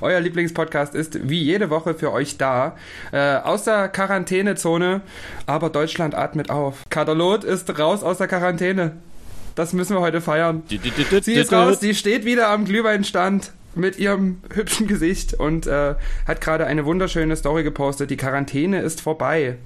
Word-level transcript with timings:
Euer 0.00 0.20
Lieblingspodcast 0.20 0.94
ist 0.94 1.28
wie 1.28 1.40
jede 1.40 1.70
Woche 1.70 1.94
für 1.94 2.12
euch 2.12 2.36
da. 2.36 2.76
Äh, 3.12 3.36
aus 3.36 3.64
der 3.64 3.88
Quarantänezone, 3.88 5.02
aber 5.46 5.70
Deutschland 5.70 6.14
atmet 6.14 6.50
auf. 6.50 6.82
Katalot 6.90 7.44
ist 7.44 7.78
raus 7.78 8.02
aus 8.02 8.18
der 8.18 8.28
Quarantäne. 8.28 8.92
Das 9.54 9.72
müssen 9.72 9.94
wir 9.94 10.00
heute 10.00 10.20
feiern. 10.20 10.64
Sie 10.68 11.34
ist 11.34 11.52
raus, 11.52 11.78
sie 11.80 11.94
steht 11.94 12.24
wieder 12.24 12.48
am 12.48 12.64
Glühweinstand 12.64 13.52
mit 13.76 13.98
ihrem 13.98 14.38
hübschen 14.52 14.86
Gesicht 14.86 15.34
und 15.34 15.66
äh, 15.66 15.94
hat 16.26 16.40
gerade 16.40 16.66
eine 16.66 16.84
wunderschöne 16.84 17.36
Story 17.36 17.62
gepostet. 17.62 18.10
Die 18.10 18.16
Quarantäne 18.16 18.80
ist 18.80 19.00
vorbei. 19.00 19.58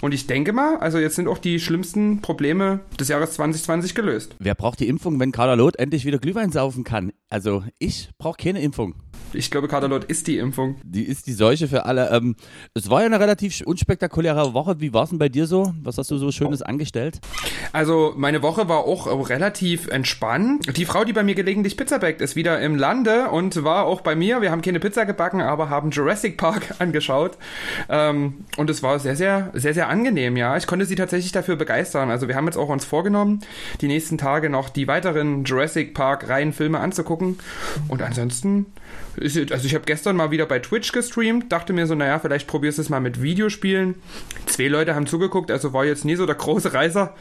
Und 0.00 0.14
ich 0.14 0.26
denke 0.26 0.52
mal, 0.52 0.76
also 0.78 0.98
jetzt 0.98 1.16
sind 1.16 1.28
auch 1.28 1.38
die 1.38 1.60
schlimmsten 1.60 2.20
Probleme 2.20 2.80
des 2.98 3.08
Jahres 3.08 3.32
2020 3.32 3.94
gelöst. 3.94 4.34
Wer 4.38 4.54
braucht 4.54 4.80
die 4.80 4.88
Impfung, 4.88 5.20
wenn 5.20 5.32
Carla 5.32 5.54
Loth 5.54 5.76
endlich 5.78 6.04
wieder 6.04 6.18
Glühwein 6.18 6.50
saufen 6.50 6.84
kann? 6.84 7.12
Also 7.30 7.62
ich 7.78 8.08
brauche 8.18 8.42
keine 8.42 8.62
Impfung. 8.62 8.94
Ich 9.34 9.50
glaube, 9.50 9.68
Katalot 9.68 10.04
ist 10.04 10.26
die 10.26 10.38
Impfung. 10.38 10.76
Die 10.82 11.02
ist 11.02 11.26
die 11.26 11.34
Seuche 11.34 11.68
für 11.68 11.84
alle. 11.84 12.10
Ähm, 12.10 12.36
es 12.72 12.88
war 12.88 13.00
ja 13.00 13.06
eine 13.06 13.20
relativ 13.20 13.60
unspektakuläre 13.60 14.54
Woche. 14.54 14.80
Wie 14.80 14.94
war 14.94 15.04
es 15.04 15.10
denn 15.10 15.18
bei 15.18 15.28
dir 15.28 15.46
so? 15.46 15.74
Was 15.82 15.98
hast 15.98 16.10
du 16.10 16.16
so 16.16 16.32
Schönes 16.32 16.62
angestellt? 16.62 17.20
Also, 17.72 18.14
meine 18.16 18.40
Woche 18.40 18.68
war 18.68 18.84
auch 18.84 19.28
relativ 19.28 19.88
entspannt. 19.88 20.74
Die 20.76 20.86
Frau, 20.86 21.04
die 21.04 21.12
bei 21.12 21.22
mir 21.22 21.34
gelegentlich 21.34 21.76
Pizza 21.76 21.98
backt, 21.98 22.22
ist 22.22 22.36
wieder 22.36 22.58
im 22.60 22.76
Lande 22.76 23.28
und 23.28 23.64
war 23.64 23.84
auch 23.84 24.00
bei 24.00 24.16
mir. 24.16 24.40
Wir 24.40 24.50
haben 24.50 24.62
keine 24.62 24.80
Pizza 24.80 25.04
gebacken, 25.04 25.42
aber 25.42 25.68
haben 25.68 25.90
Jurassic 25.90 26.38
Park 26.38 26.76
angeschaut. 26.78 27.36
Ähm, 27.90 28.46
und 28.56 28.70
es 28.70 28.82
war 28.82 28.98
sehr, 28.98 29.16
sehr, 29.16 29.50
sehr, 29.52 29.74
sehr 29.74 29.88
angenehm, 29.88 30.38
ja. 30.38 30.56
Ich 30.56 30.66
konnte 30.66 30.86
sie 30.86 30.94
tatsächlich 30.94 31.32
dafür 31.32 31.56
begeistern. 31.56 32.10
Also, 32.10 32.28
wir 32.28 32.34
haben 32.34 32.46
jetzt 32.46 32.56
auch 32.56 32.70
uns 32.70 32.86
vorgenommen, 32.86 33.40
die 33.82 33.88
nächsten 33.88 34.16
Tage 34.16 34.48
noch 34.48 34.70
die 34.70 34.88
weiteren 34.88 35.44
Jurassic 35.44 35.92
Park-Reihen 35.92 36.54
Filme 36.54 36.80
anzugucken. 36.80 37.17
Und 37.88 38.02
ansonsten 38.02 38.66
also 39.20 39.66
ich 39.66 39.74
habe 39.74 39.84
gestern 39.84 40.16
mal 40.16 40.30
wieder 40.30 40.46
bei 40.46 40.58
Twitch 40.58 40.92
gestreamt, 40.92 41.50
dachte 41.50 41.72
mir 41.72 41.86
so, 41.86 41.94
naja, 41.94 42.18
vielleicht 42.18 42.46
probierst 42.46 42.78
du 42.78 42.82
es 42.82 42.88
mal 42.88 43.00
mit 43.00 43.22
Videospielen. 43.22 43.96
Zwei 44.46 44.68
Leute 44.68 44.94
haben 44.94 45.06
zugeguckt, 45.06 45.50
also 45.50 45.72
war 45.72 45.84
jetzt 45.84 46.04
nie 46.04 46.16
so 46.16 46.26
der 46.26 46.34
große 46.34 46.72
Reißer. 46.72 47.14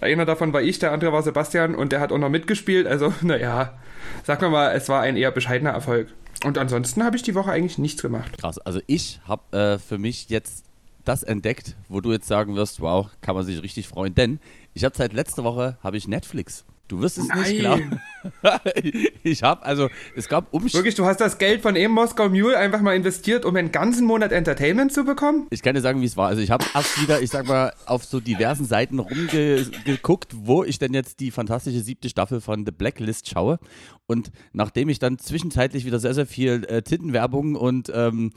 Einer 0.00 0.24
davon 0.24 0.52
war 0.52 0.62
ich, 0.62 0.78
der 0.78 0.92
andere 0.92 1.12
war 1.12 1.22
Sebastian 1.22 1.74
und 1.74 1.92
der 1.92 2.00
hat 2.00 2.12
auch 2.12 2.18
noch 2.18 2.28
mitgespielt. 2.28 2.86
Also, 2.86 3.12
naja, 3.22 3.78
sagen 4.24 4.42
wir 4.42 4.50
mal, 4.50 4.72
es 4.72 4.88
war 4.88 5.02
ein 5.02 5.16
eher 5.16 5.30
bescheidener 5.30 5.70
Erfolg. 5.70 6.08
Und 6.44 6.58
ansonsten 6.58 7.04
habe 7.04 7.16
ich 7.16 7.22
die 7.22 7.34
Woche 7.34 7.50
eigentlich 7.50 7.78
nichts 7.78 8.02
gemacht. 8.02 8.36
Krass, 8.38 8.58
also 8.58 8.80
ich 8.86 9.20
habe 9.26 9.56
äh, 9.56 9.78
für 9.78 9.98
mich 9.98 10.28
jetzt 10.28 10.64
das 11.04 11.22
entdeckt, 11.22 11.74
wo 11.88 12.00
du 12.00 12.12
jetzt 12.12 12.28
sagen 12.28 12.54
wirst, 12.54 12.80
wow, 12.80 13.08
kann 13.20 13.34
man 13.34 13.44
sich 13.44 13.62
richtig 13.62 13.88
freuen, 13.88 14.14
denn 14.14 14.40
ich 14.72 14.84
habe 14.84 14.96
seit 14.96 15.12
letzter 15.12 15.44
Woche 15.44 15.78
habe 15.82 15.96
ich 15.96 16.08
Netflix. 16.08 16.64
Du 16.86 17.00
wirst 17.00 17.16
es 17.16 17.28
Nein. 17.28 17.40
nicht 17.40 17.58
glauben. 17.60 18.00
ich 19.22 19.42
habe, 19.42 19.64
also, 19.64 19.88
es 20.16 20.28
gab 20.28 20.52
Umstände. 20.52 20.74
Wirklich, 20.74 20.94
du 20.94 21.06
hast 21.06 21.20
das 21.20 21.38
Geld 21.38 21.62
von 21.62 21.76
eben 21.76 21.94
Moskau 21.94 22.28
Mule 22.28 22.58
einfach 22.58 22.82
mal 22.82 22.94
investiert, 22.94 23.46
um 23.46 23.56
einen 23.56 23.72
ganzen 23.72 24.06
Monat 24.06 24.32
Entertainment 24.32 24.92
zu 24.92 25.04
bekommen? 25.04 25.46
Ich 25.50 25.62
kann 25.62 25.74
dir 25.74 25.80
sagen, 25.80 26.02
wie 26.02 26.06
es 26.06 26.16
war. 26.18 26.28
Also, 26.28 26.42
ich 26.42 26.50
habe 26.50 26.64
erst 26.74 27.00
wieder, 27.00 27.22
ich 27.22 27.30
sag 27.30 27.46
mal, 27.46 27.72
auf 27.86 28.04
so 28.04 28.20
diversen 28.20 28.66
Seiten 28.66 28.98
rumgeguckt, 28.98 30.32
wo 30.34 30.62
ich 30.62 30.78
denn 30.78 30.92
jetzt 30.92 31.20
die 31.20 31.30
fantastische 31.30 31.80
siebte 31.80 32.10
Staffel 32.10 32.42
von 32.42 32.66
The 32.66 32.72
Blacklist 32.72 33.30
schaue. 33.30 33.58
Und 34.06 34.30
nachdem 34.52 34.90
ich 34.90 34.98
dann 34.98 35.18
zwischenzeitlich 35.18 35.86
wieder 35.86 35.98
sehr, 35.98 36.14
sehr 36.14 36.26
viel 36.26 36.64
äh, 36.68 36.82
Tintenwerbung 36.82 37.54
und 37.54 37.90
ähm, 37.94 38.32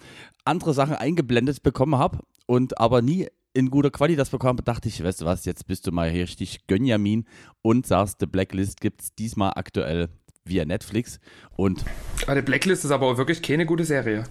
andere 0.46 0.74
Sachen 0.74 0.96
eingeblendet 0.96 1.64
bekommen 1.64 1.98
habe 1.98 2.20
und 2.46 2.80
aber 2.80 3.02
nie 3.02 3.28
in 3.54 3.70
guter 3.70 3.92
Qualität 3.92 4.20
das 4.20 4.30
bekommen, 4.30 4.60
dachte 4.64 4.88
ich, 4.88 5.04
weißt 5.04 5.22
du 5.22 5.26
was, 5.26 5.46
jetzt 5.46 5.68
bist 5.68 5.88
du 5.88 5.92
mal 5.92 6.10
hier 6.10 6.24
richtig 6.24 6.68
Gönjamin 6.68 7.26
und 7.62 7.88
sagst, 7.88 8.18
The 8.20 8.26
Blacklist 8.26 8.82
gibt 8.82 9.02
es 9.02 9.16
diesmal 9.16 9.54
aktuell 9.56 10.10
via 10.46 10.66
Netflix 10.66 11.20
und 11.56 11.84
aber 12.24 12.32
ah, 12.32 12.36
The 12.36 12.42
Blacklist 12.42 12.84
ist 12.84 12.92
aber 12.92 13.08
auch 13.08 13.18
wirklich 13.18 13.42
keine 13.42 13.66
gute 13.66 13.86
Serie. 13.86 14.24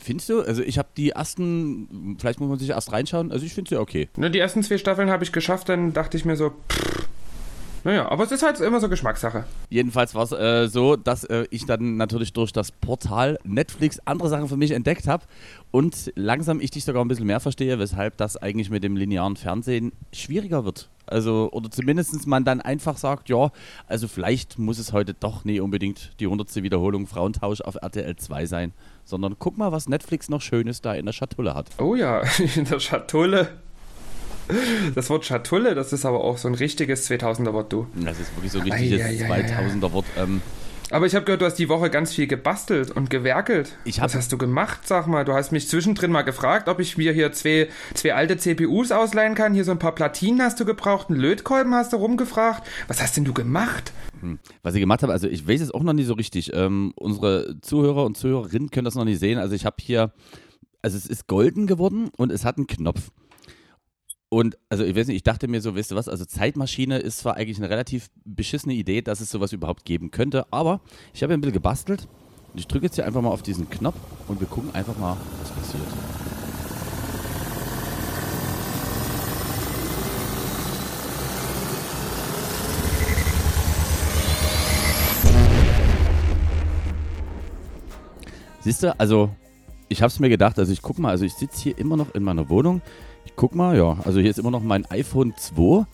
Findest 0.00 0.28
du? 0.28 0.40
Also 0.40 0.62
ich 0.62 0.78
habe 0.78 0.88
die 0.96 1.10
ersten, 1.10 2.16
vielleicht 2.18 2.40
muss 2.40 2.48
man 2.48 2.58
sich 2.58 2.70
erst 2.70 2.92
reinschauen, 2.92 3.32
also 3.32 3.46
ich 3.46 3.54
finde 3.54 3.70
sie 3.70 3.76
okay. 3.76 4.08
Ne, 4.16 4.30
die 4.30 4.38
ersten 4.38 4.62
zwei 4.62 4.78
Staffeln 4.78 5.10
habe 5.10 5.24
ich 5.24 5.32
geschafft, 5.32 5.68
dann 5.68 5.92
dachte 5.92 6.16
ich 6.16 6.24
mir 6.24 6.36
so, 6.36 6.50
pff, 6.50 7.08
naja, 7.84 8.08
aber 8.10 8.24
es 8.24 8.32
ist 8.32 8.42
halt 8.42 8.60
immer 8.60 8.80
so 8.80 8.88
Geschmackssache. 8.88 9.44
Jedenfalls 9.68 10.14
war 10.14 10.24
es 10.24 10.32
äh, 10.32 10.68
so, 10.68 10.96
dass 10.96 11.24
äh, 11.24 11.46
ich 11.50 11.66
dann 11.66 11.96
natürlich 11.96 12.32
durch 12.32 12.52
das 12.52 12.72
Portal 12.72 13.38
Netflix 13.44 14.00
andere 14.04 14.28
Sachen 14.28 14.48
für 14.48 14.56
mich 14.56 14.72
entdeckt 14.72 15.06
habe 15.06 15.24
und 15.70 16.12
langsam 16.16 16.60
ich 16.60 16.70
dich 16.70 16.84
sogar 16.84 17.04
ein 17.04 17.08
bisschen 17.08 17.26
mehr 17.26 17.40
verstehe, 17.40 17.78
weshalb 17.78 18.16
das 18.16 18.36
eigentlich 18.36 18.70
mit 18.70 18.84
dem 18.84 18.96
linearen 18.96 19.36
Fernsehen 19.36 19.92
schwieriger 20.12 20.64
wird. 20.64 20.88
Also, 21.06 21.48
oder 21.52 21.70
zumindest 21.70 22.26
man 22.26 22.44
dann 22.44 22.60
einfach 22.60 22.96
sagt, 22.96 23.28
ja, 23.28 23.50
also 23.88 24.06
vielleicht 24.06 24.58
muss 24.58 24.78
es 24.78 24.92
heute 24.92 25.12
doch 25.14 25.44
nicht 25.44 25.60
unbedingt 25.60 26.12
die 26.20 26.26
100. 26.26 26.56
Wiederholung 26.62 27.06
Frauentausch 27.06 27.60
auf 27.62 27.76
RTL 27.80 28.14
2 28.14 28.46
sein, 28.46 28.72
sondern 29.04 29.36
guck 29.38 29.58
mal, 29.58 29.72
was 29.72 29.88
Netflix 29.88 30.28
noch 30.28 30.40
Schönes 30.40 30.80
da 30.80 30.94
in 30.94 31.06
der 31.06 31.12
Schatulle 31.12 31.54
hat. 31.54 31.66
Oh 31.78 31.94
ja, 31.96 32.22
in 32.56 32.64
der 32.64 32.78
Schatulle. 32.78 33.48
Das 34.94 35.10
Wort 35.10 35.24
Schatulle, 35.24 35.74
das 35.74 35.92
ist 35.92 36.04
aber 36.04 36.24
auch 36.24 36.38
so 36.38 36.48
ein 36.48 36.54
richtiges 36.54 37.08
2000er-Wort, 37.10 37.72
du. 37.72 37.86
Das 37.96 38.18
ist 38.18 38.34
wirklich 38.36 38.52
so 38.52 38.60
ein 38.60 38.70
richtiges 38.70 39.22
2000er-Wort. 39.22 40.04
Ähm, 40.16 40.42
aber 40.90 41.06
ich 41.06 41.14
habe 41.14 41.24
gehört, 41.24 41.40
du 41.40 41.46
hast 41.46 41.54
die 41.54 41.68
Woche 41.68 41.88
ganz 41.88 42.12
viel 42.12 42.26
gebastelt 42.26 42.90
und 42.90 43.10
gewerkelt. 43.10 43.76
Was 43.98 44.14
hast 44.14 44.32
du 44.32 44.38
gemacht, 44.38 44.80
sag 44.86 45.06
mal? 45.06 45.24
Du 45.24 45.32
hast 45.32 45.52
mich 45.52 45.68
zwischendrin 45.68 46.10
mal 46.10 46.22
gefragt, 46.22 46.68
ob 46.68 46.80
ich 46.80 46.98
mir 46.98 47.12
hier 47.12 47.30
zwei, 47.32 47.68
zwei 47.94 48.14
alte 48.14 48.36
CPUs 48.36 48.90
ausleihen 48.90 49.36
kann. 49.36 49.54
Hier 49.54 49.64
so 49.64 49.70
ein 49.70 49.78
paar 49.78 49.94
Platinen 49.94 50.42
hast 50.42 50.58
du 50.58 50.64
gebraucht, 50.64 51.08
einen 51.08 51.20
Lötkolben 51.20 51.74
hast 51.74 51.92
du 51.92 51.96
rumgefragt. 51.96 52.66
Was 52.88 53.00
hast 53.00 53.16
denn 53.16 53.24
du 53.24 53.32
gemacht? 53.32 53.92
Hm. 54.20 54.40
Was 54.62 54.74
ich 54.74 54.80
gemacht 54.80 55.02
habe, 55.02 55.12
also 55.12 55.28
ich 55.28 55.46
weiß 55.46 55.60
es 55.60 55.70
auch 55.70 55.84
noch 55.84 55.92
nicht 55.92 56.06
so 56.06 56.14
richtig. 56.14 56.52
Ähm, 56.54 56.92
unsere 56.96 57.60
Zuhörer 57.60 58.04
und 58.04 58.16
Zuhörerinnen 58.16 58.70
können 58.70 58.84
das 58.84 58.96
noch 58.96 59.04
nicht 59.04 59.20
sehen. 59.20 59.38
Also 59.38 59.54
ich 59.54 59.64
habe 59.64 59.76
hier, 59.80 60.12
also 60.82 60.96
es 60.96 61.06
ist 61.06 61.28
golden 61.28 61.68
geworden 61.68 62.10
und 62.16 62.32
es 62.32 62.44
hat 62.44 62.56
einen 62.56 62.66
Knopf. 62.66 63.10
Und 64.30 64.56
also 64.68 64.84
ich 64.84 64.96
weiß 64.96 65.08
nicht, 65.08 65.16
ich 65.16 65.22
dachte 65.24 65.48
mir 65.48 65.60
so, 65.60 65.76
weißt 65.76 65.90
du 65.90 65.96
was, 65.96 66.08
also 66.08 66.24
Zeitmaschine 66.24 66.98
ist 66.98 67.18
zwar 67.18 67.36
eigentlich 67.36 67.58
eine 67.58 67.68
relativ 67.68 68.10
beschissene 68.24 68.74
Idee, 68.74 69.02
dass 69.02 69.20
es 69.20 69.28
sowas 69.28 69.52
überhaupt 69.52 69.84
geben 69.84 70.10
könnte, 70.10 70.46
aber 70.52 70.80
ich 71.12 71.22
habe 71.22 71.34
ein 71.34 71.40
bisschen 71.40 71.52
gebastelt 71.52 72.08
ich 72.54 72.66
drücke 72.66 72.86
jetzt 72.86 72.96
hier 72.96 73.06
einfach 73.06 73.22
mal 73.22 73.30
auf 73.30 73.42
diesen 73.42 73.68
Knopf 73.70 73.96
und 74.28 74.40
wir 74.40 74.46
gucken 74.46 74.74
einfach 74.74 74.96
mal, 74.98 75.16
was 75.40 75.50
passiert. 75.50 75.82
Siehst 88.62 88.82
du, 88.82 88.98
also 88.98 89.30
ich 89.88 90.02
habe 90.02 90.08
es 90.08 90.20
mir 90.20 90.28
gedacht, 90.28 90.58
also 90.58 90.72
ich 90.72 90.82
gucke 90.82 91.00
mal, 91.00 91.10
also 91.10 91.24
ich 91.24 91.34
sitze 91.34 91.62
hier 91.62 91.78
immer 91.78 91.96
noch 91.96 92.14
in 92.14 92.22
meiner 92.22 92.48
Wohnung. 92.48 92.82
Ich 93.30 93.36
guck 93.36 93.54
mal, 93.54 93.76
ja. 93.76 93.96
Also 94.04 94.20
hier 94.20 94.30
ist 94.30 94.38
immer 94.38 94.50
noch 94.50 94.62
mein 94.62 94.84
iPhone 94.90 95.34
2. 95.36 95.86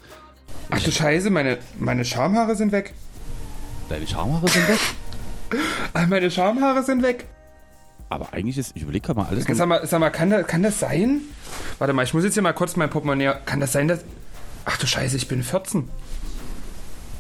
Ach 0.70 0.82
du 0.82 0.91
Scheiße, 0.91 1.30
meine, 1.30 1.58
meine 1.78 2.04
Schamhaare 2.04 2.56
sind 2.56 2.72
weg. 2.72 2.94
Deine 3.88 4.06
Schamhaare 4.06 4.48
sind 4.48 4.69
weg? 4.69 4.78
Ah, 5.92 6.06
meine 6.06 6.30
Schamhaare 6.30 6.82
sind 6.82 7.02
weg. 7.02 7.26
Aber 8.08 8.32
eigentlich 8.32 8.58
ist, 8.58 8.72
ich 8.74 8.82
überlege 8.82 9.06
gerade 9.06 9.20
mal 9.20 9.28
alles. 9.28 9.44
Sag 9.44 9.69
mal, 9.69 9.86
sag 9.86 10.00
mal 10.00 10.10
kann, 10.10 10.30
das, 10.30 10.47
kann 10.47 10.62
das 10.62 10.80
sein? 10.80 11.20
Warte 11.78 11.92
mal, 11.92 12.02
ich 12.02 12.14
muss 12.14 12.24
jetzt 12.24 12.34
hier 12.34 12.42
mal 12.42 12.52
kurz 12.52 12.74
mein 12.76 12.91
Portemonnaie. 12.91 13.34
Kann 13.44 13.60
das 13.60 13.72
sein, 13.72 13.86
dass. 13.86 14.00
Ach 14.64 14.76
du 14.78 14.86
Scheiße, 14.86 15.16
ich 15.16 15.28
bin 15.28 15.42
14. 15.42 15.88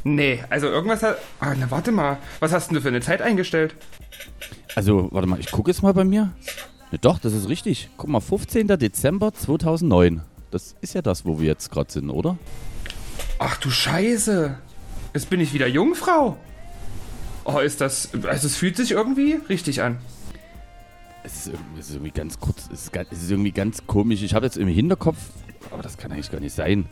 Nee, 0.02 0.42
also 0.50 0.66
irgendwas 0.66 1.02
hat. 1.02 1.18
Ah, 1.38 1.54
na 1.56 1.70
warte 1.70 1.92
mal. 1.92 2.18
Was 2.40 2.52
hast 2.52 2.68
denn 2.68 2.76
du 2.76 2.80
für 2.80 2.88
eine 2.88 3.00
Zeit 3.00 3.22
eingestellt? 3.22 3.74
Also, 4.74 5.08
warte 5.12 5.28
mal, 5.28 5.38
ich 5.38 5.50
gucke 5.50 5.70
jetzt 5.70 5.82
mal 5.82 5.94
bei 5.94 6.04
mir. 6.04 6.32
Ja, 6.92 6.98
doch, 6.98 7.18
das 7.18 7.32
ist 7.32 7.48
richtig. 7.48 7.88
Guck 7.96 8.08
mal, 8.10 8.20
15. 8.20 8.68
Dezember 8.68 9.32
2009. 9.32 10.22
Das 10.50 10.76
ist 10.80 10.94
ja 10.94 11.02
das, 11.02 11.24
wo 11.24 11.40
wir 11.40 11.46
jetzt 11.46 11.70
gerade 11.70 11.92
sind, 11.92 12.10
oder? 12.10 12.38
Ach 13.38 13.56
du 13.58 13.70
Scheiße. 13.70 14.56
Jetzt 15.12 15.30
bin 15.30 15.40
ich 15.40 15.52
wieder 15.52 15.66
Jungfrau. 15.66 16.36
Oh, 17.44 17.58
ist 17.58 17.80
das. 17.80 18.10
Also, 18.24 18.46
es 18.46 18.56
fühlt 18.56 18.76
sich 18.76 18.92
irgendwie 18.92 19.38
richtig 19.48 19.82
an. 19.82 19.98
Es 21.24 21.46
ist, 21.46 21.54
es 21.78 21.88
ist 21.88 21.94
irgendwie 21.94 22.12
ganz 22.12 22.38
kurz. 22.38 22.68
Es 22.72 22.84
ist, 22.84 22.96
es 23.10 23.22
ist 23.22 23.30
irgendwie 23.30 23.52
ganz 23.52 23.86
komisch. 23.86 24.22
Ich 24.22 24.34
habe 24.34 24.46
jetzt 24.46 24.56
im 24.56 24.68
Hinterkopf. 24.68 25.18
Aber 25.72 25.82
das 25.82 25.96
kann 25.96 26.12
eigentlich 26.12 26.30
gar 26.30 26.40
nicht 26.40 26.54
sein. 26.54 26.86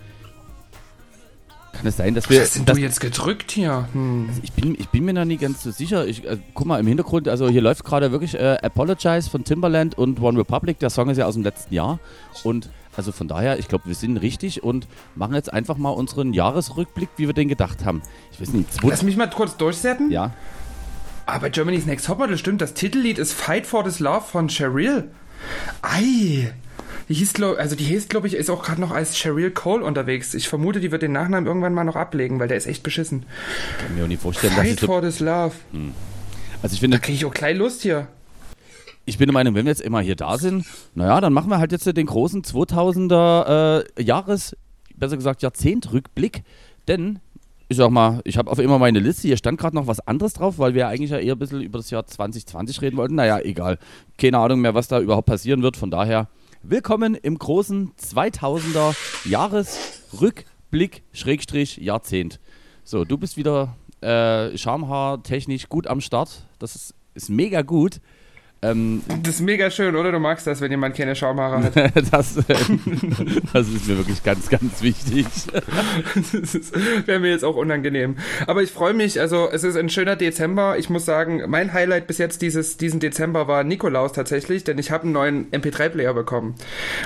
Kann 1.76 1.86
es 1.86 1.96
sein, 1.96 2.14
dass 2.14 2.30
wir. 2.30 2.40
Was 2.40 2.48
hast 2.48 2.56
denn 2.56 2.66
du 2.66 2.80
jetzt 2.80 3.00
gedrückt 3.00 3.50
hier? 3.50 3.88
Hm. 3.92 4.26
Also 4.28 4.40
ich, 4.42 4.52
bin, 4.52 4.76
ich 4.78 4.88
bin 4.88 5.04
mir 5.04 5.12
noch 5.12 5.24
nie 5.24 5.36
ganz 5.36 5.62
so 5.62 5.70
sicher. 5.70 6.06
Ich, 6.06 6.24
äh, 6.24 6.38
guck 6.54 6.66
mal, 6.66 6.78
im 6.80 6.86
Hintergrund, 6.86 7.28
also 7.28 7.48
hier 7.48 7.62
läuft 7.62 7.84
gerade 7.84 8.12
wirklich 8.12 8.34
äh, 8.34 8.58
Apologize 8.62 9.28
von 9.28 9.44
Timberland 9.44 9.98
und 9.98 10.20
One 10.20 10.38
Republic. 10.38 10.78
Der 10.78 10.90
Song 10.90 11.10
ist 11.10 11.18
ja 11.18 11.26
aus 11.26 11.34
dem 11.34 11.42
letzten 11.42 11.74
Jahr. 11.74 11.98
Und 12.44 12.70
also 12.96 13.12
von 13.12 13.28
daher, 13.28 13.58
ich 13.58 13.68
glaube, 13.68 13.86
wir 13.86 13.94
sind 13.94 14.18
richtig 14.18 14.62
und 14.62 14.86
machen 15.14 15.34
jetzt 15.34 15.52
einfach 15.52 15.76
mal 15.76 15.90
unseren 15.90 16.32
Jahresrückblick, 16.32 17.08
wie 17.16 17.26
wir 17.26 17.34
den 17.34 17.48
gedacht 17.48 17.84
haben. 17.84 18.02
Ich 18.32 18.40
weiß 18.40 18.52
nicht. 18.52 18.68
Lass 18.82 19.02
mich 19.02 19.16
mal 19.16 19.28
kurz 19.28 19.56
durchsetzen. 19.56 20.10
Ja. 20.10 20.32
Aber 21.26 21.50
Germany's 21.50 21.86
Next 21.86 22.06
Topmodel 22.06 22.38
stimmt. 22.38 22.60
Das 22.60 22.74
Titellied 22.74 23.18
ist 23.18 23.32
Fight 23.32 23.66
for 23.66 23.82
This 23.82 23.98
Love 23.98 24.22
von 24.22 24.48
Cheryl. 24.48 25.10
Ei. 25.82 26.52
Die 27.08 27.14
hieß, 27.14 27.34
also 27.42 27.76
die 27.76 27.84
hieß, 27.84 28.08
glaube 28.08 28.26
ich, 28.26 28.34
ist 28.34 28.50
auch 28.50 28.62
gerade 28.62 28.80
noch 28.80 28.90
als 28.90 29.16
Cheryl 29.16 29.50
Cole 29.50 29.84
unterwegs. 29.84 30.34
Ich 30.34 30.48
vermute, 30.48 30.80
die 30.80 30.90
wird 30.90 31.02
den 31.02 31.12
Nachnamen 31.12 31.46
irgendwann 31.46 31.74
mal 31.74 31.84
noch 31.84 31.96
ablegen, 31.96 32.40
weil 32.40 32.48
der 32.48 32.56
ist 32.56 32.66
echt 32.66 32.82
beschissen. 32.82 33.26
Ich 33.72 33.84
kann 33.84 33.94
mir 33.96 34.04
auch 34.04 34.08
nicht 34.08 34.22
vorstellen, 34.22 34.52
Fight 34.54 34.82
dass 34.82 34.86
for 34.86 35.00
so 35.02 35.06
this 35.06 35.20
love. 35.20 35.52
Hm. 35.72 35.92
Also 36.62 36.74
ich 36.74 36.80
finde, 36.80 36.96
da 36.96 37.02
kriege 37.02 37.16
ich 37.16 37.24
auch 37.26 37.34
gleich 37.34 37.56
Lust 37.56 37.82
hier. 37.82 38.08
ich 39.04 39.18
bin 39.18 39.26
der 39.26 39.34
Meinung, 39.34 39.54
wenn 39.54 39.66
wir 39.66 39.72
jetzt 39.72 39.82
immer 39.82 40.00
hier 40.00 40.16
da 40.16 40.38
sind, 40.38 40.64
naja, 40.94 41.20
dann 41.20 41.32
machen 41.32 41.50
wir 41.50 41.58
halt 41.58 41.72
jetzt 41.72 41.86
den 41.86 42.06
großen 42.06 42.42
2000er 42.42 43.84
äh, 43.98 44.02
Jahres, 44.02 44.56
besser 44.96 45.16
gesagt 45.16 45.42
Jahrzehntrückblick. 45.42 46.42
Denn, 46.88 47.18
ich 47.68 47.76
sag 47.76 47.90
mal, 47.90 48.20
ich 48.24 48.38
habe 48.38 48.50
auf 48.50 48.58
immer 48.58 48.78
meine 48.78 48.98
Liste, 48.98 49.28
hier 49.28 49.36
stand 49.36 49.58
gerade 49.58 49.76
noch 49.76 49.86
was 49.86 50.00
anderes 50.00 50.32
drauf, 50.32 50.58
weil 50.58 50.74
wir 50.74 50.88
eigentlich 50.88 51.10
ja 51.10 51.18
eher 51.18 51.34
ein 51.34 51.38
bisschen 51.38 51.60
über 51.60 51.78
das 51.78 51.90
Jahr 51.90 52.06
2020 52.06 52.80
reden 52.80 52.96
wollten. 52.96 53.14
Naja, 53.14 53.40
egal. 53.40 53.78
Keine 54.16 54.38
Ahnung 54.38 54.60
mehr, 54.60 54.74
was 54.74 54.88
da 54.88 55.00
überhaupt 55.00 55.26
passieren 55.26 55.62
wird. 55.62 55.76
Von 55.76 55.90
daher, 55.90 56.28
willkommen 56.66 57.14
im 57.14 57.38
großen 57.38 57.92
2000er 57.96 58.96
Jahresrückblick, 59.28 61.02
Schrägstrich, 61.12 61.76
Jahrzehnt. 61.76 62.40
So, 62.84 63.04
du 63.04 63.18
bist 63.18 63.36
wieder 63.36 63.76
äh, 64.00 64.56
Schamhaar 64.56 65.22
technisch 65.22 65.68
gut 65.68 65.86
am 65.86 66.00
Start. 66.00 66.46
Das 66.58 66.74
ist, 66.74 66.94
ist 67.12 67.28
mega 67.28 67.60
gut. 67.60 68.00
Ähm, 68.64 69.02
das 69.22 69.36
ist 69.36 69.40
mega 69.42 69.70
schön, 69.70 69.94
oder? 69.94 70.10
Du 70.10 70.18
magst 70.18 70.46
das, 70.46 70.60
wenn 70.62 70.70
jemand 70.70 70.96
keine 70.96 71.14
Schaumhaare 71.14 71.64
hat. 71.64 71.76
das, 72.12 72.38
äh, 72.38 72.42
das, 73.52 73.68
ist 73.68 73.86
mir 73.86 73.98
wirklich 73.98 74.22
ganz, 74.22 74.48
ganz 74.48 74.80
wichtig. 74.80 75.26
das 76.32 76.72
wäre 77.04 77.20
mir 77.20 77.30
jetzt 77.30 77.44
auch 77.44 77.56
unangenehm. 77.56 78.16
Aber 78.46 78.62
ich 78.62 78.70
freue 78.70 78.94
mich, 78.94 79.20
also 79.20 79.50
es 79.52 79.64
ist 79.64 79.76
ein 79.76 79.90
schöner 79.90 80.16
Dezember. 80.16 80.78
Ich 80.78 80.88
muss 80.88 81.04
sagen, 81.04 81.42
mein 81.46 81.74
Highlight 81.74 82.06
bis 82.06 82.16
jetzt 82.16 82.40
dieses, 82.40 82.78
diesen 82.78 83.00
Dezember 83.00 83.48
war 83.48 83.64
Nikolaus 83.64 84.12
tatsächlich, 84.12 84.64
denn 84.64 84.78
ich 84.78 84.90
habe 84.90 85.04
einen 85.04 85.12
neuen 85.12 85.50
MP3-Player 85.50 86.14
bekommen. 86.14 86.54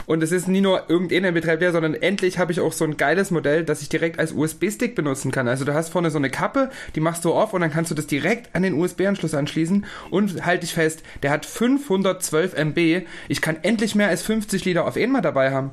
Und 0.07 0.23
es 0.23 0.31
ist 0.31 0.47
nie 0.47 0.61
nur 0.61 0.85
irgendein 0.89 1.35
MP3-Player, 1.35 1.73
sondern 1.73 1.95
endlich 1.95 2.39
habe 2.39 2.53
ich 2.53 2.61
auch 2.61 2.73
so 2.73 2.85
ein 2.85 2.97
geiles 2.97 3.33
Modell, 3.33 3.65
das 3.65 3.83
ich 3.83 3.89
direkt 3.89 4.21
als 4.21 4.33
USB-Stick 4.33 4.95
benutzen 4.95 5.33
kann. 5.33 5.49
Also 5.49 5.65
du 5.65 5.75
hast 5.75 5.89
vorne 5.89 6.11
so 6.11 6.19
eine 6.19 6.31
Kappe, 6.31 6.71
die 6.95 7.01
machst 7.01 7.25
du 7.25 7.33
auf 7.33 7.53
und 7.53 7.63
dann 7.63 7.73
kannst 7.73 7.91
du 7.91 7.97
das 7.97 8.07
direkt 8.07 8.55
an 8.55 8.63
den 8.63 8.75
USB-Anschluss 8.75 9.35
anschließen 9.35 9.87
und 10.11 10.47
halt 10.47 10.63
dich 10.63 10.75
fest, 10.75 11.03
der 11.23 11.33
hat 11.33 11.48
512 11.49 12.55
MB. 12.55 13.07
Ich 13.29 13.41
kann 13.41 13.57
endlich 13.63 13.95
mehr 13.95 14.09
als 14.09 14.23
50 14.23 14.65
Lieder 14.65 14.87
auf 14.87 14.97
einmal 14.97 15.23
dabei 15.23 15.53
haben. 15.53 15.71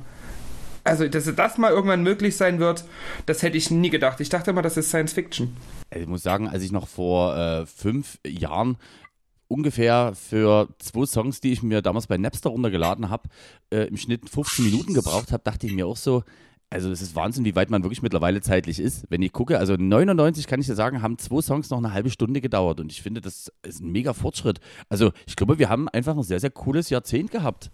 Also, 0.84 1.08
dass 1.08 1.32
das 1.34 1.58
mal 1.58 1.72
irgendwann 1.72 2.02
möglich 2.02 2.36
sein 2.36 2.60
wird, 2.60 2.84
das 3.26 3.42
hätte 3.42 3.56
ich 3.56 3.70
nie 3.72 3.90
gedacht. 3.90 4.20
Ich 4.20 4.28
dachte 4.28 4.52
immer, 4.52 4.62
das 4.62 4.76
ist 4.76 4.88
Science 4.88 5.14
Fiction. 5.14 5.56
Ich 5.94 6.06
muss 6.06 6.22
sagen, 6.22 6.48
als 6.48 6.62
ich 6.62 6.70
noch 6.70 6.86
vor 6.86 7.36
äh, 7.36 7.66
fünf 7.66 8.18
Jahren 8.24 8.76
ungefähr 9.48 10.12
für 10.14 10.68
zwei 10.78 11.06
Songs, 11.06 11.40
die 11.40 11.52
ich 11.52 11.62
mir 11.62 11.82
damals 11.82 12.06
bei 12.06 12.16
Napster 12.18 12.50
runtergeladen 12.50 13.10
habe, 13.10 13.28
äh, 13.70 13.88
im 13.88 13.96
Schnitt 13.96 14.30
15 14.30 14.64
Minuten 14.64 14.94
gebraucht 14.94 15.32
habe, 15.32 15.42
dachte 15.42 15.66
ich 15.66 15.72
mir 15.72 15.86
auch 15.86 15.96
so, 15.96 16.22
also 16.70 16.90
es 16.90 17.00
ist 17.00 17.14
Wahnsinn, 17.14 17.44
wie 17.44 17.54
weit 17.54 17.70
man 17.70 17.82
wirklich 17.84 18.02
mittlerweile 18.02 18.40
zeitlich 18.40 18.80
ist. 18.80 19.04
Wenn 19.08 19.22
ich 19.22 19.32
gucke, 19.32 19.58
also 19.58 19.74
99 19.74 20.46
kann 20.46 20.60
ich 20.60 20.66
dir 20.66 20.74
sagen, 20.74 21.00
haben 21.00 21.18
zwei 21.18 21.40
Songs 21.40 21.70
noch 21.70 21.78
eine 21.78 21.92
halbe 21.92 22.10
Stunde 22.10 22.40
gedauert 22.40 22.80
und 22.80 22.90
ich 22.90 23.02
finde, 23.02 23.20
das 23.20 23.52
ist 23.62 23.80
ein 23.80 23.92
mega 23.92 24.12
Fortschritt. 24.12 24.58
Also 24.88 25.12
ich 25.26 25.36
glaube, 25.36 25.58
wir 25.58 25.68
haben 25.68 25.88
einfach 25.88 26.16
ein 26.16 26.22
sehr, 26.22 26.40
sehr 26.40 26.50
cooles 26.50 26.90
Jahrzehnt 26.90 27.30
gehabt. 27.30 27.70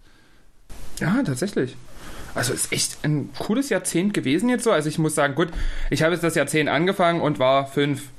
Ja, 0.99 1.21
tatsächlich. 1.23 1.75
Also 2.35 2.53
ist 2.53 2.71
echt 2.71 2.97
ein 3.03 3.29
cooles 3.37 3.69
Jahrzehnt 3.69 4.13
gewesen 4.13 4.49
jetzt 4.49 4.63
so. 4.63 4.71
Also 4.71 4.89
ich 4.89 4.99
muss 4.99 5.15
sagen, 5.15 5.35
gut, 5.35 5.49
ich 5.89 6.03
habe 6.03 6.13
jetzt 6.13 6.23
das 6.23 6.35
Jahrzehnt 6.35 6.69
angefangen 6.69 7.21
und 7.21 7.39
war 7.39 7.67
fünf 7.67 8.09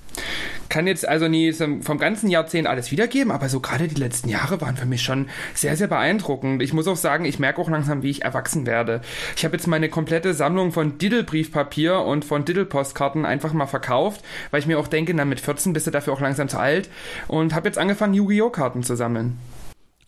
kann 0.69 0.87
jetzt 0.87 1.07
also 1.07 1.29
nie 1.29 1.53
vom 1.53 1.99
ganzen 1.99 2.29
Jahrzehnt 2.29 2.67
alles 2.67 2.91
wiedergeben, 2.91 3.31
aber 3.31 3.49
so 3.49 3.61
gerade 3.61 3.87
die 3.87 4.01
letzten 4.01 4.29
Jahre 4.29 4.61
waren 4.61 4.77
für 4.77 4.87
mich 4.87 5.03
schon 5.03 5.29
sehr, 5.55 5.77
sehr 5.77 5.87
beeindruckend. 5.87 6.63
Ich 6.63 6.73
muss 6.73 6.89
auch 6.89 6.97
sagen, 6.97 7.25
ich 7.25 7.39
merke 7.39 7.61
auch 7.61 7.71
langsam, 7.71 8.03
wie 8.03 8.11
ich 8.11 8.23
erwachsen 8.23 8.67
werde. 8.67 9.01
Ich 9.37 9.45
habe 9.45 9.57
jetzt 9.57 9.67
meine 9.67 9.89
komplette 9.89 10.35
Sammlung 10.35 10.73
von 10.73 10.99
Diddle-Briefpapier 10.99 12.01
und 12.01 12.25
von 12.25 12.45
Diddle-Postkarten 12.45 13.25
einfach 13.25 13.53
mal 13.53 13.67
verkauft, 13.67 14.25
weil 14.51 14.61
ich 14.61 14.67
mir 14.67 14.79
auch 14.79 14.89
denke, 14.89 15.15
na 15.15 15.25
mit 15.25 15.41
14 15.41 15.73
bist 15.73 15.87
du 15.87 15.91
dafür 15.91 16.13
auch 16.13 16.21
langsam 16.21 16.49
zu 16.49 16.59
alt 16.59 16.91
und 17.29 17.55
habe 17.55 17.69
jetzt 17.69 17.79
angefangen, 17.79 18.15
Yu-Gi-Oh! 18.15 18.51
Karten 18.51 18.83
zu 18.83 18.97
sammeln. 18.97 19.39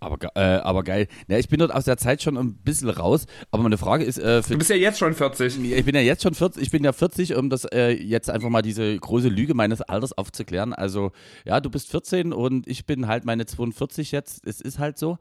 Aber, 0.00 0.18
äh, 0.34 0.40
aber 0.40 0.84
geil. 0.84 1.08
Ja, 1.28 1.38
ich 1.38 1.48
bin 1.48 1.58
dort 1.58 1.72
aus 1.72 1.84
der 1.84 1.96
Zeit 1.96 2.22
schon 2.22 2.36
ein 2.36 2.54
bisschen 2.54 2.88
raus. 2.90 3.26
Aber 3.50 3.62
meine 3.62 3.78
Frage 3.78 4.04
ist. 4.04 4.18
Äh, 4.18 4.42
du 4.42 4.58
bist 4.58 4.70
ja 4.70 4.76
jetzt 4.76 4.98
schon 4.98 5.14
40. 5.14 5.58
Ich 5.72 5.84
bin 5.84 5.94
ja 5.94 6.00
jetzt 6.00 6.22
schon 6.22 6.34
40. 6.34 6.62
Ich 6.62 6.70
bin 6.70 6.84
ja 6.84 6.92
40, 6.92 7.34
um 7.36 7.50
das 7.50 7.64
äh, 7.64 7.90
jetzt 7.90 8.30
einfach 8.30 8.48
mal 8.48 8.62
diese 8.62 8.96
große 8.98 9.28
Lüge 9.28 9.54
meines 9.54 9.80
Alters 9.80 10.12
aufzuklären. 10.12 10.72
Also, 10.72 11.12
ja, 11.44 11.60
du 11.60 11.70
bist 11.70 11.90
14 11.90 12.32
und 12.32 12.66
ich 12.66 12.86
bin 12.86 13.06
halt 13.06 13.24
meine 13.24 13.46
42 13.46 14.12
jetzt. 14.12 14.46
Es 14.46 14.60
ist 14.60 14.78
halt 14.78 14.98
so. 14.98 15.18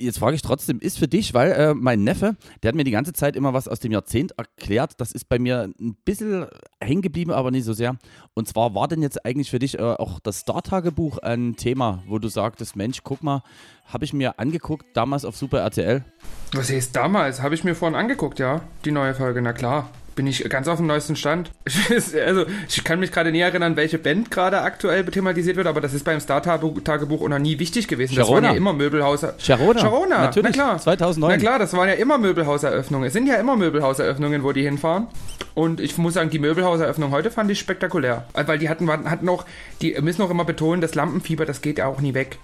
Jetzt 0.00 0.20
frage 0.20 0.36
ich 0.36 0.42
trotzdem, 0.42 0.78
ist 0.78 0.96
für 0.96 1.08
dich, 1.08 1.34
weil 1.34 1.50
äh, 1.50 1.74
mein 1.74 2.04
Neffe, 2.04 2.36
der 2.62 2.68
hat 2.68 2.76
mir 2.76 2.84
die 2.84 2.92
ganze 2.92 3.12
Zeit 3.12 3.34
immer 3.34 3.52
was 3.52 3.66
aus 3.66 3.80
dem 3.80 3.90
Jahrzehnt 3.90 4.30
erklärt. 4.38 5.00
Das 5.00 5.10
ist 5.10 5.28
bei 5.28 5.40
mir 5.40 5.72
ein 5.80 5.96
bisschen 6.04 6.46
hängen 6.80 7.02
geblieben, 7.02 7.32
aber 7.32 7.50
nicht 7.50 7.64
so 7.64 7.72
sehr. 7.72 7.96
Und 8.34 8.46
zwar 8.46 8.76
war 8.76 8.86
denn 8.86 9.02
jetzt 9.02 9.24
eigentlich 9.24 9.50
für 9.50 9.58
dich 9.58 9.76
äh, 9.76 9.82
auch 9.82 10.20
das 10.20 10.40
Star-Tagebuch 10.40 11.18
ein 11.18 11.56
Thema, 11.56 12.04
wo 12.06 12.20
du 12.20 12.28
sagtest, 12.28 12.76
Mensch, 12.76 13.00
guck 13.02 13.24
mal, 13.24 13.42
habe 13.86 14.04
ich 14.04 14.12
mir 14.12 14.38
angeguckt, 14.38 14.86
damals 14.94 15.24
auf 15.24 15.36
Super 15.36 15.62
RTL. 15.62 16.04
Was 16.52 16.70
heißt 16.70 16.94
damals? 16.94 17.42
Habe 17.42 17.56
ich 17.56 17.64
mir 17.64 17.74
vorhin 17.74 17.96
angeguckt, 17.96 18.38
ja, 18.38 18.60
die 18.84 18.92
neue 18.92 19.14
Folge, 19.14 19.42
na 19.42 19.52
klar 19.52 19.90
bin 20.18 20.26
ich 20.26 20.42
ganz 20.48 20.66
auf 20.66 20.78
dem 20.78 20.88
neuesten 20.88 21.14
Stand. 21.14 21.52
also, 22.26 22.44
ich 22.68 22.82
kann 22.82 22.98
mich 22.98 23.12
gerade 23.12 23.30
nie 23.30 23.38
erinnern, 23.38 23.76
welche 23.76 23.98
Band 23.98 24.32
gerade 24.32 24.62
aktuell 24.62 25.04
thematisiert 25.04 25.56
wird, 25.56 25.68
aber 25.68 25.80
das 25.80 25.94
ist 25.94 26.04
beim 26.04 26.18
Star-Tagebuch 26.18 27.22
auch 27.22 27.28
noch 27.28 27.38
nie 27.38 27.60
wichtig 27.60 27.86
gewesen. 27.86 28.16
Sharona. 28.16 28.40
Das 28.40 28.42
waren 28.42 28.52
ja 28.52 28.56
immer 28.56 28.72
Möbelhauser. 28.72 29.34
Sharona. 29.38 29.78
Sharona, 29.78 30.18
natürlich. 30.18 30.56
Na 30.56 30.64
klar. 30.64 30.78
2009. 30.78 31.30
Na 31.30 31.40
klar, 31.40 31.58
das 31.60 31.72
waren 31.72 31.88
ja 31.88 31.94
immer 31.94 32.18
Möbelhauseröffnungen. 32.18 33.06
Es 33.06 33.12
sind 33.12 33.28
ja 33.28 33.36
immer 33.36 33.54
Möbelhauseröffnungen, 33.54 34.42
wo 34.42 34.50
die 34.50 34.62
hinfahren. 34.62 35.06
Und 35.54 35.78
ich 35.78 35.96
muss 35.98 36.14
sagen, 36.14 36.30
die 36.30 36.40
Möbelhauseröffnung 36.40 37.12
heute 37.12 37.30
fand 37.30 37.48
ich 37.52 37.60
spektakulär. 37.60 38.26
Weil 38.34 38.58
die 38.58 38.68
hatten, 38.68 38.90
hatten 38.90 39.28
auch, 39.28 39.44
die 39.82 39.96
müssen 40.00 40.22
auch 40.22 40.30
immer 40.30 40.44
betonen, 40.44 40.80
das 40.80 40.96
Lampenfieber, 40.96 41.46
das 41.46 41.60
geht 41.60 41.78
ja 41.78 41.86
auch 41.86 42.00
nie 42.00 42.14
weg 42.14 42.40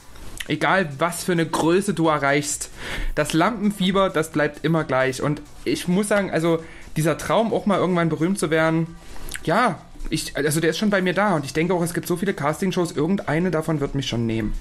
egal 0.46 0.90
was 0.98 1.24
für 1.24 1.32
eine 1.32 1.46
Größe 1.46 1.94
du 1.94 2.08
erreichst, 2.08 2.70
das 3.14 3.32
Lampenfieber, 3.32 4.10
das 4.10 4.30
bleibt 4.30 4.64
immer 4.64 4.84
gleich. 4.84 5.22
Und 5.22 5.40
ich 5.64 5.88
muss 5.88 6.08
sagen, 6.08 6.30
also 6.30 6.62
dieser 6.96 7.18
Traum, 7.18 7.52
auch 7.52 7.66
mal 7.66 7.78
irgendwann 7.78 8.08
berühmt 8.08 8.38
zu 8.38 8.50
werden, 8.50 8.96
ja, 9.44 9.78
ich, 10.10 10.36
also 10.36 10.60
der 10.60 10.70
ist 10.70 10.78
schon 10.78 10.90
bei 10.90 11.02
mir 11.02 11.14
da 11.14 11.34
und 11.36 11.44
ich 11.44 11.52
denke 11.52 11.74
auch, 11.74 11.82
es 11.82 11.94
gibt 11.94 12.06
so 12.06 12.16
viele 12.16 12.34
Castingshows, 12.34 12.92
irgendeine 12.92 13.50
davon 13.50 13.80
wird 13.80 13.94
mich 13.94 14.08
schon 14.08 14.26
nehmen. 14.26 14.54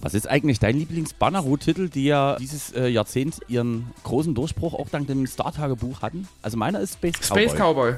Was 0.00 0.14
ist 0.14 0.28
eigentlich 0.28 0.58
dein 0.58 0.76
Lieblings-Banneroo-Titel, 0.76 1.88
die 1.88 2.06
ja 2.06 2.36
dieses 2.36 2.72
äh, 2.72 2.88
Jahrzehnt 2.88 3.38
ihren 3.46 3.92
großen 4.02 4.34
Durchbruch 4.34 4.74
auch 4.74 4.88
dank 4.88 5.06
dem 5.06 5.26
Star-Tagebuch 5.26 6.02
hatten? 6.02 6.26
Also 6.42 6.56
meiner 6.56 6.80
ist 6.80 6.94
Space 6.94 7.20
Cowboy. 7.20 7.48
Space 7.48 7.54
Cowboy. 7.56 7.94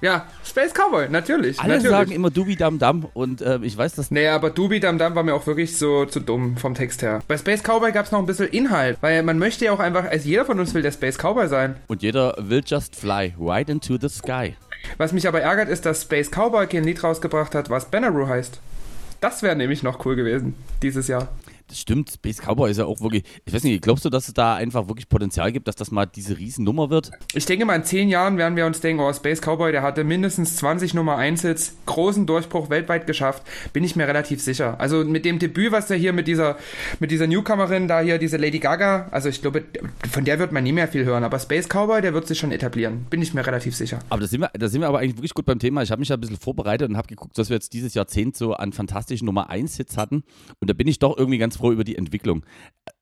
Ja, 0.00 0.26
Space 0.44 0.72
Cowboy, 0.72 1.08
natürlich. 1.08 1.58
Alle 1.58 1.74
natürlich. 1.74 1.90
sagen 1.90 2.12
immer 2.12 2.30
Dubi 2.30 2.56
Dam 2.56 2.78
Dam 2.78 3.06
und 3.14 3.40
äh, 3.40 3.58
ich 3.62 3.76
weiß 3.76 3.94
das. 3.96 4.10
Naja, 4.10 4.34
aber 4.34 4.50
Dubi 4.50 4.78
Dam 4.80 4.98
Dam 4.98 5.14
war 5.14 5.22
mir 5.24 5.34
auch 5.34 5.46
wirklich 5.46 5.76
so 5.76 6.04
zu 6.04 6.20
dumm 6.20 6.56
vom 6.56 6.74
Text 6.74 7.02
her. 7.02 7.20
Bei 7.26 7.36
Space 7.36 7.62
Cowboy 7.62 7.90
gab 7.92 8.06
es 8.06 8.12
noch 8.12 8.20
ein 8.20 8.26
bisschen 8.26 8.48
Inhalt, 8.48 8.98
weil 9.00 9.22
man 9.22 9.38
möchte 9.38 9.64
ja 9.64 9.72
auch 9.72 9.80
einfach, 9.80 10.04
also 10.04 10.28
jeder 10.28 10.44
von 10.44 10.60
uns 10.60 10.72
will 10.74 10.82
der 10.82 10.92
Space 10.92 11.18
Cowboy 11.18 11.48
sein. 11.48 11.76
Und 11.88 12.02
jeder 12.02 12.34
will 12.38 12.62
just 12.64 12.94
fly 12.94 13.34
right 13.38 13.68
into 13.68 13.98
the 14.00 14.08
sky. 14.08 14.54
Was 14.96 15.12
mich 15.12 15.26
aber 15.26 15.40
ärgert, 15.40 15.68
ist, 15.68 15.84
dass 15.84 16.02
Space 16.02 16.30
Cowboy 16.30 16.66
kein 16.66 16.84
Lied 16.84 17.02
rausgebracht 17.02 17.54
hat, 17.54 17.68
was 17.68 17.86
Banneroo 17.86 18.28
heißt. 18.28 18.60
Das 19.20 19.42
wäre 19.42 19.56
nämlich 19.56 19.82
noch 19.82 20.04
cool 20.06 20.14
gewesen, 20.14 20.54
dieses 20.80 21.08
Jahr 21.08 21.28
das 21.68 21.80
stimmt. 21.80 22.10
Space 22.10 22.38
Cowboy 22.38 22.70
ist 22.70 22.78
ja 22.78 22.86
auch 22.86 23.00
wirklich. 23.00 23.24
Ich 23.44 23.52
weiß 23.52 23.62
nicht, 23.62 23.82
glaubst 23.82 24.04
du, 24.04 24.10
dass 24.10 24.28
es 24.28 24.34
da 24.34 24.54
einfach 24.54 24.88
wirklich 24.88 25.08
Potenzial 25.08 25.52
gibt, 25.52 25.68
dass 25.68 25.76
das 25.76 25.90
mal 25.90 26.06
diese 26.06 26.38
Riesennummer 26.38 26.90
wird? 26.90 27.10
Ich 27.34 27.46
denke 27.46 27.64
mal, 27.64 27.76
in 27.76 27.84
zehn 27.84 28.08
Jahren 28.08 28.38
werden 28.38 28.56
wir 28.56 28.66
uns 28.66 28.80
denken, 28.80 29.02
oh, 29.02 29.12
Space 29.12 29.40
Cowboy, 29.40 29.72
der 29.72 29.82
hatte 29.82 30.04
mindestens 30.04 30.56
20 30.56 30.94
Nummer 30.94 31.16
1 31.16 31.42
Hits, 31.42 31.76
großen 31.86 32.26
Durchbruch 32.26 32.70
weltweit 32.70 33.06
geschafft. 33.06 33.42
Bin 33.72 33.84
ich 33.84 33.96
mir 33.96 34.08
relativ 34.08 34.42
sicher. 34.42 34.80
Also 34.80 35.04
mit 35.04 35.24
dem 35.24 35.38
Debüt, 35.38 35.72
was 35.72 35.86
der 35.86 35.96
hier 35.96 36.12
mit 36.12 36.26
dieser, 36.26 36.56
mit 37.00 37.10
dieser 37.10 37.26
Newcomerin 37.26 37.88
da 37.88 38.00
hier, 38.00 38.18
diese 38.18 38.36
Lady 38.36 38.58
Gaga, 38.58 39.08
also 39.10 39.28
ich 39.28 39.42
glaube, 39.42 39.64
von 40.10 40.24
der 40.24 40.38
wird 40.38 40.52
man 40.52 40.64
nie 40.64 40.72
mehr 40.72 40.88
viel 40.88 41.04
hören. 41.04 41.24
Aber 41.24 41.38
Space 41.38 41.68
Cowboy, 41.68 42.00
der 42.00 42.14
wird 42.14 42.26
sich 42.26 42.38
schon 42.38 42.52
etablieren. 42.52 43.06
Bin 43.10 43.20
ich 43.20 43.34
mir 43.34 43.46
relativ 43.46 43.76
sicher. 43.76 43.98
Aber 44.08 44.22
da 44.22 44.26
sind 44.26 44.40
wir, 44.40 44.50
da 44.54 44.68
sind 44.68 44.80
wir 44.80 44.88
aber 44.88 45.00
eigentlich 45.00 45.16
wirklich 45.16 45.34
gut 45.34 45.46
beim 45.46 45.58
Thema. 45.58 45.82
Ich 45.82 45.90
habe 45.90 46.00
mich 46.00 46.08
ja 46.08 46.16
ein 46.16 46.20
bisschen 46.20 46.38
vorbereitet 46.38 46.88
und 46.88 46.96
habe 46.96 47.08
geguckt, 47.08 47.36
was 47.36 47.50
wir 47.50 47.56
jetzt 47.56 47.72
dieses 47.72 47.94
Jahrzehnt 47.94 48.36
so 48.36 48.54
an 48.54 48.72
fantastischen 48.72 49.26
Nummer 49.26 49.50
1 49.50 49.76
Hits 49.76 49.96
hatten. 49.96 50.24
Und 50.60 50.70
da 50.70 50.74
bin 50.74 50.88
ich 50.88 50.98
doch 50.98 51.16
irgendwie 51.16 51.38
ganz 51.38 51.57
froh 51.58 51.72
über 51.72 51.84
die 51.84 51.96
Entwicklung. 51.96 52.44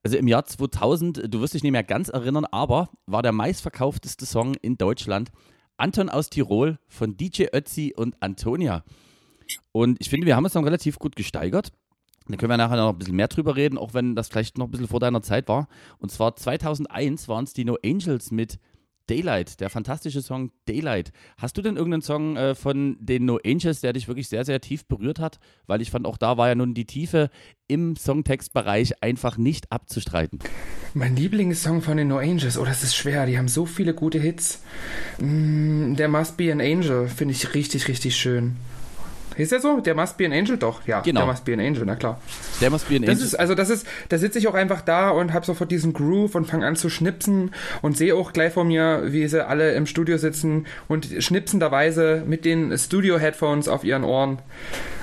Also 0.02 0.16
im 0.16 0.28
Jahr 0.28 0.44
2000, 0.44 1.32
du 1.32 1.40
wirst 1.40 1.54
dich 1.54 1.62
nicht 1.62 1.72
mehr 1.72 1.84
ganz 1.84 2.08
erinnern, 2.08 2.44
aber 2.44 2.90
war 3.06 3.22
der 3.22 3.32
meistverkaufteste 3.32 4.26
Song 4.26 4.54
in 4.54 4.76
Deutschland 4.76 5.30
Anton 5.76 6.08
aus 6.08 6.30
Tirol 6.30 6.78
von 6.88 7.16
DJ 7.16 7.44
Ötzi 7.52 7.92
und 7.96 8.20
Antonia. 8.20 8.82
Und 9.72 9.98
ich 10.00 10.10
finde, 10.10 10.26
wir 10.26 10.36
haben 10.36 10.44
uns 10.44 10.54
dann 10.54 10.64
relativ 10.64 10.98
gut 10.98 11.16
gesteigert. 11.16 11.72
Da 12.28 12.36
können 12.36 12.50
wir 12.50 12.56
nachher 12.56 12.76
noch 12.76 12.90
ein 12.90 12.98
bisschen 12.98 13.14
mehr 13.14 13.28
drüber 13.28 13.54
reden, 13.54 13.78
auch 13.78 13.94
wenn 13.94 14.16
das 14.16 14.28
vielleicht 14.28 14.58
noch 14.58 14.66
ein 14.66 14.70
bisschen 14.70 14.88
vor 14.88 15.00
deiner 15.00 15.22
Zeit 15.22 15.48
war. 15.48 15.68
Und 15.98 16.10
zwar 16.10 16.34
2001 16.34 17.28
waren 17.28 17.44
es 17.44 17.52
die 17.52 17.64
No 17.64 17.76
Angels 17.84 18.32
mit 18.32 18.58
Daylight, 19.08 19.60
der 19.60 19.70
fantastische 19.70 20.22
Song 20.22 20.50
Daylight. 20.66 21.12
Hast 21.38 21.56
du 21.56 21.62
denn 21.62 21.76
irgendeinen 21.76 22.02
Song 22.02 22.36
äh, 22.36 22.54
von 22.54 22.96
den 23.00 23.24
No 23.24 23.38
Angels, 23.44 23.80
der 23.80 23.92
dich 23.92 24.08
wirklich 24.08 24.28
sehr, 24.28 24.44
sehr 24.44 24.60
tief 24.60 24.86
berührt 24.86 25.18
hat? 25.18 25.38
Weil 25.66 25.80
ich 25.80 25.90
fand, 25.90 26.06
auch 26.06 26.16
da 26.18 26.36
war 26.36 26.48
ja 26.48 26.54
nun 26.54 26.74
die 26.74 26.84
Tiefe 26.84 27.30
im 27.68 27.96
Songtextbereich 27.96 29.02
einfach 29.02 29.36
nicht 29.36 29.72
abzustreiten. 29.72 30.38
Mein 30.94 31.16
Lieblingssong 31.16 31.82
von 31.82 31.96
den 31.96 32.08
No 32.08 32.18
Angels, 32.18 32.58
oh, 32.58 32.64
das 32.64 32.82
ist 32.82 32.96
schwer, 32.96 33.26
die 33.26 33.38
haben 33.38 33.48
so 33.48 33.66
viele 33.66 33.94
gute 33.94 34.18
Hits. 34.18 34.62
Mm, 35.18 35.94
There 35.94 36.08
Must 36.08 36.36
Be 36.36 36.50
an 36.52 36.60
Angel, 36.60 37.08
finde 37.08 37.32
ich 37.32 37.54
richtig, 37.54 37.88
richtig 37.88 38.16
schön. 38.16 38.56
Ist 39.36 39.52
der 39.52 39.60
so? 39.60 39.80
Der 39.80 39.94
Must 39.94 40.16
Be 40.16 40.26
an 40.26 40.32
Angel 40.32 40.56
doch. 40.56 40.86
Ja, 40.86 41.00
Genau. 41.00 41.20
der 41.20 41.26
Must 41.30 41.44
Be 41.44 41.52
an 41.54 41.60
Angel, 41.60 41.82
na 41.86 41.96
klar. 41.96 42.20
Der 42.60 42.70
Must 42.70 42.88
Be 42.88 42.96
an 42.96 43.02
Das 43.02 43.10
Angel. 43.12 43.24
ist, 43.26 43.34
also 43.34 43.54
das 43.54 43.70
ist, 43.70 43.86
da 44.08 44.18
sitze 44.18 44.38
ich 44.38 44.48
auch 44.48 44.54
einfach 44.54 44.80
da 44.80 45.10
und 45.10 45.32
habe 45.32 45.44
sofort 45.46 45.70
diesen 45.70 45.92
Groove 45.92 46.34
und 46.34 46.46
fange 46.46 46.66
an 46.66 46.76
zu 46.76 46.88
schnipsen 46.88 47.52
und 47.82 47.96
sehe 47.96 48.14
auch 48.14 48.32
gleich 48.32 48.52
vor 48.52 48.64
mir, 48.64 49.02
wie 49.12 49.26
sie 49.28 49.46
alle 49.46 49.74
im 49.74 49.86
Studio 49.86 50.16
sitzen 50.18 50.66
und 50.88 51.08
schnipsenderweise 51.18 52.22
mit 52.26 52.44
den 52.44 52.76
Studio-Headphones 52.76 53.68
auf 53.68 53.84
ihren 53.84 54.04
Ohren 54.04 54.38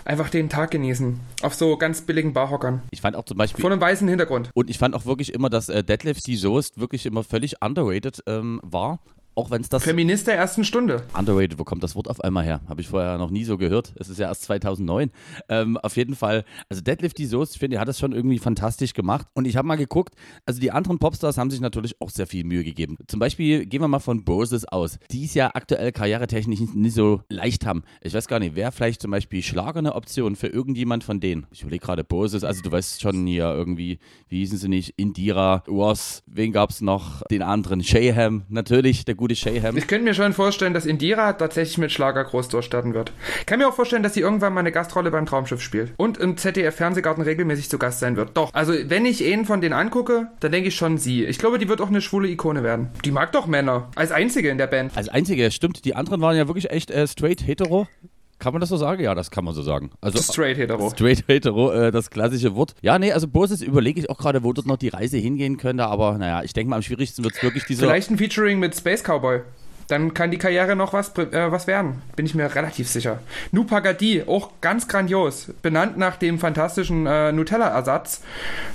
einfach 0.05 0.29
den 0.29 0.49
Tag 0.49 0.71
genießen. 0.71 1.19
Auf 1.41 1.53
so 1.53 1.77
ganz 1.77 2.01
billigen 2.01 2.33
Barhockern. 2.33 2.81
ich 2.91 3.01
fand 3.01 3.15
auch 3.15 3.25
zum 3.25 3.37
Beispiel 3.37 3.61
Vor 3.61 3.71
einem 3.71 3.79
weißen 3.81 4.07
Hintergrund. 4.07 4.49
Und 4.53 4.69
ich 4.69 4.77
fand 4.77 4.95
auch 4.95 5.05
wirklich 5.05 5.33
immer, 5.33 5.49
dass 5.49 5.69
äh, 5.69 5.83
Deadlift 5.83 6.25
die 6.27 6.35
Soest 6.35 6.79
wirklich 6.79 7.05
immer 7.05 7.23
völlig 7.23 7.61
underrated 7.61 8.21
ähm, 8.27 8.59
war. 8.63 8.99
Auch 9.35 9.49
wenn 9.49 9.61
es 9.61 9.69
das. 9.69 9.83
Feminist 9.83 10.27
der 10.27 10.35
ersten 10.35 10.63
Stunde. 10.63 11.03
Underrated, 11.17 11.57
wo 11.57 11.63
kommt 11.63 11.83
das 11.83 11.95
Wort 11.95 12.07
auf 12.07 12.21
einmal 12.21 12.43
her? 12.43 12.61
Habe 12.67 12.81
ich 12.81 12.87
vorher 12.87 13.17
noch 13.17 13.31
nie 13.31 13.43
so 13.43 13.57
gehört. 13.57 13.93
Es 13.99 14.09
ist 14.09 14.19
ja 14.19 14.27
erst 14.27 14.43
2009. 14.43 15.11
Ähm, 15.49 15.77
auf 15.77 15.97
jeden 15.97 16.15
Fall, 16.15 16.45
also 16.69 16.81
Deadlift 16.83 17.17
die 17.17 17.25
Soest, 17.25 17.53
ich 17.53 17.59
finde, 17.59 17.77
er 17.77 17.81
hat 17.81 17.87
das 17.87 17.99
schon 17.99 18.13
irgendwie 18.13 18.37
fantastisch 18.37 18.93
gemacht. 18.93 19.27
Und 19.33 19.45
ich 19.45 19.57
habe 19.57 19.67
mal 19.67 19.75
geguckt, 19.75 20.15
also 20.45 20.59
die 20.59 20.71
anderen 20.71 20.99
Popstars 20.99 21.37
haben 21.37 21.49
sich 21.49 21.61
natürlich 21.61 21.99
auch 21.99 22.09
sehr 22.09 22.27
viel 22.27 22.43
Mühe 22.43 22.63
gegeben. 22.63 22.97
Zum 23.07 23.19
Beispiel 23.19 23.65
gehen 23.65 23.81
wir 23.81 23.87
mal 23.87 23.99
von 23.99 24.23
Boses 24.23 24.65
aus, 24.65 24.99
die 25.11 25.25
es 25.25 25.33
ja 25.33 25.51
aktuell 25.53 25.91
karrieretechnisch 25.91 26.59
nicht, 26.59 26.75
nicht 26.75 26.93
so 26.93 27.21
leicht 27.29 27.65
haben. 27.65 27.83
Ich 28.01 28.13
weiß 28.13 28.27
gar 28.27 28.39
nicht, 28.39 28.55
wäre 28.55 28.71
vielleicht 28.71 29.01
zum 29.01 29.11
Beispiel 29.11 29.41
Schlager 29.41 29.79
eine 29.79 29.95
Option 29.95 30.35
für 30.35 30.47
irgendjemand 30.47 31.03
von 31.03 31.19
denen? 31.19 31.47
Ich 31.51 31.61
überlege 31.61 31.85
gerade 31.85 32.03
Boses, 32.03 32.43
also 32.43 32.61
du 32.61 32.71
weißt 32.71 33.01
schon 33.01 33.25
hier 33.25 33.45
irgendwie, 33.45 33.99
wie 34.29 34.39
hießen 34.39 34.57
sie 34.57 34.69
nicht? 34.69 34.93
Indira, 34.97 35.63
Was, 35.67 36.23
wen 36.27 36.51
gab 36.51 36.69
es 36.69 36.81
noch? 36.81 37.23
Den 37.23 37.41
anderen, 37.41 37.83
Shayham, 37.83 38.43
natürlich, 38.49 39.05
der 39.05 39.15
gute 39.15 39.22
Shayham. 39.35 39.77
Ich 39.77 39.87
könnte 39.87 40.03
mir 40.03 40.13
schon 40.13 40.33
vorstellen, 40.33 40.73
dass 40.73 40.85
Indira 40.85 41.33
tatsächlich 41.33 41.77
mit 41.77 41.91
Schlager 41.91 42.23
groß 42.23 42.49
durchstarten 42.49 42.93
wird. 42.93 43.11
Ich 43.39 43.45
kann 43.45 43.59
mir 43.59 43.67
auch 43.67 43.73
vorstellen, 43.73 44.03
dass 44.03 44.13
sie 44.13 44.21
irgendwann 44.21 44.53
mal 44.53 44.59
eine 44.59 44.71
Gastrolle 44.71 45.11
beim 45.11 45.25
Traumschiff 45.25 45.61
spielt. 45.61 45.93
Und 45.97 46.17
im 46.17 46.37
ZDF-Fernsehgarten 46.37 47.23
regelmäßig 47.23 47.69
zu 47.69 47.77
Gast 47.77 47.99
sein 47.99 48.15
wird. 48.15 48.35
Doch. 48.35 48.53
Also, 48.53 48.73
wenn 48.73 49.05
ich 49.05 49.23
einen 49.25 49.45
von 49.45 49.61
denen 49.61 49.73
angucke, 49.73 50.27
dann 50.39 50.51
denke 50.51 50.69
ich 50.69 50.75
schon 50.75 50.97
sie. 50.97 51.25
Ich 51.25 51.39
glaube, 51.39 51.57
die 51.57 51.69
wird 51.69 51.81
auch 51.81 51.89
eine 51.89 52.01
schwule 52.01 52.27
Ikone 52.27 52.63
werden. 52.63 52.89
Die 53.05 53.11
mag 53.11 53.31
doch 53.31 53.47
Männer. 53.47 53.89
Als 53.95 54.11
einzige 54.11 54.49
in 54.49 54.57
der 54.57 54.67
Band. 54.67 54.95
Als 54.95 55.09
einzige, 55.09 55.49
stimmt. 55.51 55.85
Die 55.85 55.95
anderen 55.95 56.21
waren 56.21 56.35
ja 56.35 56.47
wirklich 56.47 56.69
echt 56.69 56.91
äh, 56.91 57.07
straight 57.07 57.45
hetero. 57.47 57.87
Kann 58.43 58.51
man 58.51 58.59
das 58.59 58.67
so 58.67 58.75
sagen? 58.75 59.01
Ja, 59.01 59.15
das 59.15 59.31
kann 59.31 59.45
man 59.45 59.53
so 59.53 59.61
sagen. 59.61 59.91
Also 60.01 60.21
Straight 60.21 60.57
hetero. 60.57 60.89
straight 60.89 61.23
hetero, 61.27 61.71
äh, 61.71 61.91
das 61.91 62.09
klassische 62.09 62.53
Wort. 62.55 62.75
Ja, 62.81 62.99
nee, 62.99 63.13
also 63.13 63.25
Boses 63.25 63.61
überlege 63.61 64.01
ich 64.01 64.09
auch 64.09 64.17
gerade, 64.17 64.43
wo 64.43 64.51
dort 64.51 64.67
noch 64.67 64.75
die 64.75 64.89
Reise 64.89 65.15
hingehen 65.15 65.55
könnte. 65.55 65.85
Aber 65.85 66.17
naja, 66.17 66.43
ich 66.43 66.51
denke 66.51 66.69
mal, 66.69 66.75
am 66.75 66.81
schwierigsten 66.81 67.23
wird 67.23 67.35
es 67.35 67.41
wirklich 67.41 67.63
dieser. 67.63 67.85
Vielleicht 67.85 68.11
ein 68.11 68.17
Featuring 68.17 68.59
mit 68.59 68.75
Space 68.75 69.01
Cowboy. 69.01 69.43
Dann 69.87 70.13
kann 70.13 70.31
die 70.31 70.37
Karriere 70.37 70.75
noch 70.75 70.93
was, 70.93 71.09
äh, 71.17 71.51
was 71.51 71.67
werden. 71.67 72.01
Bin 72.15 72.25
ich 72.25 72.35
mir 72.35 72.53
relativ 72.55 72.87
sicher. 72.87 73.19
Nupagadi, 73.51 74.23
auch 74.23 74.51
ganz 74.61 74.87
grandios. 74.87 75.51
Benannt 75.61 75.97
nach 75.97 76.15
dem 76.17 76.39
fantastischen 76.39 77.05
äh, 77.05 77.31
Nutella-Ersatz, 77.31 78.21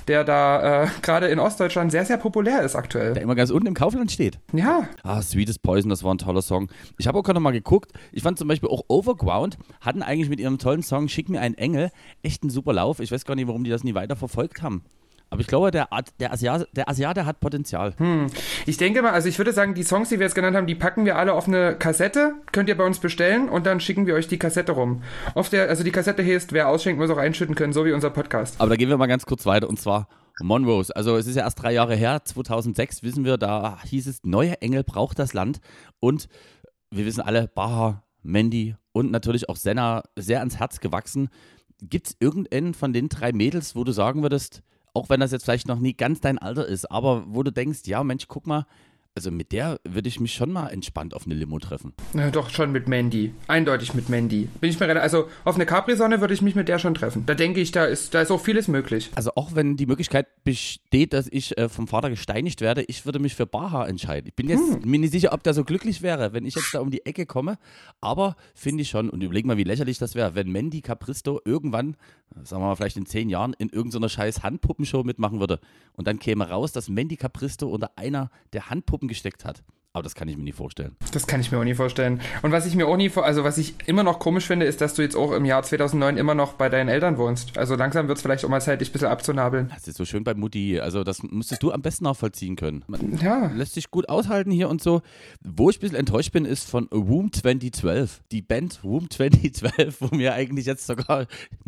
der 0.07 0.25
da 0.25 0.85
äh, 0.85 0.89
gerade 1.03 1.29
in 1.29 1.39
Ostdeutschland 1.39 1.91
sehr, 1.91 2.05
sehr 2.05 2.17
populär 2.19 2.63
ist 2.63 2.77
aktuell. 2.77 3.15
Der 3.15 3.23
immer 3.23 3.35
ganz 3.35 3.51
unten 3.51 3.67
im 3.69 3.75
Kaufland 3.75 4.11
steht. 4.13 4.39
Ja, 4.53 4.89
Ah, 5.03 5.23
Sweetest 5.23 5.63
Poison, 5.63 5.91
das 5.91 6.03
war 6.05 6.15
ein 6.15 6.19
toller 6.19 6.43
Song. 6.43 6.69
Ich 6.99 7.07
habe 7.07 7.19
auch 7.19 7.23
gerade 7.23 7.41
mal 7.41 7.51
geguckt. 7.53 7.93
Ich 8.13 8.23
fand 8.23 8.39
zum 8.39 8.49
Beispiel 8.49 8.69
auch 8.69 8.83
Overground 8.89 9.59
hatten 9.81 10.03
eigentlich 10.03 10.29
mit 10.29 10.41
ihrem 10.41 10.59
tollen 10.59 10.83
Song 10.83 11.09
Schick 11.09 11.29
mir 11.29 11.41
einen 11.41 11.55
Engel 11.57 11.91
echt 12.23 12.43
einen 12.43 12.51
super 12.51 12.73
Lauf. 12.73 13.01
Ich 13.01 13.11
weiß 13.13 13.25
gar 13.25 13.35
nicht, 13.35 13.47
warum 13.49 13.65
die 13.65 13.71
das 13.71 13.85
nie 13.85 13.95
weiter 13.95 14.17
verfolgt 14.17 14.63
haben. 14.63 14.83
Aber 15.31 15.41
ich 15.41 15.47
glaube, 15.47 15.71
der, 15.71 15.89
der, 16.21 16.33
Asiate, 16.33 16.69
der 16.75 16.89
Asiate 16.89 17.27
hat 17.27 17.41
Potenzial. 17.41 17.95
Ich 18.65 18.79
denke 18.79 19.03
mal, 19.03 19.13
also 19.13 19.29
ich 19.29 19.39
würde 19.39 19.53
sagen, 19.53 19.75
die 19.75 19.83
Songs, 19.83 20.09
die 20.09 20.19
wir 20.19 20.27
jetzt 20.27 20.35
genannt 20.35 20.57
haben, 20.57 20.67
die 20.67 20.75
packen 20.75 21.05
wir 21.05 21.17
alle 21.17 21.35
auf 21.35 21.47
eine 21.49 21.77
Kassette, 21.77 22.35
könnt 22.53 22.69
ihr 22.69 22.77
bei 22.77 22.85
uns 22.85 22.99
bestellen 22.99 23.49
und 23.49 23.67
dann 23.67 23.81
schicken 23.81 24.07
wir 24.07 24.15
euch 24.15 24.29
die 24.29 24.39
Kassette 24.39 24.73
rum. 24.73 25.03
Auf 25.35 25.51
der, 25.51 25.69
also 25.69 25.85
die 25.85 25.91
Kassette 25.91 26.25
heißt, 26.25 26.53
wer 26.53 26.69
ausschenkt, 26.69 26.99
muss 26.99 27.11
auch 27.11 27.19
einschütten 27.19 27.55
können, 27.55 27.73
so 27.73 27.85
wie 27.85 27.93
unser 27.93 28.11
Podcast. 28.11 28.59
Aber 28.59 28.71
da 28.71 28.77
gehen 28.77 28.89
wir 28.89 28.97
mal 28.97 29.07
ganz 29.07 29.27
kurz 29.27 29.45
weiter 29.45 29.69
und 29.69 29.79
zwar 29.79 30.09
Monrose. 30.41 30.95
Also 30.95 31.17
es 31.17 31.27
ist 31.27 31.37
ja 31.37 31.43
erst 31.43 31.63
drei 31.63 31.73
Jahre 31.73 31.95
her, 31.95 32.25
2006 32.25 33.03
wissen 33.03 33.25
wir, 33.25 33.37
da 33.37 33.79
hieß 33.85 34.07
es, 34.07 34.21
neue 34.25 34.61
Engel 34.63 34.85
braucht 34.85 35.19
das 35.19 35.35
Land 35.35 35.61
und 36.01 36.29
wir 36.91 37.05
wissen 37.05 37.21
alle, 37.21 37.49
Baha, 37.49 38.03
Mandy 38.23 38.77
und 38.93 39.11
natürlich 39.11 39.49
auch 39.49 39.57
Senna 39.57 40.05
sehr 40.17 40.39
ans 40.41 40.59
Herz 40.59 40.81
gewachsen. 40.81 41.29
Gibt 41.81 42.09
es 42.09 42.17
irgendeinen 42.19 42.75
von 42.75 42.93
den 42.93 43.09
drei 43.09 43.33
Mädels, 43.33 43.77
wo 43.77 43.85
du 43.85 43.93
sagen 43.93 44.23
würdest, 44.23 44.63
auch 44.99 45.09
wenn 45.09 45.21
das 45.21 45.33
jetzt 45.33 45.45
vielleicht 45.45 45.69
noch 45.69 45.79
nie 45.79 45.95
ganz 45.95 46.21
dein 46.21 46.39
Alter 46.39 46.67
ist, 46.67 46.91
aber 46.91 47.25
wo 47.29 47.43
du 47.43 47.53
denkst, 47.53 47.81
ja 47.85 48.03
Mensch, 48.05 48.27
guck 48.29 48.47
mal, 48.47 48.67
also 49.19 49.33
mit 49.33 49.51
der 49.51 49.81
würde 49.83 50.07
ich 50.07 50.21
mich 50.21 50.33
schon 50.33 50.53
mal 50.53 50.69
entspannt 50.69 51.13
auf 51.13 51.27
eine 51.27 51.35
Limo 51.35 51.59
treffen. 51.59 51.93
Na, 52.13 52.31
doch 52.31 52.51
schon 52.51 52.71
mit 52.71 52.87
Mandy. 52.87 53.35
Eindeutig 53.49 53.93
mit 53.93 54.09
Mandy. 54.09 54.49
Bin 54.61 54.71
ich 54.71 54.79
mir 54.79 54.89
also 55.03 55.29
auf 55.45 55.57
eine 55.57 55.67
Capri-Sonne 55.67 56.21
würde 56.21 56.35
ich 56.35 56.41
mich 56.41 56.55
mit 56.55 56.69
der 56.69 56.79
schon 56.79 56.95
treffen. 56.95 57.27
Da 57.27 57.35
denke 57.35 57.61
ich, 57.61 57.73
da 57.73 57.85
ist, 57.85 58.15
da 58.15 58.23
ist 58.23 58.31
auch 58.31 58.41
vieles 58.41 58.69
möglich. 58.69 59.11
Also 59.17 59.33
auch 59.35 59.57
wenn 59.57 59.77
die 59.77 59.87
Möglichkeit 59.87 60.29
besteht, 60.45 61.15
dass 61.15 61.27
ich 61.27 61.59
äh, 61.59 61.69
vom 61.69 61.89
Vater 61.89 62.11
gesteinigt 62.11 62.61
werde, 62.61 62.85
ich 62.85 63.07
würde 63.07 63.19
mich 63.19 63.35
für 63.35 63.45
Baha 63.45 63.87
entscheiden. 63.87 64.29
Ich 64.29 64.37
bin 64.37 64.49
jetzt 64.49 64.87
mir 64.87 65.01
nicht 65.01 65.11
sicher, 65.11 65.33
ob 65.33 65.43
der 65.43 65.53
so 65.53 65.65
glücklich 65.65 66.01
wäre, 66.01 66.33
wenn 66.33 66.47
ich 66.47 66.55
jetzt 66.55 66.73
da 66.73 66.79
um 66.79 66.93
die 66.93 67.05
Ecke 67.05 67.27
komme, 67.27 67.59
aber 68.01 68.37
finde 68.55 68.83
ich 68.83 68.89
schon, 68.89 69.11
und 69.11 69.21
überleg 69.21 69.47
mal, 69.47 69.57
wie 69.57 69.65
lächerlich 69.65 69.99
das 69.99 70.15
wäre, 70.15 70.37
wenn 70.37 70.53
Mandy 70.53 70.81
Capristo 70.81 71.41
irgendwann, 71.45 71.97
sagen 72.45 72.63
wir 72.63 72.69
mal 72.69 72.77
vielleicht 72.77 72.97
in 72.97 73.07
zehn 73.07 73.29
Jahren, 73.29 73.55
in 73.59 73.69
irgendeiner 73.69 74.09
scheiß 74.09 74.45
Handpuppenshow 74.45 75.03
mitmachen 75.03 75.41
würde 75.41 75.59
und 75.95 76.07
dann 76.07 76.21
käme 76.21 76.49
raus, 76.49 76.71
dass 76.71 76.89
Mandy 76.89 77.17
Capristo 77.17 77.69
unter 77.69 77.91
einer 77.97 78.31
der 78.53 78.71
Handpuppen 78.71 79.08
gesteckt 79.09 79.45
hat. 79.45 79.63
Aber 79.99 80.05
das 80.05 80.15
kann 80.15 80.29
ich 80.29 80.37
mir 80.37 80.45
nicht 80.45 80.55
vorstellen. 80.57 80.95
Das 81.13 81.27
kann 81.27 81.41
ich 81.41 81.51
mir 81.51 81.59
auch 81.59 81.65
nie 81.65 81.75
vorstellen. 81.75 82.21
Und 82.43 82.53
was 82.53 82.67
ich 82.67 82.77
mir 82.77 82.87
auch 82.87 82.97
nie 82.97 83.09
vor, 83.09 83.25
also 83.25 83.43
was 83.43 83.59
ich 83.59 83.75
immer 83.87 84.05
noch 84.05 84.21
komisch 84.21 84.47
finde, 84.47 84.65
ist, 84.67 84.81
dass 84.81 84.95
du 84.95 85.03
jetzt 85.03 85.17
auch 85.17 85.33
im 85.33 85.45
Jahr 85.45 85.65
2009 85.65 86.17
immer 86.17 86.37
noch 86.37 86.53
bei 86.53 86.69
deinen 86.69 86.89
Eltern 86.89 87.19
wohnst. 87.19 87.59
Also 87.59 87.75
langsam 87.75 88.07
wird 88.07 88.19
es 88.19 88.23
vielleicht 88.23 88.45
auch 88.45 88.49
mal 88.49 88.61
Zeit, 88.61 88.81
dich 88.81 88.91
ein 88.91 88.93
bisschen 88.93 89.09
abzunabeln. 89.09 89.71
Das 89.75 89.89
ist 89.89 89.97
so 89.97 90.05
schön 90.05 90.23
bei 90.23 90.35
Mutti. 90.35 90.79
Also 90.79 91.03
das 91.03 91.23
müsstest 91.25 91.65
du 91.65 91.73
am 91.73 91.83
besten 91.83 92.05
nachvollziehen 92.05 92.55
können. 92.55 92.85
Man 92.87 93.19
Ja. 93.21 93.51
lässt 93.55 93.75
sich 93.75 93.91
gut 93.91 94.09
aushalten 94.09 94.53
hier 94.53 94.69
und 94.69 94.81
so. 94.81 95.03
Wo 95.43 95.69
ich 95.69 95.79
ein 95.79 95.81
bisschen 95.81 95.97
enttäuscht 95.97 96.31
bin, 96.31 96.45
ist 96.45 96.71
von 96.71 96.87
Room 96.95 97.33
2012. 97.33 98.21
Die 98.31 98.43
Band 98.43 98.81
Room 98.85 99.11
2012, 99.11 100.01
wo 100.01 100.15
mir 100.15 100.35
eigentlich 100.35 100.67
jetzt 100.67 100.87
sogar 100.87 101.27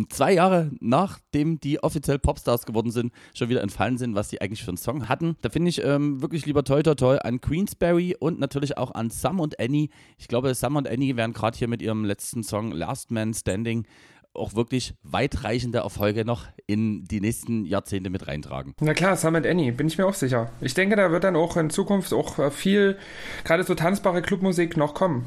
zwei 0.09 0.33
Jahre 0.35 0.71
nachdem 0.81 1.59
die 1.61 1.83
offiziell 1.83 2.19
Popstars 2.21 2.65
geworden 2.67 2.93
sind, 2.93 3.13
schon 3.35 3.49
wieder 3.49 3.63
entfallen 3.63 3.99
sind, 3.99 4.15
was 4.15 4.29
die 4.29 4.41
eigentlich 4.41 4.63
für 4.63 4.69
einen 4.71 4.77
Song 4.77 5.09
hatten. 5.09 5.37
Da 5.43 5.49
finde 5.51 5.69
ich 5.71 5.83
ähm, 5.85 6.23
wirklich 6.23 6.47
lieber 6.47 6.63
toi 6.65 6.83
toi 6.83 6.95
toi 6.95 7.17
an 7.19 7.41
Queensberry 7.41 8.17
und 8.21 8.39
natürlich 8.39 8.77
auch 8.79 8.95
an 8.95 9.11
Sam 9.11 9.41
und 9.41 9.59
Annie. 9.59 9.89
Ich 10.19 10.29
glaube, 10.29 10.55
Sam 10.55 10.77
und 10.77 10.89
Annie 10.89 11.17
werden 11.17 11.33
gerade 11.33 11.59
hier 11.59 11.69
mit 11.69 11.83
ihrem 11.83 12.05
letzten 12.05 12.43
Song 12.43 12.71
Last 12.71 13.11
Man 13.11 13.35
Standing 13.35 13.87
auch 14.33 14.55
wirklich 14.55 14.95
weitreichende 15.03 15.79
Erfolge 15.79 16.25
noch 16.25 16.47
in 16.67 17.05
die 17.05 17.21
nächsten 17.21 17.65
Jahrzehnte 17.65 18.11
mit 18.11 18.29
reintragen. 18.29 18.75
Na 18.81 18.95
klar, 18.95 19.17
Sam 19.17 19.35
and 19.35 19.47
Annie, 19.47 19.73
bin 19.73 19.89
ich 19.89 19.99
mir 19.99 20.07
auch 20.07 20.15
sicher. 20.15 20.51
Ich 20.61 20.75
denke, 20.75 20.97
da 20.97 21.11
wird 21.11 21.25
dann 21.25 21.37
auch 21.37 21.57
in 21.57 21.71
Zukunft 21.71 22.13
auch 22.13 22.39
äh, 22.39 22.51
viel, 22.51 22.97
gerade 23.45 23.65
so 23.65 23.75
tanzbare 23.75 24.23
Clubmusik 24.23 24.77
noch 24.77 24.95
kommen. 24.95 25.25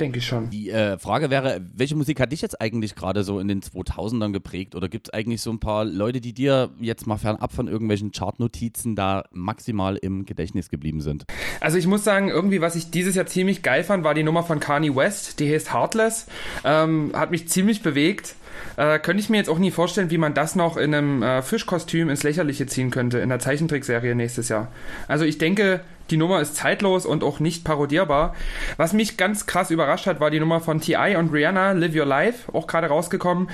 Denke 0.00 0.18
ich 0.18 0.26
schon. 0.26 0.50
Die 0.50 0.70
äh, 0.70 0.98
Frage 0.98 1.30
wäre, 1.30 1.60
welche 1.74 1.94
Musik 1.96 2.20
hat 2.20 2.32
dich 2.32 2.42
jetzt 2.42 2.60
eigentlich 2.60 2.94
gerade 2.94 3.24
so 3.24 3.38
in 3.38 3.48
den 3.48 3.60
2000ern 3.60 4.32
geprägt? 4.32 4.74
Oder 4.74 4.88
gibt 4.88 5.08
es 5.08 5.14
eigentlich 5.14 5.40
so 5.40 5.50
ein 5.50 5.60
paar 5.60 5.84
Leute, 5.84 6.20
die 6.20 6.32
dir 6.32 6.70
jetzt 6.80 7.06
mal 7.06 7.16
fernab 7.16 7.52
von 7.52 7.68
irgendwelchen 7.68 8.12
Chartnotizen 8.12 8.96
da 8.96 9.24
maximal 9.32 9.96
im 9.96 10.24
Gedächtnis 10.24 10.68
geblieben 10.68 11.00
sind? 11.00 11.24
Also 11.60 11.78
ich 11.78 11.86
muss 11.86 12.04
sagen, 12.04 12.28
irgendwie, 12.28 12.60
was 12.60 12.76
ich 12.76 12.90
dieses 12.90 13.14
Jahr 13.14 13.26
ziemlich 13.26 13.62
geil 13.62 13.84
fand, 13.84 14.04
war 14.04 14.14
die 14.14 14.22
Nummer 14.22 14.42
von 14.42 14.60
Kanye 14.60 14.94
West, 14.94 15.40
die 15.40 15.52
heißt 15.52 15.72
Heartless. 15.72 16.26
Ähm, 16.64 17.12
hat 17.14 17.30
mich 17.30 17.48
ziemlich 17.48 17.82
bewegt. 17.82 18.34
Äh, 18.76 18.98
könnte 18.98 19.22
ich 19.22 19.28
mir 19.28 19.36
jetzt 19.36 19.50
auch 19.50 19.58
nie 19.58 19.70
vorstellen, 19.70 20.10
wie 20.10 20.18
man 20.18 20.34
das 20.34 20.56
noch 20.56 20.76
in 20.76 20.94
einem 20.94 21.22
äh, 21.22 21.42
Fischkostüm 21.42 22.08
ins 22.08 22.22
Lächerliche 22.22 22.66
ziehen 22.66 22.90
könnte, 22.90 23.18
in 23.18 23.28
der 23.28 23.38
Zeichentrickserie 23.38 24.14
nächstes 24.14 24.48
Jahr. 24.48 24.68
Also 25.08 25.24
ich 25.24 25.38
denke, 25.38 25.80
die 26.12 26.18
Nummer 26.18 26.40
ist 26.40 26.56
zeitlos 26.56 27.06
und 27.06 27.24
auch 27.24 27.40
nicht 27.40 27.64
parodierbar. 27.64 28.34
Was 28.76 28.92
mich 28.92 29.16
ganz 29.16 29.46
krass 29.46 29.70
überrascht 29.70 30.06
hat, 30.06 30.20
war 30.20 30.30
die 30.30 30.40
Nummer 30.40 30.60
von 30.60 30.80
T.I. 30.80 31.16
und 31.16 31.32
Rihanna, 31.32 31.72
Live 31.72 31.96
Your 31.96 32.04
Life, 32.04 32.54
auch 32.54 32.66
gerade 32.66 32.88
rausgekommen, 32.88 33.48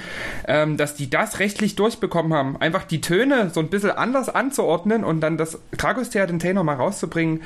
ähm, 0.48 0.76
dass 0.76 0.96
die 0.96 1.08
das 1.08 1.38
rechtlich 1.38 1.76
durchbekommen 1.76 2.34
haben. 2.34 2.56
Einfach 2.56 2.82
die 2.82 3.00
Töne 3.00 3.50
so 3.54 3.60
ein 3.60 3.68
bisschen 3.68 3.92
anders 3.92 4.28
anzuordnen 4.28 5.04
und 5.04 5.20
dann 5.20 5.38
das 5.38 5.60
Dragostea 5.76 6.26
nochmal 6.52 6.76
rauszubringen, 6.76 7.42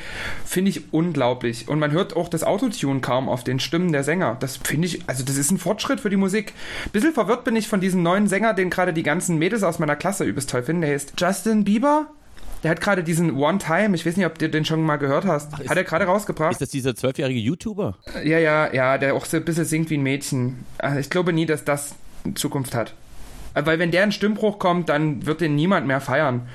finde 0.47 0.71
ich 0.71 0.95
unglaublich. 0.95 1.69
Und 1.69 1.79
man 1.79 1.91
hört 1.91 2.17
auch 2.17 2.29
das 2.29 2.43
Autotune 2.43 3.01
kaum 3.01 3.29
auf 3.29 3.45
den 3.45 3.61
Stimmen 3.61 3.93
der 3.93 4.05
Sänger. 4.05 4.39
Das 4.41 4.57
finde 4.57 4.87
ich, 4.87 5.07
also 5.09 5.25
das 5.25 5.37
ist 5.37 5.51
ein 5.51 5.59
Fortschritt 5.59 6.01
für 6.01 6.11
die 6.11 6.17
Musik. 6.17 6.55
Bisschen 6.93 7.13
verwirrt 7.13 7.45
bin 7.45 7.55
ich 7.55 7.69
von 7.69 7.83
diesem 7.83 8.03
neuen 8.03 8.29
Sänger, 8.29 8.55
den 8.55 8.71
gerade 8.71 8.95
die 8.95 9.03
ganzen 9.03 9.39
Mädels 9.39 9.63
aus 9.63 9.79
meiner 9.79 9.97
Klasse 9.97 10.25
übelst 10.25 10.49
toll 10.49 10.63
finden. 10.63 10.81
Der 10.81 10.93
heißt 10.93 11.13
Justin 11.19 11.65
Bieber. 11.65 12.07
Der 12.63 12.71
hat 12.71 12.81
gerade 12.81 13.03
diesen 13.03 13.37
One 13.37 13.59
Time, 13.59 13.95
ich 13.95 14.07
weiß 14.07 14.17
nicht, 14.17 14.27
ob 14.27 14.39
du 14.39 14.49
den 14.49 14.65
schon 14.65 14.83
mal 14.83 14.97
gehört 14.97 15.25
hast. 15.25 15.59
ist- 15.59 15.69
hat 15.69 15.77
er 15.77 15.85
gerade 15.85 16.05
rausgebracht? 16.05 16.53
Ist 16.53 16.61
das 16.61 16.69
dieser 16.71 16.95
zwölfjährige 16.95 17.41
YouTuber? 17.41 17.97
Ja, 18.25 18.39
ja, 18.39 18.73
ja, 18.73 18.99
der 18.99 19.15
auch 19.15 19.25
so 19.25 19.37
ein 19.37 19.45
bisschen 19.45 19.65
singt 19.65 19.91
wie 19.91 19.97
ein 19.99 20.03
Mädchen. 20.03 20.65
Also 20.79 20.99
ich 21.01 21.11
glaube 21.11 21.33
nie, 21.33 21.47
dass 21.47 21.65
das 21.65 21.95
Zukunft 22.35 22.75
hat. 22.75 22.95
Weil 23.55 23.79
wenn 23.79 23.91
der 23.91 24.05
in 24.05 24.13
Stimmbruch 24.13 24.59
kommt, 24.59 24.89
dann 24.89 25.27
wird 25.27 25.41
den 25.41 25.55
niemand 25.57 25.87
mehr 25.87 26.01
feiern. 26.01 26.49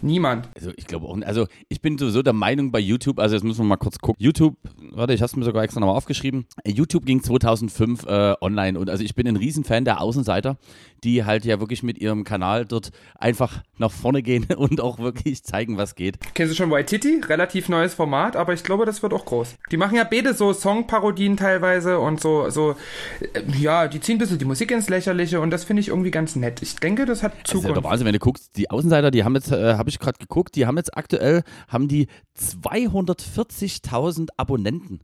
Niemand. 0.00 0.48
Also 0.54 0.70
ich 0.76 0.86
glaube 0.86 1.06
auch, 1.08 1.16
nicht. 1.16 1.26
also 1.26 1.48
ich 1.68 1.80
bin 1.82 1.98
sowieso 1.98 2.22
der 2.22 2.32
Meinung 2.32 2.70
bei 2.70 2.78
YouTube, 2.78 3.18
also 3.18 3.34
jetzt 3.34 3.42
müssen 3.42 3.58
wir 3.62 3.64
mal 3.64 3.76
kurz 3.78 3.98
gucken. 3.98 4.22
YouTube, 4.22 4.54
warte, 4.92 5.12
ich 5.12 5.20
habe 5.22 5.26
es 5.26 5.34
mir 5.34 5.44
sogar 5.44 5.64
extra 5.64 5.80
nochmal 5.80 5.96
aufgeschrieben. 5.96 6.46
YouTube 6.64 7.04
ging 7.04 7.20
2005 7.20 8.06
äh, 8.06 8.34
online 8.40 8.78
und 8.78 8.90
also 8.90 9.02
ich 9.02 9.16
bin 9.16 9.26
ein 9.26 9.34
Riesenfan 9.34 9.84
der 9.84 10.00
Außenseiter, 10.00 10.56
die 11.04 11.24
halt 11.24 11.44
ja 11.44 11.60
wirklich 11.60 11.82
mit 11.82 11.98
ihrem 11.98 12.24
Kanal 12.24 12.64
dort 12.64 12.90
einfach 13.18 13.62
nach 13.78 13.90
vorne 13.90 14.22
gehen 14.22 14.46
und 14.56 14.80
auch 14.80 14.98
wirklich 14.98 15.42
zeigen, 15.44 15.76
was 15.76 15.94
geht. 15.94 16.18
Kennst 16.34 16.52
du 16.52 16.56
schon 16.56 16.70
Waititi? 16.70 17.20
Relativ 17.26 17.68
neues 17.68 17.94
Format, 17.94 18.36
aber 18.36 18.52
ich 18.52 18.64
glaube, 18.64 18.84
das 18.86 19.02
wird 19.02 19.12
auch 19.12 19.24
groß. 19.24 19.56
Die 19.70 19.76
machen 19.76 19.96
ja 19.96 20.04
beide 20.04 20.34
so 20.34 20.52
Songparodien 20.52 21.36
teilweise 21.36 21.98
und 21.98 22.20
so, 22.20 22.50
so, 22.50 22.76
äh, 23.20 23.42
ja, 23.58 23.88
die 23.88 24.00
ziehen 24.00 24.16
ein 24.16 24.18
bisschen 24.18 24.38
die 24.38 24.44
Musik 24.44 24.70
ins 24.70 24.88
Lächerliche 24.88 25.40
und 25.40 25.50
das 25.50 25.64
finde 25.64 25.80
ich 25.80 25.88
irgendwie 25.88 26.10
ganz 26.10 26.36
nett. 26.36 26.62
Ich 26.62 26.76
denke, 26.76 27.04
das 27.06 27.22
hat 27.22 27.32
Das 27.32 27.40
ist 27.40 27.48
ja 27.48 27.54
Zukunft. 27.54 27.76
der 27.76 27.84
Wahnsinn, 27.84 28.06
wenn 28.06 28.12
du 28.12 28.18
guckst, 28.18 28.56
die 28.56 28.70
Außenseiter, 28.70 29.10
die 29.10 29.24
haben 29.24 29.34
jetzt, 29.34 29.52
äh, 29.52 29.74
habe 29.74 29.88
ich 29.90 29.98
gerade 29.98 30.18
geguckt, 30.18 30.54
die 30.56 30.66
haben 30.66 30.76
jetzt 30.76 30.96
aktuell, 30.96 31.42
haben 31.68 31.88
die 31.88 32.08
240.000 32.38 34.28
Abonnenten. 34.36 35.00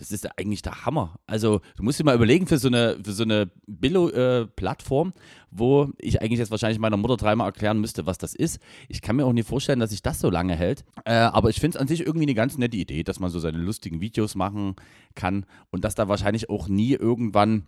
Das 0.00 0.10
ist 0.12 0.24
ja 0.24 0.30
eigentlich 0.38 0.62
der 0.62 0.86
Hammer. 0.86 1.20
Also 1.26 1.60
du 1.76 1.82
musst 1.82 2.00
dir 2.00 2.04
mal 2.04 2.14
überlegen 2.14 2.46
für 2.46 2.56
so 2.56 2.68
eine, 2.68 2.96
für 3.04 3.12
so 3.12 3.22
eine 3.22 3.50
Billo-Plattform, 3.66 5.12
wo 5.50 5.90
ich 5.98 6.22
eigentlich 6.22 6.38
jetzt 6.38 6.50
wahrscheinlich 6.50 6.78
meiner 6.78 6.96
Mutter 6.96 7.18
dreimal 7.18 7.48
erklären 7.48 7.82
müsste, 7.82 8.06
was 8.06 8.16
das 8.16 8.34
ist. 8.34 8.60
Ich 8.88 9.02
kann 9.02 9.16
mir 9.16 9.26
auch 9.26 9.34
nicht 9.34 9.46
vorstellen, 9.46 9.78
dass 9.78 9.90
sich 9.90 10.00
das 10.00 10.18
so 10.18 10.30
lange 10.30 10.56
hält. 10.56 10.86
Äh, 11.04 11.12
aber 11.12 11.50
ich 11.50 11.60
finde 11.60 11.76
es 11.76 11.80
an 11.82 11.86
sich 11.86 12.06
irgendwie 12.06 12.24
eine 12.24 12.34
ganz 12.34 12.56
nette 12.56 12.78
Idee, 12.78 13.02
dass 13.02 13.20
man 13.20 13.28
so 13.28 13.40
seine 13.40 13.58
lustigen 13.58 14.00
Videos 14.00 14.36
machen 14.36 14.74
kann 15.14 15.44
und 15.70 15.84
dass 15.84 15.94
da 15.94 16.08
wahrscheinlich 16.08 16.48
auch 16.48 16.66
nie 16.66 16.94
irgendwann, 16.94 17.66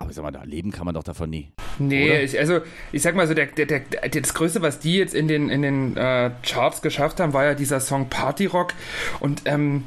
aber 0.00 0.10
ich 0.10 0.16
sag 0.16 0.24
mal, 0.24 0.32
da 0.32 0.42
leben 0.42 0.72
kann 0.72 0.86
man 0.86 0.96
doch 0.96 1.04
davon 1.04 1.30
nie. 1.30 1.52
Nee, 1.78 2.22
ich, 2.22 2.36
also 2.36 2.62
ich 2.90 3.02
sag 3.02 3.14
mal 3.14 3.28
so, 3.28 3.34
der, 3.34 3.46
der, 3.46 3.66
der, 3.66 3.80
das 4.08 4.34
Größte, 4.34 4.60
was 4.60 4.80
die 4.80 4.96
jetzt 4.96 5.14
in 5.14 5.28
den, 5.28 5.50
in 5.50 5.62
den 5.62 5.96
äh, 5.96 6.32
Charts 6.42 6.82
geschafft 6.82 7.20
haben, 7.20 7.32
war 7.32 7.44
ja 7.44 7.54
dieser 7.54 7.78
Song 7.78 8.08
Party 8.08 8.46
Rock. 8.46 8.74
Und 9.20 9.42
ähm, 9.44 9.84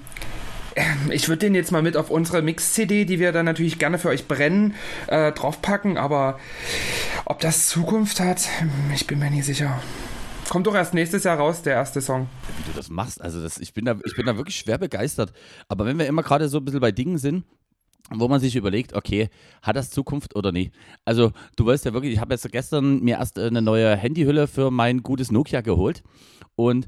ich 1.09 1.27
würde 1.27 1.39
den 1.39 1.55
jetzt 1.55 1.71
mal 1.71 1.81
mit 1.81 1.97
auf 1.97 2.09
unsere 2.09 2.41
Mix-CD, 2.41 3.05
die 3.05 3.19
wir 3.19 3.31
dann 3.31 3.45
natürlich 3.45 3.79
gerne 3.79 3.97
für 3.97 4.09
euch 4.09 4.27
brennen, 4.27 4.75
äh, 5.07 5.31
draufpacken. 5.31 5.97
Aber 5.97 6.39
ob 7.25 7.39
das 7.39 7.67
Zukunft 7.67 8.19
hat, 8.19 8.41
hm, 8.59 8.69
ich 8.93 9.07
bin 9.07 9.19
mir 9.19 9.29
nicht 9.29 9.45
sicher. 9.45 9.81
Kommt 10.49 10.67
doch 10.67 10.75
erst 10.75 10.93
nächstes 10.93 11.23
Jahr 11.23 11.37
raus, 11.37 11.61
der 11.61 11.73
erste 11.73 12.01
Song. 12.01 12.27
wie 12.57 12.71
du 12.71 12.75
das 12.75 12.89
machst. 12.89 13.21
Also 13.21 13.41
das, 13.41 13.57
ich, 13.59 13.73
bin 13.73 13.85
da, 13.85 13.95
ich 14.05 14.15
bin 14.15 14.25
da 14.25 14.35
wirklich 14.37 14.57
schwer 14.57 14.77
begeistert. 14.77 15.33
Aber 15.67 15.85
wenn 15.85 15.97
wir 15.97 16.05
immer 16.05 16.23
gerade 16.23 16.49
so 16.49 16.57
ein 16.57 16.65
bisschen 16.65 16.81
bei 16.81 16.91
Dingen 16.91 17.17
sind, 17.17 17.45
wo 18.09 18.27
man 18.27 18.39
sich 18.39 18.55
überlegt, 18.55 18.93
okay, 18.93 19.29
hat 19.61 19.75
das 19.75 19.89
Zukunft 19.89 20.35
oder 20.35 20.51
nicht? 20.51 20.73
Also 21.05 21.31
du 21.55 21.65
weißt 21.65 21.85
ja 21.85 21.93
wirklich, 21.93 22.13
ich 22.13 22.19
habe 22.19 22.33
jetzt 22.33 22.51
gestern 22.51 22.99
mir 22.99 23.17
erst 23.17 23.37
äh, 23.37 23.47
eine 23.47 23.61
neue 23.61 23.95
Handyhülle 23.95 24.47
für 24.47 24.71
mein 24.71 25.01
gutes 25.01 25.31
Nokia 25.31 25.61
geholt 25.61 26.03
und 26.55 26.87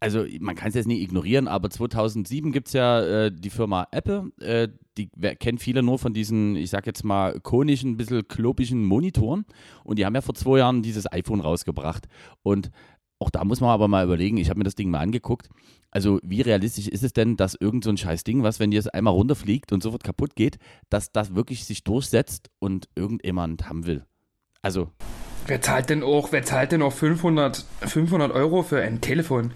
also 0.00 0.24
man 0.40 0.56
kann 0.56 0.70
es 0.70 0.74
jetzt 0.74 0.88
nicht 0.88 1.02
ignorieren, 1.02 1.46
aber 1.46 1.68
2007 1.68 2.52
gibt 2.52 2.68
es 2.68 2.72
ja 2.72 3.00
äh, 3.02 3.32
die 3.32 3.50
Firma 3.50 3.86
Apple, 3.90 4.32
äh, 4.40 4.68
die 4.96 5.08
kennen 5.36 5.58
viele 5.58 5.82
nur 5.82 5.98
von 5.98 6.14
diesen, 6.14 6.56
ich 6.56 6.70
sag 6.70 6.86
jetzt 6.86 7.04
mal, 7.04 7.38
konischen, 7.40 7.92
ein 7.92 7.96
bisschen 7.98 8.26
klobischen 8.26 8.84
Monitoren. 8.84 9.44
Und 9.84 9.98
die 9.98 10.06
haben 10.06 10.14
ja 10.14 10.22
vor 10.22 10.34
zwei 10.34 10.58
Jahren 10.58 10.82
dieses 10.82 11.10
iPhone 11.12 11.40
rausgebracht. 11.40 12.08
Und 12.42 12.70
auch 13.18 13.30
da 13.30 13.44
muss 13.44 13.60
man 13.60 13.70
aber 13.70 13.88
mal 13.88 14.04
überlegen, 14.04 14.38
ich 14.38 14.48
habe 14.48 14.58
mir 14.58 14.64
das 14.64 14.74
Ding 14.74 14.90
mal 14.90 15.00
angeguckt, 15.00 15.50
also 15.90 16.18
wie 16.22 16.40
realistisch 16.40 16.88
ist 16.88 17.02
es 17.02 17.12
denn, 17.12 17.36
dass 17.36 17.54
irgend 17.54 17.84
so 17.84 17.90
ein 17.90 17.96
scheiß 17.96 18.24
Ding, 18.24 18.42
was 18.42 18.60
wenn 18.60 18.70
dir 18.70 18.78
es 18.78 18.88
einmal 18.88 19.12
runterfliegt 19.12 19.72
und 19.72 19.82
sofort 19.82 20.04
kaputt 20.04 20.34
geht, 20.34 20.58
dass 20.88 21.12
das 21.12 21.34
wirklich 21.34 21.64
sich 21.64 21.84
durchsetzt 21.84 22.50
und 22.58 22.88
irgendjemand 22.94 23.68
haben 23.68 23.86
will? 23.86 24.06
Also 24.62 24.90
Wer 25.46 25.60
zahlt 25.60 25.90
denn 25.90 26.02
auch, 26.02 26.32
wer 26.32 26.44
zahlt 26.44 26.72
denn 26.72 26.82
auch 26.82 26.92
500, 26.92 27.64
500 27.82 28.32
Euro 28.32 28.62
für 28.62 28.80
ein 28.80 29.00
Telefon? 29.00 29.52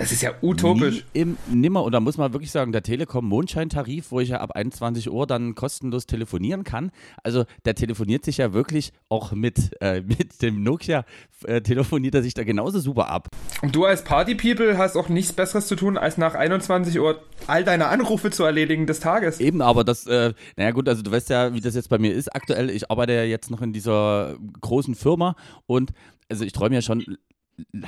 Das 0.00 0.12
ist 0.12 0.22
ja 0.22 0.32
utopisch. 0.40 1.04
Nie 1.12 1.20
im 1.20 1.36
Nimmer. 1.50 1.84
Und 1.84 1.92
da 1.92 2.00
muss 2.00 2.16
man 2.16 2.32
wirklich 2.32 2.50
sagen, 2.50 2.72
der 2.72 2.82
Telekom 2.82 3.26
Mondscheintarif, 3.26 4.10
wo 4.10 4.20
ich 4.20 4.30
ja 4.30 4.40
ab 4.40 4.52
21 4.52 5.10
Uhr 5.10 5.26
dann 5.26 5.54
kostenlos 5.54 6.06
telefonieren 6.06 6.64
kann. 6.64 6.90
Also 7.22 7.44
der 7.66 7.74
telefoniert 7.74 8.24
sich 8.24 8.38
ja 8.38 8.54
wirklich 8.54 8.94
auch 9.10 9.32
mit, 9.32 9.76
äh, 9.82 10.00
mit 10.06 10.40
dem 10.40 10.62
Nokia, 10.62 11.04
äh, 11.44 11.60
telefoniert 11.60 12.14
er 12.14 12.22
sich 12.22 12.32
da 12.32 12.44
genauso 12.44 12.80
super 12.80 13.10
ab. 13.10 13.28
Und 13.60 13.76
du 13.76 13.84
als 13.84 14.02
Party-People 14.02 14.78
hast 14.78 14.96
auch 14.96 15.10
nichts 15.10 15.34
Besseres 15.34 15.66
zu 15.66 15.76
tun, 15.76 15.98
als 15.98 16.16
nach 16.16 16.34
21 16.34 16.98
Uhr 16.98 17.22
all 17.46 17.62
deine 17.64 17.88
Anrufe 17.88 18.30
zu 18.30 18.44
erledigen 18.44 18.86
des 18.86 19.00
Tages. 19.00 19.38
Eben, 19.38 19.60
aber 19.60 19.84
das, 19.84 20.06
äh, 20.06 20.32
naja 20.56 20.70
gut, 20.70 20.88
also 20.88 21.02
du 21.02 21.10
weißt 21.10 21.28
ja, 21.28 21.52
wie 21.52 21.60
das 21.60 21.74
jetzt 21.74 21.90
bei 21.90 21.98
mir 21.98 22.14
ist 22.14 22.34
aktuell. 22.34 22.70
Ich 22.70 22.90
arbeite 22.90 23.12
ja 23.12 23.24
jetzt 23.24 23.50
noch 23.50 23.60
in 23.60 23.74
dieser 23.74 24.38
großen 24.62 24.94
Firma 24.94 25.36
und 25.66 25.90
also 26.30 26.42
ich 26.42 26.54
träume 26.54 26.76
ja 26.76 26.80
schon 26.80 27.04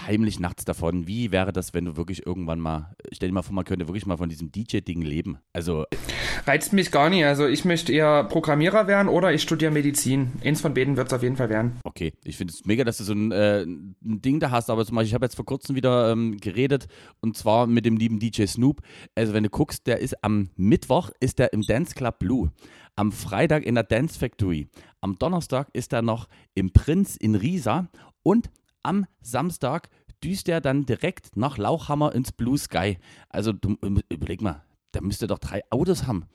heimlich 0.06 0.40
nachts 0.40 0.64
davon. 0.64 1.06
Wie 1.06 1.32
wäre 1.32 1.52
das, 1.52 1.74
wenn 1.74 1.84
du 1.84 1.96
wirklich 1.96 2.26
irgendwann 2.26 2.60
mal, 2.60 2.94
stell 3.12 3.28
dir 3.28 3.34
mal 3.34 3.42
vor, 3.42 3.54
man 3.54 3.64
könnte 3.64 3.88
wirklich 3.88 4.06
mal 4.06 4.16
von 4.16 4.28
diesem 4.28 4.50
DJ-Ding 4.50 5.02
leben. 5.02 5.38
Also 5.52 5.84
Reizt 6.46 6.72
mich 6.72 6.90
gar 6.90 7.08
nicht. 7.10 7.24
Also 7.24 7.46
ich 7.46 7.64
möchte 7.64 7.92
eher 7.92 8.24
Programmierer 8.24 8.86
werden 8.86 9.08
oder 9.08 9.32
ich 9.32 9.42
studiere 9.42 9.70
Medizin. 9.70 10.32
Eins 10.44 10.60
von 10.60 10.74
beiden 10.74 10.96
wird 10.96 11.08
es 11.08 11.12
auf 11.12 11.22
jeden 11.22 11.36
Fall 11.36 11.48
werden. 11.48 11.78
Okay, 11.84 12.12
ich 12.24 12.36
finde 12.36 12.52
es 12.52 12.64
mega, 12.64 12.84
dass 12.84 12.98
du 12.98 13.04
so 13.04 13.12
ein, 13.12 13.30
äh, 13.30 13.62
ein 13.62 13.94
Ding 14.00 14.40
da 14.40 14.50
hast, 14.50 14.70
aber 14.70 14.84
zum 14.84 14.96
Beispiel, 14.96 15.08
ich 15.08 15.14
habe 15.14 15.24
jetzt 15.24 15.36
vor 15.36 15.44
kurzem 15.44 15.76
wieder 15.76 16.10
ähm, 16.10 16.38
geredet 16.38 16.86
und 17.20 17.36
zwar 17.36 17.66
mit 17.66 17.84
dem 17.84 17.96
lieben 17.96 18.18
DJ 18.18 18.46
Snoop. 18.46 18.80
Also 19.14 19.34
wenn 19.34 19.44
du 19.44 19.50
guckst, 19.50 19.86
der 19.86 20.00
ist 20.00 20.24
am 20.24 20.50
Mittwoch 20.56 21.10
ist 21.20 21.38
der 21.38 21.52
im 21.52 21.62
Dance 21.62 21.94
Club 21.94 22.18
Blue, 22.18 22.50
am 22.96 23.12
Freitag 23.12 23.64
in 23.64 23.74
der 23.74 23.84
Dance 23.84 24.18
Factory, 24.18 24.68
am 25.00 25.18
Donnerstag 25.18 25.68
ist 25.72 25.92
er 25.92 26.02
noch 26.02 26.28
im 26.54 26.72
Prinz 26.72 27.16
in 27.16 27.34
Riesa 27.34 27.88
und 28.22 28.50
am 28.82 29.06
Samstag 29.20 29.88
düst 30.22 30.48
er 30.48 30.60
dann 30.60 30.86
direkt 30.86 31.36
nach 31.36 31.58
Lauchhammer 31.58 32.14
ins 32.14 32.32
Blue 32.32 32.56
Sky. 32.58 32.98
Also 33.28 33.52
du, 33.52 33.76
überleg 34.08 34.40
mal, 34.40 34.62
da 34.92 35.00
müsste 35.00 35.26
doch 35.26 35.38
drei 35.38 35.62
Autos 35.70 36.06
haben. 36.06 36.26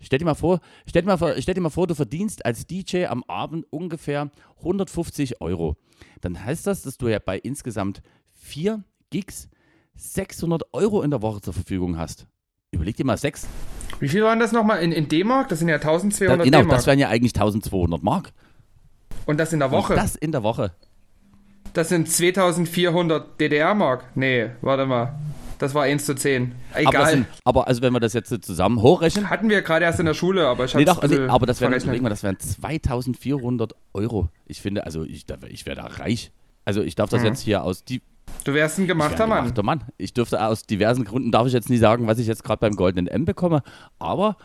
Stell 0.00 0.18
dir 0.18 0.24
mal 0.26 0.34
vor, 0.34 0.60
stell 0.86 1.02
dir 1.02 1.08
mal 1.08 1.16
vor, 1.16 1.34
stell 1.38 1.54
dir 1.54 1.60
mal 1.60 1.70
vor, 1.70 1.86
du 1.86 1.94
verdienst 1.94 2.44
als 2.44 2.66
DJ 2.66 3.06
am 3.06 3.24
Abend 3.24 3.64
ungefähr 3.70 4.30
150 4.58 5.40
Euro. 5.40 5.76
Dann 6.20 6.44
heißt 6.44 6.66
das, 6.66 6.82
dass 6.82 6.98
du 6.98 7.08
ja 7.08 7.18
bei 7.18 7.38
insgesamt 7.38 8.02
vier 8.32 8.84
Gigs 9.10 9.48
600 9.94 10.62
Euro 10.74 11.02
in 11.02 11.10
der 11.10 11.22
Woche 11.22 11.40
zur 11.40 11.54
Verfügung 11.54 11.96
hast. 11.96 12.26
Überleg 12.70 12.96
dir 12.96 13.06
mal 13.06 13.16
sechs. 13.16 13.46
Wie 14.00 14.08
viel 14.08 14.22
waren 14.22 14.38
das 14.38 14.52
nochmal 14.52 14.82
in, 14.82 14.92
in 14.92 15.08
D-Mark? 15.08 15.48
Das 15.48 15.60
sind 15.60 15.68
ja 15.68 15.78
Da, 15.78 15.88
1200 15.88 16.44
genau, 16.44 16.58
D-Mark. 16.58 16.76
das 16.76 16.86
wären 16.86 16.98
ja 16.98 17.08
eigentlich 17.08 17.34
1200 17.34 18.02
Mark. 18.02 18.32
Und 19.24 19.38
das 19.38 19.52
in 19.52 19.60
der 19.60 19.70
Woche. 19.70 19.94
Und 19.94 19.98
das 19.98 20.16
in 20.16 20.32
der 20.32 20.42
Woche. 20.42 20.72
Das 21.76 21.90
sind 21.90 22.10
2400 22.10 23.38
DDR-Mark. 23.38 24.04
Nee, 24.14 24.50
warte 24.62 24.86
mal. 24.86 25.14
Das 25.58 25.74
war 25.74 25.84
1 25.84 26.04
zu 26.06 26.14
10. 26.14 26.52
Aber, 26.72 26.82
das 26.82 26.88
Egal. 26.92 27.10
sind, 27.10 27.26
aber 27.44 27.66
also 27.66 27.82
wenn 27.82 27.92
wir 27.92 28.00
das 28.00 28.12
jetzt 28.12 28.44
zusammen 28.44 28.80
hochrechnen, 28.82 29.28
Hatten 29.30 29.48
wir 29.48 29.60
gerade 29.62 29.84
erst 29.84 30.00
in 30.00 30.06
der 30.06 30.14
Schule, 30.14 30.46
aber 30.48 30.64
ich 30.66 30.74
Nee, 30.74 30.84
hab's 30.86 30.94
doch, 30.96 31.02
nee, 31.02 31.08
bisschen 31.08 31.30
aber 31.30 31.46
das 31.46 31.60
wären, 31.60 32.02
mal, 32.02 32.08
das 32.10 32.22
wären 32.22 32.38
2400 32.38 33.74
Euro. 33.94 34.28
Ich 34.46 34.60
finde, 34.60 34.84
also 34.84 35.02
ich, 35.04 35.24
ich 35.50 35.66
wäre 35.66 35.76
da 35.76 35.86
reich. 35.86 36.30
Also 36.64 36.82
ich 36.82 36.94
darf 36.94 37.10
das 37.10 37.20
Mhm. 37.20 37.26
jetzt 37.26 37.40
hier 37.40 37.62
aus 37.62 37.84
die 37.84 38.00
Du 38.44 38.54
wärst 38.54 38.78
ein 38.78 38.86
gemachter 38.86 39.24
ein 39.24 39.28
Mann. 39.30 39.38
gemachter 39.44 39.62
Mann. 39.62 39.84
Ich 39.98 40.12
dürfte 40.12 40.44
aus 40.44 40.64
diversen 40.64 41.04
Gründen 41.04 41.30
darf 41.30 41.46
ich 41.46 41.52
jetzt 41.52 41.70
nie 41.70 41.76
sagen, 41.78 42.06
was 42.06 42.18
ich 42.18 42.26
jetzt 42.26 42.42
gerade 42.44 42.58
beim 42.60 42.74
goldenen 42.76 43.06
M 43.06 43.24
bekomme, 43.24 43.62
aber 43.98 44.36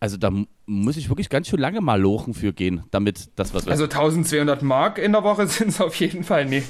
also 0.00 0.16
da 0.16 0.30
muss 0.68 0.96
ich 0.98 1.08
wirklich 1.08 1.30
ganz 1.30 1.48
schön 1.48 1.58
lange 1.58 1.80
mal 1.80 2.00
lochen 2.00 2.34
für 2.34 2.52
gehen, 2.52 2.84
damit 2.90 3.30
das 3.36 3.54
was 3.54 3.64
wird. 3.64 3.72
Also 3.72 3.84
1200 3.84 4.62
Mark 4.62 4.98
in 4.98 5.12
der 5.12 5.24
Woche 5.24 5.46
sind 5.48 5.68
es 5.68 5.80
auf 5.80 5.94
jeden 5.96 6.24
Fall 6.24 6.44
nicht. 6.44 6.68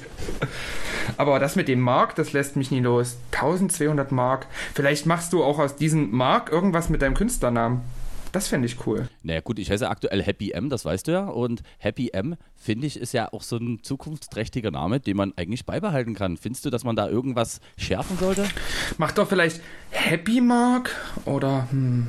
Aber 1.16 1.38
das 1.38 1.56
mit 1.56 1.68
dem 1.68 1.80
Mark, 1.80 2.14
das 2.14 2.32
lässt 2.32 2.56
mich 2.56 2.70
nie 2.70 2.80
los. 2.80 3.16
1200 3.32 4.12
Mark. 4.12 4.46
Vielleicht 4.74 5.06
machst 5.06 5.32
du 5.32 5.42
auch 5.42 5.58
aus 5.58 5.76
diesem 5.76 6.11
Mark 6.12 6.50
irgendwas 6.52 6.88
mit 6.88 7.02
deinem 7.02 7.14
Künstlernamen. 7.14 7.82
Das 8.30 8.46
fände 8.46 8.66
ich 8.66 8.87
cool. 8.87 9.08
naja 9.22 9.40
gut, 9.40 9.58
ich 9.58 9.70
heiße 9.70 9.88
aktuell 9.88 10.22
Happy 10.22 10.50
M, 10.50 10.68
das 10.68 10.84
weißt 10.84 11.08
du 11.08 11.12
ja. 11.12 11.24
Und 11.24 11.62
Happy 11.78 12.11
M, 12.12 12.37
finde 12.56 12.87
ich, 12.87 12.98
ist 12.98 13.14
ja 13.14 13.32
auch 13.32 13.42
so 13.42 13.56
ein 13.56 13.82
zukunftsträchtiger 13.82 14.70
Name, 14.70 15.00
den 15.00 15.16
man 15.16 15.32
eigentlich 15.37 15.64
beibehalten 15.64 16.14
kann. 16.14 16.37
Findest 16.37 16.64
du, 16.66 16.70
dass 16.70 16.84
man 16.84 16.94
da 16.94 17.08
irgendwas 17.08 17.61
schärfen 17.78 18.18
sollte? 18.18 18.46
Mach 18.98 19.12
doch 19.12 19.28
vielleicht 19.28 19.62
Happy 19.90 20.40
Mark 20.42 20.94
oder 21.24 21.68
hm, 21.70 22.08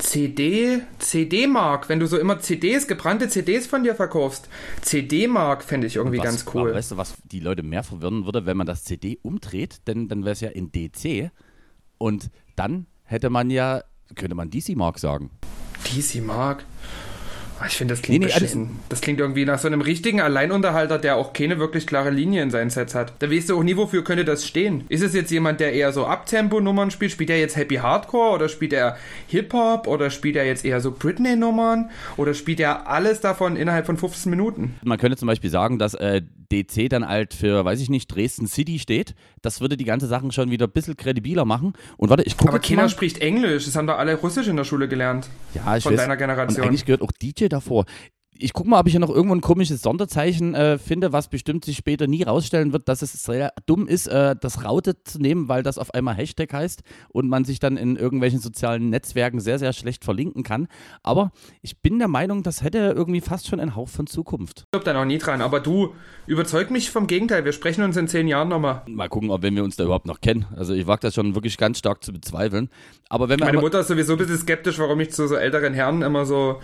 CD, 0.00 0.82
CD 0.98 1.46
Mark. 1.46 1.88
Wenn 1.88 2.00
du 2.00 2.06
so 2.06 2.18
immer 2.18 2.40
CDs, 2.40 2.86
gebrannte 2.86 3.28
CDs 3.28 3.66
von 3.66 3.84
dir 3.84 3.94
verkaufst. 3.94 4.48
CD 4.82 5.26
Mark 5.26 5.62
fände 5.62 5.86
ich 5.86 5.96
irgendwie 5.96 6.18
was, 6.18 6.24
ganz 6.24 6.44
cool. 6.54 6.74
Weißt 6.74 6.92
du, 6.92 6.96
was 6.96 7.14
die 7.24 7.40
Leute 7.40 7.62
mehr 7.62 7.82
verwirren 7.82 8.24
würde, 8.24 8.46
wenn 8.46 8.56
man 8.56 8.66
das 8.66 8.84
CD 8.84 9.18
umdreht? 9.22 9.86
Denn 9.86 10.08
dann 10.08 10.24
wäre 10.24 10.32
es 10.32 10.40
ja 10.40 10.48
in 10.48 10.72
DC. 10.72 11.30
Und 11.98 12.30
dann 12.56 12.86
hätte 13.04 13.30
man 13.30 13.50
ja, 13.50 13.82
könnte 14.14 14.34
man 14.34 14.50
DC 14.50 14.76
Mark 14.76 14.98
sagen. 14.98 15.30
DC 15.84 16.22
Mark. 16.22 16.64
Ich 17.66 17.76
finde, 17.76 17.94
das 17.94 18.02
klingt 18.02 18.20
Nee, 18.20 18.26
nee, 18.26 18.32
beschissen. 18.32 18.78
Das 18.88 19.00
klingt 19.00 19.20
irgendwie 19.20 19.44
nach 19.44 19.58
so 19.58 19.66
einem 19.68 19.80
richtigen 19.80 20.20
Alleinunterhalter, 20.20 20.98
der 20.98 21.16
auch 21.16 21.32
keine 21.32 21.58
wirklich 21.58 21.86
klare 21.86 22.10
Linie 22.10 22.42
in 22.42 22.50
seinen 22.50 22.70
Sets 22.70 22.94
hat. 22.94 23.12
Da 23.18 23.30
weißt 23.30 23.50
du 23.50 23.58
auch 23.58 23.62
nie, 23.62 23.76
wofür 23.76 24.02
könnte 24.04 24.24
das 24.24 24.46
stehen. 24.46 24.84
Ist 24.88 25.02
es 25.02 25.14
jetzt 25.14 25.30
jemand, 25.30 25.60
der 25.60 25.72
eher 25.72 25.92
so 25.92 26.06
Abtempo-Nummern 26.06 26.90
spielt? 26.90 27.12
Spielt 27.12 27.30
er 27.30 27.38
jetzt 27.38 27.56
Happy 27.56 27.76
Hardcore 27.76 28.34
oder 28.34 28.48
spielt 28.48 28.72
er 28.72 28.96
Hip-Hop 29.28 29.86
oder 29.86 30.10
spielt 30.10 30.36
er 30.36 30.46
jetzt 30.46 30.64
eher 30.64 30.80
so 30.80 30.90
Britney-Nummern 30.92 31.90
oder 32.16 32.34
spielt 32.34 32.60
er 32.60 32.88
alles 32.88 33.20
davon 33.20 33.56
innerhalb 33.56 33.86
von 33.86 33.96
15 33.96 34.30
Minuten? 34.30 34.74
Man 34.82 34.98
könnte 34.98 35.16
zum 35.16 35.26
Beispiel 35.28 35.50
sagen, 35.50 35.78
dass 35.78 35.94
äh, 35.94 36.22
DC 36.52 36.88
dann 36.90 37.06
halt 37.08 37.32
für, 37.34 37.64
weiß 37.64 37.80
ich 37.80 37.90
nicht, 37.90 38.08
Dresden 38.08 38.46
City 38.48 38.78
steht. 38.78 39.14
Das 39.42 39.60
würde 39.60 39.76
die 39.76 39.84
ganze 39.84 40.06
Sache 40.08 40.30
schon 40.32 40.50
wieder 40.50 40.66
ein 40.66 40.72
bisschen 40.72 40.96
kredibiler 40.96 41.44
machen. 41.44 41.74
Und 41.96 42.10
warte, 42.10 42.24
ich 42.24 42.36
gucke 42.36 42.48
Aber 42.50 42.58
keiner 42.58 42.82
mal. 42.82 42.88
spricht 42.88 43.18
Englisch. 43.18 43.66
Das 43.66 43.76
haben 43.76 43.86
doch 43.86 43.98
alle 43.98 44.14
Russisch 44.16 44.48
in 44.48 44.56
der 44.56 44.64
Schule 44.64 44.88
gelernt. 44.88 45.28
Ja, 45.54 45.76
ich 45.76 45.84
von 45.84 45.92
weiß. 45.92 46.00
deiner 46.00 46.16
Generation. 46.16 46.60
Und 46.62 46.66
eigentlich 46.68 46.84
gehört 46.84 47.02
auch 47.02 47.12
DJ 47.12 47.46
davor. 47.52 47.84
Ich 48.42 48.54
gucke 48.54 48.70
mal, 48.70 48.80
ob 48.80 48.86
ich 48.86 48.92
hier 48.92 49.00
noch 49.00 49.10
irgendwo 49.10 49.34
ein 49.34 49.42
komisches 49.42 49.82
Sonderzeichen 49.82 50.54
äh, 50.54 50.78
finde, 50.78 51.12
was 51.12 51.28
bestimmt 51.28 51.62
sich 51.66 51.76
später 51.76 52.06
nie 52.06 52.22
rausstellen 52.22 52.72
wird, 52.72 52.88
dass 52.88 53.02
es 53.02 53.12
sehr 53.12 53.52
dumm 53.66 53.86
ist, 53.86 54.06
äh, 54.06 54.34
das 54.40 54.64
Raute 54.64 55.02
zu 55.04 55.20
nehmen, 55.20 55.48
weil 55.48 55.62
das 55.62 55.76
auf 55.76 55.92
einmal 55.92 56.14
Hashtag 56.14 56.50
heißt 56.54 56.82
und 57.10 57.28
man 57.28 57.44
sich 57.44 57.58
dann 57.58 57.76
in 57.76 57.96
irgendwelchen 57.96 58.40
sozialen 58.40 58.88
Netzwerken 58.88 59.40
sehr, 59.40 59.58
sehr 59.58 59.74
schlecht 59.74 60.04
verlinken 60.04 60.42
kann. 60.42 60.68
Aber 61.02 61.32
ich 61.60 61.82
bin 61.82 61.98
der 61.98 62.08
Meinung, 62.08 62.42
das 62.42 62.62
hätte 62.62 62.78
irgendwie 62.96 63.20
fast 63.20 63.46
schon 63.46 63.60
einen 63.60 63.76
Hauch 63.76 63.90
von 63.90 64.06
Zukunft. 64.06 64.60
Ich 64.60 64.70
glaub 64.72 64.84
da 64.84 64.94
noch 64.94 65.04
nie 65.04 65.18
dran. 65.18 65.42
Aber 65.42 65.60
du, 65.60 65.94
überzeug 66.26 66.70
mich 66.70 66.90
vom 66.90 67.06
Gegenteil. 67.06 67.44
Wir 67.44 67.52
sprechen 67.52 67.84
uns 67.84 67.98
in 67.98 68.08
zehn 68.08 68.26
Jahren 68.26 68.48
nochmal. 68.48 68.82
Mal 68.86 69.08
gucken, 69.08 69.30
ob 69.30 69.42
wenn 69.42 69.54
wir 69.54 69.64
uns 69.64 69.76
da 69.76 69.84
überhaupt 69.84 70.06
noch 70.06 70.22
kennen. 70.22 70.46
Also 70.56 70.72
ich 70.72 70.86
wage 70.86 71.00
das 71.00 71.14
schon 71.14 71.34
wirklich 71.34 71.58
ganz 71.58 71.78
stark 71.78 72.02
zu 72.02 72.12
bezweifeln. 72.12 72.70
Aber 73.10 73.28
wenn 73.28 73.38
wir 73.38 73.46
Meine 73.46 73.60
Mutter 73.60 73.80
ist 73.80 73.88
sowieso 73.88 74.12
ein 74.12 74.18
bisschen 74.18 74.38
skeptisch, 74.38 74.78
warum 74.78 74.98
ich 75.00 75.10
zu 75.10 75.28
so 75.28 75.34
älteren 75.34 75.74
Herren 75.74 76.00
immer 76.00 76.24
so 76.24 76.60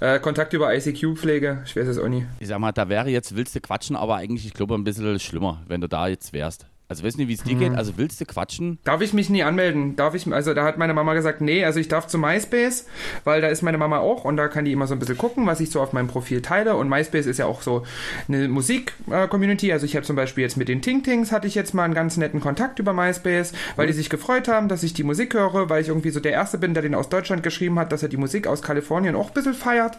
äh, 0.00 0.18
Kontakt 0.18 0.54
über 0.54 0.74
ICQ 0.74 1.19
pflege. 1.20 1.62
Ich 1.64 1.76
weiß 1.76 1.86
es 1.86 1.98
auch 1.98 2.08
nie. 2.08 2.26
ich 2.38 2.48
sag 2.48 2.58
mal, 2.58 2.72
da 2.72 2.88
wäre 2.88 3.08
jetzt 3.08 3.36
willst 3.36 3.54
du 3.54 3.60
quatschen, 3.60 3.96
aber 3.96 4.16
eigentlich, 4.16 4.46
ich 4.46 4.54
glaube, 4.54 4.74
ein 4.74 4.84
bisschen 4.84 5.18
schlimmer, 5.20 5.62
wenn 5.68 5.80
du 5.80 5.88
da 5.88 6.08
jetzt 6.08 6.32
wärst. 6.32 6.66
Also 6.90 7.04
du 7.04 7.06
nicht, 7.06 7.28
wie 7.28 7.34
es 7.34 7.44
dir 7.44 7.54
geht? 7.54 7.72
Also 7.72 7.92
willst 7.98 8.20
du 8.20 8.24
quatschen? 8.24 8.80
Darf 8.82 9.00
ich 9.00 9.12
mich 9.12 9.30
nie 9.30 9.44
anmelden? 9.44 9.94
Darf 9.94 10.16
ich, 10.16 10.26
also 10.32 10.54
da 10.54 10.64
hat 10.64 10.76
meine 10.76 10.92
Mama 10.92 11.14
gesagt, 11.14 11.40
nee, 11.40 11.64
also 11.64 11.78
ich 11.78 11.86
darf 11.86 12.08
zu 12.08 12.18
MySpace, 12.18 12.86
weil 13.22 13.40
da 13.40 13.46
ist 13.46 13.62
meine 13.62 13.78
Mama 13.78 13.98
auch 13.98 14.24
und 14.24 14.36
da 14.36 14.48
kann 14.48 14.64
die 14.64 14.72
immer 14.72 14.88
so 14.88 14.94
ein 14.94 14.98
bisschen 14.98 15.16
gucken, 15.16 15.46
was 15.46 15.60
ich 15.60 15.70
so 15.70 15.80
auf 15.80 15.92
meinem 15.92 16.08
Profil 16.08 16.42
teile 16.42 16.74
und 16.74 16.88
MySpace 16.88 17.26
ist 17.26 17.38
ja 17.38 17.46
auch 17.46 17.62
so 17.62 17.84
eine 18.26 18.48
Musik-Community, 18.48 19.72
also 19.72 19.86
ich 19.86 19.94
habe 19.94 20.04
zum 20.04 20.16
Beispiel 20.16 20.42
jetzt 20.42 20.56
mit 20.56 20.66
den 20.66 20.82
Ting 20.82 21.04
Tings 21.04 21.30
hatte 21.30 21.46
ich 21.46 21.54
jetzt 21.54 21.74
mal 21.74 21.84
einen 21.84 21.94
ganz 21.94 22.16
netten 22.16 22.40
Kontakt 22.40 22.80
über 22.80 22.92
MySpace, 22.92 23.52
weil 23.76 23.86
die 23.86 23.92
sich 23.92 24.10
gefreut 24.10 24.48
haben, 24.48 24.66
dass 24.66 24.82
ich 24.82 24.92
die 24.92 25.04
Musik 25.04 25.34
höre, 25.34 25.70
weil 25.70 25.82
ich 25.82 25.88
irgendwie 25.88 26.10
so 26.10 26.18
der 26.18 26.32
Erste 26.32 26.58
bin, 26.58 26.74
der 26.74 26.82
den 26.82 26.96
aus 26.96 27.08
Deutschland 27.08 27.44
geschrieben 27.44 27.78
hat, 27.78 27.92
dass 27.92 28.02
er 28.02 28.08
die 28.08 28.16
Musik 28.16 28.48
aus 28.48 28.62
Kalifornien 28.62 29.14
auch 29.14 29.28
ein 29.28 29.34
bisschen 29.34 29.54
feiert 29.54 29.96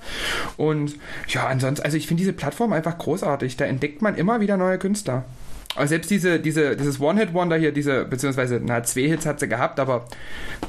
und 0.58 0.96
ja, 1.30 1.48
ansonsten, 1.48 1.86
also 1.86 1.96
ich 1.96 2.08
finde 2.08 2.20
diese 2.20 2.34
Plattform 2.34 2.74
einfach 2.74 2.98
großartig, 2.98 3.56
da 3.56 3.64
entdeckt 3.64 4.02
man 4.02 4.16
immer 4.16 4.42
wieder 4.42 4.58
neue 4.58 4.78
Künstler. 4.78 5.24
Aber 5.76 5.88
selbst 5.88 6.12
diese, 6.12 6.40
diese, 6.40 6.76
dieses 6.76 7.00
One-Hit-Wonder 7.00 7.56
hier, 7.56 7.72
diese, 7.72 8.06
beziehungsweise, 8.06 8.62
na, 8.64 8.84
zwei 8.84 9.08
Hits 9.08 9.26
hat 9.26 9.40
sie 9.40 9.48
gehabt, 9.48 9.80
aber 9.80 10.06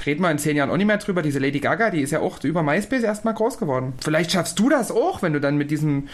reden 0.07 0.23
wir 0.23 0.31
in 0.31 0.39
zehn 0.39 0.57
Jahren 0.57 0.71
auch 0.71 0.77
nicht 0.77 0.87
mehr 0.87 0.99
drüber. 0.99 1.23
Diese 1.23 1.41
Lady 1.41 1.59
Gaga, 1.59 1.91
die 1.91 2.01
ist 2.01 2.13
ja 2.13 2.21
auch 2.21 2.43
über 2.45 2.63
MySpace 2.63 3.03
erstmal 3.03 3.35
groß 3.35 3.59
geworden. 3.59 3.95
Vielleicht 4.01 4.31
schaffst 4.31 4.59
du 4.59 4.69
das 4.69 4.93
auch, 4.93 5.23
wenn 5.23 5.33
du 5.33 5.41
dann 5.41 5.57
mit 5.57 5.71
diesem 5.71 6.09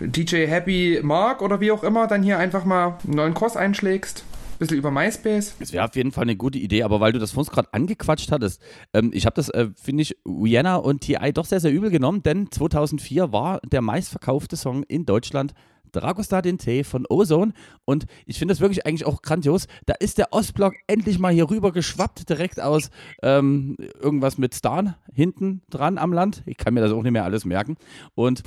DJ 0.00 0.46
Happy 0.46 1.00
Mark 1.02 1.42
oder 1.42 1.60
wie 1.60 1.70
auch 1.70 1.84
immer 1.84 2.06
dann 2.06 2.22
hier 2.22 2.38
einfach 2.38 2.64
mal 2.64 2.98
einen 3.04 3.14
neuen 3.14 3.34
Kurs 3.34 3.56
einschlägst. 3.56 4.24
Bisschen 4.58 4.78
über 4.78 4.92
MySpace. 4.92 5.56
Es 5.58 5.72
wäre 5.72 5.84
auf 5.84 5.96
jeden 5.96 6.12
Fall 6.12 6.22
eine 6.22 6.36
gute 6.36 6.58
Idee, 6.58 6.84
aber 6.84 7.00
weil 7.00 7.12
du 7.12 7.18
das 7.18 7.34
uns 7.34 7.50
gerade 7.50 7.68
angequatscht 7.72 8.30
hattest, 8.30 8.62
ähm, 8.92 9.10
ich 9.12 9.26
habe 9.26 9.34
das, 9.34 9.48
äh, 9.48 9.68
finde 9.74 10.02
ich, 10.02 10.16
Rihanna 10.24 10.76
und 10.76 11.00
T.I. 11.00 11.32
doch 11.32 11.44
sehr, 11.44 11.58
sehr 11.60 11.72
übel 11.72 11.90
genommen, 11.90 12.22
denn 12.22 12.50
2004 12.50 13.32
war 13.32 13.60
der 13.66 13.82
meistverkaufte 13.82 14.56
Song 14.56 14.84
in 14.84 15.06
Deutschland 15.06 15.54
Dragostar 15.94 16.42
den 16.42 16.58
Tee 16.58 16.84
von 16.84 17.06
Ozone 17.08 17.52
und 17.84 18.04
ich 18.26 18.38
finde 18.38 18.52
das 18.52 18.60
wirklich 18.60 18.84
eigentlich 18.86 19.06
auch 19.06 19.22
grandios. 19.22 19.66
Da 19.86 19.94
ist 19.94 20.18
der 20.18 20.32
Ostblock 20.32 20.74
endlich 20.86 21.18
mal 21.18 21.32
hier 21.32 21.48
rüber 21.50 21.72
geschwappt, 21.72 22.28
direkt 22.28 22.60
aus 22.60 22.90
ähm, 23.22 23.76
irgendwas 24.00 24.36
mit 24.38 24.54
Stan 24.54 24.94
hinten 25.12 25.62
dran 25.70 25.96
am 25.98 26.12
Land. 26.12 26.42
Ich 26.46 26.56
kann 26.56 26.74
mir 26.74 26.80
das 26.80 26.92
auch 26.92 27.02
nicht 27.02 27.12
mehr 27.12 27.24
alles 27.24 27.44
merken. 27.44 27.76
Und 28.14 28.42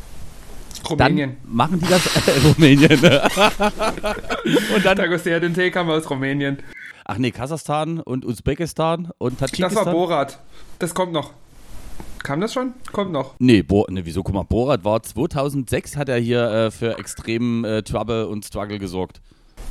Rumänien. 0.90 1.38
dann 1.44 1.56
machen 1.56 1.80
die 1.80 1.88
das 1.88 2.06
äh, 2.28 2.40
Rumänien. 2.48 2.92
und 4.76 4.86
dann 4.86 4.98
Dagostea 4.98 5.40
den 5.40 5.54
Tee 5.54 5.72
kam 5.72 5.90
aus 5.90 6.10
Rumänien. 6.10 6.58
Ach 7.06 7.18
nee, 7.18 7.32
Kasachstan 7.32 8.00
und 8.02 8.26
Usbekistan 8.26 9.12
und 9.18 9.42
Das 9.42 9.52
Tadschikistan. 9.52 9.86
war 9.86 9.94
Borat. 9.94 10.40
Das 10.80 10.94
kommt 10.94 11.14
noch. 11.14 11.34
Kam 12.28 12.42
das 12.42 12.54
schon? 12.54 12.74
Kommt 12.92 13.14
noch. 13.14 13.36
Nee, 13.40 13.62
Bo 13.62 13.86
nee, 13.90 14.02
wieso? 14.04 14.22
Guck 14.22 14.36
mal, 14.36 14.44
Borat 14.44 14.84
war 14.84 15.02
2006, 15.02 15.96
hat 15.96 16.10
er 16.10 16.18
hier 16.18 16.44
äh, 16.44 16.72
für 16.72 17.00
extremen 17.00 17.64
äh, 17.64 17.84
Trouble 17.84 18.28
und 18.28 18.44
Struggle 18.44 18.80
gesorgt. 18.80 19.22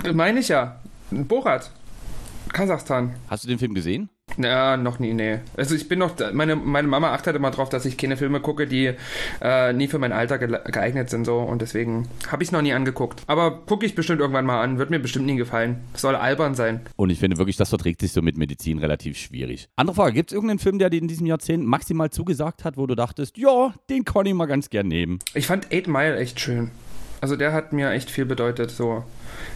Das 0.02 0.14
meine 0.14 0.40
ich 0.40 0.48
ja. 0.48 0.80
Borat. 1.10 1.70
Kasachstan. 2.48 3.14
Hast 3.28 3.44
du 3.44 3.48
den 3.48 3.58
Film 3.58 3.74
gesehen? 3.74 4.08
Ja, 4.38 4.76
noch 4.76 4.98
nie, 4.98 5.14
nee. 5.14 5.38
Also 5.56 5.74
ich 5.74 5.88
bin 5.88 5.98
noch, 5.98 6.14
meine, 6.32 6.56
meine 6.56 6.88
Mama 6.88 7.12
achtet 7.12 7.36
immer 7.36 7.50
drauf, 7.50 7.68
dass 7.68 7.84
ich 7.84 7.96
keine 7.96 8.16
Filme 8.16 8.40
gucke, 8.40 8.66
die 8.66 8.92
äh, 9.40 9.72
nie 9.72 9.88
für 9.88 9.98
mein 9.98 10.12
Alter 10.12 10.38
ge 10.38 10.46
geeignet 10.46 11.10
sind 11.10 11.24
so 11.24 11.38
und 11.38 11.62
deswegen 11.62 12.08
habe 12.30 12.42
ich 12.42 12.48
es 12.48 12.52
noch 12.52 12.62
nie 12.62 12.72
angeguckt. 12.72 13.22
Aber 13.26 13.50
gucke 13.50 13.86
ich 13.86 13.94
bestimmt 13.94 14.20
irgendwann 14.20 14.46
mal 14.46 14.62
an, 14.62 14.78
wird 14.78 14.90
mir 14.90 14.98
bestimmt 14.98 15.26
nie 15.26 15.36
gefallen. 15.36 15.80
Soll 15.94 16.14
albern 16.14 16.54
sein. 16.54 16.80
Und 16.96 17.10
ich 17.10 17.18
finde 17.18 17.38
wirklich, 17.38 17.56
das 17.56 17.70
verträgt 17.70 18.00
sich 18.00 18.12
so 18.12 18.22
mit 18.22 18.36
Medizin 18.36 18.78
relativ 18.78 19.16
schwierig. 19.16 19.68
Andere 19.76 19.94
Frage, 19.94 20.12
gibt 20.12 20.30
es 20.30 20.34
irgendeinen 20.34 20.58
Film, 20.58 20.78
der 20.78 20.90
dir 20.90 21.00
in 21.00 21.08
diesem 21.08 21.26
Jahrzehnt 21.26 21.66
maximal 21.66 22.10
zugesagt 22.10 22.64
hat, 22.64 22.76
wo 22.76 22.86
du 22.86 22.94
dachtest, 22.94 23.38
ja, 23.38 23.74
den 23.90 24.04
kann 24.04 24.26
ich 24.26 24.34
mal 24.34 24.46
ganz 24.46 24.70
gern 24.70 24.88
nehmen? 24.88 25.18
Ich 25.34 25.46
fand 25.46 25.72
Eight 25.72 25.88
Mile 25.88 26.16
echt 26.16 26.40
schön. 26.40 26.70
Also 27.20 27.36
der 27.36 27.52
hat 27.52 27.72
mir 27.72 27.90
echt 27.90 28.10
viel 28.10 28.26
bedeutet, 28.26 28.70
so. 28.70 29.04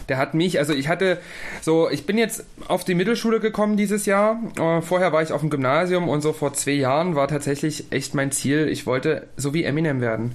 Der 0.09 0.17
hat 0.17 0.33
mich, 0.33 0.59
also 0.59 0.73
ich 0.73 0.87
hatte 0.87 1.19
so, 1.61 1.89
ich 1.89 2.05
bin 2.05 2.17
jetzt 2.17 2.43
auf 2.67 2.83
die 2.83 2.95
Mittelschule 2.95 3.39
gekommen 3.39 3.77
dieses 3.77 4.05
Jahr. 4.05 4.41
Äh, 4.59 4.81
vorher 4.81 5.13
war 5.13 5.21
ich 5.21 5.31
auf 5.31 5.41
dem 5.41 5.49
Gymnasium 5.49 6.09
und 6.09 6.21
so 6.21 6.33
vor 6.33 6.53
zwei 6.53 6.71
Jahren 6.71 7.15
war 7.15 7.27
tatsächlich 7.27 7.91
echt 7.91 8.13
mein 8.15 8.31
Ziel, 8.31 8.67
ich 8.67 8.85
wollte 8.85 9.27
so 9.37 9.53
wie 9.53 9.63
Eminem 9.63 10.01
werden. 10.01 10.33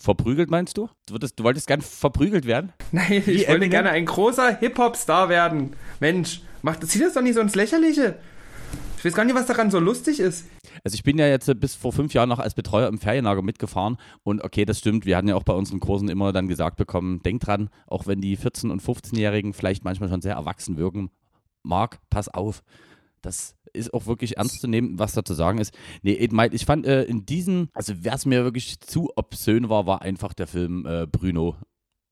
Verprügelt 0.00 0.50
meinst 0.50 0.78
du? 0.78 0.88
Du, 1.06 1.14
würdest, 1.14 1.38
du 1.38 1.44
wolltest 1.44 1.66
gern 1.66 1.80
verprügelt 1.82 2.46
werden? 2.46 2.72
Nein, 2.92 3.12
ich 3.12 3.26
Wie 3.26 3.38
wollte 3.40 3.52
Eminem? 3.52 3.70
gerne 3.70 3.90
ein 3.90 4.06
großer 4.06 4.56
Hip-Hop-Star 4.58 5.28
werden. 5.28 5.74
Mensch, 5.98 6.40
macht, 6.62 6.86
zieht 6.88 7.02
das 7.02 7.14
doch 7.14 7.22
nicht 7.22 7.34
so 7.34 7.40
ins 7.40 7.54
Lächerliche. 7.54 8.16
Ich 8.98 9.04
weiß 9.04 9.14
gar 9.14 9.24
nicht, 9.24 9.34
was 9.34 9.46
daran 9.46 9.70
so 9.70 9.78
lustig 9.80 10.20
ist. 10.20 10.44
Also 10.84 10.94
ich 10.94 11.02
bin 11.02 11.18
ja 11.18 11.26
jetzt 11.26 11.50
bis 11.60 11.74
vor 11.74 11.92
fünf 11.92 12.14
Jahren 12.14 12.28
noch 12.28 12.38
als 12.38 12.54
Betreuer 12.54 12.88
im 12.88 12.98
Ferienlager 12.98 13.42
mitgefahren 13.42 13.96
und 14.22 14.42
okay, 14.42 14.64
das 14.64 14.78
stimmt, 14.78 15.06
wir 15.06 15.16
hatten 15.16 15.28
ja 15.28 15.36
auch 15.36 15.42
bei 15.42 15.52
unseren 15.52 15.80
Kursen 15.80 16.08
immer 16.08 16.32
dann 16.32 16.48
gesagt 16.48 16.76
bekommen, 16.76 17.22
denk 17.22 17.40
dran, 17.42 17.70
auch 17.86 18.06
wenn 18.06 18.20
die 18.20 18.36
14- 18.36 18.70
und 18.70 18.82
15-Jährigen 18.82 19.52
vielleicht 19.52 19.84
manchmal 19.84 20.08
schon 20.08 20.22
sehr 20.22 20.34
erwachsen 20.34 20.76
wirken, 20.76 21.10
Marc, 21.62 22.00
pass 22.10 22.28
auf. 22.28 22.62
Das 23.22 23.54
ist 23.72 23.92
auch 23.92 24.06
wirklich 24.06 24.38
ernst 24.38 24.60
zu 24.60 24.66
nehmen, 24.66 24.98
was 24.98 25.12
da 25.12 25.24
zu 25.24 25.34
sagen 25.34 25.58
ist. 25.58 25.76
Nee, 26.02 26.12
ich 26.52 26.64
fand 26.64 26.86
äh, 26.86 27.04
in 27.04 27.26
diesen, 27.26 27.68
also 27.74 27.92
wer 27.98 28.14
es 28.14 28.26
mir 28.26 28.44
wirklich 28.44 28.80
zu 28.80 29.10
obszön 29.14 29.68
war, 29.68 29.86
war 29.86 30.02
einfach 30.02 30.32
der 30.32 30.46
Film 30.46 30.86
äh, 30.86 31.06
Bruno. 31.06 31.56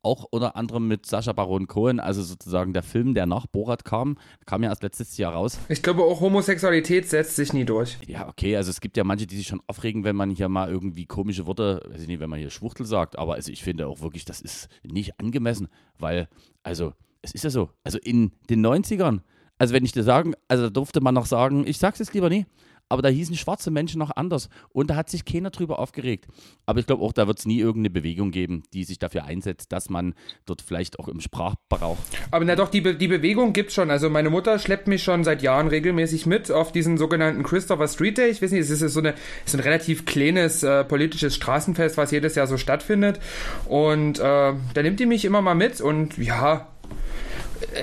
Auch 0.08 0.24
unter 0.30 0.56
anderem 0.56 0.88
mit 0.88 1.04
Sascha 1.04 1.34
Baron 1.34 1.66
Cohen, 1.66 2.00
also 2.00 2.22
sozusagen 2.22 2.72
der 2.72 2.82
Film, 2.82 3.12
der 3.12 3.26
nach 3.26 3.46
Borat 3.46 3.84
kam, 3.84 4.16
kam 4.46 4.62
ja 4.62 4.70
erst 4.70 4.82
letztes 4.82 5.18
Jahr 5.18 5.34
raus. 5.34 5.58
Ich 5.68 5.82
glaube, 5.82 6.02
auch 6.02 6.22
Homosexualität 6.22 7.06
setzt 7.06 7.36
sich 7.36 7.52
nie 7.52 7.66
durch. 7.66 7.98
Ja, 8.06 8.26
okay, 8.26 8.56
also 8.56 8.70
es 8.70 8.80
gibt 8.80 8.96
ja 8.96 9.04
manche, 9.04 9.26
die 9.26 9.36
sich 9.36 9.46
schon 9.46 9.60
aufregen, 9.66 10.04
wenn 10.04 10.16
man 10.16 10.30
hier 10.30 10.48
mal 10.48 10.70
irgendwie 10.70 11.04
komische 11.04 11.46
Worte, 11.46 11.82
weiß 11.90 12.00
ich 12.00 12.08
nicht, 12.08 12.20
wenn 12.20 12.30
man 12.30 12.38
hier 12.38 12.48
Schwuchtel 12.48 12.86
sagt, 12.86 13.18
aber 13.18 13.34
also 13.34 13.52
ich 13.52 13.62
finde 13.62 13.86
auch 13.86 14.00
wirklich, 14.00 14.24
das 14.24 14.40
ist 14.40 14.70
nicht 14.82 15.20
angemessen, 15.20 15.68
weil, 15.98 16.26
also, 16.62 16.94
es 17.20 17.34
ist 17.34 17.44
ja 17.44 17.50
so, 17.50 17.68
also 17.84 17.98
in 17.98 18.32
den 18.48 18.64
90ern, 18.64 19.20
also 19.58 19.74
wenn 19.74 19.84
ich 19.84 19.92
dir 19.92 20.04
sagen, 20.04 20.32
also 20.48 20.62
da 20.64 20.70
durfte 20.70 21.02
man 21.02 21.12
noch 21.12 21.26
sagen, 21.26 21.66
ich 21.66 21.76
sag's 21.76 21.98
jetzt 21.98 22.14
lieber 22.14 22.30
nie, 22.30 22.46
aber 22.88 23.02
da 23.02 23.08
hießen 23.08 23.36
schwarze 23.36 23.70
Menschen 23.70 23.98
noch 23.98 24.10
anders 24.14 24.48
und 24.70 24.90
da 24.90 24.96
hat 24.96 25.10
sich 25.10 25.24
keiner 25.24 25.50
drüber 25.50 25.78
aufgeregt. 25.78 26.26
Aber 26.66 26.80
ich 26.80 26.86
glaube 26.86 27.02
auch, 27.02 27.12
da 27.12 27.26
wird 27.26 27.38
es 27.38 27.46
nie 27.46 27.58
irgendeine 27.58 27.90
Bewegung 27.90 28.30
geben, 28.30 28.62
die 28.72 28.84
sich 28.84 28.98
dafür 28.98 29.24
einsetzt, 29.24 29.72
dass 29.72 29.90
man 29.90 30.14
dort 30.46 30.62
vielleicht 30.62 30.98
auch 30.98 31.08
im 31.08 31.20
Sprachgebrauch 31.20 31.98
Aber 32.30 32.44
na 32.44 32.56
doch, 32.56 32.68
die, 32.68 32.80
Be 32.80 32.94
die 32.94 33.08
Bewegung 33.08 33.52
gibt's 33.52 33.74
schon. 33.74 33.90
Also 33.90 34.10
meine 34.10 34.30
Mutter 34.30 34.58
schleppt 34.58 34.88
mich 34.88 35.02
schon 35.02 35.24
seit 35.24 35.42
Jahren 35.42 35.68
regelmäßig 35.68 36.26
mit 36.26 36.50
auf 36.50 36.72
diesen 36.72 36.98
sogenannten 36.98 37.42
Christopher 37.42 37.88
Street 37.88 38.18
Day. 38.18 38.30
Ich 38.30 38.42
weiß 38.42 38.52
nicht, 38.52 38.60
es 38.60 38.70
ist 38.70 38.92
so, 38.92 39.00
eine, 39.00 39.14
so 39.44 39.56
ein 39.58 39.60
relativ 39.60 40.04
kleines 40.04 40.62
äh, 40.62 40.84
politisches 40.84 41.34
Straßenfest, 41.34 41.96
was 41.96 42.10
jedes 42.10 42.34
Jahr 42.34 42.46
so 42.46 42.56
stattfindet. 42.56 43.20
Und 43.66 44.18
äh, 44.18 44.22
da 44.22 44.82
nimmt 44.82 45.00
die 45.00 45.06
mich 45.06 45.24
immer 45.24 45.42
mal 45.42 45.54
mit 45.54 45.80
und 45.80 46.18
ja, 46.18 46.68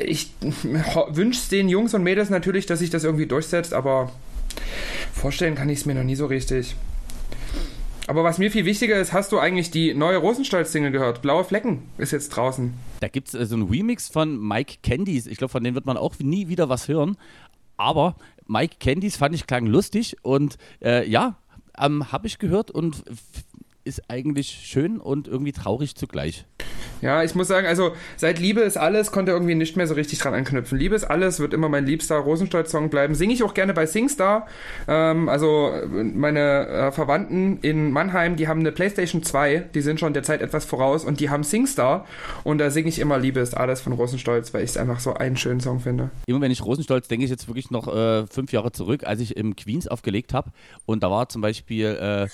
ich 0.06 0.32
wünsche 0.42 1.40
es 1.40 1.50
den 1.50 1.70
Jungs 1.70 1.94
und 1.94 2.04
Mädels 2.04 2.30
natürlich, 2.30 2.66
dass 2.66 2.80
sich 2.80 2.90
das 2.90 3.04
irgendwie 3.04 3.28
durchsetzt, 3.28 3.74
aber 3.74 4.12
vorstellen 5.14 5.56
kann 5.56 5.70
ich 5.70 5.80
es 5.80 5.86
mir 5.86 5.96
noch 5.96 6.04
nie 6.04 6.16
so 6.16 6.26
richtig. 6.26 6.76
Aber 8.08 8.24
was 8.24 8.38
mir 8.38 8.52
viel 8.52 8.66
wichtiger 8.66 9.00
ist, 9.00 9.14
hast 9.14 9.32
du 9.32 9.40
eigentlich 9.40 9.72
die 9.72 9.94
neue 9.94 10.18
Rosenstolz-Single 10.18 10.92
gehört? 10.92 11.22
Blaue 11.22 11.44
Flecken 11.44 11.90
ist 11.98 12.12
jetzt 12.12 12.30
draußen. 12.30 12.74
Da 13.00 13.08
gibt 13.08 13.30
es 13.30 13.34
äh, 13.34 13.46
so 13.46 13.56
einen 13.56 13.68
Remix 13.68 14.10
von 14.10 14.40
Mike 14.40 14.76
Candies. 14.84 15.26
Ich 15.26 15.38
glaube, 15.38 15.52
von 15.52 15.64
denen 15.64 15.76
wird 15.76 15.88
man 15.88 15.98
auch 15.98 16.20
nie 16.20 16.48
wieder 16.48 16.70
was 16.70 16.88
hören. 16.88 17.18
Aber 17.78 18.16
Mike 18.48 18.76
Candies 18.80 19.18
fand 19.18 19.34
ich 19.34 19.48
klang 19.48 19.66
lustig 19.66 20.18
und 20.22 20.58
äh, 20.84 21.10
ja, 21.10 21.38
ähm, 21.78 22.12
habe 22.12 22.28
ich 22.28 22.40
gehört 22.40 22.72
und 22.72 23.04
ist 23.86 24.10
eigentlich 24.10 24.50
schön 24.66 25.00
und 25.00 25.28
irgendwie 25.28 25.52
traurig 25.52 25.96
zugleich. 25.96 26.46
Ja, 27.02 27.24
ich 27.24 27.36
muss 27.36 27.48
sagen, 27.48 27.68
also 27.68 27.92
seit 28.16 28.40
Liebe 28.40 28.62
ist 28.62 28.78
alles 28.78 29.12
konnte 29.12 29.32
irgendwie 29.32 29.56
nicht 29.56 29.78
mehr 29.78 29.86
so 29.86 29.94
richtig 29.94 30.20
dran 30.20 30.34
anknüpfen. 30.34 30.78
Liebe 30.78 30.96
ist 30.96 31.04
alles 31.04 31.40
wird 31.40 31.54
immer 31.54 31.70
mein 31.70 31.86
liebster 31.86 32.18
Rosenstolz-Song 32.18 32.90
bleiben. 32.90 33.16
Singe 33.16 33.34
ich 33.34 33.44
auch 33.44 33.54
gerne 33.54 33.74
bei 33.74 33.86
Singstar. 33.86 34.48
Ähm, 34.88 35.30
also 35.30 35.72
meine 35.92 36.68
äh, 36.68 36.92
Verwandten 36.92 37.60
in 37.62 37.92
Mannheim, 37.92 38.38
die 38.38 38.48
haben 38.48 38.62
eine 38.62 38.72
PlayStation 38.72 39.24
2, 39.24 39.70
die 39.74 39.82
sind 39.82 40.00
schon 40.00 40.14
der 40.14 40.24
Zeit 40.24 40.42
etwas 40.42 40.66
voraus 40.66 41.04
und 41.04 41.20
die 41.20 41.30
haben 41.30 41.44
Singstar 41.44 42.06
und 42.44 42.58
da 42.58 42.72
singe 42.72 42.90
ich 42.90 43.00
immer 43.00 43.20
Liebe 43.20 43.40
ist 43.40 43.56
alles 43.56 43.82
von 43.82 43.94
Rosenstolz, 43.94 44.54
weil 44.54 44.64
ich 44.64 44.72
es 44.72 44.78
einfach 44.78 45.00
so 45.00 45.14
einen 45.14 45.38
schönen 45.38 45.60
Song 45.60 45.80
finde. 45.80 46.10
Immer 46.26 46.42
wenn 46.42 46.52
ich 46.52 46.64
Rosenstolz 46.64 47.08
denke 47.08 47.26
ich 47.26 47.32
jetzt 47.32 47.48
wirklich 47.48 47.72
noch 47.72 47.88
äh, 47.94 48.26
fünf 48.28 48.52
Jahre 48.52 48.72
zurück, 48.72 49.04
als 49.06 49.20
ich 49.20 49.38
im 49.38 49.56
Queens 49.56 49.88
aufgelegt 49.88 50.34
habe 50.34 50.52
und 50.86 51.04
da 51.04 51.12
war 51.12 51.30
zum 51.30 51.42
Beispiel 51.42 51.86
äh, 51.86 52.28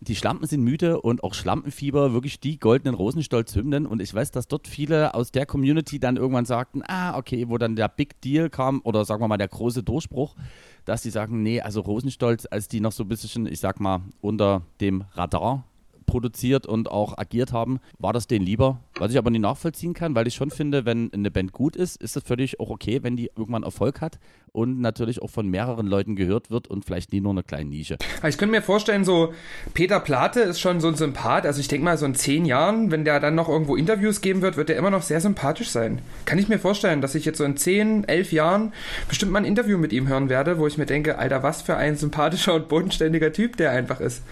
die 0.00 0.14
Schlampen 0.14 0.46
sind 0.46 0.62
müde 0.62 1.00
und 1.00 1.24
auch 1.24 1.34
Schlampenfieber, 1.34 2.12
wirklich 2.12 2.38
die 2.38 2.58
goldenen 2.58 2.94
Rosenstolz-Hymnen. 2.94 3.86
Und 3.86 4.00
ich 4.00 4.14
weiß, 4.14 4.30
dass 4.30 4.46
dort 4.46 4.68
viele 4.68 5.14
aus 5.14 5.32
der 5.32 5.44
Community 5.44 5.98
dann 5.98 6.16
irgendwann 6.16 6.44
sagten, 6.44 6.82
ah, 6.86 7.16
okay, 7.16 7.48
wo 7.48 7.58
dann 7.58 7.74
der 7.74 7.88
Big 7.88 8.20
Deal 8.20 8.48
kam 8.48 8.80
oder 8.84 9.04
sagen 9.04 9.22
wir 9.22 9.28
mal 9.28 9.38
der 9.38 9.48
große 9.48 9.82
Durchbruch, 9.82 10.36
dass 10.84 11.02
die 11.02 11.10
sagen, 11.10 11.42
nee, 11.42 11.60
also 11.60 11.80
Rosenstolz, 11.80 12.46
als 12.50 12.68
die 12.68 12.80
noch 12.80 12.92
so 12.92 13.04
ein 13.04 13.08
bisschen, 13.08 13.46
ich 13.46 13.60
sag 13.60 13.80
mal, 13.80 14.02
unter 14.20 14.62
dem 14.80 15.04
Radar 15.12 15.64
produziert 16.08 16.66
und 16.66 16.90
auch 16.90 17.16
agiert 17.18 17.52
haben, 17.52 17.78
war 17.98 18.12
das 18.12 18.26
denen 18.26 18.44
lieber. 18.44 18.80
Was 18.96 19.12
ich 19.12 19.18
aber 19.18 19.30
nicht 19.30 19.42
nachvollziehen 19.42 19.94
kann, 19.94 20.16
weil 20.16 20.26
ich 20.26 20.34
schon 20.34 20.50
finde, 20.50 20.84
wenn 20.84 21.12
eine 21.12 21.30
Band 21.30 21.52
gut 21.52 21.76
ist, 21.76 22.02
ist 22.02 22.16
es 22.16 22.22
völlig 22.24 22.58
auch 22.58 22.70
okay, 22.70 23.04
wenn 23.04 23.16
die 23.16 23.30
irgendwann 23.36 23.62
Erfolg 23.62 24.00
hat 24.00 24.18
und 24.52 24.80
natürlich 24.80 25.22
auch 25.22 25.30
von 25.30 25.46
mehreren 25.46 25.86
Leuten 25.86 26.16
gehört 26.16 26.50
wird 26.50 26.66
und 26.68 26.84
vielleicht 26.84 27.12
nie 27.12 27.20
nur 27.20 27.32
eine 27.32 27.42
kleine 27.42 27.68
Nische. 27.68 27.98
Ich 28.26 28.38
könnte 28.38 28.52
mir 28.52 28.62
vorstellen, 28.62 29.04
so 29.04 29.32
Peter 29.74 30.00
Plate 30.00 30.40
ist 30.40 30.58
schon 30.58 30.80
so 30.80 30.88
ein 30.88 30.94
Sympath. 30.94 31.46
Also 31.46 31.60
ich 31.60 31.68
denke 31.68 31.84
mal, 31.84 31.98
so 31.98 32.06
in 32.06 32.14
zehn 32.14 32.44
Jahren, 32.44 32.90
wenn 32.90 33.04
der 33.04 33.20
dann 33.20 33.34
noch 33.34 33.48
irgendwo 33.48 33.76
Interviews 33.76 34.20
geben 34.20 34.42
wird, 34.42 34.56
wird 34.56 34.70
er 34.70 34.76
immer 34.76 34.90
noch 34.90 35.02
sehr 35.02 35.20
sympathisch 35.20 35.68
sein. 35.70 36.00
Kann 36.24 36.38
ich 36.38 36.48
mir 36.48 36.58
vorstellen, 36.58 37.02
dass 37.02 37.14
ich 37.14 37.24
jetzt 37.26 37.38
so 37.38 37.44
in 37.44 37.56
zehn, 37.56 38.04
elf 38.04 38.32
Jahren 38.32 38.72
bestimmt 39.08 39.32
mal 39.32 39.40
ein 39.40 39.44
Interview 39.44 39.78
mit 39.78 39.92
ihm 39.92 40.08
hören 40.08 40.28
werde, 40.28 40.58
wo 40.58 40.66
ich 40.66 40.78
mir 40.78 40.86
denke, 40.86 41.18
Alter, 41.18 41.42
was 41.42 41.62
für 41.62 41.76
ein 41.76 41.96
sympathischer 41.96 42.54
und 42.54 42.68
bodenständiger 42.68 43.32
Typ 43.32 43.56
der 43.58 43.70
einfach 43.70 44.00
ist 44.00 44.22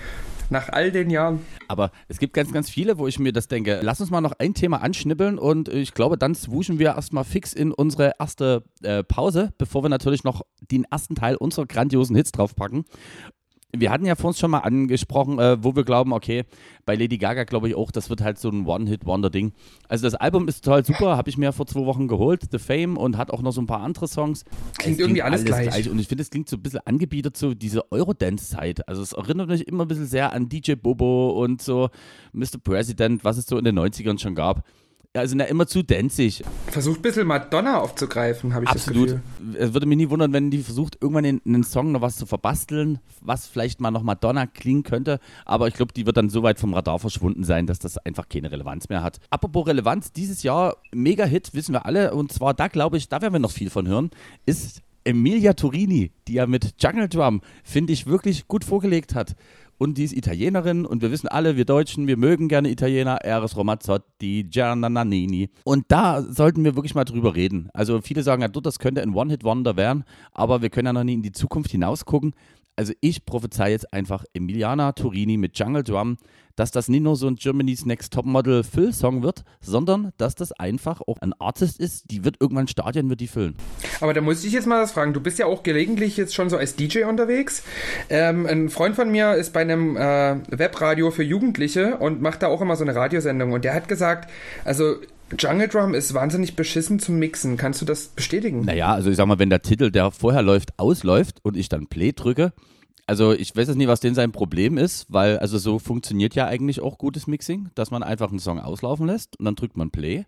nach 0.51 0.69
all 0.69 0.91
den 0.91 1.11
Jahren. 1.11 1.41
Aber 1.69 1.91
es 2.09 2.19
gibt 2.19 2.35
ganz, 2.35 2.53
ganz 2.53 2.71
viele, 2.71 2.99
wo 2.99 3.07
ich 3.07 3.19
mir 3.19 3.33
das 3.33 3.49
denke. 3.49 3.81
Lass 3.83 4.01
uns 4.01 4.11
mal 4.11 4.21
noch 4.21 4.33
ein 4.39 4.55
Thema 4.55 4.83
anschnippeln 4.83 5.39
und 5.39 5.69
ich 5.69 5.95
glaube, 5.95 6.17
dann 6.19 6.35
swooschen 6.35 6.79
wir 6.79 6.89
erstmal 6.89 7.25
fix 7.25 7.53
in 7.53 7.73
unsere 7.73 8.13
erste 8.19 8.65
äh, 8.83 9.03
Pause, 9.03 9.53
bevor 9.59 9.85
wir 9.85 9.89
natürlich 9.89 10.25
noch 10.25 10.43
den 10.71 10.85
ersten 10.85 11.15
Teil 11.15 11.37
unserer 11.37 11.67
grandiosen 11.67 12.17
Hits 12.17 12.33
draufpacken 12.33 12.85
wir 13.74 13.90
hatten 13.90 14.07
ja 14.07 14.14
vor 14.14 14.29
uns 14.29 14.38
schon 14.38 14.50
mal 14.50 14.61
angesprochen, 14.61 15.38
äh, 15.38 15.62
wo 15.62 15.74
wir 15.74 15.85
glauben, 15.85 16.12
okay, 16.12 16.44
bei 16.85 16.94
Lady 16.94 17.18
Gaga 17.18 17.44
glaube 17.44 17.68
ich 17.68 17.74
auch, 17.74 17.90
das 17.90 18.11
wird 18.11 18.20
halt 18.20 18.38
so 18.38 18.48
ein 18.48 18.66
One-Hit-Wonder-Ding. 18.66 19.52
Also 19.88 20.07
das 20.07 20.14
Album 20.14 20.48
ist 20.48 20.64
total 20.64 20.85
super, 20.85 21.16
habe 21.16 21.29
ich 21.29 21.37
mir 21.37 21.52
vor 21.52 21.66
zwei 21.66 21.85
Wochen 21.85 22.09
geholt, 22.09 22.44
The 22.50 22.59
Fame, 22.59 22.96
und 22.96 23.16
hat 23.16 23.31
auch 23.31 23.42
noch 23.42 23.52
so 23.52 23.61
ein 23.61 23.66
paar 23.66 23.81
andere 23.81 24.09
Songs. 24.09 24.44
Klingt 24.79 25.00
irgendwie 25.00 25.22
alles, 25.22 25.40
alles 25.40 25.46
gleich. 25.46 25.68
gleich. 25.68 25.90
Und 25.90 25.98
ich 25.98 26.09
finde, 26.09 26.22
es 26.22 26.31
klingt 26.31 26.48
so 26.48 26.57
ein 26.57 26.62
bisschen 26.62 26.81
angebietet 26.85 27.37
zu 27.37 27.55
dieser 27.55 27.90
Eurodance-Zeit. 27.90 28.88
Also 28.88 29.02
es 29.02 29.12
erinnert 29.12 29.48
mich 29.48 29.66
immer 29.66 29.85
ein 29.85 29.88
bisschen 29.88 30.07
sehr 30.07 30.33
an 30.33 30.48
DJ 30.48 30.74
Bobo 30.74 31.31
und 31.31 31.61
so 31.61 31.90
Mr. 32.33 32.59
President, 32.62 33.24
was 33.24 33.37
es 33.37 33.46
so 33.46 33.59
in 33.59 33.64
den 33.64 33.79
90ern 33.79 34.20
schon 34.20 34.35
gab. 34.35 34.64
Ja, 35.16 35.26
sind 35.26 35.38
ja 35.38 35.46
immer 35.46 35.66
zu 35.66 35.83
danzig. 35.83 36.44
Versucht 36.66 36.98
ein 36.98 37.02
bisschen 37.02 37.26
Madonna 37.26 37.79
aufzugreifen, 37.81 38.52
habe 38.52 38.66
ich 38.66 38.70
Absolut. 38.70 39.12
das 39.12 39.20
Gefühl. 39.38 39.57
Es 39.59 39.72
würde 39.72 39.87
mich 39.87 39.96
nie 39.96 40.11
wundern, 40.11 40.35
wenn 40.35 40.50
die 40.50 40.59
versucht, 40.59 40.98
irgendwann 41.00 41.24
in, 41.24 41.40
in 41.42 41.55
einen 41.55 41.64
Song 41.64 41.90
noch 41.90 42.02
was 42.02 42.16
zu 42.16 42.26
verbasteln, 42.26 42.98
was 43.22 43.46
vielleicht 43.46 43.81
mal 43.81 43.90
noch 43.90 44.02
Madonna 44.02 44.44
klingen 44.44 44.83
könnte. 44.83 45.18
Aber 45.46 45.68
ich 45.68 45.74
glaube, 45.74 45.94
die 45.94 46.05
wird 46.05 46.18
dann 46.18 46.29
so 46.29 46.42
weit 46.42 46.61
vom 46.61 46.74
Radar 46.74 46.98
verschwunden 46.98 47.44
sein, 47.44 47.66
dass 47.66 47.79
das 47.79 47.96
einfach 47.96 48.29
keine 48.29 48.52
Relevanz 48.52 48.90
mehr 48.90 49.02
hat. 49.02 49.18
Apropos 49.31 49.66
Relevanz, 49.66 50.12
dieses 50.12 50.42
Jahr 50.42 50.76
Mega-Hit, 50.92 51.55
wissen 51.55 51.72
wir 51.72 51.87
alle. 51.87 52.12
Und 52.12 52.31
zwar, 52.31 52.52
da 52.52 52.68
glaube 52.68 52.98
ich, 52.98 53.09
da 53.09 53.22
werden 53.22 53.33
wir 53.33 53.40
noch 53.40 53.52
viel 53.52 53.70
von 53.70 53.88
hören, 53.88 54.11
ist 54.44 54.83
Emilia 55.05 55.55
Turini, 55.55 56.11
die 56.29 56.35
ja 56.35 56.46
mit 56.46 56.74
Jungle 56.79 57.09
Drum, 57.09 57.40
finde 57.64 57.94
ich, 57.94 58.07
wirklich 58.07 58.48
gut 58.48 58.64
vorgelegt 58.64 59.14
hat 59.14 59.35
und 59.79 59.99
die 59.99 60.05
ist 60.05 60.12
Italienerin 60.12 60.87
und 60.87 61.03
wir 61.03 61.11
wissen 61.11 61.29
alle, 61.29 61.57
wir 61.57 61.65
Deutschen, 61.65 62.07
wir 62.07 62.17
mögen 62.17 62.49
gerne 62.49 62.71
Italiener, 62.71 63.19
Eris 63.23 63.57
Romazzotti, 63.57 64.45
Gianna 64.45 64.89
Nannini. 64.89 65.51
Und 65.65 65.85
da 65.89 66.23
sollten 66.23 66.65
wir 66.65 66.77
wirklich 66.77 66.95
mal 66.95 67.05
drüber 67.05 67.35
reden. 67.35 67.69
Also 67.73 68.01
viele 68.01 68.23
sagen 68.23 68.43
ja, 68.43 68.49
das 68.49 68.79
könnte 68.79 69.03
ein 69.03 69.15
One-Hit-Wonder 69.15 69.77
werden, 69.77 70.05
aber 70.33 70.62
wir 70.62 70.71
können 70.71 70.87
ja 70.87 70.93
noch 70.93 71.05
nie 71.05 71.15
in 71.15 71.23
die 71.23 71.33
Zukunft 71.33 71.71
hinausgucken. 71.71 72.35
Also 72.77 72.93
ich 73.01 73.25
prophezei 73.25 73.71
jetzt 73.71 73.93
einfach 73.93 74.25
Emiliana 74.35 74.93
Turini 74.93 75.37
mit 75.37 75.59
Jungle 75.59 75.83
Drum 75.83 76.19
dass 76.57 76.71
das 76.71 76.89
nicht 76.89 77.03
nur 77.03 77.17
so 77.17 77.29
ein 77.29 77.37
Germany's 77.37 77.85
Next 77.85 78.12
Topmodel 78.12 78.65
Füllsong 78.65 79.23
wird, 79.23 79.45
sondern 79.61 80.12
dass 80.17 80.35
das 80.35 80.53
einfach 80.53 81.03
auch 81.07 81.19
ein 81.21 81.35
Artist 81.39 81.79
ist, 81.79 82.11
die 82.11 82.25
wird 82.25 82.37
irgendwann 82.41 82.67
Stadien 82.67 83.09
wird 83.11 83.21
die 83.21 83.29
füllen. 83.29 83.57
Aber 84.01 84.15
da 84.15 84.23
muss 84.23 84.43
ich 84.45 84.53
jetzt 84.53 84.67
mal 84.67 84.83
was 84.83 84.93
fragen. 84.93 85.12
Du 85.12 85.21
bist 85.21 85.39
ja 85.39 85.47
auch 85.47 85.62
gelegentlich 85.62 86.17
jetzt 86.17 86.35
schon 86.35 86.51
so 86.51 86.57
als 86.57 86.75
DJ 86.75 87.05
unterwegs. 87.05 87.62
Ähm, 88.09 88.47
ein 88.47 88.71
Freund 88.71 88.97
von 88.97 89.11
mir 89.11 89.35
ist 89.35 89.53
bei 89.53 89.61
einem 89.61 89.97
äh, 89.97 90.37
Webradio 90.49 91.11
für 91.11 91.23
Jugendliche 91.23 91.99
und 91.99 92.23
macht 92.23 92.43
da 92.43 92.49
auch 92.49 92.62
immer 92.62 92.77
so 92.77 92.85
eine 92.85 92.95
Radiosendung 92.95 93.53
und 93.53 93.65
der 93.65 93.75
hat 93.75 93.87
gesagt, 93.87 94.31
also 94.65 94.97
Jungle 95.39 95.69
Drum 95.69 95.95
ist 95.95 96.15
wahnsinnig 96.15 96.55
beschissen 96.55 96.99
zum 96.99 97.19
Mixen. 97.19 97.57
Kannst 97.57 97.81
du 97.81 97.85
das 97.85 98.09
bestätigen? 98.09 98.61
Naja, 98.61 98.93
also 98.93 99.11
ich 99.11 99.17
sag 99.17 99.27
mal, 99.27 99.39
wenn 99.39 99.51
der 99.51 99.62
Titel, 99.62 99.91
der 99.91 100.11
vorher 100.11 100.43
läuft, 100.43 100.79
ausläuft 100.79 101.39
und 101.43 101.57
ich 101.57 101.69
dann 101.69 101.89
Play 101.89 102.12
drücke, 102.12 102.53
also 103.07 103.33
ich 103.33 103.55
weiß 103.55 103.69
jetzt 103.69 103.77
nicht, 103.77 103.89
was 103.89 104.01
denn 104.01 104.15
sein 104.15 104.33
Problem 104.33 104.79
ist, 104.79 105.07
weil 105.09 105.39
also 105.39 105.59
so 105.59 105.79
funktioniert 105.79 106.35
ja 106.35 106.47
eigentlich 106.47 106.81
auch 106.81 106.99
gutes 106.99 107.27
Mixing, 107.27 107.71
dass 107.75 107.91
man 107.91 108.03
einfach 108.03 108.31
einen 108.31 108.41
Song 108.41 108.59
auslaufen 108.59 109.07
lässt 109.07 109.39
und 109.39 109.45
dann 109.45 109.55
drückt 109.55 109.77
man 109.77 109.91
Play 109.91 110.27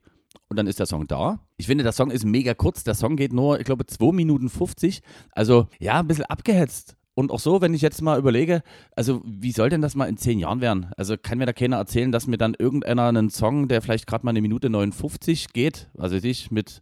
und 0.48 0.56
dann 0.56 0.66
ist 0.66 0.78
der 0.78 0.86
Song 0.86 1.06
da. 1.06 1.40
Ich 1.56 1.66
finde, 1.66 1.84
der 1.84 1.92
Song 1.92 2.10
ist 2.10 2.24
mega 2.24 2.54
kurz. 2.54 2.84
Der 2.84 2.94
Song 2.94 3.16
geht 3.16 3.32
nur, 3.32 3.58
ich 3.58 3.64
glaube, 3.64 3.86
2 3.86 4.12
Minuten 4.12 4.48
50. 4.48 5.02
Also 5.32 5.66
ja, 5.78 5.98
ein 5.98 6.06
bisschen 6.06 6.26
abgehetzt. 6.26 6.96
Und 7.18 7.32
auch 7.32 7.40
so, 7.40 7.60
wenn 7.60 7.74
ich 7.74 7.82
jetzt 7.82 8.00
mal 8.00 8.16
überlege, 8.16 8.62
also 8.94 9.22
wie 9.24 9.50
soll 9.50 9.70
denn 9.70 9.82
das 9.82 9.96
mal 9.96 10.04
in 10.04 10.18
zehn 10.18 10.38
Jahren 10.38 10.60
werden? 10.60 10.86
Also 10.96 11.16
kann 11.20 11.38
mir 11.38 11.46
da 11.46 11.52
keiner 11.52 11.76
erzählen, 11.76 12.12
dass 12.12 12.28
mir 12.28 12.36
dann 12.36 12.54
irgendeiner 12.56 13.08
einen 13.08 13.28
Song, 13.28 13.66
der 13.66 13.82
vielleicht 13.82 14.06
gerade 14.06 14.24
mal 14.24 14.30
eine 14.30 14.40
Minute 14.40 14.70
59 14.70 15.52
geht, 15.52 15.88
also 15.98 16.14
ich 16.14 16.52
mit 16.52 16.80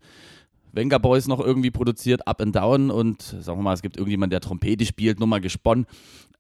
Venga 0.73 0.99
Boys 0.99 1.27
noch 1.27 1.41
irgendwie 1.41 1.71
produziert, 1.71 2.29
Up 2.29 2.43
and 2.43 2.55
Down 2.55 2.91
und 2.91 3.23
sagen 3.23 3.59
wir 3.59 3.63
mal, 3.63 3.73
es 3.73 3.81
gibt 3.81 3.97
irgendjemand, 3.97 4.31
der 4.31 4.43
Trompete 4.43 4.85
spielt, 4.85 5.21
nur 5.21 5.27
mal 5.27 5.41
gesponnen. 5.41 5.87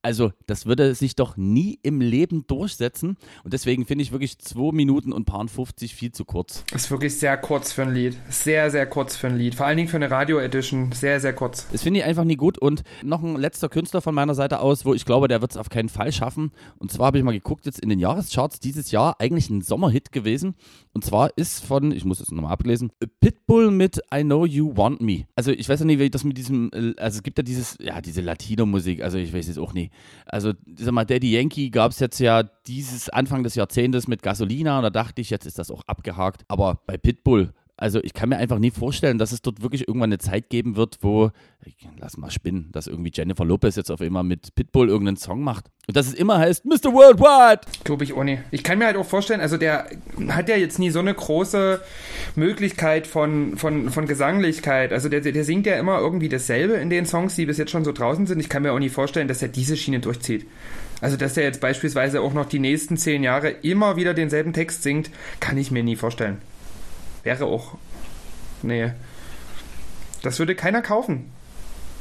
Also, 0.02 0.32
das 0.46 0.66
würde 0.66 0.94
sich 0.94 1.16
doch 1.16 1.36
nie 1.36 1.78
im 1.82 2.00
Leben 2.00 2.46
durchsetzen. 2.46 3.16
Und 3.44 3.52
deswegen 3.52 3.86
finde 3.86 4.02
ich 4.02 4.12
wirklich 4.12 4.38
2 4.38 4.72
Minuten 4.72 5.12
und 5.12 5.24
paar 5.24 5.46
50 5.46 5.94
viel 5.94 6.12
zu 6.12 6.24
kurz. 6.24 6.64
Das 6.72 6.84
ist 6.84 6.90
wirklich 6.90 7.18
sehr 7.18 7.36
kurz 7.36 7.72
für 7.72 7.82
ein 7.82 7.92
Lied. 7.92 8.16
Sehr, 8.28 8.70
sehr 8.70 8.86
kurz 8.86 9.16
für 9.16 9.26
ein 9.26 9.36
Lied. 9.36 9.54
Vor 9.54 9.66
allen 9.66 9.76
Dingen 9.76 9.88
für 9.88 9.96
eine 9.96 10.10
Radio-Edition. 10.10 10.92
Sehr, 10.92 11.20
sehr 11.20 11.34
kurz. 11.34 11.66
Das 11.72 11.82
finde 11.82 12.00
ich 12.00 12.06
einfach 12.06 12.24
nie 12.24 12.36
gut. 12.36 12.58
Und 12.58 12.82
noch 13.02 13.22
ein 13.22 13.36
letzter 13.36 13.68
Künstler 13.68 14.00
von 14.00 14.14
meiner 14.14 14.34
Seite 14.34 14.60
aus, 14.60 14.84
wo 14.84 14.94
ich 14.94 15.04
glaube, 15.04 15.28
der 15.28 15.40
wird 15.40 15.50
es 15.50 15.56
auf 15.56 15.68
keinen 15.68 15.88
Fall 15.88 16.12
schaffen. 16.12 16.52
Und 16.78 16.90
zwar 16.90 17.06
habe 17.06 17.18
ich 17.18 17.24
mal 17.24 17.32
geguckt, 17.32 17.66
jetzt 17.66 17.80
in 17.80 17.88
den 17.88 17.98
Jahrescharts 17.98 18.60
dieses 18.60 18.90
Jahr 18.90 19.20
eigentlich 19.20 19.50
ein 19.50 19.62
Sommerhit 19.62 20.12
gewesen. 20.12 20.54
Und 20.92 21.04
zwar 21.04 21.36
ist 21.36 21.64
von, 21.64 21.92
ich 21.92 22.04
muss 22.04 22.20
es 22.20 22.30
nochmal 22.30 22.52
ablesen, 22.52 22.90
Pitbull 23.20 23.70
mit 23.70 24.00
I 24.14 24.22
Know 24.22 24.46
You 24.46 24.76
Want 24.76 25.00
Me. 25.00 25.26
Also 25.34 25.50
ich 25.50 25.68
weiß 25.68 25.80
ja 25.80 25.86
nicht, 25.86 25.98
wie 25.98 26.10
das 26.10 26.24
mit 26.24 26.38
diesem, 26.38 26.70
äh, 26.72 26.94
also 26.96 27.18
es 27.18 27.22
gibt 27.22 27.38
ja 27.38 27.42
dieses, 27.42 27.76
ja, 27.80 28.00
diese 28.00 28.20
Latino-Musik, 28.20 29.02
also 29.02 29.18
ich 29.18 29.32
weiß 29.32 29.48
jetzt 29.48 29.58
auch 29.58 29.74
nicht. 29.74 29.85
Also, 30.26 30.52
sag 30.76 30.92
mal, 30.92 31.04
Daddy 31.04 31.32
Yankee 31.32 31.70
gab 31.70 31.92
es 31.92 32.00
jetzt 32.00 32.18
ja 32.18 32.42
dieses 32.42 33.08
Anfang 33.08 33.42
des 33.42 33.54
Jahrzehntes 33.54 34.08
mit 34.08 34.22
Gasolina 34.22 34.78
und 34.78 34.82
da 34.82 34.90
dachte 34.90 35.20
ich, 35.20 35.30
jetzt 35.30 35.46
ist 35.46 35.58
das 35.58 35.70
auch 35.70 35.82
abgehakt. 35.86 36.44
Aber 36.48 36.80
bei 36.86 36.96
Pitbull 36.96 37.52
also 37.76 38.02
ich 38.02 38.14
kann 38.14 38.30
mir 38.30 38.38
einfach 38.38 38.58
nie 38.58 38.70
vorstellen, 38.70 39.18
dass 39.18 39.32
es 39.32 39.42
dort 39.42 39.62
wirklich 39.62 39.86
irgendwann 39.86 40.08
eine 40.08 40.18
Zeit 40.18 40.48
geben 40.48 40.76
wird, 40.76 40.98
wo, 41.02 41.30
lass 41.98 42.16
mal 42.16 42.30
spinnen, 42.30 42.70
dass 42.72 42.86
irgendwie 42.86 43.10
Jennifer 43.12 43.44
Lopez 43.44 43.76
jetzt 43.76 43.90
auf 43.90 44.00
einmal 44.00 44.24
mit 44.24 44.54
Pitbull 44.54 44.88
irgendeinen 44.88 45.18
Song 45.18 45.42
macht. 45.42 45.66
Und 45.86 45.96
dass 45.96 46.06
es 46.06 46.14
immer 46.14 46.38
heißt, 46.38 46.64
Mr. 46.64 46.92
Worldwide. 46.92 47.60
Glaube 47.84 48.04
ich 48.04 48.14
auch 48.14 48.24
nicht. 48.24 48.42
Ich 48.50 48.62
kann 48.62 48.78
mir 48.78 48.86
halt 48.86 48.96
auch 48.96 49.04
vorstellen, 49.04 49.40
also 49.40 49.58
der 49.58 49.90
hat 50.28 50.48
ja 50.48 50.56
jetzt 50.56 50.78
nie 50.78 50.88
so 50.90 51.00
eine 51.00 51.12
große 51.12 51.82
Möglichkeit 52.34 53.06
von, 53.06 53.58
von, 53.58 53.90
von 53.90 54.06
Gesanglichkeit. 54.06 54.92
Also 54.92 55.10
der, 55.10 55.20
der 55.20 55.44
singt 55.44 55.66
ja 55.66 55.76
immer 55.76 55.98
irgendwie 55.98 56.30
dasselbe 56.30 56.74
in 56.74 56.88
den 56.88 57.04
Songs, 57.04 57.36
die 57.36 57.44
bis 57.44 57.58
jetzt 57.58 57.70
schon 57.70 57.84
so 57.84 57.92
draußen 57.92 58.26
sind. 58.26 58.40
Ich 58.40 58.48
kann 58.48 58.62
mir 58.62 58.72
auch 58.72 58.78
nie 58.78 58.88
vorstellen, 58.88 59.28
dass 59.28 59.42
er 59.42 59.48
diese 59.48 59.76
Schiene 59.76 60.00
durchzieht. 60.00 60.46
Also, 61.02 61.18
dass 61.18 61.36
er 61.36 61.42
jetzt 61.42 61.60
beispielsweise 61.60 62.22
auch 62.22 62.32
noch 62.32 62.46
die 62.46 62.58
nächsten 62.58 62.96
zehn 62.96 63.22
Jahre 63.22 63.50
immer 63.50 63.96
wieder 63.96 64.14
denselben 64.14 64.54
Text 64.54 64.82
singt, 64.82 65.10
kann 65.40 65.58
ich 65.58 65.70
mir 65.70 65.82
nie 65.82 65.94
vorstellen 65.94 66.38
wäre 67.26 67.44
auch. 67.44 67.74
Nee. 68.62 68.92
Das 70.22 70.38
würde 70.38 70.54
keiner 70.54 70.80
kaufen. 70.80 71.32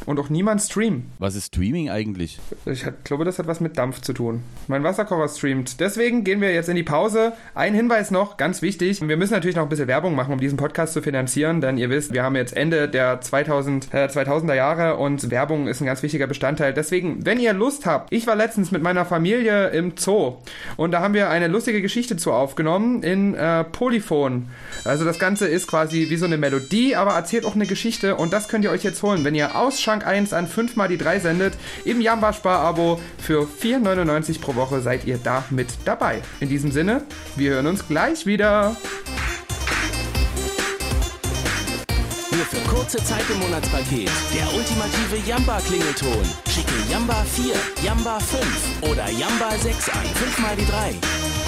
Und 0.05 0.19
auch 0.19 0.29
niemand 0.29 0.61
streamen. 0.61 1.11
Was 1.19 1.35
ist 1.35 1.47
Streaming 1.47 1.89
eigentlich? 1.89 2.39
Ich 2.65 2.85
glaube, 3.03 3.25
das 3.25 3.39
hat 3.39 3.47
was 3.47 3.59
mit 3.59 3.77
Dampf 3.77 4.01
zu 4.01 4.13
tun. 4.13 4.43
Mein 4.67 4.83
Wasserkocher 4.83 5.27
streamt. 5.29 5.79
Deswegen 5.79 6.23
gehen 6.23 6.41
wir 6.41 6.53
jetzt 6.53 6.69
in 6.69 6.75
die 6.75 6.83
Pause. 6.83 7.33
Ein 7.53 7.73
Hinweis 7.73 8.11
noch, 8.11 8.37
ganz 8.37 8.61
wichtig. 8.61 9.05
Wir 9.07 9.17
müssen 9.17 9.33
natürlich 9.33 9.55
noch 9.55 9.63
ein 9.63 9.69
bisschen 9.69 9.87
Werbung 9.87 10.15
machen, 10.15 10.33
um 10.33 10.39
diesen 10.39 10.57
Podcast 10.57 10.93
zu 10.93 11.01
finanzieren, 11.01 11.61
denn 11.61 11.77
ihr 11.77 11.89
wisst, 11.89 12.13
wir 12.13 12.23
haben 12.23 12.35
jetzt 12.35 12.55
Ende 12.55 12.87
der 12.87 13.21
2000, 13.21 13.93
äh, 13.93 14.07
2000er 14.07 14.55
Jahre 14.55 14.97
und 14.97 15.31
Werbung 15.31 15.67
ist 15.67 15.81
ein 15.81 15.85
ganz 15.85 16.03
wichtiger 16.03 16.27
Bestandteil. 16.27 16.73
Deswegen, 16.73 17.25
wenn 17.25 17.39
ihr 17.39 17.53
Lust 17.53 17.85
habt, 17.85 18.11
ich 18.13 18.27
war 18.27 18.35
letztens 18.35 18.71
mit 18.71 18.81
meiner 18.81 19.05
Familie 19.05 19.69
im 19.69 19.93
Zoo 19.97 20.37
und 20.77 20.91
da 20.91 21.01
haben 21.01 21.13
wir 21.13 21.29
eine 21.29 21.47
lustige 21.47 21.81
Geschichte 21.81 22.17
zu 22.17 22.31
aufgenommen 22.31 23.03
in 23.03 23.35
äh, 23.35 23.63
Polyphon. 23.63 24.47
Also 24.83 25.05
das 25.05 25.19
Ganze 25.19 25.47
ist 25.47 25.67
quasi 25.67 26.09
wie 26.09 26.17
so 26.17 26.25
eine 26.25 26.37
Melodie, 26.37 26.95
aber 26.95 27.13
erzählt 27.13 27.45
auch 27.45 27.55
eine 27.55 27.65
Geschichte 27.65 28.15
und 28.15 28.33
das 28.33 28.47
könnt 28.47 28.63
ihr 28.63 28.71
euch 28.71 28.83
jetzt 28.83 29.01
holen, 29.03 29.23
wenn 29.23 29.35
ihr 29.35 29.55
aus 29.55 29.79
Schank 29.95 30.07
1 30.07 30.33
an 30.33 30.45
5 30.45 30.75
mal 30.75 30.89
die 30.89 30.97
3 30.97 31.21
sendet 31.21 31.53
im 31.85 32.01
Jamba 32.01 32.33
Spar-Abo 32.33 32.99
für 33.17 33.47
4,99 33.47 34.41
pro 34.41 34.55
Woche 34.55 34.81
seid 34.81 35.05
ihr 35.05 35.17
da 35.17 35.45
mit 35.51 35.69
dabei. 35.85 36.21
In 36.41 36.49
diesem 36.49 36.73
Sinne, 36.73 37.03
wir 37.37 37.51
hören 37.51 37.67
uns 37.67 37.87
gleich 37.87 38.25
wieder. 38.25 38.75
Nur 42.29 42.45
für 42.45 42.69
kurze 42.69 42.97
Zeit 42.97 43.23
im 43.31 43.39
Monatspaket. 43.39 44.11
Der 44.35 44.53
ultimative 44.53 45.25
Jamba-Klingelton. 45.25 46.25
Schicke 46.49 46.73
Jamba 46.91 47.23
4, 47.23 47.55
Jamba 47.81 48.19
5 48.19 48.91
oder 48.91 49.09
Jamba 49.11 49.51
6 49.51 49.89
an. 49.91 50.03
5 50.13 50.39
mal 50.39 50.55
die 50.57 50.65
3. 50.65 51.44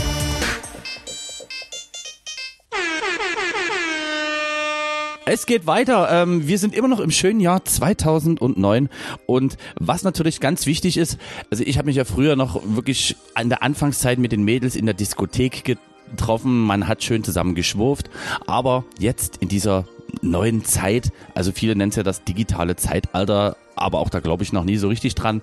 Es 5.29 5.45
geht 5.45 5.67
weiter. 5.67 6.07
Ähm, 6.09 6.47
wir 6.47 6.57
sind 6.57 6.73
immer 6.73 6.87
noch 6.87 7.01
im 7.01 7.11
schönen 7.11 7.41
Jahr 7.41 7.65
2009 7.65 8.87
und 9.25 9.57
was 9.77 10.03
natürlich 10.03 10.39
ganz 10.39 10.65
wichtig 10.65 10.95
ist, 10.95 11.17
also 11.51 11.65
ich 11.65 11.77
habe 11.77 11.87
mich 11.87 11.97
ja 11.97 12.05
früher 12.05 12.37
noch 12.37 12.61
wirklich 12.63 13.17
an 13.33 13.49
der 13.49 13.61
Anfangszeit 13.61 14.19
mit 14.19 14.31
den 14.31 14.43
Mädels 14.43 14.77
in 14.77 14.85
der 14.85 14.93
Diskothek 14.93 15.65
getroffen, 15.65 16.61
man 16.61 16.87
hat 16.87 17.03
schön 17.03 17.25
zusammen 17.25 17.55
geschwurft, 17.55 18.09
aber 18.45 18.85
jetzt 18.99 19.35
in 19.41 19.49
dieser 19.49 19.85
neuen 20.21 20.63
Zeit, 20.63 21.11
also 21.35 21.51
viele 21.51 21.75
nennen 21.75 21.89
es 21.89 21.97
ja 21.97 22.03
das 22.03 22.23
digitale 22.23 22.77
Zeitalter, 22.77 23.57
aber 23.75 23.99
auch 23.99 24.09
da 24.09 24.21
glaube 24.21 24.43
ich 24.43 24.53
noch 24.53 24.63
nie 24.63 24.77
so 24.77 24.87
richtig 24.87 25.15
dran. 25.15 25.41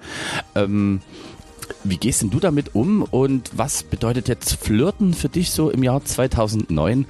Ähm, 0.54 1.02
wie 1.82 1.98
gehst 1.98 2.22
denn 2.22 2.30
du 2.30 2.40
damit 2.40 2.74
um 2.74 3.02
und 3.02 3.50
was 3.54 3.82
bedeutet 3.82 4.28
jetzt 4.28 4.54
Flirten 4.54 5.12
für 5.12 5.28
dich 5.28 5.50
so 5.50 5.70
im 5.70 5.82
Jahr 5.82 6.02
2009? 6.02 7.06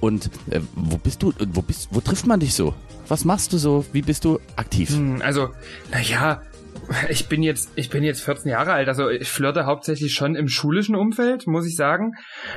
Und 0.00 0.30
äh, 0.50 0.60
wo 0.74 0.96
bist 0.98 1.22
du, 1.22 1.32
wo 1.52 1.62
bist, 1.62 1.88
wo 1.90 2.00
trifft 2.00 2.26
man 2.26 2.40
dich 2.40 2.54
so? 2.54 2.74
Was 3.08 3.24
machst 3.24 3.52
du 3.52 3.58
so? 3.58 3.84
Wie 3.92 4.02
bist 4.02 4.24
du 4.24 4.38
aktiv? 4.56 4.90
Hm, 4.90 5.22
Also, 5.22 5.50
naja, 5.90 6.42
ich 7.08 7.28
bin 7.28 7.42
jetzt, 7.42 7.70
ich 7.74 7.90
bin 7.90 8.02
jetzt 8.02 8.22
14 8.22 8.50
Jahre 8.50 8.72
alt, 8.72 8.88
also 8.88 9.08
ich 9.08 9.28
flirte 9.28 9.66
hauptsächlich 9.66 10.12
schon 10.12 10.34
im 10.34 10.48
schulischen 10.48 10.94
Umfeld, 10.94 11.46
muss 11.46 11.66
ich 11.66 11.76
sagen. 11.76 12.12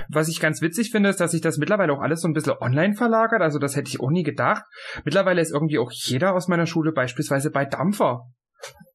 Was 0.10 0.27
ich 0.27 0.39
ganz 0.39 0.62
witzig 0.62 0.91
finde, 0.91 1.10
ist, 1.10 1.19
dass 1.19 1.32
sich 1.32 1.41
das 1.41 1.58
mittlerweile 1.58 1.93
auch 1.93 2.01
alles 2.01 2.21
so 2.21 2.27
ein 2.27 2.34
bisschen 2.34 2.54
online 2.60 2.93
verlagert, 2.95 3.41
also 3.41 3.60
das 3.60 3.75
hätte 3.75 3.89
ich 3.89 3.99
auch 3.99 4.10
nie 4.10 4.23
gedacht. 4.23 4.63
Mittlerweile 5.04 5.41
ist 5.41 5.51
irgendwie 5.51 5.80
auch 5.80 5.91
jeder 5.91 6.34
aus 6.34 6.47
meiner 6.47 6.65
Schule 6.65 6.91
beispielsweise 6.91 7.51
bei 7.51 7.65
Dampfer. 7.65 8.21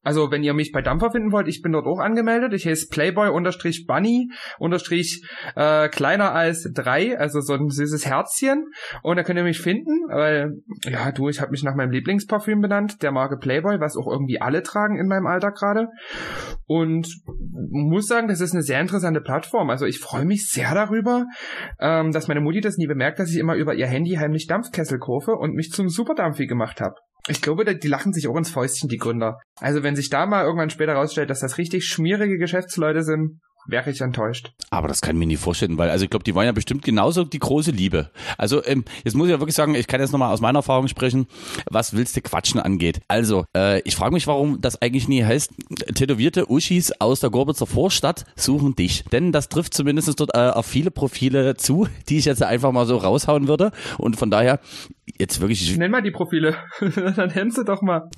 Also, 0.07 0.31
wenn 0.31 0.41
ihr 0.41 0.53
mich 0.53 0.71
bei 0.71 0.81
Dampfer 0.81 1.11
finden 1.11 1.33
wollt, 1.33 1.49
ich 1.49 1.61
bin 1.61 1.73
dort 1.73 1.85
auch 1.85 1.99
angemeldet. 1.99 2.53
Ich 2.53 2.65
heiße 2.65 2.87
Playboy-Bunny 2.89 4.31
unterstrich 4.57 5.27
äh, 5.57 5.89
kleiner 5.89 6.33
als 6.33 6.71
drei, 6.73 7.19
also 7.19 7.41
so 7.41 7.55
ein 7.55 7.67
süßes 7.67 8.05
Herzchen. 8.05 8.67
Und 9.03 9.17
da 9.17 9.23
könnt 9.23 9.37
ihr 9.37 9.43
mich 9.43 9.59
finden, 9.59 10.07
weil, 10.07 10.61
ja, 10.85 11.11
du, 11.11 11.27
ich 11.27 11.41
habe 11.41 11.51
mich 11.51 11.61
nach 11.63 11.75
meinem 11.75 11.91
Lieblingsparfüm 11.91 12.61
benannt, 12.61 13.03
der 13.03 13.11
Marke 13.11 13.35
Playboy, 13.35 13.81
was 13.81 13.97
auch 13.97 14.07
irgendwie 14.09 14.39
alle 14.39 14.63
tragen 14.63 14.97
in 14.97 15.09
meinem 15.09 15.27
Alter 15.27 15.51
gerade. 15.51 15.89
Und 16.67 17.13
muss 17.69 18.07
sagen, 18.07 18.29
das 18.29 18.39
ist 18.39 18.53
eine 18.53 18.63
sehr 18.63 18.79
interessante 18.79 19.19
Plattform. 19.19 19.69
Also 19.69 19.85
ich 19.85 19.99
freue 19.99 20.23
mich 20.23 20.49
sehr 20.49 20.73
darüber, 20.73 21.25
ähm, 21.81 22.13
dass 22.13 22.29
meine 22.29 22.39
Mutti 22.39 22.61
das 22.61 22.77
nie 22.77 22.87
bemerkt, 22.87 23.19
dass 23.19 23.29
ich 23.29 23.39
immer 23.39 23.55
über 23.55 23.75
ihr 23.75 23.87
Handy 23.87 24.11
heimlich 24.11 24.47
Dampfkessel 24.47 24.99
kaufe 24.99 25.33
und 25.33 25.53
mich 25.53 25.71
zum 25.71 25.89
Superdampfi 25.89 26.47
gemacht 26.47 26.79
habe. 26.79 26.95
Ich 27.27 27.41
glaube, 27.41 27.75
die 27.75 27.87
lachen 27.87 28.13
sich 28.13 28.27
auch 28.27 28.35
ins 28.35 28.49
Fäustchen, 28.49 28.89
die 28.89 28.97
Gründer. 28.97 29.39
Also 29.59 29.83
wenn 29.83 29.95
sich 29.95 30.09
da 30.09 30.25
mal 30.25 30.43
irgendwann 30.43 30.69
später 30.69 30.93
rausstellt, 30.93 31.29
dass 31.29 31.39
das 31.39 31.57
richtig 31.57 31.85
schmierige 31.85 32.37
Geschäftsleute 32.37 33.03
sind, 33.03 33.39
wäre 33.67 33.91
ich 33.91 34.01
enttäuscht. 34.01 34.51
Aber 34.69 34.87
das 34.87 35.01
kann 35.01 35.15
ich 35.15 35.19
mir 35.19 35.27
nicht 35.27 35.41
vorstellen, 35.41 35.77
weil 35.77 35.89
also 35.89 36.03
ich 36.03 36.09
glaube, 36.09 36.23
die 36.23 36.33
waren 36.33 36.45
ja 36.45 36.51
bestimmt 36.51 36.83
genauso 36.83 37.23
die 37.23 37.39
große 37.39 37.71
Liebe. 37.71 38.09
Also 38.37 38.63
ähm, 38.65 38.85
jetzt 39.03 39.15
muss 39.15 39.27
ich 39.27 39.31
ja 39.31 39.39
wirklich 39.39 39.55
sagen, 39.55 39.75
ich 39.75 39.87
kann 39.87 39.99
jetzt 39.99 40.11
nochmal 40.11 40.33
aus 40.33 40.41
meiner 40.41 40.59
Erfahrung 40.59 40.87
sprechen, 40.87 41.27
was 41.69 41.93
willst 41.93 42.15
du 42.15 42.21
Quatschen 42.21 42.59
angeht. 42.59 43.01
Also 43.07 43.45
äh, 43.55 43.81
ich 43.81 43.95
frage 43.95 44.13
mich, 44.13 44.27
warum 44.27 44.61
das 44.61 44.81
eigentlich 44.81 45.07
nie 45.07 45.23
heißt, 45.23 45.51
tätowierte 45.95 46.49
Uschis 46.49 46.93
aus 46.99 47.19
der 47.19 47.29
Gorbitzer 47.29 47.67
Vorstadt 47.67 48.25
suchen 48.35 48.75
dich. 48.75 49.03
Denn 49.11 49.31
das 49.31 49.49
trifft 49.49 49.73
zumindest 49.73 50.19
dort 50.19 50.33
äh, 50.33 50.49
auf 50.49 50.65
viele 50.65 50.91
Profile 50.91 51.57
zu, 51.57 51.87
die 52.09 52.17
ich 52.17 52.25
jetzt 52.25 52.41
einfach 52.43 52.71
mal 52.71 52.85
so 52.85 52.97
raushauen 52.97 53.47
würde. 53.47 53.71
Und 53.97 54.15
von 54.15 54.31
daher 54.31 54.59
jetzt 55.17 55.39
wirklich... 55.41 55.77
Nenn 55.77 55.91
mal 55.91 56.01
die 56.01 56.11
Profile, 56.11 56.55
dann 57.15 57.31
nennst 57.33 57.57
du 57.57 57.63
doch 57.63 57.81
mal. 57.81 58.09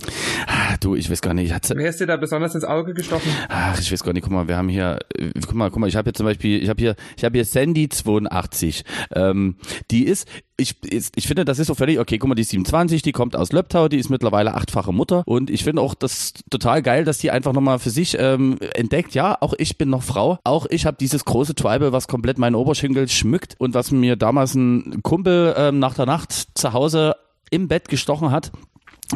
Ah, 0.48 0.78
du, 0.80 0.96
ich 0.96 1.10
weiß 1.10 1.22
gar 1.22 1.34
nicht. 1.34 1.54
Hat's, 1.54 1.70
Wer 1.70 1.90
ist 1.90 2.00
dir 2.00 2.08
da 2.08 2.18
besonders 2.18 2.56
ins 2.56 2.64
Auge 2.64 2.94
gestochen? 2.94 3.32
Ach, 3.50 3.80
ich 3.80 3.92
weiß 3.92 4.04
gar 4.04 4.14
nicht. 4.14 4.24
Guck 4.24 4.32
mal, 4.32 4.48
wir 4.48 4.58
haben 4.58 4.70
hier, 4.70 5.00
äh, 5.16 5.32
guck 5.46 5.56
mal, 5.56 5.70
guck 5.70 5.80
mal, 5.80 5.88
ich 5.88 5.96
habe 5.96 6.08
hier 6.08 6.14
zum 6.14 6.26
Beispiel, 6.26 6.62
ich 6.62 6.70
habe 6.70 6.82
hier, 6.82 6.96
ich 7.18 7.24
habe 7.24 7.38
hier 7.38 7.46
Sandy 7.46 7.90
82. 7.90 8.84
Ähm, 9.14 9.58
die 9.92 10.06
ist, 10.06 10.28
ich, 10.60 10.76
ich 11.16 11.28
finde, 11.28 11.46
das 11.46 11.60
ist 11.60 11.68
so 11.68 11.76
völlig 11.76 12.00
okay. 12.00 12.18
Guck 12.18 12.30
mal, 12.30 12.36
die 12.36 12.42
ist 12.42 12.50
27, 12.50 13.02
die 13.02 13.12
kommt 13.12 13.36
aus 13.36 13.52
Löbtau, 13.52 13.88
die 13.88 13.98
ist 13.98 14.10
mittlerweile 14.10 14.54
achtfache 14.54 14.92
Mutter 14.92 15.24
und 15.26 15.50
ich 15.50 15.64
finde 15.64 15.82
auch 15.82 15.96
das 15.96 16.34
total 16.50 16.82
geil, 16.82 17.06
dass 17.06 17.18
die 17.18 17.32
einfach 17.32 17.54
nochmal 17.54 17.80
für 17.80 17.90
sich 17.90 18.18
ähm, 18.20 18.58
entdeckt. 18.76 19.14
Ja, 19.16 19.38
auch 19.40 19.54
ich 19.58 19.78
bin 19.78 19.90
noch 19.90 20.04
Frau. 20.04 20.40
Auch 20.44 20.66
ich 20.70 20.86
habe 20.86 20.98
dieses 21.00 21.26
große 21.26 21.56
Tribal, 21.56 21.92
was 21.92 22.08
komplett 22.08 22.38
meinen 22.38 22.56
Oberschenkel 22.56 23.08
schmückt 23.08 23.56
und 23.58 23.74
was 23.74 23.92
mir 23.92 24.16
damals 24.16 24.56
ein 24.56 25.02
Kumpel 25.04 25.54
ähm, 25.58 25.80
nach 25.80 25.96
der 25.96 26.06
Nacht 26.06 26.48
zu 26.54 26.74
Hause 26.74 27.16
im 27.52 27.68
Bett 27.68 27.90
gestochen 27.90 28.32
hat 28.32 28.52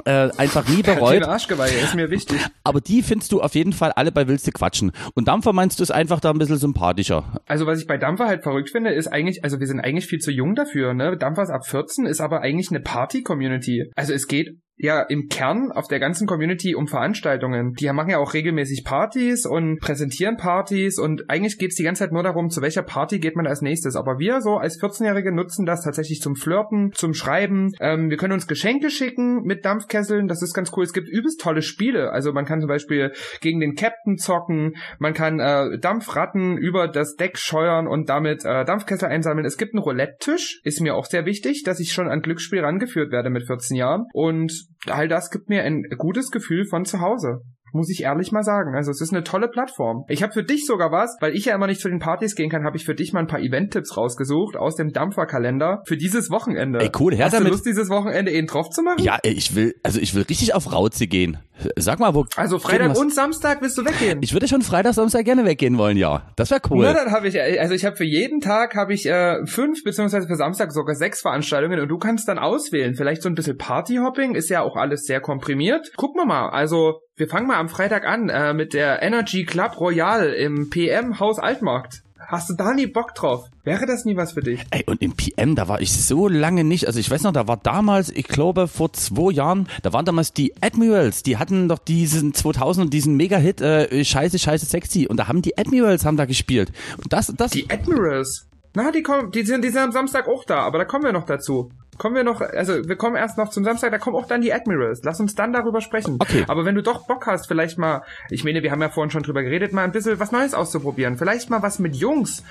äh, 0.05 0.29
einfach 0.37 0.67
nie 0.67 0.81
bereut. 0.83 1.23
Arschgeweihe, 1.23 1.73
ist 1.73 1.95
mir 1.95 2.09
wichtig. 2.09 2.39
Aber 2.63 2.81
die 2.81 3.01
findest 3.03 3.31
du 3.31 3.41
auf 3.41 3.55
jeden 3.55 3.73
Fall 3.73 3.91
alle 3.91 4.11
bei 4.11 4.27
Willste 4.27 4.51
quatschen. 4.51 4.91
Und 5.13 5.27
Dampfer 5.27 5.53
meinst 5.53 5.79
du 5.79 5.83
ist 5.83 5.91
einfach 5.91 6.19
da 6.19 6.31
ein 6.31 6.39
bisschen 6.39 6.57
sympathischer. 6.57 7.41
Also 7.45 7.67
was 7.67 7.79
ich 7.79 7.87
bei 7.87 7.97
Dampfer 7.97 8.27
halt 8.27 8.43
verrückt 8.43 8.69
finde, 8.71 8.91
ist 8.91 9.07
eigentlich, 9.07 9.43
also 9.43 9.59
wir 9.59 9.67
sind 9.67 9.79
eigentlich 9.79 10.07
viel 10.07 10.19
zu 10.19 10.31
jung 10.31 10.55
dafür, 10.55 10.93
ne? 10.93 11.17
Dampfer 11.17 11.43
ist 11.43 11.49
ab 11.49 11.67
14, 11.67 12.05
ist 12.05 12.21
aber 12.21 12.41
eigentlich 12.41 12.69
eine 12.71 12.79
Party-Community. 12.79 13.91
Also 13.95 14.13
es 14.13 14.27
geht 14.27 14.57
ja 14.77 15.01
im 15.01 15.27
Kern 15.29 15.71
auf 15.71 15.87
der 15.87 15.99
ganzen 15.99 16.27
Community 16.27 16.75
um 16.75 16.87
Veranstaltungen. 16.87 17.73
Die 17.73 17.91
machen 17.91 18.09
ja 18.09 18.17
auch 18.17 18.33
regelmäßig 18.33 18.83
Partys 18.83 19.45
und 19.45 19.79
präsentieren 19.79 20.37
Partys 20.37 20.99
und 20.99 21.29
eigentlich 21.29 21.57
geht's 21.57 21.75
die 21.75 21.83
ganze 21.83 21.99
Zeit 21.99 22.11
nur 22.11 22.23
darum, 22.23 22.49
zu 22.49 22.61
welcher 22.61 22.81
Party 22.81 23.19
geht 23.19 23.35
man 23.35 23.47
als 23.47 23.61
nächstes. 23.61 23.95
Aber 23.95 24.17
wir 24.17 24.41
so 24.41 24.57
als 24.57 24.81
14-Jährige 24.81 25.33
nutzen 25.33 25.65
das 25.65 25.83
tatsächlich 25.83 26.21
zum 26.21 26.35
Flirten, 26.35 26.91
zum 26.93 27.13
Schreiben. 27.13 27.71
Ähm, 27.79 28.09
wir 28.09 28.17
können 28.17 28.33
uns 28.33 28.47
Geschenke 28.47 28.89
schicken 28.89 29.43
mit 29.43 29.63
Dampfkesseln, 29.63 30.27
das 30.27 30.41
ist 30.41 30.53
ganz 30.53 30.71
cool. 30.75 30.83
Es 30.83 30.93
gibt 30.93 31.07
übelst 31.07 31.39
tolle 31.39 31.61
Spiele. 31.61 32.11
Also 32.11 32.33
man 32.33 32.45
kann 32.45 32.59
zum 32.59 32.67
Beispiel 32.67 33.13
gegen 33.41 33.59
den 33.59 33.75
Captain 33.75 34.17
zocken, 34.17 34.75
man 34.97 35.13
kann 35.13 35.39
äh, 35.39 35.79
Dampfratten 35.79 36.57
über 36.57 36.87
das 36.87 37.15
Deck 37.15 37.37
scheuern 37.37 37.87
und 37.87 38.09
damit 38.09 38.43
äh, 38.43 38.65
Dampfkessel 38.65 39.07
einsammeln. 39.07 39.45
Es 39.45 39.57
gibt 39.57 39.73
einen 39.73 39.83
Roulette-Tisch, 39.83 40.61
ist 40.63 40.81
mir 40.81 40.95
auch 40.95 41.05
sehr 41.05 41.25
wichtig, 41.25 41.63
dass 41.63 41.79
ich 41.79 41.91
schon 41.91 42.07
an 42.07 42.21
Glücksspiel 42.21 42.61
rangeführt 42.61 43.11
werde 43.11 43.29
mit 43.29 43.45
14 43.45 43.77
Jahren. 43.77 44.05
Und 44.13 44.62
all 44.87 45.07
das 45.07 45.29
gibt 45.29 45.49
mir 45.49 45.63
ein 45.63 45.83
gutes 45.97 46.31
Gefühl 46.31 46.65
von 46.65 46.85
zu 46.85 46.99
Hause. 46.99 47.41
Muss 47.73 47.89
ich 47.89 48.03
ehrlich 48.03 48.31
mal 48.31 48.43
sagen. 48.43 48.75
Also 48.75 48.91
es 48.91 49.01
ist 49.01 49.11
eine 49.13 49.23
tolle 49.23 49.47
Plattform. 49.47 50.05
Ich 50.07 50.21
habe 50.21 50.31
für 50.31 50.43
dich 50.43 50.67
sogar 50.67 50.91
was, 50.91 51.17
weil 51.21 51.35
ich 51.35 51.45
ja 51.45 51.55
immer 51.55 51.65
nicht 51.65 51.81
zu 51.81 51.89
den 51.89 51.97
Partys 51.97 52.35
gehen 52.35 52.49
kann, 52.49 52.63
habe 52.63 52.77
ich 52.77 52.85
für 52.85 52.93
dich 52.93 53.13
mal 53.13 53.19
ein 53.19 53.27
paar 53.27 53.39
Event-Tipps 53.39 53.97
rausgesucht 53.97 54.55
aus 54.55 54.75
dem 54.75 54.91
Dampferkalender 54.91 55.81
für 55.87 55.97
dieses 55.97 56.29
Wochenende. 56.29 56.79
Ey, 56.79 56.91
cool, 56.99 57.15
her 57.15 57.25
Hast 57.25 57.33
du 57.33 57.37
damit. 57.37 57.51
Lust, 57.51 57.65
dieses 57.65 57.89
Wochenende 57.89 58.31
eben 58.31 58.45
drauf 58.45 58.69
zu 58.69 58.83
machen? 58.83 59.03
Ja, 59.03 59.17
ich 59.23 59.55
will, 59.55 59.73
also 59.81 59.99
ich 59.99 60.13
will 60.13 60.21
richtig 60.21 60.53
auf 60.53 60.71
Rauze 60.71 61.07
gehen. 61.07 61.39
Sag 61.77 61.99
mal, 61.99 62.13
wo. 62.13 62.25
Also 62.35 62.59
Freitag 62.59 62.97
und 62.97 63.13
Samstag 63.13 63.61
willst 63.61 63.77
du 63.77 63.85
weggehen? 63.85 64.19
Ich 64.21 64.33
würde 64.33 64.47
schon 64.47 64.61
Freitag, 64.61 64.93
Samstag 64.93 65.23
gerne 65.25 65.45
weggehen 65.45 65.77
wollen, 65.77 65.97
ja. 65.97 66.27
Das 66.35 66.51
wäre 66.51 66.61
cool. 66.69 66.83
Na, 66.85 66.93
dann 66.93 67.11
habe 67.11 67.27
ich, 67.27 67.35
äh, 67.35 67.59
also 67.59 67.73
ich 67.73 67.85
habe 67.85 67.95
für 67.95 68.05
jeden 68.05 68.39
Tag 68.39 68.75
habe 68.75 68.93
ich 68.93 69.05
äh, 69.05 69.45
fünf 69.45 69.83
beziehungsweise 69.83 70.27
für 70.27 70.35
Samstag 70.35 70.71
sogar 70.71 70.95
sechs 70.95 71.21
Veranstaltungen 71.21 71.79
und 71.79 71.87
du 71.89 71.97
kannst 71.97 72.27
dann 72.27 72.39
auswählen. 72.39 72.95
Vielleicht 72.95 73.21
so 73.21 73.29
ein 73.29 73.35
bisschen 73.35 73.57
Partyhopping, 73.57 74.35
ist 74.35 74.49
ja 74.49 74.61
auch 74.61 74.75
alles 74.75 75.05
sehr 75.05 75.21
komprimiert. 75.21 75.91
Gucken 75.95 76.21
wir 76.21 76.25
mal. 76.25 76.49
Also 76.49 76.99
wir 77.15 77.27
fangen 77.27 77.47
mal 77.47 77.57
am 77.57 77.69
Freitag 77.69 78.05
an 78.05 78.29
äh, 78.29 78.53
mit 78.53 78.73
der 78.73 79.03
Energy 79.03 79.45
Club 79.45 79.79
Royal 79.79 80.33
im 80.33 80.69
PM 80.69 81.19
Haus 81.19 81.37
Altmarkt. 81.37 82.01
Hast 82.17 82.49
du 82.49 82.55
da 82.55 82.73
nie 82.73 82.87
Bock 82.87 83.13
drauf? 83.13 83.49
Wäre 83.63 83.85
das 83.85 84.05
nie 84.05 84.15
was 84.15 84.31
für 84.31 84.41
dich? 84.41 84.61
Ey, 84.71 84.83
und 84.87 85.01
im 85.01 85.13
PM, 85.15 85.55
da 85.55 85.67
war 85.67 85.81
ich 85.81 85.91
so 85.91 86.27
lange 86.27 86.63
nicht. 86.63 86.87
Also 86.87 86.99
ich 86.99 87.11
weiß 87.11 87.21
noch, 87.23 87.33
da 87.33 87.47
war 87.47 87.57
damals, 87.57 88.09
ich 88.09 88.27
glaube 88.27 88.67
vor 88.67 88.93
zwei 88.93 89.31
Jahren, 89.31 89.67
da 89.83 89.93
waren 89.93 90.05
damals 90.05 90.33
die 90.33 90.53
Admirals, 90.61 91.21
die 91.21 91.37
hatten 91.37 91.67
doch 91.67 91.77
diesen 91.77 92.33
2000 92.33 92.91
diesen 92.91 93.15
Mega-Hit, 93.15 93.61
äh, 93.61 94.03
scheiße, 94.03 94.39
scheiße, 94.39 94.65
sexy. 94.65 95.05
Und 95.07 95.17
da 95.17 95.27
haben 95.27 95.43
die 95.43 95.57
Admirals 95.57 96.05
haben 96.05 96.17
da 96.17 96.25
gespielt. 96.25 96.71
Und 96.97 97.13
das, 97.13 97.27
das, 97.37 97.51
Die 97.51 97.69
Admirals. 97.69 98.47
Na, 98.73 98.89
die 98.89 99.03
kommen, 99.03 99.29
die 99.29 99.43
sind, 99.43 99.63
die 99.63 99.69
sind 99.69 99.81
am 99.81 99.91
Samstag 99.91 100.27
auch 100.27 100.45
da, 100.45 100.61
aber 100.61 100.79
da 100.79 100.85
kommen 100.85 101.03
wir 101.03 101.13
noch 101.13 101.25
dazu. 101.25 101.69
Kommen 101.97 102.15
wir 102.15 102.23
noch, 102.23 102.41
also 102.41 102.87
wir 102.87 102.95
kommen 102.95 103.15
erst 103.15 103.37
noch 103.37 103.49
zum 103.49 103.63
Samstag, 103.63 103.91
da 103.91 103.97
kommen 103.97 104.15
auch 104.15 104.27
dann 104.27 104.41
die 104.41 104.53
Admirals. 104.53 105.01
Lass 105.03 105.19
uns 105.19 105.35
dann 105.35 105.53
darüber 105.53 105.81
sprechen. 105.81 106.17
Okay. 106.19 106.45
Aber 106.47 106.65
wenn 106.65 106.75
du 106.75 106.83
doch 106.83 107.07
Bock 107.07 107.27
hast, 107.27 107.47
vielleicht 107.47 107.77
mal, 107.77 108.03
ich 108.29 108.43
meine, 108.43 108.63
wir 108.63 108.71
haben 108.71 108.81
ja 108.81 108.89
vorhin 108.89 109.11
schon 109.11 109.23
drüber 109.23 109.43
geredet, 109.43 109.73
mal 109.73 109.83
ein 109.83 109.91
bisschen 109.91 110.19
was 110.19 110.31
Neues 110.31 110.53
auszuprobieren. 110.53 111.17
Vielleicht 111.17 111.49
mal 111.49 111.61
was 111.61 111.79
mit 111.79 111.95
Jungs. 111.95 112.43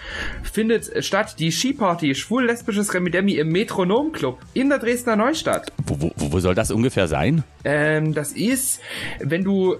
Findet 0.42 1.04
statt 1.04 1.36
die 1.38 1.50
Skiparty, 1.50 2.14
schwul-lesbisches 2.14 2.94
Remidemi 2.94 3.34
im 3.34 3.48
Metronom 3.48 4.12
Club 4.12 4.38
in 4.54 4.68
der 4.68 4.78
Dresdner 4.78 5.16
Neustadt. 5.16 5.72
Wo, 5.86 6.00
wo, 6.00 6.12
wo 6.16 6.40
soll 6.40 6.54
das 6.54 6.70
ungefähr 6.70 7.08
sein? 7.08 7.44
Ähm, 7.64 8.14
das 8.14 8.32
ist, 8.32 8.80
wenn 9.20 9.44
du. 9.44 9.76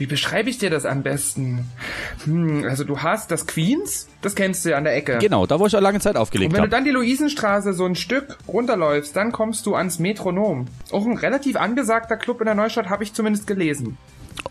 Wie 0.00 0.06
beschreibe 0.06 0.48
ich 0.48 0.56
dir 0.56 0.70
das 0.70 0.86
am 0.86 1.02
besten? 1.02 1.66
Hm, 2.24 2.64
also 2.66 2.84
du 2.84 3.00
hast 3.02 3.30
das 3.30 3.46
Queens, 3.46 4.08
das 4.22 4.34
kennst 4.34 4.64
du 4.64 4.70
ja 4.70 4.78
an 4.78 4.84
der 4.84 4.96
Ecke. 4.96 5.18
Genau, 5.18 5.44
da 5.44 5.60
wo 5.60 5.66
ich 5.66 5.74
ja 5.74 5.78
lange 5.78 6.00
Zeit 6.00 6.16
Und 6.16 6.22
aufgelegt 6.22 6.52
wenn 6.52 6.56
du 6.56 6.62
habe. 6.62 6.70
dann 6.70 6.84
die 6.84 6.90
Luisenstraße 6.90 7.74
so 7.74 7.84
ein 7.84 7.94
Stück 7.96 8.38
runterläufst, 8.48 9.14
dann 9.14 9.30
kommst 9.30 9.66
du 9.66 9.74
ans 9.74 9.98
Metronom. 9.98 10.68
Auch 10.90 11.04
ein 11.04 11.18
relativ 11.18 11.56
angesagter 11.56 12.16
Club 12.16 12.40
in 12.40 12.46
der 12.46 12.54
Neustadt, 12.54 12.88
habe 12.88 13.04
ich 13.04 13.12
zumindest 13.12 13.46
gelesen. 13.46 13.98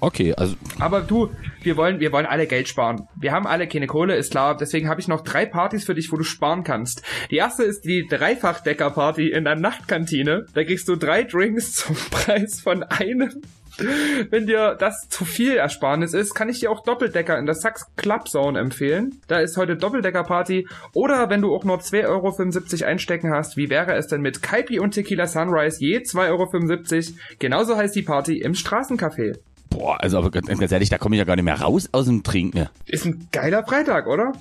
Okay, 0.02 0.36
also 0.36 0.56
Aber 0.78 1.02
du, 1.02 1.32
wir 1.64 1.76
wollen, 1.78 2.00
wir 2.00 2.12
wollen 2.12 2.28
alle 2.28 2.46
Geld 2.46 2.68
sparen. 2.68 3.08
Wir 3.16 3.32
haben 3.32 3.48
alle 3.48 3.68
keine 3.68 3.88
Kohle, 3.88 4.16
ist 4.18 4.30
klar. 4.30 4.56
Deswegen 4.56 4.88
habe 4.88 5.02
ich 5.02 5.08
noch 5.08 5.22
drei 5.22 5.48
Partys 5.48 5.84
für 5.84 5.96
dich, 5.96 6.12
wo 6.12 6.16
du 6.16 6.24
sparen 6.24 6.64
kannst. 6.64 7.02
Die 7.32 7.38
erste 7.38 7.64
ist 7.64 7.86
die 7.86 8.06
Dreifachdecker-Party 8.08 9.30
in 9.32 9.46
der 9.46 9.56
Nachtkantine. 9.56 10.46
Da 10.54 10.64
kriegst 10.64 10.88
du 10.88 10.96
drei 10.96 11.24
Drinks 11.24 11.74
zum 11.74 11.96
Preis 12.12 12.62
von 12.62 12.84
einem. 12.84 13.42
Wenn 14.30 14.48
dir 14.48 14.76
das 14.80 15.08
zu 15.10 15.26
viel 15.26 15.56
Ersparnis 15.56 16.14
ist, 16.14 16.34
kann 16.34 16.50
ich 16.50 16.60
dir 16.60 16.72
auch 16.72 16.84
Doppeldecker 16.84 17.38
in 17.38 17.46
der 17.46 17.56
Sachs 17.56 17.86
Club 17.96 18.28
Zone 18.28 18.60
empfehlen. 18.60 19.22
Da 19.28 19.40
ist 19.40 19.58
heute 19.58 19.76
Doppeldecker-Party. 19.76 20.68
Oder 20.94 21.30
wenn 21.30 21.42
du 21.42 21.56
auch 21.56 21.64
nur 21.64 21.80
2,75 21.80 22.08
Euro 22.08 22.90
einstecken 22.90 23.32
hast, 23.34 23.58
wie 23.58 23.70
wäre 23.70 23.96
es 23.96 24.08
denn 24.08 24.22
mit 24.22 24.42
Kaipi 24.42 24.80
und 24.80 24.92
Tequila 24.92 25.28
Sunrise 25.28 25.78
je 25.80 26.00
2,75 26.00 27.08
Euro? 27.10 27.20
Genauso 27.40 27.78
heißt 27.78 27.96
die 27.96 28.04
Party 28.04 28.40
im 28.40 28.54
Straßencafé. 28.54 29.38
boah, 29.70 30.02
also 30.02 30.18
aber 30.18 30.32
ganz, 30.32 30.48
ganz 30.48 30.72
ehrlich, 30.72 30.90
da 30.90 30.98
komme 30.98 31.16
ich 31.16 31.20
ja 31.20 31.26
gar 31.26 31.36
nicht 31.36 31.46
mehr 31.46 31.62
raus 31.62 31.90
aus 31.92 32.06
dem 32.06 32.24
Trinken. 32.24 32.68
Ist 32.86 33.06
ein 33.06 33.28
geiler 33.32 33.64
Freitag, 33.64 34.08
oder? 34.08 34.34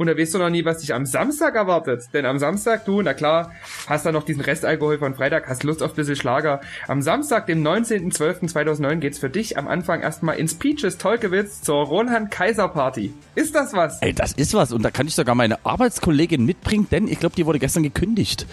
Und 0.00 0.06
da 0.06 0.16
weißt 0.16 0.32
du 0.32 0.38
noch 0.38 0.48
nie, 0.48 0.64
was 0.64 0.78
dich 0.78 0.94
am 0.94 1.04
Samstag 1.04 1.56
erwartet. 1.56 2.04
Denn 2.14 2.24
am 2.24 2.38
Samstag, 2.38 2.86
du, 2.86 3.02
na 3.02 3.12
klar, 3.12 3.52
hast 3.86 4.06
da 4.06 4.12
noch 4.12 4.22
diesen 4.22 4.40
Restalkohol 4.40 4.96
von 4.96 5.14
Freitag, 5.14 5.46
hast 5.46 5.62
Lust 5.62 5.82
auf 5.82 5.92
ein 5.92 5.96
bisschen 5.96 6.16
Schlager. 6.16 6.62
Am 6.88 7.02
Samstag, 7.02 7.46
dem 7.46 7.62
19.12.2009, 7.62 8.96
geht's 8.96 9.18
für 9.18 9.28
dich 9.28 9.58
am 9.58 9.68
Anfang 9.68 10.00
erstmal 10.00 10.38
ins 10.38 10.54
Peaches 10.54 10.96
Tolkewitz 10.96 11.60
zur 11.60 11.84
Roland 11.84 12.30
Kaiser 12.30 12.68
Party. 12.68 13.12
Ist 13.34 13.54
das 13.54 13.74
was? 13.74 14.00
Ey, 14.00 14.14
das 14.14 14.32
ist 14.32 14.54
was 14.54 14.72
und 14.72 14.82
da 14.82 14.90
kann 14.90 15.06
ich 15.06 15.14
sogar 15.14 15.34
meine 15.34 15.66
Arbeitskollegin 15.66 16.46
mitbringen, 16.46 16.86
denn 16.90 17.06
ich 17.06 17.20
glaube, 17.20 17.36
die 17.36 17.44
wurde 17.44 17.58
gestern 17.58 17.82
gekündigt. 17.82 18.46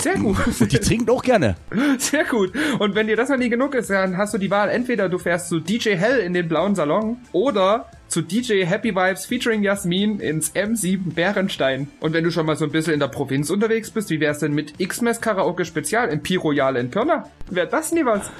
Sehr 0.00 0.16
gut. 0.16 0.36
Und 0.60 0.72
die 0.72 0.78
trinkt 0.78 1.08
auch 1.08 1.22
gerne. 1.22 1.54
Sehr 1.98 2.24
gut. 2.24 2.52
Und 2.78 2.94
wenn 2.94 3.06
dir 3.06 3.16
das 3.16 3.28
noch 3.28 3.36
nie 3.36 3.48
genug 3.48 3.74
ist, 3.74 3.90
dann 3.90 4.16
hast 4.16 4.34
du 4.34 4.38
die 4.38 4.50
Wahl. 4.50 4.70
Entweder 4.70 5.08
du 5.08 5.18
fährst 5.18 5.48
zu 5.48 5.60
DJ 5.60 5.90
Hell 5.90 6.18
in 6.18 6.32
den 6.32 6.48
blauen 6.48 6.74
Salon 6.74 7.18
oder 7.32 7.86
zu 8.14 8.22
DJ 8.22 8.64
Happy 8.64 8.94
Vibes 8.94 9.26
featuring 9.26 9.64
Jasmin 9.64 10.20
ins 10.20 10.54
M7 10.54 11.14
Bärenstein. 11.14 11.88
Und 11.98 12.12
wenn 12.12 12.22
du 12.22 12.30
schon 12.30 12.46
mal 12.46 12.54
so 12.54 12.64
ein 12.64 12.70
bisschen 12.70 12.94
in 12.94 13.00
der 13.00 13.08
Provinz 13.08 13.50
unterwegs 13.50 13.90
bist, 13.90 14.08
wie 14.08 14.20
wär's 14.20 14.38
denn 14.38 14.52
mit 14.52 14.74
X-Mess 14.78 15.20
Karaoke 15.20 15.64
Spezial 15.64 16.08
im 16.10 16.22
Pi 16.22 16.36
Royal 16.36 16.76
in 16.76 16.92
Pirna? 16.92 17.28
Wäre 17.50 17.66
das 17.66 17.90
nie 17.90 18.04
was? 18.04 18.30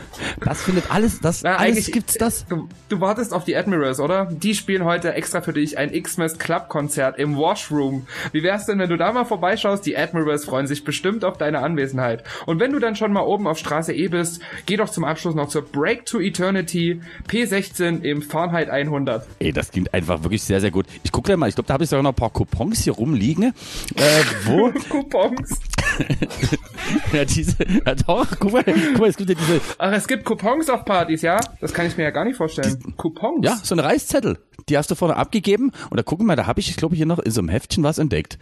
Das 0.44 0.62
findet 0.62 0.92
alles, 0.92 1.18
das 1.20 1.42
Na, 1.42 1.56
alles 1.56 1.76
eigentlich- 1.78 1.92
gibt's 1.92 2.14
das. 2.14 2.46
Du, 2.46 2.68
du 2.88 3.00
wartest 3.00 3.32
auf 3.32 3.44
die 3.44 3.56
Admirals, 3.56 3.98
oder? 3.98 4.26
Die 4.30 4.54
spielen 4.54 4.84
heute 4.84 5.12
extra 5.14 5.40
für 5.40 5.52
dich 5.52 5.76
ein 5.76 5.92
X-Mess 5.92 6.38
Club 6.38 6.68
Konzert 6.68 7.18
im 7.18 7.36
Washroom. 7.36 8.06
Wie 8.30 8.44
wär's 8.44 8.66
denn, 8.66 8.78
wenn 8.78 8.88
du 8.90 8.96
da 8.96 9.10
mal 9.10 9.24
vorbeischaust? 9.24 9.84
Die 9.86 9.96
Admirals 9.98 10.44
freuen 10.44 10.68
sich 10.68 10.84
bestimmt 10.84 11.24
auf 11.24 11.36
deine 11.36 11.58
Anwesenheit. 11.58 12.22
Und 12.46 12.60
wenn 12.60 12.70
du 12.72 12.78
dann 12.78 12.94
schon 12.94 13.12
mal 13.12 13.22
oben 13.22 13.48
auf 13.48 13.58
Straße 13.58 13.92
E 13.92 14.06
bist, 14.06 14.40
geh 14.66 14.76
doch 14.76 14.88
zum 14.88 15.02
Abschluss 15.02 15.34
noch 15.34 15.48
zur 15.48 15.62
Break 15.62 16.06
to 16.06 16.20
Eternity 16.20 17.00
P16 17.28 18.02
im 18.02 18.22
Fahrenheit 18.22 18.70
100. 18.70 19.26
Ey, 19.40 19.52
das 19.52 19.63
klingt 19.70 19.92
einfach 19.92 20.22
wirklich 20.22 20.42
sehr, 20.42 20.60
sehr 20.60 20.70
gut. 20.70 20.86
Ich 21.02 21.12
gucke 21.12 21.26
gleich 21.26 21.36
mal, 21.36 21.48
ich 21.48 21.54
glaube, 21.54 21.68
da 21.68 21.74
habe 21.74 21.84
ich 21.84 21.90
sogar 21.90 22.02
noch 22.02 22.12
ein 22.12 22.16
paar 22.16 22.30
Coupons 22.30 22.82
hier 22.82 22.94
rumliegen. 22.94 23.44
Äh, 23.44 24.22
wo? 24.44 24.72
Coupons. 24.88 25.58
ja, 27.12 27.24
diese, 27.24 27.56
ja 27.86 27.94
doch, 27.94 28.26
guck 28.38 28.52
mal, 28.52 28.64
guck 28.64 28.98
mal, 28.98 29.08
es 29.08 29.16
gibt 29.16 29.30
ja 29.30 29.36
diese, 29.36 29.60
Ach, 29.78 29.92
es 29.92 30.06
gibt 30.06 30.24
Coupons 30.24 30.68
auf 30.70 30.84
Partys, 30.84 31.22
ja? 31.22 31.38
Das 31.60 31.72
kann 31.72 31.86
ich 31.86 31.96
mir 31.96 32.04
ja 32.04 32.10
gar 32.10 32.24
nicht 32.24 32.36
vorstellen. 32.36 32.94
Coupons? 32.96 33.44
ja, 33.44 33.58
so 33.62 33.74
eine 33.74 33.84
Reißzettel. 33.84 34.38
Die 34.68 34.76
hast 34.76 34.90
du 34.90 34.94
vorne 34.94 35.16
abgegeben 35.16 35.72
und 35.90 35.96
da 35.96 36.02
gucken 36.02 36.26
wir, 36.26 36.36
da 36.36 36.46
habe 36.46 36.60
ich, 36.60 36.70
ich 36.70 36.76
glaube, 36.76 36.96
hier 36.96 37.06
noch 37.06 37.18
in 37.18 37.30
so 37.30 37.40
einem 37.40 37.48
Heftchen 37.48 37.82
was 37.84 37.98
entdeckt. 37.98 38.38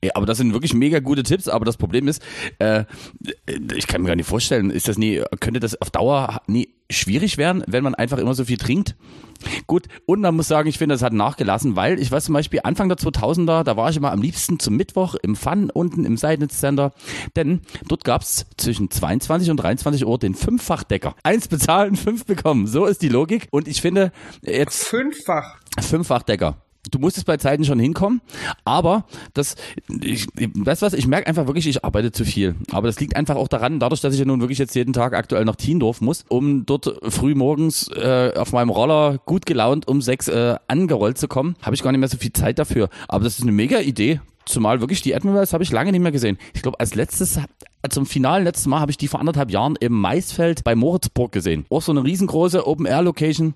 Ey, 0.00 0.10
aber 0.14 0.26
das 0.26 0.38
sind 0.38 0.52
wirklich 0.52 0.74
mega 0.74 1.00
gute 1.00 1.22
Tipps, 1.22 1.48
aber 1.48 1.64
das 1.64 1.76
Problem 1.76 2.08
ist, 2.08 2.22
äh, 2.58 2.84
ich 3.74 3.86
kann 3.86 4.02
mir 4.02 4.08
gar 4.08 4.16
nicht 4.16 4.26
vorstellen, 4.26 4.70
ist 4.70 4.88
das 4.88 4.98
nie, 4.98 5.22
könnte 5.40 5.60
das 5.60 5.80
auf 5.80 5.90
Dauer 5.90 6.42
nie 6.46 6.68
schwierig 6.90 7.38
werden, 7.38 7.62
wenn 7.66 7.84
man 7.84 7.94
einfach 7.94 8.18
immer 8.18 8.34
so 8.34 8.44
viel 8.44 8.58
trinkt? 8.58 8.96
Gut, 9.66 9.86
und 10.06 10.20
man 10.20 10.36
muss 10.36 10.48
sagen, 10.48 10.68
ich 10.68 10.76
finde, 10.76 10.94
das 10.94 11.02
hat 11.02 11.12
nachgelassen, 11.12 11.76
weil 11.76 11.98
ich 11.98 12.10
weiß 12.10 12.24
zum 12.24 12.34
Beispiel 12.34 12.60
Anfang 12.62 12.88
der 12.88 12.98
2000er, 12.98 13.62
da 13.62 13.76
war 13.76 13.88
ich 13.88 13.96
immer 13.96 14.12
am 14.12 14.20
liebsten 14.20 14.58
zum 14.58 14.76
Mittwoch 14.76 15.14
im 15.22 15.34
Fun 15.34 15.70
unten 15.70 16.04
im 16.04 16.16
Seidnitz 16.16 16.58
Center, 16.58 16.92
denn 17.36 17.62
dort 17.88 18.04
gab's 18.04 18.46
zwischen 18.58 18.90
22 18.90 19.50
und 19.50 19.56
23 19.56 20.06
Uhr 20.06 20.18
den 20.18 20.34
Fünffachdecker. 20.34 21.14
Eins 21.22 21.48
bezahlen, 21.48 21.96
fünf 21.96 22.26
bekommen. 22.26 22.66
So 22.66 22.84
ist 22.84 23.02
die 23.02 23.08
Logik. 23.08 23.48
Und 23.50 23.66
ich 23.66 23.80
finde, 23.80 24.12
jetzt 24.42 24.84
Fünffach. 24.84 25.59
Fünffachdecker. 25.78 26.56
Du 26.90 26.98
musstest 26.98 27.26
bei 27.26 27.36
Zeiten 27.36 27.64
schon 27.66 27.78
hinkommen, 27.78 28.22
aber 28.64 29.04
das, 29.34 29.54
ich, 30.02 30.26
weißt 30.34 30.80
du 30.80 30.86
was, 30.86 30.94
ich 30.94 31.06
merke 31.06 31.26
einfach 31.26 31.46
wirklich, 31.46 31.66
ich 31.66 31.84
arbeite 31.84 32.10
zu 32.10 32.24
viel. 32.24 32.54
Aber 32.72 32.86
das 32.86 32.98
liegt 32.98 33.16
einfach 33.16 33.36
auch 33.36 33.48
daran, 33.48 33.78
dadurch, 33.80 34.00
dass 34.00 34.14
ich 34.14 34.20
ja 34.20 34.24
nun 34.24 34.40
wirklich 34.40 34.58
jetzt 34.58 34.74
jeden 34.74 34.94
Tag 34.94 35.12
aktuell 35.12 35.44
nach 35.44 35.56
Tiendorf 35.56 36.00
muss, 36.00 36.24
um 36.28 36.64
dort 36.64 36.98
früh 37.12 37.34
morgens 37.34 37.88
äh, 37.88 38.32
auf 38.34 38.52
meinem 38.52 38.70
Roller 38.70 39.18
gut 39.26 39.44
gelaunt 39.44 39.88
um 39.88 40.00
sechs 40.00 40.28
äh, 40.28 40.56
angerollt 40.68 41.18
zu 41.18 41.28
kommen, 41.28 41.54
habe 41.60 41.74
ich 41.74 41.82
gar 41.82 41.92
nicht 41.92 42.00
mehr 42.00 42.08
so 42.08 42.16
viel 42.16 42.32
Zeit 42.32 42.58
dafür. 42.58 42.88
Aber 43.08 43.24
das 43.24 43.38
ist 43.38 43.42
eine 43.42 43.52
mega 43.52 43.80
Idee. 43.80 44.20
Zumal 44.46 44.80
wirklich 44.80 45.02
die 45.02 45.14
Admirals 45.14 45.52
habe 45.52 45.62
ich 45.62 45.70
lange 45.70 45.92
nicht 45.92 46.00
mehr 46.00 46.12
gesehen. 46.12 46.38
Ich 46.54 46.62
glaube, 46.62 46.80
als 46.80 46.94
letztes, 46.94 47.38
zum 47.90 48.06
finalen 48.06 48.42
letzten 48.42 48.70
Mal 48.70 48.80
habe 48.80 48.90
ich 48.90 48.96
die 48.96 49.06
vor 49.06 49.20
anderthalb 49.20 49.50
Jahren 49.50 49.76
im 49.76 49.92
Maisfeld 49.92 50.64
bei 50.64 50.74
Moritzburg 50.74 51.30
gesehen. 51.30 51.66
Auch 51.68 51.82
so 51.82 51.92
eine 51.92 52.02
riesengroße 52.02 52.66
Open-Air-Location. 52.66 53.54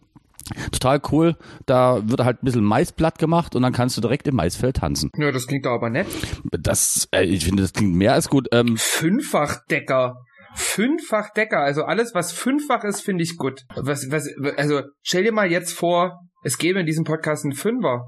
Total 0.72 1.00
cool. 1.10 1.36
Da 1.66 2.00
wird 2.08 2.24
halt 2.24 2.42
ein 2.42 2.44
bisschen 2.44 2.64
Maisblatt 2.64 3.18
gemacht 3.18 3.54
und 3.56 3.62
dann 3.62 3.72
kannst 3.72 3.96
du 3.96 4.00
direkt 4.00 4.26
im 4.28 4.36
Maisfeld 4.36 4.76
tanzen. 4.76 5.10
Ja, 5.16 5.32
das 5.32 5.46
klingt 5.46 5.66
doch 5.66 5.72
aber 5.72 5.90
nett. 5.90 6.06
Das, 6.50 7.08
äh, 7.12 7.24
ich 7.24 7.44
finde, 7.44 7.62
das 7.62 7.72
klingt 7.72 7.94
mehr 7.94 8.12
als 8.12 8.28
gut. 8.28 8.48
Ähm, 8.52 8.76
Fünffachdecker. 8.76 10.16
Fünffachdecker, 10.56 11.58
also 11.58 11.82
alles, 11.82 12.14
was 12.14 12.30
fünffach 12.30 12.84
ist, 12.84 13.00
finde 13.00 13.24
ich 13.24 13.36
gut. 13.36 13.62
Was, 13.74 14.10
was, 14.10 14.28
also 14.56 14.82
stell 15.02 15.24
dir 15.24 15.32
mal 15.32 15.50
jetzt 15.50 15.72
vor, 15.72 16.20
es 16.44 16.58
gäbe 16.58 16.78
in 16.78 16.86
diesem 16.86 17.04
Podcast 17.04 17.44
einen 17.44 17.54
Fünfer. 17.54 18.06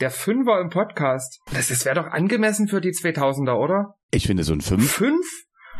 Der 0.00 0.10
Fünfer 0.10 0.60
im 0.60 0.68
Podcast. 0.68 1.40
Das, 1.52 1.68
das 1.68 1.84
wäre 1.84 1.96
doch 1.96 2.06
angemessen 2.06 2.68
für 2.68 2.80
die 2.80 2.90
2000er, 2.92 3.54
oder? 3.54 3.94
ich 4.10 4.26
finde 4.26 4.44
so 4.44 4.52
ein 4.52 4.60
Fünf. 4.60 4.90
Fünf? 4.90 5.26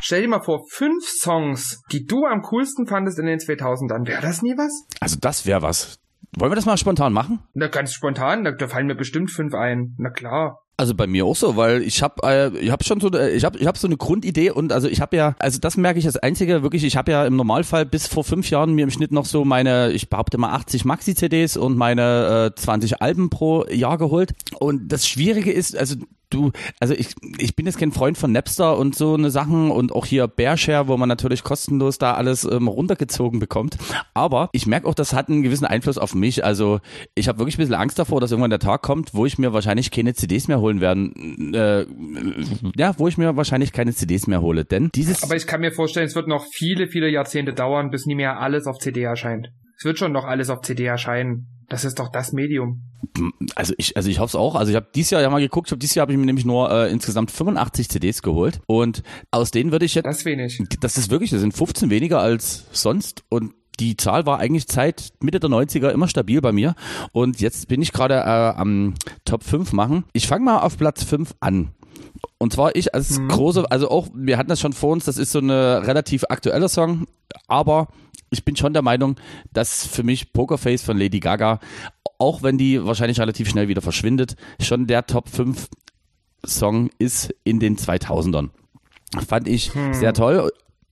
Stell 0.01 0.23
dir 0.23 0.29
mal 0.29 0.41
vor, 0.41 0.65
fünf 0.69 1.05
Songs, 1.07 1.83
die 1.93 2.07
du 2.07 2.25
am 2.25 2.43
coolsten 2.43 2.87
fandest 2.87 3.19
in 3.19 3.27
den 3.27 3.39
2000ern. 3.39 4.07
Wäre 4.07 4.23
das 4.23 4.43
nie 4.43 4.57
was? 4.57 4.87
Also 5.01 5.17
das 5.21 5.47
wäre 5.47 5.63
was. 5.63 5.99
Wollen 6.37 6.53
wir 6.53 6.57
das 6.57 6.67
mal 6.67 6.77
spontan 6.77 7.13
machen? 7.13 7.41
Na, 7.55 7.69
ganz 7.69 7.93
spontan, 7.93 8.45
da, 8.45 8.53
da 8.53 8.69
fallen 8.69 8.87
mir 8.87 8.95
bestimmt 8.95 9.31
fünf 9.31 9.55
ein. 9.55 9.95
Na 9.99 10.11
klar. 10.11 10.61
Also 10.81 10.95
bei 10.95 11.09
mir 11.09 11.27
auch 11.27 11.35
so, 11.35 11.57
weil 11.57 11.83
ich 11.83 12.05
habe 12.05 12.23
äh, 12.23 12.57
ich 12.57 12.71
habe 12.71 12.85
schon 12.85 13.01
so 13.01 13.11
äh, 13.11 13.31
ich 13.31 13.45
habe 13.45 13.59
ich 13.59 13.67
habe 13.67 13.77
so 13.77 13.89
eine 13.89 13.97
Grundidee 13.97 14.51
und 14.51 14.73
also 14.73 14.87
ich 14.87 15.01
habe 15.01 15.17
ja 15.17 15.35
also 15.41 15.59
das 15.59 15.77
merke 15.77 15.99
ich 15.99 16.05
das 16.05 16.17
einzige 16.17 16.63
wirklich 16.63 16.85
ich 16.85 16.97
habe 16.97 17.11
ja 17.11 17.27
im 17.27 17.35
Normalfall 17.35 17.85
bis 17.85 18.07
vor 18.07 18.23
fünf 18.23 18.49
Jahren 18.49 18.75
mir 18.75 18.85
im 18.85 18.91
Schnitt 18.93 19.11
noch 19.11 19.27
so 19.27 19.45
meine 19.45 19.91
ich 19.91 20.09
behaupte 20.09 20.39
mal 20.39 20.55
80 20.55 20.85
Maxi 20.85 21.17
CDs 21.17 21.57
und 21.57 21.77
meine 21.77 22.53
äh, 22.57 22.61
20 22.61 23.03
Alben 23.03 23.29
pro 23.29 23.67
Jahr 23.67 23.99
geholt 23.99 24.35
und 24.61 24.87
das 24.87 25.09
Schwierige 25.09 25.51
ist 25.51 25.77
also 25.77 25.97
du 26.31 26.53
also 26.81 26.95
ich 26.95 27.15
ich 27.39 27.57
bin 27.57 27.67
jetzt 27.67 27.79
kein 27.79 27.93
Freund 27.93 28.19
von 28.19 28.33
Napster 28.33 28.77
und 28.79 28.95
so 28.95 29.15
eine 29.15 29.31
Sachen 29.31 29.71
und 29.71 29.93
auch 29.93 30.07
hier 30.07 30.29
Bearshare 30.29 30.89
wo 30.89 30.97
man 30.97 31.09
natürlich 31.09 31.43
kostenlos 31.43 31.99
da 31.99 32.15
alles 32.15 32.45
ähm, 32.45 32.69
runtergezogen 32.69 33.41
bekommt 33.41 33.79
aber 34.15 34.49
ich 34.53 34.67
merke 34.67 34.87
auch 34.87 34.95
das 34.95 35.13
hat 35.13 35.29
einen 35.29 35.43
gewissen 35.43 35.65
Einfluss 35.65 35.99
auf 35.99 36.15
mich 36.15 36.45
also 36.45 36.81
ich 37.15 37.29
habe 37.29 37.39
wirklich 37.39 37.57
ein 37.57 37.63
bisschen 37.63 37.75
Angst 37.75 37.99
davor 37.99 38.21
dass 38.21 38.31
irgendwann 38.31 38.51
der 38.51 38.59
Tag 38.59 38.83
kommt 38.83 39.15
wo 39.15 39.27
ich 39.27 39.39
mir 39.39 39.53
wahrscheinlich 39.53 39.91
keine 39.91 40.15
CDs 40.15 40.49
mehr 40.49 40.61
holen 40.61 40.81
werden 40.81 41.55
äh, 41.55 41.87
ja 42.77 42.95
wo 42.99 43.09
ich 43.09 43.19
mir 43.19 43.37
wahrscheinlich 43.37 43.73
keine 43.73 43.95
CDs 43.95 44.27
mehr 44.27 44.43
hole 44.43 44.65
denn 44.65 44.91
dieses 44.95 45.23
Aber 45.23 45.37
ich 45.37 45.47
kann 45.47 45.61
mir 45.61 45.73
vorstellen, 45.73 46.07
es 46.07 46.15
wird 46.15 46.29
noch 46.29 46.47
viele, 46.53 46.89
viele 46.89 47.09
Jahrzehnte 47.09 47.53
dauern, 47.53 47.91
bis 47.91 48.07
nie 48.07 48.15
mehr 48.15 48.41
alles 48.41 48.67
auf 48.67 48.79
CD 48.79 49.03
erscheint. 49.03 49.51
Es 49.77 49.85
wird 49.85 49.99
schon 49.99 50.13
noch 50.13 50.25
alles 50.25 50.51
auf 50.51 50.61
CD 50.61 50.85
erscheinen. 50.85 51.58
Das 51.69 51.85
ist 51.85 51.99
doch 51.99 52.09
das 52.09 52.33
Medium. 52.33 52.83
Also 53.55 53.75
ich, 53.77 53.97
also 53.97 54.09
ich 54.09 54.21
hoffe 54.21 54.31
es 54.31 54.35
auch. 54.35 54.55
Also 54.55 54.71
ich 54.71 54.77
habe 54.77 54.89
dieses 54.95 55.11
Jahr 55.11 55.21
ja 55.21 55.29
mal 55.29 55.41
geguckt. 55.41 55.69
Ich 55.69 55.73
hab, 55.73 55.81
dieses 55.81 55.95
Jahr 55.95 56.03
habe 56.03 56.13
ich 56.13 56.19
mir 56.19 56.25
nämlich 56.25 56.47
nur 56.47 56.71
äh, 56.71 56.91
insgesamt 56.91 57.31
85 57.31 57.91
CDs 57.91 58.23
geholt 58.23 58.61
und 58.67 59.03
aus 59.31 59.51
denen 59.51 59.71
würde 59.71 59.85
ich 59.85 59.95
jetzt, 59.95 60.07
Das 60.07 60.19
ist 60.19 60.25
wenig. 60.25 60.63
das 60.81 60.97
ist 60.97 61.11
wirklich, 61.11 61.31
das 61.31 61.41
sind 61.41 61.53
15 61.53 61.91
weniger 61.91 62.21
als 62.21 62.65
sonst 62.73 63.25
und 63.29 63.53
die 63.81 63.97
Zahl 63.97 64.27
war 64.27 64.39
eigentlich 64.39 64.65
seit 64.69 65.13
Mitte 65.21 65.41
der 65.41 65.51
90er 65.51 65.91
immer 65.91 66.09
stabil 66.09 66.41
bei 66.41 66.53
mir 66.53 66.75
und 67.13 67.41
jetzt 67.41 67.69
bin 67.69 67.83
ich 67.83 67.93
gerade 67.93 68.15
äh, 68.15 68.59
am 68.59 68.95
Top 69.25 69.45
5 69.45 69.73
machen. 69.73 70.05
Ich 70.15 70.27
fange 70.27 70.45
mal 70.45 70.61
auf 70.61 70.79
Platz 70.79 71.05
5 71.05 71.35
an. 71.41 71.73
Und 72.39 72.53
zwar 72.53 72.75
ich 72.77 72.95
als 72.95 73.19
mhm. 73.19 73.29
große, 73.29 73.71
also 73.71 73.91
auch, 73.91 74.09
wir 74.15 74.39
hatten 74.39 74.49
das 74.49 74.61
schon 74.61 74.73
vor 74.73 74.91
uns, 74.91 75.05
das 75.05 75.19
ist 75.19 75.33
so 75.33 75.39
eine 75.39 75.87
relativ 75.87 76.25
aktueller 76.29 76.69
Song, 76.69 77.07
aber 77.47 77.89
ich 78.31 78.45
bin 78.45 78.57
schon 78.57 78.73
der 78.73 78.83
Meinung, 78.83 79.17
dass 79.53 79.87
für 79.87 80.03
mich 80.03 80.33
Pokerface 80.33 80.83
von 80.83 80.99
Lady 80.99 81.21
Gaga, 81.21 81.61
auch 82.19 82.43
wenn 82.43 82.59
die 82.59 82.85
wahrscheinlich 82.85 83.21
relativ 83.21 83.49
schnell 83.49 83.69
wieder 83.69 83.83
verschwindet, 83.83 84.37
schon 84.61 84.87
der 84.87 85.07
Top 85.07 85.29
5 85.29 85.69
Song 86.45 86.91
ist 86.99 87.35
in 87.45 87.61
den 87.61 87.77
2000ern. 87.77 88.51
Fand 89.27 89.49
ich 89.49 89.75
hm. 89.75 89.95
sehr 89.95 90.13
toll. 90.13 90.51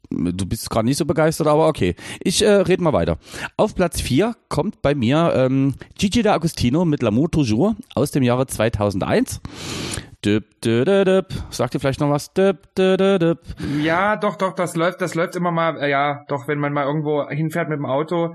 Du 0.08 0.46
bist 0.46 0.70
gerade 0.70 0.86
nicht 0.86 0.98
so 0.98 1.04
begeistert, 1.04 1.48
aber 1.48 1.66
okay. 1.66 1.96
Ich 2.22 2.42
äh, 2.42 2.48
rede 2.48 2.82
mal 2.82 2.92
weiter. 2.92 3.18
Auf 3.56 3.74
Platz 3.74 4.00
4 4.00 4.36
kommt 4.48 4.80
bei 4.80 4.94
mir 4.94 5.32
ähm, 5.34 5.74
Gigi 5.98 6.20
D'Agostino 6.20 6.84
mit 6.84 7.02
L'amour 7.02 7.30
toujours 7.30 7.74
aus 7.94 8.12
dem 8.12 8.22
Jahre 8.22 8.46
2001. 8.46 9.40
Dip, 10.26 10.60
dip. 10.60 11.26
Sagt 11.50 11.74
ihr 11.74 11.80
vielleicht 11.80 12.00
noch 12.00 12.10
was? 12.10 12.32
Dip, 12.32 12.74
dip. 12.74 13.38
Ja, 13.80 14.16
doch, 14.16 14.34
doch, 14.34 14.54
das 14.54 14.74
läuft, 14.74 15.00
das 15.00 15.14
läuft 15.14 15.36
immer 15.36 15.52
mal, 15.52 15.80
äh, 15.80 15.88
ja, 15.88 16.24
doch, 16.26 16.48
wenn 16.48 16.58
man 16.58 16.72
mal 16.72 16.84
irgendwo 16.84 17.28
hinfährt 17.28 17.68
mit 17.68 17.78
dem 17.78 17.86
Auto, 17.86 18.34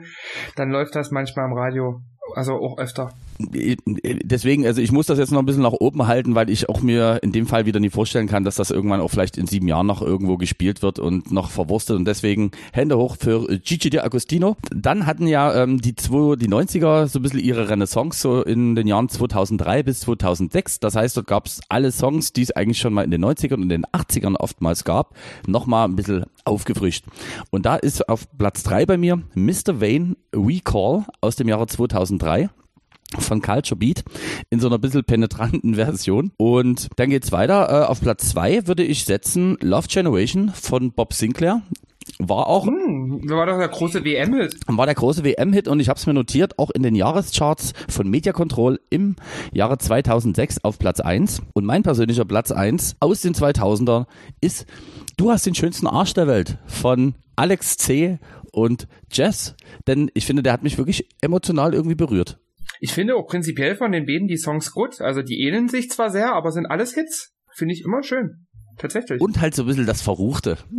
dann 0.55 0.69
läuft 0.69 0.95
das 0.95 1.11
manchmal 1.11 1.47
im 1.47 1.53
Radio. 1.57 2.01
Also 2.35 2.53
auch 2.53 2.77
öfter. 2.77 3.11
Deswegen, 3.39 4.65
also 4.65 4.81
ich 4.81 4.91
muss 4.91 5.07
das 5.07 5.17
jetzt 5.17 5.31
noch 5.31 5.39
ein 5.39 5.45
bisschen 5.45 5.63
nach 5.63 5.71
oben 5.73 6.07
halten, 6.07 6.35
weil 6.35 6.49
ich 6.49 6.69
auch 6.69 6.81
mir 6.81 7.19
in 7.23 7.31
dem 7.31 7.47
Fall 7.47 7.65
wieder 7.65 7.79
nie 7.79 7.89
vorstellen 7.89 8.27
kann, 8.27 8.43
dass 8.43 8.55
das 8.55 8.71
irgendwann 8.71 9.01
auch 9.01 9.09
vielleicht 9.09 9.37
in 9.37 9.47
sieben 9.47 9.67
Jahren 9.67 9.87
noch 9.87 10.01
irgendwo 10.01 10.37
gespielt 10.37 10.81
wird 10.81 10.99
und 10.99 11.31
noch 11.31 11.49
verwurstet 11.49 11.95
und 11.95 12.05
deswegen 12.05 12.51
Hände 12.71 12.97
hoch 12.97 13.17
für 13.19 13.47
Gigi 13.59 13.89
D'Agostino. 13.89 14.57
Dann 14.73 15.05
hatten 15.05 15.27
ja 15.27 15.63
ähm, 15.63 15.81
die 15.81 15.95
zwei, 15.95 16.35
die 16.35 16.49
90er 16.49 17.07
so 17.07 17.19
ein 17.19 17.21
bisschen 17.23 17.39
ihre 17.39 17.69
Renaissance 17.69 18.21
so 18.21 18.43
in 18.43 18.75
den 18.75 18.87
Jahren 18.87 19.09
2003 19.09 19.83
bis 19.83 20.01
2006. 20.01 20.79
Das 20.79 20.95
heißt, 20.95 21.17
dort 21.17 21.27
gab 21.27 21.47
es 21.47 21.61
alle 21.69 21.91
Songs, 21.91 22.33
die 22.33 22.43
es 22.43 22.51
eigentlich 22.51 22.79
schon 22.79 22.93
mal 22.93 23.03
in 23.03 23.11
den 23.11 23.23
90ern 23.23 23.55
und 23.55 23.69
den 23.69 23.85
80ern 23.85 24.35
oftmals 24.35 24.83
gab, 24.83 25.15
nochmal 25.47 25.87
ein 25.87 25.95
bisschen 25.95 26.25
aufgefrischt. 26.45 27.05
Und 27.49 27.65
da 27.65 27.75
ist 27.75 28.07
auf 28.09 28.27
Platz 28.37 28.63
drei 28.63 28.85
bei 28.85 28.97
mir 28.97 29.21
Mr. 29.35 29.79
Wayne 29.79 30.15
Recall 30.35 31.05
aus 31.21 31.35
dem 31.35 31.47
Jahre 31.47 31.67
2003 31.67 32.49
von 33.19 33.41
Culture 33.41 33.77
Beat 33.77 34.03
in 34.49 34.59
so 34.59 34.67
einer 34.67 34.79
bisschen 34.79 35.03
penetranten 35.03 35.75
Version. 35.75 36.31
Und 36.37 36.89
dann 36.95 37.09
geht's 37.09 37.31
weiter. 37.31 37.69
Äh, 37.69 37.85
auf 37.85 38.01
Platz 38.01 38.29
zwei 38.29 38.67
würde 38.67 38.83
ich 38.83 39.05
setzen 39.05 39.57
Love 39.61 39.87
Generation 39.87 40.49
von 40.49 40.91
Bob 40.91 41.13
Sinclair. 41.13 41.61
War 42.19 42.47
auch. 42.47 42.67
Hm, 42.67 43.21
war 43.29 43.45
doch 43.45 43.57
der 43.57 43.67
große 43.67 44.03
WM-Hit. 44.03 44.55
War 44.67 44.85
der 44.85 44.95
große 44.95 45.23
WM-Hit 45.23 45.67
und 45.67 45.79
ich 45.79 45.89
habe 45.89 45.97
es 45.97 46.07
mir 46.07 46.13
notiert, 46.13 46.57
auch 46.59 46.69
in 46.71 46.83
den 46.83 46.95
Jahrescharts 46.95 47.73
von 47.89 48.09
Media 48.09 48.33
Control 48.33 48.79
im 48.89 49.15
Jahre 49.53 49.77
2006 49.77 50.63
auf 50.63 50.79
Platz 50.79 50.99
1. 50.99 51.41
Und 51.53 51.65
mein 51.65 51.83
persönlicher 51.83 52.25
Platz 52.25 52.51
1 52.51 52.97
aus 52.99 53.21
den 53.21 53.33
2000er 53.33 54.05
ist 54.39 54.65
Du 55.17 55.29
hast 55.29 55.45
den 55.45 55.55
schönsten 55.55 55.87
Arsch 55.87 56.13
der 56.13 56.27
Welt 56.27 56.57
von 56.65 57.13
Alex 57.35 57.77
C. 57.77 58.17
und 58.51 58.87
Jess. 59.11 59.55
Denn 59.85 60.09
ich 60.15 60.25
finde, 60.25 60.41
der 60.41 60.53
hat 60.53 60.63
mich 60.63 60.77
wirklich 60.77 61.07
emotional 61.21 61.73
irgendwie 61.73 61.95
berührt. 61.95 62.39
Ich 62.79 62.93
finde 62.93 63.15
auch 63.15 63.27
prinzipiell 63.27 63.75
von 63.75 63.91
den 63.91 64.07
beiden 64.07 64.27
die 64.27 64.37
Songs 64.37 64.71
gut. 64.71 64.99
Also 65.01 65.21
die 65.21 65.41
ähneln 65.41 65.67
sich 65.69 65.89
zwar 65.89 66.09
sehr, 66.09 66.33
aber 66.33 66.51
sind 66.51 66.65
alles 66.65 66.95
Hits. 66.95 67.35
Finde 67.53 67.73
ich 67.75 67.83
immer 67.85 68.01
schön. 68.01 68.47
Tatsächlich. 68.81 69.21
Und 69.21 69.39
halt 69.39 69.53
so 69.53 69.61
ein 69.61 69.67
bisschen 69.67 69.85
das 69.85 70.01
Verruchte. 70.01 70.57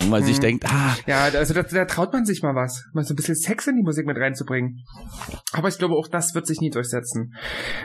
Wo 0.00 0.06
man 0.06 0.22
hm. 0.22 0.26
sich 0.26 0.40
denkt, 0.40 0.64
ah. 0.66 0.96
Ja, 1.06 1.26
also 1.26 1.54
da, 1.54 1.62
da 1.62 1.84
traut 1.84 2.12
man 2.12 2.24
sich 2.24 2.42
mal 2.42 2.56
was. 2.56 2.84
Mal 2.92 3.04
so 3.04 3.14
ein 3.14 3.16
bisschen 3.16 3.36
Sex 3.36 3.68
in 3.68 3.76
die 3.76 3.84
Musik 3.84 4.04
mit 4.04 4.16
reinzubringen. 4.16 4.84
Aber 5.52 5.68
ich 5.68 5.78
glaube, 5.78 5.94
auch 5.94 6.08
das 6.08 6.34
wird 6.34 6.48
sich 6.48 6.60
nie 6.60 6.70
durchsetzen. 6.70 7.34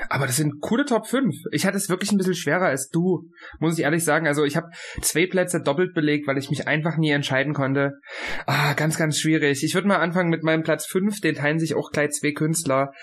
Aber 0.10 0.26
das 0.26 0.38
sind 0.38 0.62
coole 0.62 0.86
Top 0.86 1.06
5. 1.06 1.32
Ich 1.52 1.68
hatte 1.68 1.78
es 1.78 1.90
wirklich 1.90 2.12
ein 2.12 2.18
bisschen 2.18 2.34
schwerer 2.34 2.66
als 2.66 2.90
du, 2.90 3.30
muss 3.60 3.78
ich 3.78 3.84
ehrlich 3.84 4.04
sagen. 4.04 4.26
Also 4.26 4.46
ich 4.46 4.56
habe 4.58 4.72
zwei 5.02 5.28
Plätze 5.28 5.62
doppelt 5.62 5.94
belegt, 5.94 6.26
weil 6.28 6.40
ich 6.40 6.50
mich 6.50 6.68
einfach 6.68 6.98
nie 6.98 7.12
entscheiden 7.12 7.54
konnte. 7.54 8.00
Ah, 8.48 8.74
ganz, 8.74 8.98
ganz 8.98 9.20
schwierig. 9.20 9.64
Ich 9.64 9.76
würde 9.76 9.88
mal 9.88 9.98
anfangen 9.98 10.32
mit 10.32 10.42
meinem 10.42 10.64
Platz 10.64 10.88
5. 10.88 11.22
Den 11.22 11.36
teilen 11.36 11.60
sich 11.60 11.76
auch 11.76 11.92
gleich 11.92 12.10
zwei 12.14 12.32
Künstler. 12.32 12.94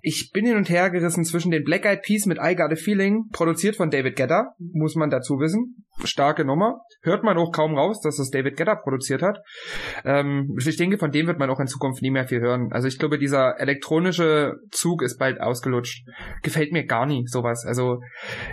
Ich 0.00 0.30
bin 0.32 0.46
hin 0.46 0.56
und 0.56 0.70
her 0.70 0.90
gerissen 0.90 1.24
zwischen 1.24 1.50
den 1.50 1.64
Black 1.64 1.84
Eyed 1.84 2.02
Peas 2.02 2.26
mit 2.26 2.38
I 2.40 2.54
Got 2.54 2.70
a 2.70 2.76
Feeling, 2.76 3.24
produziert 3.32 3.74
von 3.74 3.90
David 3.90 4.14
Guetta, 4.14 4.54
muss 4.60 4.94
man 4.94 5.10
dazu 5.10 5.40
wissen 5.40 5.71
starke 6.04 6.44
Nummer. 6.44 6.80
Hört 7.02 7.22
man 7.22 7.36
auch 7.36 7.52
kaum 7.52 7.76
raus, 7.76 8.00
dass 8.00 8.16
das 8.16 8.30
David 8.30 8.56
Guetta 8.56 8.74
produziert 8.74 9.22
hat. 9.22 9.40
Ähm, 10.04 10.56
ich 10.58 10.76
denke, 10.76 10.98
von 10.98 11.10
dem 11.10 11.26
wird 11.26 11.38
man 11.38 11.50
auch 11.50 11.60
in 11.60 11.66
Zukunft 11.66 12.02
nie 12.02 12.10
mehr 12.10 12.26
viel 12.26 12.40
hören. 12.40 12.68
Also 12.72 12.88
ich 12.88 12.98
glaube, 12.98 13.18
dieser 13.18 13.60
elektronische 13.60 14.56
Zug 14.70 15.02
ist 15.02 15.18
bald 15.18 15.40
ausgelutscht. 15.40 16.06
Gefällt 16.42 16.72
mir 16.72 16.86
gar 16.86 17.06
nie, 17.06 17.26
sowas. 17.26 17.64
Also 17.66 18.00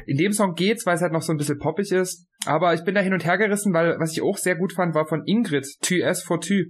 in 0.05 0.17
dem 0.17 0.31
Song 0.31 0.53
geht's, 0.53 0.85
weil 0.85 0.95
es 0.95 1.01
halt 1.01 1.13
noch 1.13 1.21
so 1.21 1.33
ein 1.33 1.37
bisschen 1.37 1.59
poppig 1.59 1.91
ist. 1.91 2.27
Aber 2.45 2.73
ich 2.73 2.83
bin 2.85 2.95
da 2.95 3.01
hin 3.01 3.13
und 3.13 3.25
her 3.25 3.37
gerissen, 3.37 3.73
weil 3.73 3.99
was 3.99 4.13
ich 4.13 4.21
auch 4.21 4.37
sehr 4.37 4.55
gut 4.55 4.71
fand, 4.73 4.95
war 4.95 5.05
von 5.05 5.23
Ingrid, 5.25 5.67
Tü 5.81 5.99
S 6.01 6.23
for 6.23 6.39
Tü, 6.39 6.67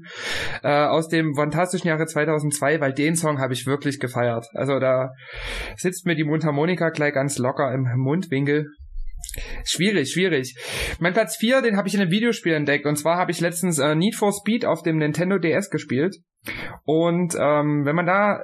äh, 0.63 0.85
aus 0.85 1.09
dem 1.09 1.35
fantastischen 1.35 1.87
Jahre 1.87 2.07
2002, 2.07 2.81
weil 2.81 2.93
den 2.93 3.15
Song 3.15 3.39
habe 3.39 3.53
ich 3.53 3.67
wirklich 3.67 3.99
gefeiert. 3.99 4.47
Also 4.53 4.79
da 4.79 5.11
sitzt 5.75 6.07
mir 6.07 6.15
die 6.15 6.23
Mundharmonika 6.23 6.89
gleich 6.89 7.13
ganz 7.13 7.37
locker 7.37 7.71
im 7.71 7.87
Mundwinkel. 7.97 8.65
Schwierig, 9.65 10.11
schwierig. 10.11 10.55
Mein 10.99 11.13
Platz 11.13 11.37
4, 11.37 11.61
den 11.61 11.77
habe 11.77 11.87
ich 11.87 11.93
in 11.93 12.01
einem 12.01 12.11
Videospiel 12.11 12.53
entdeckt. 12.53 12.85
Und 12.85 12.97
zwar 12.97 13.17
habe 13.17 13.31
ich 13.31 13.39
letztens 13.39 13.79
äh, 13.79 13.95
Need 13.95 14.15
for 14.15 14.33
Speed 14.33 14.65
auf 14.65 14.83
dem 14.83 14.97
Nintendo 14.97 15.37
DS 15.37 15.69
gespielt. 15.69 16.17
Und 16.85 17.35
ähm, 17.39 17.85
wenn 17.85 17.95
man 17.95 18.05
da 18.05 18.43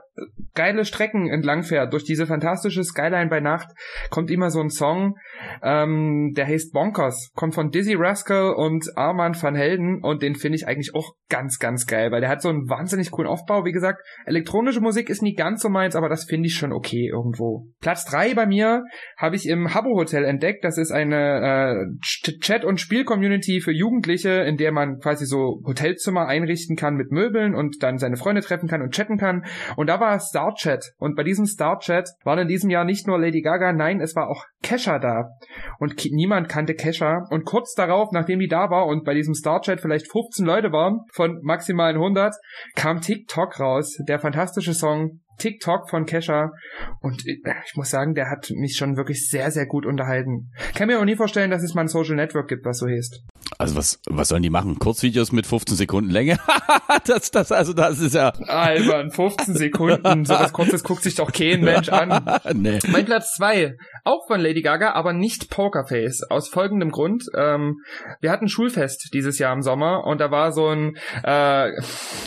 geile 0.53 0.85
Strecken 0.85 1.29
entlang 1.29 1.63
fährt, 1.63 1.93
durch 1.93 2.03
diese 2.03 2.25
fantastische 2.25 2.83
Skyline 2.83 3.29
bei 3.29 3.39
Nacht, 3.39 3.69
kommt 4.09 4.31
immer 4.31 4.49
so 4.49 4.61
ein 4.61 4.69
Song, 4.69 5.17
ähm, 5.61 6.33
der 6.35 6.47
heißt 6.47 6.71
Bonkers, 6.71 7.31
kommt 7.35 7.55
von 7.55 7.71
Dizzy 7.71 7.95
Rascal 7.95 8.53
und 8.53 8.85
Armand 8.95 9.41
van 9.41 9.55
Helden 9.55 10.01
und 10.03 10.21
den 10.21 10.35
finde 10.35 10.57
ich 10.57 10.67
eigentlich 10.67 10.93
auch 10.93 11.15
ganz, 11.29 11.59
ganz 11.59 11.85
geil, 11.85 12.11
weil 12.11 12.21
der 12.21 12.29
hat 12.29 12.41
so 12.41 12.49
einen 12.49 12.69
wahnsinnig 12.69 13.11
coolen 13.11 13.29
Aufbau. 13.29 13.65
Wie 13.65 13.71
gesagt, 13.71 14.01
elektronische 14.25 14.81
Musik 14.81 15.09
ist 15.09 15.21
nie 15.21 15.33
ganz 15.33 15.61
so 15.61 15.69
meins, 15.69 15.95
aber 15.95 16.09
das 16.09 16.25
finde 16.25 16.47
ich 16.47 16.55
schon 16.55 16.71
okay 16.71 17.09
irgendwo. 17.11 17.67
Platz 17.81 18.05
drei 18.05 18.33
bei 18.33 18.45
mir 18.45 18.83
habe 19.17 19.35
ich 19.35 19.47
im 19.47 19.73
Habbo 19.73 19.97
Hotel 19.97 20.23
entdeckt. 20.23 20.63
Das 20.63 20.77
ist 20.77 20.91
eine 20.91 21.87
äh, 21.91 22.29
Chat- 22.39 22.65
und 22.65 22.79
Spiel-Community 22.79 23.61
für 23.61 23.71
Jugendliche, 23.71 24.43
in 24.43 24.57
der 24.57 24.71
man 24.71 24.99
quasi 24.99 25.25
so 25.25 25.61
Hotelzimmer 25.65 26.27
einrichten 26.27 26.75
kann 26.75 26.95
mit 26.95 27.11
Möbeln 27.11 27.55
und 27.55 27.81
dann 27.85 27.97
seine 27.97 28.17
Freunde 28.17 28.41
treffen 28.41 28.67
kann 28.67 28.81
und 28.81 28.93
chatten 28.93 29.17
kann. 29.17 29.45
Und 29.75 29.87
da 29.87 29.99
war 29.99 30.19
Star 30.19 30.53
Chat. 30.55 30.93
Und 30.97 31.15
bei 31.15 31.23
diesem 31.23 31.45
Star 31.45 31.79
Chat 31.79 32.09
waren 32.23 32.39
in 32.39 32.47
diesem 32.47 32.69
Jahr 32.69 32.85
nicht 32.85 33.07
nur 33.07 33.19
Lady 33.19 33.41
Gaga, 33.41 33.73
nein, 33.73 34.01
es 34.01 34.15
war 34.15 34.29
auch 34.29 34.45
Kesha 34.61 34.99
da. 34.99 35.29
Und 35.79 36.03
niemand 36.11 36.49
kannte 36.49 36.73
Kesha. 36.73 37.25
Und 37.29 37.45
kurz 37.45 37.73
darauf, 37.73 38.09
nachdem 38.11 38.39
die 38.39 38.47
da 38.47 38.69
war 38.69 38.87
und 38.87 39.03
bei 39.03 39.13
diesem 39.13 39.33
Star 39.33 39.61
Chat 39.61 39.81
vielleicht 39.81 40.11
15 40.11 40.45
Leute 40.45 40.71
waren, 40.71 41.01
von 41.13 41.39
maximalen 41.43 41.97
100, 41.97 42.35
kam 42.75 43.01
TikTok 43.01 43.59
raus. 43.59 43.97
Der 44.07 44.19
fantastische 44.19 44.73
Song 44.73 45.19
TikTok 45.37 45.89
von 45.89 46.05
Kesha 46.05 46.51
und 47.01 47.25
äh, 47.27 47.35
ich 47.65 47.75
muss 47.75 47.89
sagen, 47.89 48.13
der 48.13 48.29
hat 48.29 48.49
mich 48.51 48.77
schon 48.77 48.97
wirklich 48.97 49.29
sehr, 49.29 49.51
sehr 49.51 49.65
gut 49.65 49.85
unterhalten. 49.85 50.51
Kann 50.75 50.87
mir 50.87 50.99
auch 50.99 51.05
nie 51.05 51.15
vorstellen, 51.15 51.51
dass 51.51 51.63
es 51.63 51.73
mal 51.73 51.81
ein 51.81 51.87
Social 51.87 52.15
Network 52.15 52.47
gibt, 52.47 52.65
was 52.65 52.79
so 52.79 52.87
heißt. 52.87 53.23
Also 53.57 53.75
was, 53.75 53.99
was 54.07 54.29
sollen 54.29 54.43
die 54.43 54.49
machen? 54.49 54.79
Kurzvideos 54.79 55.31
mit 55.31 55.45
15 55.45 55.77
Sekunden 55.77 56.09
Länge? 56.09 56.37
das, 57.05 57.31
das, 57.31 57.51
also 57.51 57.73
das 57.73 57.99
ist 57.99 58.15
ja... 58.15 58.29
Albern, 58.47 59.11
15 59.11 59.55
Sekunden, 59.55 60.25
so 60.25 60.33
was 60.33 60.53
Kurzes 60.53 60.83
guckt 60.83 61.03
sich 61.03 61.15
doch 61.15 61.31
kein 61.31 61.61
Mensch 61.61 61.89
an. 61.89 62.39
nee. 62.53 62.79
Mein 62.87 63.05
Platz 63.05 63.33
zwei 63.35 63.75
auch 64.03 64.27
von 64.27 64.39
Lady 64.39 64.61
Gaga, 64.61 64.91
aber 64.91 65.13
nicht 65.13 65.49
Pokerface. 65.49 66.23
Aus 66.29 66.47
folgendem 66.47 66.91
Grund. 66.91 67.25
Ähm, 67.35 67.79
wir 68.21 68.31
hatten 68.31 68.47
Schulfest 68.47 69.09
dieses 69.13 69.39
Jahr 69.39 69.53
im 69.53 69.61
Sommer 69.61 70.05
und 70.05 70.21
da 70.21 70.29
war 70.31 70.51
so 70.51 70.67
ein, 70.67 70.95
äh, 71.23 71.71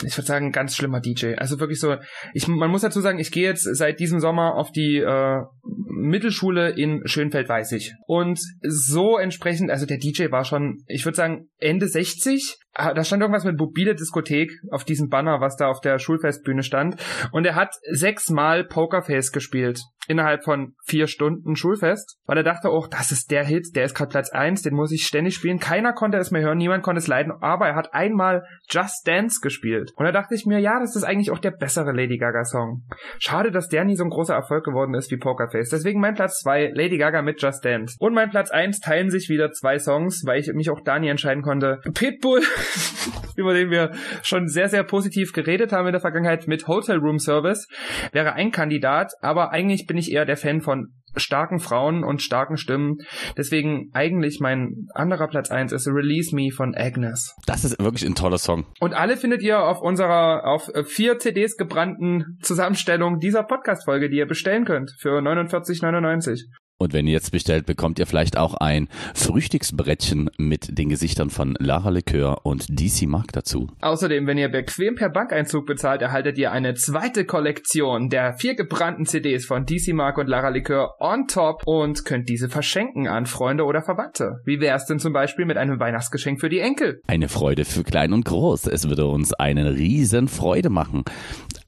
ich 0.03 0.17
würde 0.17 0.27
sagen, 0.27 0.51
ganz 0.51 0.75
schlimmer 0.75 0.99
DJ. 0.99 1.35
Also 1.35 1.59
wirklich 1.59 1.79
so, 1.79 1.95
ich, 2.33 2.47
man 2.47 2.69
muss 2.69 2.81
dazu 2.81 2.99
sagen, 3.01 3.19
ich 3.19 3.31
gehe 3.31 3.47
jetzt 3.47 3.63
seit 3.63 3.99
diesem 3.99 4.19
Sommer 4.19 4.55
auf 4.55 4.71
die 4.71 4.97
äh, 4.97 5.41
Mittelschule 5.63 6.69
in 6.69 7.01
Schönfeld-Weißig. 7.05 7.93
Und 8.07 8.39
so 8.61 9.17
entsprechend, 9.17 9.71
also 9.71 9.85
der 9.85 9.97
DJ 9.97 10.31
war 10.31 10.43
schon, 10.43 10.83
ich 10.87 11.05
würde 11.05 11.08
sagen, 11.15 11.49
Ende 11.57 11.87
60 11.87 12.57
Ah, 12.68 12.68
da 12.79 13.03
stand 13.03 13.21
irgendwas 13.21 13.43
mit 13.43 13.59
mobile 13.59 13.95
Diskothek 13.95 14.51
auf 14.71 14.83
diesem 14.83 15.09
Banner, 15.09 15.41
was 15.41 15.57
da 15.57 15.67
auf 15.67 15.81
der 15.81 15.99
Schulfestbühne 15.99 16.63
stand. 16.63 16.95
Und 17.31 17.45
er 17.45 17.55
hat 17.55 17.75
sechsmal 17.91 18.63
Pokerface 18.63 19.31
gespielt 19.31 19.81
innerhalb 20.09 20.43
von 20.43 20.73
vier 20.83 21.07
Stunden 21.07 21.55
Schulfest, 21.55 22.17
weil 22.25 22.37
er 22.37 22.43
dachte, 22.43 22.69
oh, 22.71 22.87
das 22.89 23.11
ist 23.11 23.29
der 23.29 23.45
Hit, 23.45 23.75
der 23.75 23.85
ist 23.85 23.93
gerade 23.93 24.09
Platz 24.09 24.31
eins, 24.31 24.63
den 24.63 24.73
muss 24.73 24.91
ich 24.91 25.03
ständig 25.03 25.35
spielen. 25.35 25.59
Keiner 25.59 25.93
konnte 25.93 26.17
es 26.17 26.31
mehr 26.31 26.41
hören, 26.41 26.57
niemand 26.57 26.83
konnte 26.83 26.97
es 26.97 27.07
leiden, 27.07 27.31
aber 27.41 27.67
er 27.67 27.75
hat 27.75 27.93
einmal 27.93 28.43
Just 28.69 29.07
Dance 29.07 29.39
gespielt. 29.39 29.91
Und 29.95 30.05
da 30.05 30.11
dachte 30.11 30.33
ich 30.33 30.47
mir, 30.47 30.57
ja, 30.59 30.79
das 30.79 30.95
ist 30.95 31.03
eigentlich 31.03 31.29
auch 31.29 31.37
der 31.37 31.51
bessere 31.51 31.91
Lady 31.91 32.17
Gaga 32.17 32.43
Song. 32.43 32.85
Schade, 33.19 33.51
dass 33.51 33.69
der 33.69 33.85
nie 33.85 33.95
so 33.95 34.03
ein 34.03 34.09
großer 34.09 34.33
Erfolg 34.33 34.65
geworden 34.65 34.95
ist 34.95 35.11
wie 35.11 35.17
Pokerface. 35.17 35.69
Deswegen 35.69 35.99
mein 35.99 36.15
Platz 36.15 36.39
zwei, 36.39 36.71
Lady 36.73 36.97
Gaga 36.97 37.21
mit 37.21 37.39
Just 37.39 37.63
Dance. 37.63 37.95
Und 37.99 38.15
mein 38.15 38.31
Platz 38.31 38.49
eins 38.49 38.79
teilen 38.79 39.11
sich 39.11 39.29
wieder 39.29 39.51
zwei 39.51 39.77
Songs, 39.77 40.23
weil 40.25 40.39
ich 40.39 40.51
mich 40.53 40.71
auch 40.71 40.81
da 40.83 40.97
nie 40.97 41.09
entscheiden 41.09 41.43
konnte. 41.43 41.81
Pitbull 41.93 42.41
über 43.35 43.53
den 43.53 43.69
wir 43.69 43.91
schon 44.21 44.47
sehr, 44.47 44.69
sehr 44.69 44.83
positiv 44.83 45.33
geredet 45.33 45.71
haben 45.71 45.87
in 45.87 45.93
der 45.93 46.01
Vergangenheit 46.01 46.47
mit 46.47 46.67
Hotel 46.67 46.97
Room 46.97 47.19
Service, 47.19 47.67
wäre 48.11 48.33
ein 48.33 48.51
Kandidat, 48.51 49.13
aber 49.21 49.51
eigentlich 49.51 49.85
bin 49.87 49.97
ich 49.97 50.11
eher 50.11 50.25
der 50.25 50.37
Fan 50.37 50.61
von 50.61 50.93
starken 51.15 51.59
Frauen 51.59 52.03
und 52.03 52.21
starken 52.21 52.57
Stimmen. 52.57 52.97
Deswegen 53.37 53.89
eigentlich 53.93 54.39
mein 54.39 54.87
anderer 54.93 55.27
Platz 55.27 55.49
eins 55.49 55.71
ist 55.71 55.87
Release 55.87 56.35
Me 56.35 56.51
von 56.51 56.75
Agnes. 56.75 57.35
Das 57.45 57.65
ist 57.65 57.79
wirklich 57.79 58.05
ein 58.05 58.15
toller 58.15 58.37
Song. 58.37 58.65
Und 58.79 58.93
alle 58.93 59.17
findet 59.17 59.41
ihr 59.41 59.61
auf 59.61 59.81
unserer 59.81 60.45
auf 60.45 60.71
vier 60.85 61.17
CDs 61.19 61.57
gebrannten 61.57 62.37
Zusammenstellung 62.41 63.19
dieser 63.19 63.43
Podcast-Folge, 63.43 64.09
die 64.09 64.17
ihr 64.17 64.27
bestellen 64.27 64.65
könnt 64.65 64.91
für 64.99 65.19
49,99. 65.19 66.43
Und 66.81 66.93
wenn 66.93 67.07
ihr 67.07 67.13
jetzt 67.13 67.31
bestellt, 67.33 67.65
bekommt 67.65 67.99
ihr 67.99 68.07
vielleicht 68.07 68.37
auch 68.37 68.53
ein 68.53 68.87
Frühstücksbrettchen 69.13 70.29
mit 70.37 70.77
den 70.77 70.87
Gesichtern 70.87 71.29
von 71.29 71.57
Lara 71.59 71.89
Likör 71.89 72.45
und 72.45 72.67
DC 72.69 73.05
Mark 73.05 73.33
dazu. 73.33 73.67
Außerdem, 73.81 74.25
wenn 74.27 74.37
ihr 74.37 74.47
bequem 74.47 74.95
per 74.95 75.09
Bankeinzug 75.09 75.65
bezahlt, 75.65 76.01
erhaltet 76.01 76.37
ihr 76.37 76.53
eine 76.53 76.75
zweite 76.75 77.25
Kollektion 77.25 78.07
der 78.07 78.33
vier 78.33 78.55
gebrannten 78.55 79.05
CDs 79.05 79.45
von 79.45 79.65
DC 79.65 79.93
Mark 79.93 80.17
und 80.17 80.27
Lara 80.27 80.47
Likör 80.47 80.95
on 81.01 81.27
top 81.27 81.63
und 81.65 82.05
könnt 82.05 82.29
diese 82.29 82.47
verschenken 82.47 83.09
an 83.09 83.25
Freunde 83.25 83.65
oder 83.65 83.81
Verwandte. 83.81 84.37
Wie 84.45 84.61
wär's 84.61 84.85
denn 84.85 84.99
zum 84.99 85.11
Beispiel 85.11 85.43
mit 85.43 85.57
einem 85.57 85.81
Weihnachtsgeschenk 85.81 86.39
für 86.39 86.49
die 86.49 86.59
Enkel? 86.59 87.01
Eine 87.07 87.27
Freude 87.27 87.65
für 87.65 87.83
klein 87.83 88.13
und 88.13 88.23
groß. 88.23 88.67
Es 88.67 88.87
würde 88.87 89.05
uns 89.07 89.33
eine 89.33 89.75
riesen 89.75 90.29
Freude 90.29 90.69
machen. 90.69 91.03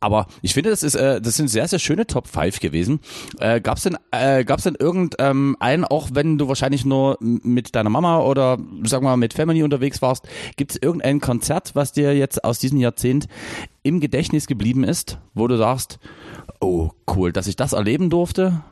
Aber 0.02 0.26
ich 0.42 0.56
finde, 0.56 0.72
das 0.72 0.82
ist, 0.82 0.96
äh, 0.96 1.22
das 1.22 1.38
sind 1.38 1.48
sehr, 1.48 1.68
sehr 1.68 1.80
schöne 1.80 2.08
Top 2.08 2.28
5 2.28 2.60
gewesen. 2.60 3.00
Äh, 3.40 3.62
gab's 3.62 3.84
denn, 3.84 3.98
äh, 4.12 4.44
gab's 4.44 4.64
denn 4.64 4.76
irgendeinen, 4.78 5.56
ähm, 5.62 5.86
auch 5.86 6.10
wenn 6.14 6.40
du 6.40 6.48
wahrscheinlich 6.48 6.86
nur 6.86 7.18
mit 7.22 7.76
deiner 7.76 7.92
Mama 7.92 8.20
oder 8.20 8.58
sag 8.84 9.04
mal 9.04 9.16
mit 9.16 9.34
Family 9.34 9.62
unterwegs 9.62 10.02
warst, 10.02 10.28
gibt's 10.58 10.76
irgendein 10.76 11.22
Konzert, 11.22 11.76
was 11.76 11.94
dir 11.94 12.18
jetzt 12.18 12.44
aus 12.44 12.58
diesem 12.58 12.80
Jahrzehnt 12.80 13.28
im 13.84 14.00
Gedächtnis 14.00 14.48
geblieben 14.48 14.84
ist, 14.84 15.20
wo 15.36 15.48
du 15.48 15.56
sagst, 15.56 16.00
oh 16.60 16.90
cool, 17.16 17.32
dass 17.32 17.46
ich 17.46 17.56
das 17.56 17.74
erleben 17.74 18.10
durfte? 18.10 18.64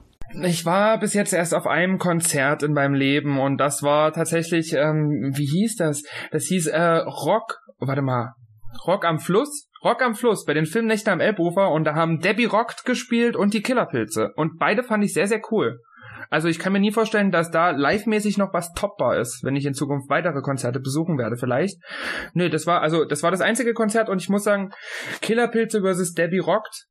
Ich 0.44 0.66
war 0.66 1.00
bis 1.00 1.14
jetzt 1.14 1.34
erst 1.34 1.54
auf 1.54 1.68
einem 1.68 1.98
Konzert 1.98 2.64
in 2.64 2.74
meinem 2.74 2.94
Leben 2.94 3.40
und 3.40 3.58
das 3.58 3.84
war 3.84 4.14
tatsächlich, 4.14 4.74
ähm, 4.74 5.32
wie 5.36 5.46
hieß 5.46 5.76
das? 5.76 6.04
Das 6.32 6.46
hieß 6.46 6.68
äh, 6.68 6.98
Rock, 6.98 7.60
warte 7.80 8.02
mal, 8.02 8.34
Rock 8.86 9.06
am 9.06 9.20
Fluss 9.20 9.70
Rock 9.84 10.02
am 10.02 10.14
Fluss 10.14 10.44
bei 10.44 10.54
den 10.54 10.66
Filmnächten 10.66 11.14
am 11.14 11.22
Elbufer 11.22 11.72
und 11.72 11.86
da 11.86 11.96
haben 11.96 12.20
Debbie 12.20 12.46
Rockt 12.46 12.84
gespielt 12.84 13.38
und 13.38 13.54
die 13.54 13.62
Killerpilze. 13.62 14.34
Und 14.36 14.60
beide 14.60 14.84
fand 14.84 15.04
ich 15.06 15.14
sehr, 15.14 15.28
sehr 15.28 15.42
cool. 15.52 15.80
Also 16.30 16.50
ich 16.50 16.60
kann 16.60 16.74
mir 16.74 16.80
nie 16.80 16.92
vorstellen, 16.92 17.32
dass 17.32 17.50
da 17.50 17.72
live-mäßig 17.72 18.38
noch 18.38 18.54
was 18.54 18.74
toppbar 18.74 19.18
ist, 19.18 19.44
wenn 19.44 19.56
ich 19.56 19.66
in 19.66 19.74
Zukunft 19.74 20.10
weitere 20.10 20.42
Konzerte 20.42 20.80
besuchen 20.80 21.18
werde, 21.18 21.38
vielleicht. 21.38 21.78
Nö, 22.34 22.50
das 22.50 22.68
war, 22.68 22.82
also, 22.82 23.06
das 23.06 23.24
war 23.24 23.32
das 23.32 23.42
einzige 23.42 23.74
Konzert 23.74 24.10
und 24.10 24.22
ich 24.22 24.30
muss 24.30 24.44
sagen, 24.44 24.72
Killerpilze 25.22 25.82
versus 25.82 26.14
Debbie 26.14 26.40
Rockt, 26.40 26.88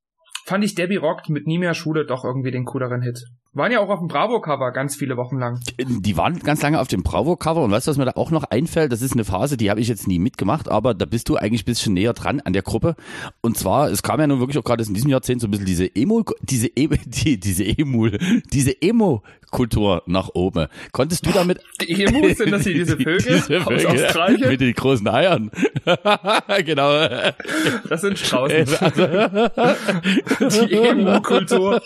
fand 0.46 0.64
ich 0.64 0.74
Debbie 0.74 0.96
Rockt 0.96 1.28
mit 1.28 1.46
Nie 1.46 1.58
mehr 1.58 1.74
Schule 1.74 2.06
doch 2.06 2.24
irgendwie 2.24 2.50
den 2.50 2.64
cooleren 2.64 3.02
Hit. 3.02 3.22
Waren 3.54 3.72
ja 3.72 3.80
auch 3.80 3.88
auf 3.88 4.00
dem 4.00 4.08
Bravo-Cover 4.08 4.72
ganz 4.72 4.94
viele 4.94 5.16
Wochen 5.16 5.38
lang. 5.38 5.58
Die 5.78 6.18
waren 6.18 6.38
ganz 6.40 6.60
lange 6.60 6.78
auf 6.80 6.88
dem 6.88 7.02
Bravo-Cover 7.02 7.62
und 7.62 7.70
weißt 7.70 7.86
du, 7.86 7.90
was 7.90 7.96
mir 7.96 8.04
da 8.04 8.12
auch 8.14 8.30
noch 8.30 8.44
einfällt? 8.44 8.92
Das 8.92 9.00
ist 9.00 9.14
eine 9.14 9.24
Phase, 9.24 9.56
die 9.56 9.70
habe 9.70 9.80
ich 9.80 9.88
jetzt 9.88 10.06
nie 10.06 10.18
mitgemacht, 10.18 10.68
aber 10.68 10.92
da 10.92 11.06
bist 11.06 11.30
du 11.30 11.36
eigentlich 11.36 11.62
ein 11.62 11.64
bisschen 11.64 11.94
näher 11.94 12.12
dran 12.12 12.40
an 12.40 12.52
der 12.52 12.60
Gruppe. 12.60 12.94
Und 13.40 13.56
zwar, 13.56 13.90
es 13.90 14.02
kam 14.02 14.20
ja 14.20 14.26
nun 14.26 14.40
wirklich 14.40 14.58
auch 14.58 14.64
gerade 14.64 14.84
in 14.84 14.92
diesem 14.92 15.08
Jahrzehnt 15.08 15.40
so 15.40 15.46
ein 15.46 15.50
bisschen 15.50 15.64
diese 15.64 15.96
Emo, 15.96 16.24
diese 16.42 16.66
e 16.66 16.88
die, 17.06 17.40
diese 17.40 17.64
Emo, 17.64 18.10
diese 18.52 18.82
Emo-Kultur 18.82 20.02
nach 20.04 20.28
oben. 20.34 20.66
Konntest 20.92 21.24
du 21.24 21.30
damit? 21.30 21.58
Die 21.80 22.04
Emos 22.04 22.36
sind 22.36 22.50
das 22.50 22.64
hier 22.64 22.74
diese 22.74 22.96
Vögel, 22.98 23.22
diese 23.22 23.60
Vögel 23.62 23.86
aus 23.86 23.86
Australien? 23.86 24.50
Mit 24.50 24.60
den 24.60 24.74
großen 24.74 25.08
Eiern. 25.08 25.50
genau. 26.66 27.08
Das 27.88 28.02
sind 28.02 28.18
Straußen. 28.18 28.66
die 30.68 30.74
Emo-Kultur. 30.74 31.80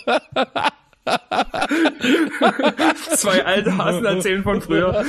Zwei 3.17 3.45
alte 3.45 3.77
Hasen 3.77 4.05
erzählen 4.05 4.45
von 4.45 4.61
früher. 4.61 5.05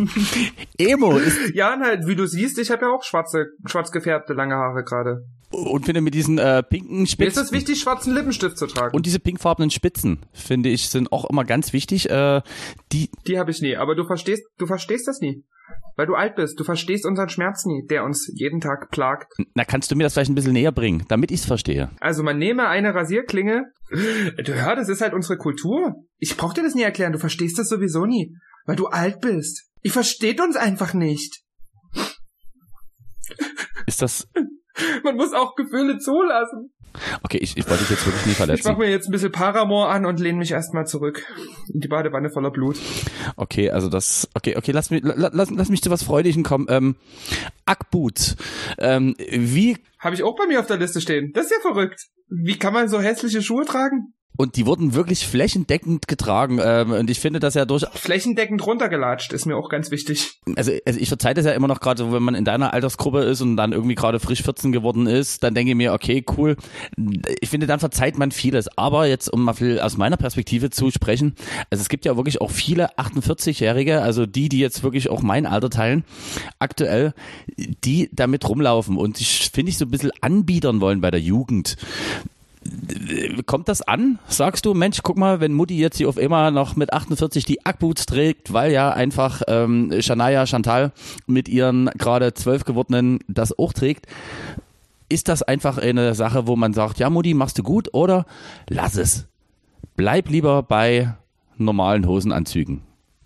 Emo 0.78 1.18
ist. 1.18 1.54
Ja, 1.54 1.78
halt, 1.78 2.06
wie 2.06 2.16
du 2.16 2.26
siehst, 2.26 2.58
ich 2.58 2.70
habe 2.70 2.86
ja 2.86 2.92
auch 2.92 3.02
schwarze, 3.02 3.48
schwarz 3.66 3.92
gefärbte 3.92 4.32
lange 4.32 4.54
Haare 4.54 4.84
gerade. 4.84 5.26
Und 5.50 5.84
finde 5.84 6.00
mit 6.00 6.14
diesen 6.14 6.38
äh, 6.38 6.62
pinken 6.62 7.06
Spitzen. 7.06 7.24
Mir 7.24 7.28
ist 7.28 7.36
es 7.36 7.52
wichtig, 7.52 7.80
schwarzen 7.80 8.14
Lippenstift 8.14 8.56
zu 8.58 8.66
tragen. 8.66 8.96
Und 8.96 9.06
diese 9.06 9.18
pinkfarbenen 9.18 9.70
Spitzen, 9.70 10.20
finde 10.32 10.70
ich, 10.70 10.88
sind 10.88 11.12
auch 11.12 11.28
immer 11.28 11.44
ganz 11.44 11.72
wichtig. 11.72 12.10
Äh, 12.10 12.42
die 12.92 13.10
die 13.26 13.38
habe 13.38 13.50
ich 13.50 13.60
nie, 13.60 13.76
aber 13.76 13.94
du 13.94 14.04
verstehst, 14.04 14.44
du 14.58 14.66
verstehst 14.66 15.08
das 15.08 15.20
nie. 15.20 15.44
Weil 15.96 16.06
du 16.06 16.14
alt 16.14 16.36
bist. 16.36 16.58
Du 16.58 16.64
verstehst 16.64 17.04
unseren 17.04 17.28
Schmerz 17.28 17.64
nie, 17.64 17.84
der 17.88 18.04
uns 18.04 18.30
jeden 18.34 18.60
Tag 18.60 18.90
plagt. 18.90 19.32
Na, 19.54 19.64
kannst 19.64 19.90
du 19.90 19.96
mir 19.96 20.04
das 20.04 20.14
vielleicht 20.14 20.30
ein 20.30 20.34
bisschen 20.34 20.52
näher 20.52 20.72
bringen, 20.72 21.04
damit 21.08 21.30
ich 21.30 21.40
es 21.40 21.46
verstehe? 21.46 21.90
Also 22.00 22.22
man 22.22 22.38
nehme 22.38 22.68
eine 22.68 22.94
Rasierklinge. 22.94 23.64
Du 23.90 24.54
hör, 24.54 24.76
das 24.76 24.88
ist 24.88 25.00
halt 25.00 25.14
unsere 25.14 25.38
Kultur. 25.38 25.94
Ich 26.18 26.36
brauch 26.36 26.54
dir 26.54 26.62
das 26.62 26.74
nie 26.74 26.82
erklären, 26.82 27.12
du 27.12 27.18
verstehst 27.18 27.58
das 27.58 27.68
sowieso 27.68 28.06
nie. 28.06 28.34
Weil 28.66 28.76
du 28.76 28.86
alt 28.86 29.20
bist. 29.20 29.70
Ich 29.82 29.92
versteht 29.92 30.40
uns 30.40 30.56
einfach 30.56 30.94
nicht. 30.94 31.42
Ist 33.86 34.02
das... 34.02 34.28
Man 35.04 35.16
muss 35.16 35.32
auch 35.32 35.54
Gefühle 35.54 35.98
zulassen. 35.98 36.70
Okay, 37.22 37.38
ich, 37.38 37.56
ich 37.56 37.68
wollte 37.68 37.82
dich 37.82 37.90
jetzt 37.90 38.06
wirklich 38.06 38.26
nie 38.26 38.32
verletzen. 38.32 38.60
Ich 38.60 38.66
mach 38.66 38.78
mir 38.78 38.90
jetzt 38.90 39.08
ein 39.08 39.12
bisschen 39.12 39.30
Paramore 39.30 39.88
an 39.88 40.06
und 40.06 40.18
lehne 40.20 40.38
mich 40.38 40.50
erstmal 40.50 40.86
zurück. 40.86 41.24
In 41.72 41.80
die 41.80 41.88
Badewanne 41.88 42.30
voller 42.30 42.50
Blut. 42.50 42.76
Okay, 43.36 43.70
also 43.70 43.88
das, 43.88 44.28
okay, 44.34 44.56
okay, 44.56 44.72
lass 44.72 44.90
mich, 44.90 45.02
lass, 45.04 45.50
lass 45.50 45.68
mich 45.68 45.82
zu 45.82 45.90
was 45.90 46.02
Freudigem 46.02 46.42
kommen. 46.42 46.66
Ähm, 46.68 46.96
Ackboots. 47.66 48.36
Ähm, 48.78 49.14
wie? 49.18 49.76
Habe 49.98 50.14
ich 50.14 50.22
auch 50.22 50.36
bei 50.36 50.46
mir 50.46 50.60
auf 50.60 50.66
der 50.66 50.78
Liste 50.78 51.00
stehen. 51.00 51.32
Das 51.34 51.46
ist 51.46 51.52
ja 51.52 51.60
verrückt. 51.60 52.06
Wie 52.28 52.58
kann 52.58 52.72
man 52.72 52.88
so 52.88 53.00
hässliche 53.00 53.42
Schuhe 53.42 53.64
tragen? 53.64 54.14
Und 54.38 54.54
die 54.54 54.66
wurden 54.66 54.94
wirklich 54.94 55.26
flächendeckend 55.26 56.06
getragen. 56.06 56.60
Ähm, 56.62 56.92
und 56.92 57.10
ich 57.10 57.18
finde 57.18 57.40
das 57.40 57.54
ja 57.54 57.64
durch. 57.64 57.84
Flächendeckend 57.92 58.64
runtergelatscht 58.64 59.32
ist 59.32 59.46
mir 59.46 59.56
auch 59.56 59.68
ganz 59.68 59.90
wichtig. 59.90 60.38
Also, 60.54 60.70
also 60.86 61.00
ich 61.00 61.08
verzeihe 61.08 61.34
das 61.34 61.44
ja 61.44 61.50
immer 61.50 61.66
noch 61.66 61.80
gerade, 61.80 62.12
wenn 62.12 62.22
man 62.22 62.36
in 62.36 62.44
deiner 62.44 62.72
Altersgruppe 62.72 63.22
ist 63.22 63.40
und 63.40 63.56
dann 63.56 63.72
irgendwie 63.72 63.96
gerade 63.96 64.20
frisch 64.20 64.44
14 64.44 64.70
geworden 64.70 65.08
ist, 65.08 65.42
dann 65.42 65.54
denke 65.54 65.72
ich 65.72 65.76
mir, 65.76 65.92
okay, 65.92 66.24
cool. 66.36 66.56
Ich 67.40 67.48
finde, 67.48 67.66
dann 67.66 67.80
verzeiht 67.80 68.16
man 68.16 68.30
vieles. 68.30 68.68
Aber 68.78 69.08
jetzt, 69.08 69.28
um 69.28 69.42
mal 69.42 69.54
viel 69.54 69.80
aus 69.80 69.96
meiner 69.96 70.16
Perspektive 70.16 70.70
zu 70.70 70.92
sprechen, 70.92 71.34
also 71.70 71.82
es 71.82 71.88
gibt 71.88 72.04
ja 72.04 72.16
wirklich 72.16 72.40
auch 72.40 72.52
viele 72.52 72.96
48-Jährige, 72.96 74.02
also 74.02 74.24
die, 74.24 74.48
die 74.48 74.60
jetzt 74.60 74.84
wirklich 74.84 75.10
auch 75.10 75.20
mein 75.20 75.46
Alter 75.46 75.68
teilen, 75.68 76.04
aktuell, 76.60 77.12
die 77.56 78.08
damit 78.12 78.48
rumlaufen 78.48 78.98
und 78.98 79.16
sich, 79.16 79.50
finde 79.52 79.70
ich, 79.70 79.78
so 79.78 79.84
ein 79.84 79.90
bisschen 79.90 80.12
anbiedern 80.20 80.80
wollen 80.80 81.00
bei 81.00 81.10
der 81.10 81.20
Jugend 81.20 81.76
kommt 83.46 83.68
das 83.68 83.82
an? 83.82 84.18
Sagst 84.28 84.66
du, 84.66 84.74
Mensch, 84.74 85.00
guck 85.02 85.16
mal, 85.16 85.40
wenn 85.40 85.52
Mutti 85.52 85.78
jetzt 85.78 85.96
hier 85.96 86.08
auf 86.08 86.18
immer 86.18 86.50
noch 86.50 86.76
mit 86.76 86.92
48 86.92 87.44
die 87.44 87.64
Ackboots 87.64 88.06
trägt, 88.06 88.52
weil 88.52 88.72
ja 88.72 88.90
einfach 88.90 89.42
ähm, 89.48 89.92
Shania 90.00 90.46
Chantal 90.46 90.92
mit 91.26 91.48
ihren 91.48 91.86
gerade 91.96 92.34
zwölf 92.34 92.64
gewordenen 92.64 93.20
das 93.28 93.58
auch 93.58 93.72
trägt, 93.72 94.06
ist 95.08 95.28
das 95.28 95.42
einfach 95.42 95.78
eine 95.78 96.14
Sache, 96.14 96.46
wo 96.46 96.56
man 96.56 96.74
sagt, 96.74 96.98
ja 96.98 97.10
Mutti, 97.10 97.34
machst 97.34 97.58
du 97.58 97.62
gut 97.62 97.88
oder 97.92 98.26
lass 98.68 98.96
es. 98.96 99.26
Bleib 99.96 100.28
lieber 100.28 100.62
bei 100.62 101.14
normalen 101.56 102.06
Hosenanzügen 102.06 102.82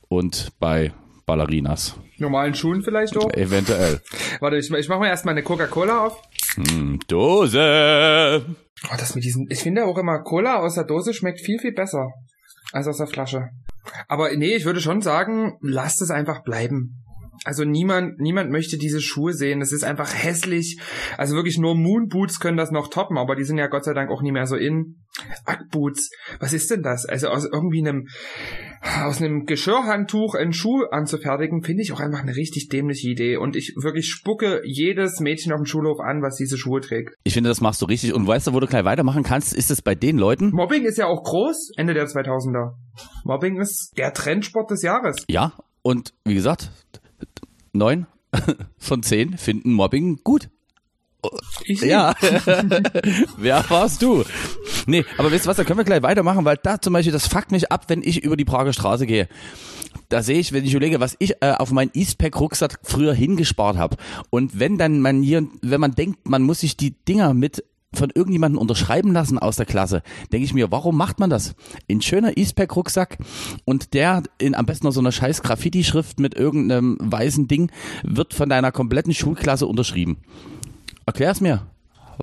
und 0.08 0.52
bei 0.58 0.92
Ballerinas. 1.26 1.96
Normalen 2.22 2.54
Schuhen 2.54 2.82
vielleicht 2.82 3.16
auch? 3.16 3.32
Eventuell. 3.34 4.00
Warte, 4.40 4.56
ich, 4.56 4.70
ich 4.70 4.88
mach 4.88 4.98
mir 4.98 5.08
erstmal 5.08 5.32
eine 5.32 5.42
Coca-Cola 5.42 6.06
auf. 6.06 6.22
Hm, 6.54 7.00
Dose. 7.06 8.46
Oh, 8.84 8.96
das 8.98 9.14
mit 9.14 9.24
diesen, 9.24 9.48
ich 9.50 9.60
finde 9.60 9.84
auch 9.84 9.98
immer 9.98 10.20
Cola 10.20 10.56
aus 10.56 10.74
der 10.74 10.84
Dose 10.84 11.14
schmeckt 11.14 11.40
viel, 11.40 11.58
viel 11.58 11.72
besser 11.72 12.10
als 12.72 12.88
aus 12.88 12.96
der 12.96 13.06
Flasche. 13.06 13.50
Aber 14.08 14.34
nee, 14.34 14.54
ich 14.54 14.64
würde 14.64 14.80
schon 14.80 15.02
sagen, 15.02 15.58
lasst 15.60 16.02
es 16.02 16.10
einfach 16.10 16.42
bleiben. 16.42 17.01
Also 17.44 17.64
niemand, 17.64 18.20
niemand 18.20 18.50
möchte 18.50 18.78
diese 18.78 19.00
Schuhe 19.00 19.32
sehen. 19.32 19.60
Das 19.60 19.72
ist 19.72 19.84
einfach 19.84 20.12
hässlich. 20.14 20.78
Also 21.16 21.34
wirklich 21.34 21.58
nur 21.58 21.74
Moonboots 21.74 22.40
können 22.40 22.56
das 22.56 22.70
noch 22.70 22.88
toppen, 22.88 23.18
aber 23.18 23.34
die 23.34 23.44
sind 23.44 23.58
ja 23.58 23.66
Gott 23.66 23.84
sei 23.84 23.94
Dank 23.94 24.10
auch 24.10 24.22
nie 24.22 24.32
mehr 24.32 24.46
so 24.46 24.56
in. 24.56 24.96
Ackboots. 25.44 26.10
Was 26.40 26.52
ist 26.52 26.70
denn 26.70 26.82
das? 26.82 27.04
Also 27.04 27.28
aus 27.28 27.44
irgendwie 27.44 27.80
einem, 27.80 28.06
aus 29.02 29.20
einem 29.20 29.44
Geschirrhandtuch 29.44 30.34
einen 30.34 30.52
Schuh 30.52 30.84
anzufertigen, 30.90 31.62
finde 31.62 31.82
ich 31.82 31.92
auch 31.92 32.00
einfach 32.00 32.20
eine 32.20 32.36
richtig 32.36 32.68
dämliche 32.68 33.10
Idee. 33.10 33.36
Und 33.36 33.56
ich 33.56 33.74
wirklich 33.76 34.08
spucke 34.08 34.62
jedes 34.64 35.20
Mädchen 35.20 35.52
auf 35.52 35.60
dem 35.60 35.66
Schulhof 35.66 36.00
an, 36.00 36.22
was 36.22 36.36
diese 36.36 36.56
Schuhe 36.56 36.80
trägt. 36.80 37.14
Ich 37.24 37.34
finde, 37.34 37.48
das 37.48 37.60
machst 37.60 37.82
du 37.82 37.86
richtig. 37.86 38.14
Und 38.14 38.26
weißt 38.26 38.46
du, 38.46 38.52
wo 38.52 38.60
du 38.60 38.66
gleich 38.66 38.84
weitermachen 38.84 39.22
kannst? 39.22 39.52
Ist 39.52 39.70
es 39.70 39.82
bei 39.82 39.94
den 39.94 40.16
Leuten? 40.16 40.50
Mobbing 40.50 40.84
ist 40.84 40.98
ja 40.98 41.06
auch 41.06 41.22
groß, 41.22 41.72
Ende 41.76 41.94
der 41.94 42.06
2000er. 42.06 42.74
Mobbing 43.24 43.60
ist 43.60 43.92
der 43.96 44.12
Trendsport 44.12 44.70
des 44.70 44.82
Jahres. 44.82 45.24
Ja, 45.28 45.52
und 45.82 46.14
wie 46.24 46.34
gesagt, 46.34 46.70
neun 47.72 48.06
von 48.78 49.02
zehn 49.02 49.36
finden 49.36 49.72
Mobbing 49.72 50.20
gut. 50.24 50.48
Ich 51.64 51.82
ja. 51.82 52.14
Wer 53.36 53.64
warst 53.70 54.02
du? 54.02 54.24
Nee, 54.86 55.04
aber 55.18 55.30
wisst 55.30 55.46
ihr 55.46 55.50
was, 55.50 55.56
da 55.56 55.64
können 55.64 55.78
wir 55.78 55.84
gleich 55.84 56.02
weitermachen, 56.02 56.44
weil 56.44 56.56
da 56.56 56.80
zum 56.80 56.92
Beispiel, 56.92 57.12
das 57.12 57.28
fuckt 57.28 57.52
mich 57.52 57.70
ab, 57.70 57.84
wenn 57.88 58.02
ich 58.02 58.24
über 58.24 58.36
die 58.36 58.44
Prager 58.44 58.72
Straße 58.72 59.06
gehe. 59.06 59.28
Da 60.08 60.22
sehe 60.22 60.38
ich, 60.38 60.52
wenn 60.52 60.64
ich 60.64 60.72
überlege, 60.72 61.00
was 61.00 61.16
ich 61.20 61.34
äh, 61.40 61.52
auf 61.52 61.70
meinen 61.70 61.90
Eastpack-Rucksack 61.94 62.80
früher 62.82 63.14
hingespart 63.14 63.76
habe. 63.76 63.96
Und 64.30 64.58
wenn 64.58 64.78
dann 64.78 65.00
man 65.00 65.22
hier, 65.22 65.46
wenn 65.60 65.80
man 65.80 65.94
denkt, 65.94 66.28
man 66.28 66.42
muss 66.42 66.60
sich 66.60 66.76
die 66.76 66.90
Dinger 66.90 67.34
mit 67.34 67.64
von 67.94 68.10
irgendjemandem 68.14 68.58
unterschreiben 68.58 69.12
lassen 69.12 69.38
aus 69.38 69.56
der 69.56 69.66
Klasse. 69.66 70.02
Denke 70.32 70.44
ich 70.44 70.54
mir, 70.54 70.70
warum 70.70 70.96
macht 70.96 71.20
man 71.20 71.30
das? 71.30 71.54
In 71.86 72.00
schöner 72.00 72.36
Eastpack-Rucksack 72.36 73.18
und 73.64 73.94
der 73.94 74.22
in 74.38 74.54
am 74.54 74.66
besten 74.66 74.86
noch 74.86 74.92
so 74.92 75.00
einer 75.00 75.12
scheiß 75.12 75.42
Graffiti-Schrift 75.42 76.20
mit 76.20 76.34
irgendeinem 76.34 76.96
weißen 77.00 77.48
Ding 77.48 77.70
wird 78.02 78.34
von 78.34 78.48
deiner 78.48 78.72
kompletten 78.72 79.14
Schulklasse 79.14 79.66
unterschrieben. 79.66 80.18
Erklär's 81.06 81.40
mir. 81.40 81.66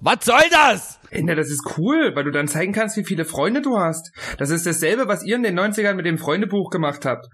Was 0.01 0.25
soll 0.25 0.41
das? 0.51 0.99
Ende, 1.09 1.35
das 1.35 1.49
ist 1.49 1.77
cool, 1.77 2.11
weil 2.15 2.23
du 2.23 2.31
dann 2.31 2.47
zeigen 2.47 2.71
kannst, 2.71 2.95
wie 2.97 3.03
viele 3.03 3.25
Freunde 3.25 3.61
du 3.61 3.77
hast. 3.77 4.11
Das 4.37 4.49
ist 4.49 4.65
dasselbe, 4.65 5.07
was 5.07 5.23
ihr 5.23 5.35
in 5.35 5.43
den 5.43 5.59
90ern 5.59 5.95
mit 5.95 6.05
dem 6.05 6.17
Freundebuch 6.17 6.69
gemacht 6.69 7.05
habt. 7.05 7.27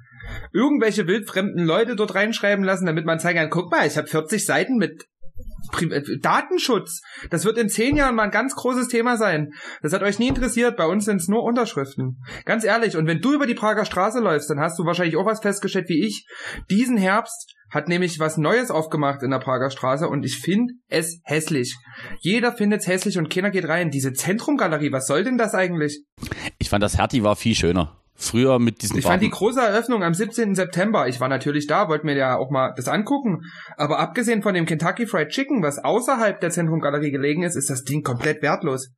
Irgendwelche 0.53 1.07
wildfremden 1.07 1.65
Leute 1.65 1.95
dort 1.95 2.15
reinschreiben 2.15 2.63
lassen, 2.63 2.85
damit 2.85 3.05
man 3.05 3.19
zeigen 3.19 3.39
kann, 3.39 3.49
guck 3.49 3.71
mal, 3.71 3.85
ich 3.85 3.97
habe 3.97 4.07
40 4.07 4.45
Seiten 4.45 4.77
mit 4.77 5.05
Äh, 5.81 6.01
Datenschutz. 6.21 7.01
Das 7.29 7.45
wird 7.45 7.57
in 7.57 7.69
zehn 7.69 7.95
Jahren 7.95 8.15
mal 8.15 8.23
ein 8.23 8.31
ganz 8.31 8.55
großes 8.55 8.87
Thema 8.87 9.17
sein. 9.17 9.51
Das 9.81 9.93
hat 9.93 10.03
euch 10.03 10.19
nie 10.19 10.27
interessiert. 10.27 10.77
Bei 10.77 10.85
uns 10.85 11.05
sind 11.05 11.17
es 11.17 11.27
nur 11.27 11.43
Unterschriften. 11.43 12.21
Ganz 12.45 12.63
ehrlich. 12.63 12.97
Und 12.97 13.07
wenn 13.07 13.21
du 13.21 13.33
über 13.33 13.47
die 13.47 13.55
Prager 13.55 13.85
Straße 13.85 14.19
läufst, 14.19 14.49
dann 14.49 14.59
hast 14.59 14.79
du 14.79 14.85
wahrscheinlich 14.85 15.17
auch 15.17 15.25
was 15.25 15.41
festgestellt 15.41 15.89
wie 15.89 16.05
ich. 16.05 16.25
Diesen 16.69 16.97
Herbst 16.97 17.55
hat 17.69 17.87
nämlich 17.87 18.19
was 18.19 18.37
Neues 18.37 18.71
aufgemacht 18.71 19.21
in 19.23 19.31
der 19.31 19.39
Prager 19.39 19.69
Straße 19.69 20.07
und 20.07 20.23
ich 20.23 20.39
finde 20.39 20.73
es 20.87 21.19
hässlich. 21.23 21.75
Jeder 22.19 22.53
findet 22.53 22.81
es 22.81 22.87
hässlich 22.87 23.17
und 23.17 23.29
keiner 23.29 23.51
geht 23.51 23.67
rein. 23.67 23.91
Diese 23.91 24.13
Zentrumgalerie, 24.13 24.91
was 24.91 25.07
soll 25.07 25.23
denn 25.23 25.37
das 25.37 25.53
eigentlich? 25.53 26.03
Ich 26.57 26.69
fand 26.69 26.83
das 26.83 26.97
Hertie 26.97 27.23
war 27.23 27.35
viel 27.35 27.55
schöner. 27.55 28.04
Früher 28.17 28.59
mit 28.59 28.81
diesen 28.81 28.97
Ich 28.97 29.05
fand 29.05 29.21
die 29.21 29.29
große 29.29 29.59
Eröffnung 29.59 30.03
am 30.03 30.13
17. 30.13 30.55
September. 30.55 31.07
Ich 31.07 31.19
war 31.19 31.27
natürlich 31.27 31.67
da, 31.67 31.89
wollte 31.89 32.05
mir 32.05 32.15
ja 32.15 32.37
auch 32.37 32.49
mal 32.49 32.73
das 32.75 32.87
angucken. 32.87 33.41
Aber 33.75 33.99
abgesehen 33.99 34.41
von 34.41 34.53
dem 34.53 34.65
Kentucky 34.65 35.05
Fried 35.05 35.29
Chicken, 35.29 35.61
was 35.61 35.83
außerhalb 35.83 36.39
der 36.39 36.49
Zentrumgalerie 36.49 37.11
gelegen 37.11 37.43
ist, 37.43 37.55
ist 37.55 37.69
das 37.69 37.83
Ding 37.83 38.03
komplett 38.03 38.41
wertlos. 38.41 38.89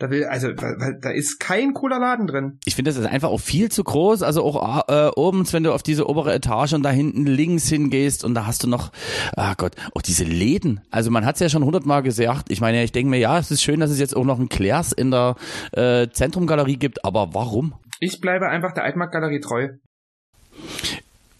Da 0.00 0.10
will, 0.10 0.24
also, 0.26 0.52
da 0.52 1.10
ist 1.10 1.40
kein 1.40 1.74
cooler 1.74 1.98
Laden 1.98 2.28
drin. 2.28 2.60
Ich 2.64 2.76
finde, 2.76 2.90
das 2.90 2.98
ist 2.98 3.06
einfach 3.06 3.30
auch 3.30 3.40
viel 3.40 3.68
zu 3.68 3.82
groß. 3.82 4.22
Also 4.22 4.44
auch 4.44 4.88
äh, 4.88 5.10
oben, 5.16 5.44
wenn 5.52 5.64
du 5.64 5.72
auf 5.72 5.82
diese 5.82 6.08
obere 6.08 6.32
Etage 6.32 6.74
und 6.74 6.84
da 6.84 6.90
hinten 6.90 7.26
links 7.26 7.68
hingehst 7.68 8.24
und 8.24 8.34
da 8.34 8.46
hast 8.46 8.62
du 8.62 8.68
noch, 8.68 8.92
ah 9.36 9.54
Gott, 9.56 9.74
auch 9.96 10.02
diese 10.02 10.22
Läden. 10.22 10.82
Also 10.92 11.10
man 11.10 11.26
hat 11.26 11.34
es 11.34 11.40
ja 11.40 11.48
schon 11.48 11.64
hundertmal 11.64 12.04
gesagt. 12.04 12.52
Ich 12.52 12.60
meine, 12.60 12.84
ich 12.84 12.92
denke 12.92 13.10
mir, 13.10 13.18
ja, 13.18 13.40
es 13.40 13.50
ist 13.50 13.62
schön, 13.62 13.80
dass 13.80 13.90
es 13.90 13.98
jetzt 13.98 14.16
auch 14.16 14.24
noch 14.24 14.38
einen 14.38 14.48
Clairs 14.48 14.92
in 14.92 15.10
der 15.10 15.34
äh, 15.72 16.06
Zentrumgalerie 16.08 16.76
gibt, 16.76 17.04
aber 17.04 17.34
warum? 17.34 17.74
Ich 18.00 18.20
bleibe 18.20 18.48
einfach 18.48 18.72
der 18.72 18.84
Altmarktgalerie 18.84 19.40
treu. 19.40 19.68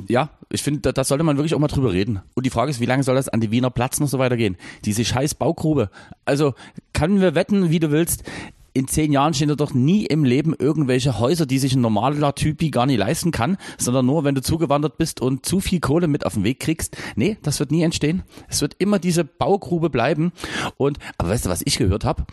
Ja, 0.09 0.31
ich 0.51 0.63
finde, 0.63 0.81
da, 0.81 0.93
da, 0.93 1.05
sollte 1.05 1.23
man 1.23 1.37
wirklich 1.37 1.55
auch 1.55 1.59
mal 1.59 1.69
drüber 1.69 1.93
reden. 1.93 2.21
Und 2.35 2.47
die 2.47 2.51
Frage 2.51 2.71
ist, 2.71 2.81
wie 2.81 2.87
lange 2.87 3.03
soll 3.03 3.15
das 3.15 3.29
an 3.29 3.41
die 3.41 3.51
Wiener 3.51 3.71
Platz 3.71 4.01
noch 4.01 4.09
so 4.09 4.19
weitergehen? 4.19 4.57
Diese 4.85 5.05
scheiß 5.05 5.35
Baugrube. 5.35 5.91
Also, 6.25 6.55
können 6.95 7.21
wir 7.21 7.35
wetten, 7.35 7.71
wie 7.71 7.79
du 7.79 7.91
willst, 7.91 8.25
in 8.73 8.89
zehn 8.89 9.13
Jahren 9.13 9.35
stehen 9.35 9.49
da 9.49 9.55
doch 9.55 9.75
nie 9.75 10.07
im 10.07 10.25
Leben 10.25 10.55
irgendwelche 10.57 11.19
Häuser, 11.19 11.47
die 11.47 11.59
sich 11.59 11.75
ein 11.75 11.81
normaler 11.81 12.35
Typi 12.35 12.71
gar 12.71 12.87
nicht 12.87 12.99
leisten 12.99 13.33
kann, 13.33 13.57
sondern 13.77 14.07
nur, 14.07 14.25
wenn 14.25 14.35
du 14.35 14.41
zugewandert 14.41 14.99
bist 14.99 15.21
und 15.21 15.45
zu 15.45 15.61
viel 15.61 15.81
Kohle 15.81 16.07
mit 16.07 16.25
auf 16.25 16.35
den 16.35 16.45
Weg 16.45 16.61
kriegst. 16.61 16.97
Nee, 17.17 17.37
das 17.43 17.59
wird 17.59 17.71
nie 17.73 17.83
entstehen. 17.83 18.23
Es 18.49 18.63
wird 18.63 18.77
immer 18.79 18.99
diese 18.99 19.25
Baugrube 19.25 19.91
bleiben. 19.91 20.33
Und, 20.77 20.99
aber 21.19 21.31
weißt 21.31 21.47
du, 21.47 21.51
was 21.51 21.63
ich 21.65 21.77
gehört 21.77 22.05
habe? 22.05 22.25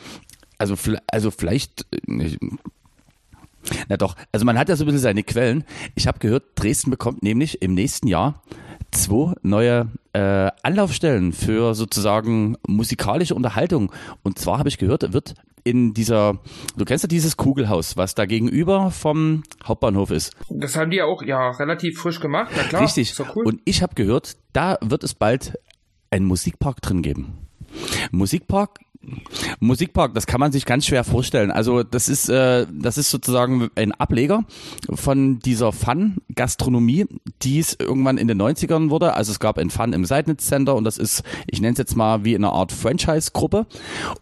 Also, 0.57 0.75
also 1.07 1.31
vielleicht, 1.31 1.87
äh, 1.91 2.37
na 3.89 3.97
doch, 3.97 4.15
also 4.31 4.45
man 4.45 4.57
hat 4.57 4.69
ja 4.69 4.75
so 4.75 4.83
ein 4.83 4.87
bisschen 4.87 5.01
seine 5.01 5.23
Quellen. 5.23 5.63
Ich 5.95 6.07
habe 6.07 6.19
gehört, 6.19 6.43
Dresden 6.55 6.91
bekommt 6.91 7.23
nämlich 7.23 7.61
im 7.61 7.73
nächsten 7.73 8.07
Jahr 8.07 8.41
zwei 8.91 9.33
neue 9.41 9.89
äh, 10.13 10.51
Anlaufstellen 10.63 11.33
für 11.33 11.75
sozusagen 11.75 12.57
musikalische 12.67 13.35
Unterhaltung. 13.35 13.91
Und 14.23 14.39
zwar 14.39 14.59
habe 14.59 14.69
ich 14.69 14.77
gehört, 14.77 15.13
wird 15.13 15.35
in 15.63 15.93
dieser, 15.93 16.39
du 16.77 16.85
kennst 16.85 17.03
ja 17.03 17.07
dieses 17.07 17.37
Kugelhaus, 17.37 17.97
was 17.97 18.13
da 18.13 18.25
gegenüber 18.25 18.91
vom 18.91 19.43
Hauptbahnhof 19.63 20.11
ist. 20.11 20.33
Das 20.49 20.75
haben 20.77 20.91
die 20.91 20.97
ja 20.97 21.05
auch 21.05 21.23
ja 21.23 21.49
relativ 21.49 21.99
frisch 21.99 22.19
gemacht, 22.19 22.51
na 22.55 22.63
klar. 22.63 22.83
Richtig. 22.83 23.13
Cool. 23.35 23.45
Und 23.45 23.61
ich 23.65 23.81
habe 23.81 23.95
gehört, 23.95 24.37
da 24.53 24.77
wird 24.81 25.03
es 25.03 25.15
bald 25.15 25.57
einen 26.11 26.25
Musikpark 26.25 26.81
drin 26.81 27.01
geben. 27.01 27.47
Musikpark 28.11 28.79
Musikpark, 29.59 30.13
das 30.13 30.27
kann 30.27 30.39
man 30.39 30.51
sich 30.51 30.65
ganz 30.65 30.85
schwer 30.85 31.03
vorstellen. 31.03 31.51
Also 31.51 31.83
das 31.83 32.09
ist, 32.09 32.29
äh, 32.29 32.65
das 32.71 32.97
ist 32.97 33.11
sozusagen 33.11 33.69
ein 33.75 33.91
Ableger 33.91 34.43
von 34.93 35.39
dieser 35.39 35.71
Fun-Gastronomie, 35.71 37.05
die 37.41 37.59
es 37.59 37.77
irgendwann 37.79 38.17
in 38.17 38.27
den 38.27 38.41
90ern 38.41 38.89
wurde. 38.89 39.13
Also 39.13 39.31
es 39.31 39.39
gab 39.39 39.57
ein 39.57 39.69
Fun 39.69 39.93
im 39.93 40.05
Seidnitz 40.05 40.45
Center 40.45 40.75
und 40.75 40.83
das 40.83 40.97
ist, 40.97 41.23
ich 41.47 41.61
nenne 41.61 41.73
es 41.73 41.77
jetzt 41.77 41.95
mal 41.95 42.23
wie 42.23 42.35
eine 42.35 42.49
Art 42.49 42.71
Franchise-Gruppe. 42.71 43.65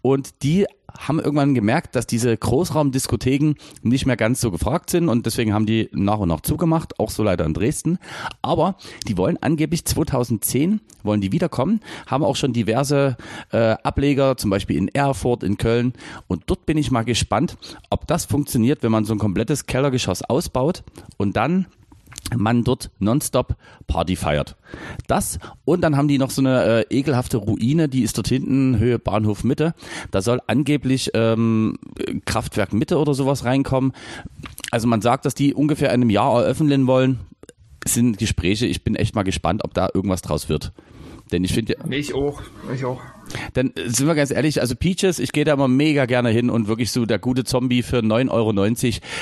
Und 0.01 0.43
die 0.43 0.65
haben 0.97 1.19
irgendwann 1.19 1.53
gemerkt, 1.53 1.95
dass 1.95 2.07
diese 2.07 2.35
Großraumdiskotheken 2.35 3.55
nicht 3.81 4.05
mehr 4.05 4.17
ganz 4.17 4.41
so 4.41 4.51
gefragt 4.51 4.89
sind 4.89 5.09
und 5.09 5.25
deswegen 5.25 5.53
haben 5.53 5.65
die 5.65 5.89
nach 5.91 6.19
und 6.19 6.29
nach 6.29 6.41
zugemacht, 6.41 6.99
auch 6.99 7.09
so 7.09 7.23
leider 7.23 7.45
in 7.45 7.53
Dresden. 7.53 7.97
Aber 8.41 8.75
die 9.07 9.17
wollen 9.17 9.37
angeblich 9.41 9.85
2010 9.85 10.81
wollen 11.03 11.21
die 11.21 11.31
wiederkommen, 11.31 11.81
haben 12.07 12.23
auch 12.23 12.35
schon 12.35 12.53
diverse 12.53 13.17
äh, 13.51 13.75
Ableger, 13.83 14.37
zum 14.37 14.49
Beispiel 14.49 14.77
in 14.77 14.87
Erfurt, 14.87 15.43
in 15.43 15.57
Köln 15.57 15.93
und 16.27 16.43
dort 16.47 16.65
bin 16.65 16.77
ich 16.77 16.91
mal 16.91 17.03
gespannt, 17.03 17.57
ob 17.89 18.07
das 18.07 18.25
funktioniert, 18.25 18.83
wenn 18.83 18.91
man 18.91 19.05
so 19.05 19.13
ein 19.13 19.19
komplettes 19.19 19.65
Kellergeschoss 19.65 20.23
ausbaut 20.23 20.83
und 21.17 21.35
dann 21.35 21.67
man 22.36 22.63
dort 22.63 22.91
nonstop 22.99 23.55
Party 23.88 24.15
feiert. 24.15 24.55
Das 25.07 25.39
und 25.65 25.82
dann 25.82 25.97
haben 25.97 26.07
die 26.07 26.17
noch 26.17 26.30
so 26.30 26.41
eine 26.41 26.86
äh, 26.89 26.97
ekelhafte 26.97 27.38
Ruine, 27.38 27.89
die 27.89 28.03
ist 28.03 28.17
dort 28.17 28.28
hinten 28.28 28.80
Höhe 28.80 28.99
Bahnhof 28.99 29.43
Mitte. 29.43 29.74
Da 30.11 30.21
soll 30.21 30.41
angeblich 30.47 31.11
ähm, 31.13 31.78
Kraftwerk 32.26 32.74
Mitte 32.74 32.97
oder 32.97 33.13
sowas 33.13 33.45
reinkommen. 33.45 33.93
Also 34.71 34.88
man 34.88 35.01
sagt, 35.01 35.26
dass 35.26 35.36
die 35.36 35.53
ungefähr 35.53 35.89
in 35.89 36.01
einem 36.01 36.09
Jahr 36.09 36.41
eröffnen 36.41 36.88
wollen. 36.88 37.19
Es 37.86 37.93
sind 37.93 38.17
Gespräche. 38.17 38.65
Ich 38.65 38.84
bin 38.84 38.95
echt 38.95 39.15
mal 39.15 39.24
gespannt, 39.24 39.63
ob 39.63 39.74
da 39.74 39.89
irgendwas 39.93 40.21
draus 40.21 40.49
wird. 40.49 40.71
Denn 41.32 41.43
ich 41.43 41.53
finde. 41.53 41.76
Ich 41.89 42.13
auch. 42.13 42.41
Ich 42.74 42.86
auch. 42.86 43.01
Dann 43.53 43.71
sind 43.86 44.07
wir 44.07 44.15
ganz 44.15 44.31
ehrlich, 44.31 44.61
also 44.61 44.75
Peaches, 44.75 45.19
ich 45.19 45.31
gehe 45.31 45.45
da 45.45 45.53
immer 45.53 45.67
mega 45.67 46.05
gerne 46.05 46.29
hin 46.29 46.49
und 46.49 46.67
wirklich 46.67 46.91
so 46.91 47.05
der 47.05 47.19
gute 47.19 47.43
Zombie 47.43 47.84
für 47.84 47.99
9,90 47.99 48.29
Euro. 48.31 48.53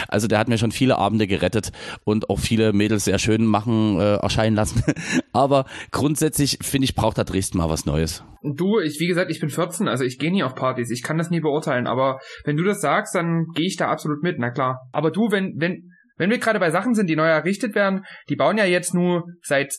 Also 0.07 0.27
der 0.27 0.39
hat 0.39 0.47
mir 0.47 0.57
schon 0.57 0.71
viele 0.71 0.97
Abende 0.97 1.27
gerettet 1.27 1.71
und 2.03 2.29
auch 2.29 2.39
viele 2.39 2.73
Mädels 2.73 3.05
sehr 3.05 3.19
schön 3.19 3.45
machen, 3.45 3.99
äh, 3.99 4.15
erscheinen 4.15 4.55
lassen. 4.55 4.83
Aber 5.33 5.65
grundsätzlich 5.91 6.59
finde 6.61 6.85
ich, 6.85 6.95
braucht 6.95 7.17
da 7.17 7.23
Dresden 7.23 7.57
mal 7.57 7.69
was 7.69 7.85
Neues. 7.85 8.23
Du, 8.43 8.79
ich, 8.79 8.99
wie 8.99 9.07
gesagt, 9.07 9.29
ich 9.29 9.39
bin 9.39 9.49
14, 9.49 9.87
also 9.87 10.03
ich 10.03 10.17
gehe 10.17 10.31
nie 10.31 10.43
auf 10.43 10.55
Partys, 10.55 10.89
ich 10.89 11.03
kann 11.03 11.17
das 11.17 11.29
nie 11.29 11.41
beurteilen, 11.41 11.85
aber 11.85 12.19
wenn 12.43 12.57
du 12.57 12.63
das 12.63 12.81
sagst, 12.81 13.13
dann 13.13 13.45
gehe 13.53 13.67
ich 13.67 13.77
da 13.77 13.89
absolut 13.89 14.23
mit, 14.23 14.39
na 14.39 14.49
klar. 14.49 14.79
Aber 14.91 15.11
du, 15.11 15.29
wenn, 15.29 15.53
wenn, 15.57 15.91
wenn 16.17 16.31
wir 16.31 16.39
gerade 16.39 16.59
bei 16.59 16.71
Sachen 16.71 16.95
sind, 16.95 17.07
die 17.07 17.15
neu 17.15 17.27
errichtet 17.27 17.75
werden, 17.75 18.03
die 18.29 18.35
bauen 18.35 18.57
ja 18.57 18.65
jetzt 18.65 18.95
nur 18.95 19.25
seit 19.43 19.75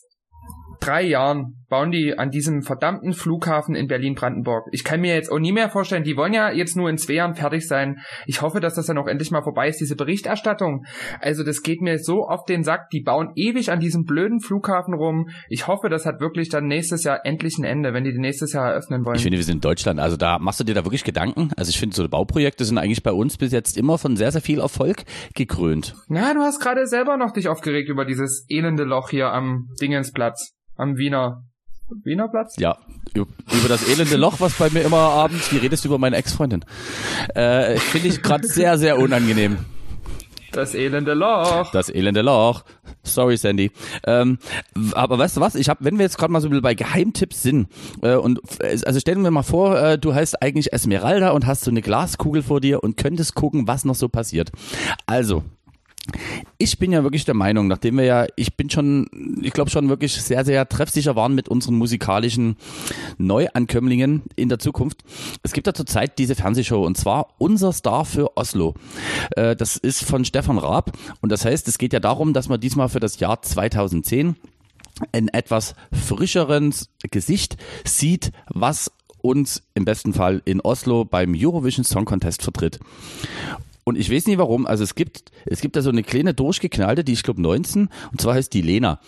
drei 0.80 1.02
Jahren 1.02 1.61
bauen 1.72 1.90
die 1.90 2.18
an 2.18 2.30
diesem 2.30 2.60
verdammten 2.60 3.14
Flughafen 3.14 3.74
in 3.74 3.86
Berlin-Brandenburg. 3.86 4.66
Ich 4.72 4.84
kann 4.84 5.00
mir 5.00 5.14
jetzt 5.14 5.32
auch 5.32 5.38
nie 5.38 5.52
mehr 5.52 5.70
vorstellen, 5.70 6.04
die 6.04 6.18
wollen 6.18 6.34
ja 6.34 6.52
jetzt 6.52 6.76
nur 6.76 6.90
in 6.90 6.98
zwei 6.98 7.14
Jahren 7.14 7.34
fertig 7.34 7.66
sein. 7.66 7.96
Ich 8.26 8.42
hoffe, 8.42 8.60
dass 8.60 8.74
das 8.74 8.84
dann 8.84 8.98
auch 8.98 9.06
endlich 9.06 9.30
mal 9.30 9.40
vorbei 9.40 9.68
ist, 9.68 9.80
diese 9.80 9.96
Berichterstattung. 9.96 10.84
Also 11.22 11.44
das 11.44 11.62
geht 11.62 11.80
mir 11.80 11.98
so 11.98 12.26
auf 12.28 12.44
den 12.44 12.62
Sack. 12.62 12.90
Die 12.90 13.00
bauen 13.00 13.30
ewig 13.36 13.72
an 13.72 13.80
diesem 13.80 14.04
blöden 14.04 14.40
Flughafen 14.40 14.92
rum. 14.92 15.30
Ich 15.48 15.66
hoffe, 15.66 15.88
das 15.88 16.04
hat 16.04 16.20
wirklich 16.20 16.50
dann 16.50 16.66
nächstes 16.66 17.04
Jahr 17.04 17.24
endlich 17.24 17.56
ein 17.56 17.64
Ende, 17.64 17.94
wenn 17.94 18.04
die 18.04 18.12
nächstes 18.18 18.52
Jahr 18.52 18.72
eröffnen 18.72 19.06
wollen. 19.06 19.16
Ich 19.16 19.22
finde, 19.22 19.38
wir 19.38 19.44
sind 19.44 19.54
in 19.54 19.60
Deutschland. 19.62 19.98
Also 19.98 20.18
da 20.18 20.38
machst 20.38 20.60
du 20.60 20.64
dir 20.64 20.74
da 20.74 20.84
wirklich 20.84 21.04
Gedanken. 21.04 21.52
Also 21.56 21.70
ich 21.70 21.78
finde, 21.78 21.96
so 21.96 22.06
Bauprojekte 22.06 22.66
sind 22.66 22.76
eigentlich 22.76 23.02
bei 23.02 23.12
uns 23.12 23.38
bis 23.38 23.50
jetzt 23.50 23.78
immer 23.78 23.96
von 23.96 24.16
sehr, 24.16 24.30
sehr 24.30 24.42
viel 24.42 24.60
Erfolg 24.60 25.04
gekrönt. 25.34 25.94
Na, 26.08 26.34
du 26.34 26.40
hast 26.40 26.60
gerade 26.60 26.86
selber 26.86 27.16
noch 27.16 27.32
dich 27.32 27.48
aufgeregt 27.48 27.88
über 27.88 28.04
dieses 28.04 28.44
elende 28.50 28.84
Loch 28.84 29.08
hier 29.08 29.32
am 29.32 29.70
Dingensplatz 29.80 30.52
am 30.76 30.96
Wiener 30.96 31.44
Wiener 32.04 32.28
Platz? 32.28 32.56
Ja, 32.58 32.78
über 33.14 33.68
das 33.68 33.88
elende 33.88 34.16
Loch, 34.16 34.40
was 34.40 34.54
bei 34.54 34.70
mir 34.70 34.82
immer 34.82 34.98
abends, 34.98 35.50
die 35.50 35.58
redest 35.58 35.84
über 35.84 35.98
meine 35.98 36.16
Ex-Freundin. 36.16 36.64
Äh, 37.34 37.76
Finde 37.76 38.08
ich 38.08 38.22
gerade 38.22 38.46
sehr, 38.46 38.78
sehr 38.78 38.98
unangenehm. 38.98 39.58
Das 40.52 40.74
elende 40.74 41.14
Loch. 41.14 41.70
Das 41.72 41.88
elende 41.88 42.20
Loch. 42.20 42.62
Sorry, 43.02 43.36
Sandy. 43.38 43.70
Ähm, 44.06 44.38
aber 44.92 45.18
weißt 45.18 45.38
du 45.38 45.40
was? 45.40 45.54
Ich 45.54 45.68
habe, 45.68 45.84
wenn 45.84 45.98
wir 45.98 46.04
jetzt 46.04 46.18
gerade 46.18 46.30
mal 46.32 46.40
so 46.40 46.48
ein 46.48 46.50
bisschen 46.50 46.62
bei 46.62 46.74
Geheimtipps 46.74 47.42
sind 47.42 47.68
äh, 48.02 48.14
und 48.14 48.38
also 48.60 49.00
stellen 49.00 49.24
wir 49.24 49.30
mal 49.30 49.42
vor, 49.42 49.78
äh, 49.78 49.98
du 49.98 50.14
heißt 50.14 50.42
eigentlich 50.42 50.72
Esmeralda 50.72 51.30
und 51.30 51.46
hast 51.46 51.64
so 51.64 51.70
eine 51.70 51.80
Glaskugel 51.80 52.42
vor 52.42 52.60
dir 52.60 52.82
und 52.84 52.96
könntest 52.98 53.34
gucken, 53.34 53.66
was 53.66 53.84
noch 53.84 53.94
so 53.94 54.08
passiert. 54.08 54.52
Also 55.06 55.42
ich 56.58 56.78
bin 56.78 56.90
ja 56.90 57.04
wirklich 57.04 57.24
der 57.24 57.34
Meinung, 57.34 57.68
nachdem 57.68 57.96
wir 57.96 58.04
ja, 58.04 58.26
ich 58.34 58.56
bin 58.56 58.68
schon, 58.70 59.08
ich 59.40 59.52
glaube 59.52 59.70
schon 59.70 59.88
wirklich 59.88 60.14
sehr, 60.14 60.44
sehr 60.44 60.68
treffsicher 60.68 61.14
waren 61.14 61.34
mit 61.34 61.48
unseren 61.48 61.76
musikalischen 61.76 62.56
Neuankömmlingen 63.18 64.22
in 64.34 64.48
der 64.48 64.58
Zukunft. 64.58 65.04
Es 65.42 65.52
gibt 65.52 65.66
ja 65.66 65.74
zurzeit 65.74 66.18
diese 66.18 66.34
Fernsehshow 66.34 66.84
und 66.84 66.96
zwar 66.96 67.28
Unser 67.38 67.72
Star 67.72 68.04
für 68.04 68.36
Oslo. 68.36 68.74
Äh, 69.36 69.54
das 69.54 69.76
ist 69.76 70.04
von 70.04 70.24
Stefan 70.24 70.58
Raab 70.58 70.92
und 71.20 71.30
das 71.30 71.44
heißt, 71.44 71.68
es 71.68 71.78
geht 71.78 71.92
ja 71.92 72.00
darum, 72.00 72.32
dass 72.32 72.48
man 72.48 72.60
diesmal 72.60 72.88
für 72.88 73.00
das 73.00 73.20
Jahr 73.20 73.40
2010 73.40 74.36
ein 75.12 75.28
etwas 75.28 75.74
frischeres 75.92 76.90
Gesicht 77.10 77.56
sieht, 77.84 78.32
was 78.48 78.90
uns 79.20 79.62
im 79.74 79.84
besten 79.84 80.12
Fall 80.14 80.42
in 80.44 80.60
Oslo 80.60 81.04
beim 81.04 81.34
Eurovision 81.36 81.84
Song 81.84 82.04
Contest 82.04 82.42
vertritt. 82.42 82.80
Und 83.84 83.98
ich 83.98 84.10
weiß 84.10 84.26
nicht 84.26 84.38
warum, 84.38 84.66
also 84.66 84.84
es 84.84 84.94
gibt, 84.94 85.32
es 85.44 85.60
gibt 85.60 85.74
da 85.74 85.82
so 85.82 85.90
eine 85.90 86.04
kleine 86.04 86.34
durchgeknallte, 86.34 87.02
die 87.02 87.12
ich 87.12 87.22
glaube 87.24 87.42
19, 87.42 87.88
und 88.12 88.20
zwar 88.20 88.34
heißt 88.34 88.52
die 88.52 88.62
Lena. 88.62 89.00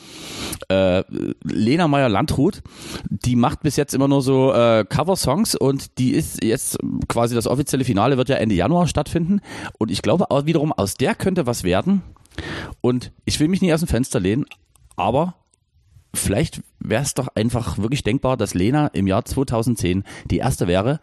Äh, 0.69 1.05
Lena 1.45 1.87
Meyer-Landrut, 1.87 2.63
die 3.09 3.37
macht 3.37 3.63
bis 3.63 3.77
jetzt 3.77 3.95
immer 3.95 4.09
nur 4.09 4.23
so 4.23 4.53
äh, 4.53 4.85
Cover-Songs 4.89 5.55
und 5.55 5.99
die 5.99 6.11
ist 6.11 6.43
jetzt 6.43 6.79
quasi 7.09 7.37
das 7.37 7.47
offizielle 7.47 7.85
Finale 7.85 8.17
wird 8.17 8.29
ja 8.29 8.37
Ende 8.37 8.57
Januar 8.57 8.89
stattfinden. 8.89 9.41
Und 9.79 9.93
ich 9.93 10.03
glaube 10.03 10.31
auch 10.31 10.47
wiederum, 10.47 10.73
aus 10.73 10.95
der 10.95 11.15
könnte 11.15 11.47
was 11.47 11.63
werden. 11.63 12.03
Und 12.81 13.13
ich 13.25 13.39
will 13.39 13.49
mich 13.49 13.63
nicht 13.63 13.73
aus 13.73 13.81
dem 13.81 13.89
Fenster 13.89 14.19
lehnen, 14.19 14.45
aber 14.97 15.37
vielleicht 16.13 16.63
wäre 16.81 17.03
es 17.03 17.15
doch 17.15 17.29
einfach 17.37 17.79
wirklich 17.79 18.03
denkbar, 18.03 18.37
dass 18.37 18.55
Lena 18.55 18.89
im 18.89 19.07
Jahr 19.07 19.25
2010 19.25 20.03
die 20.31 20.39
erste 20.39 20.67
wäre, 20.67 21.01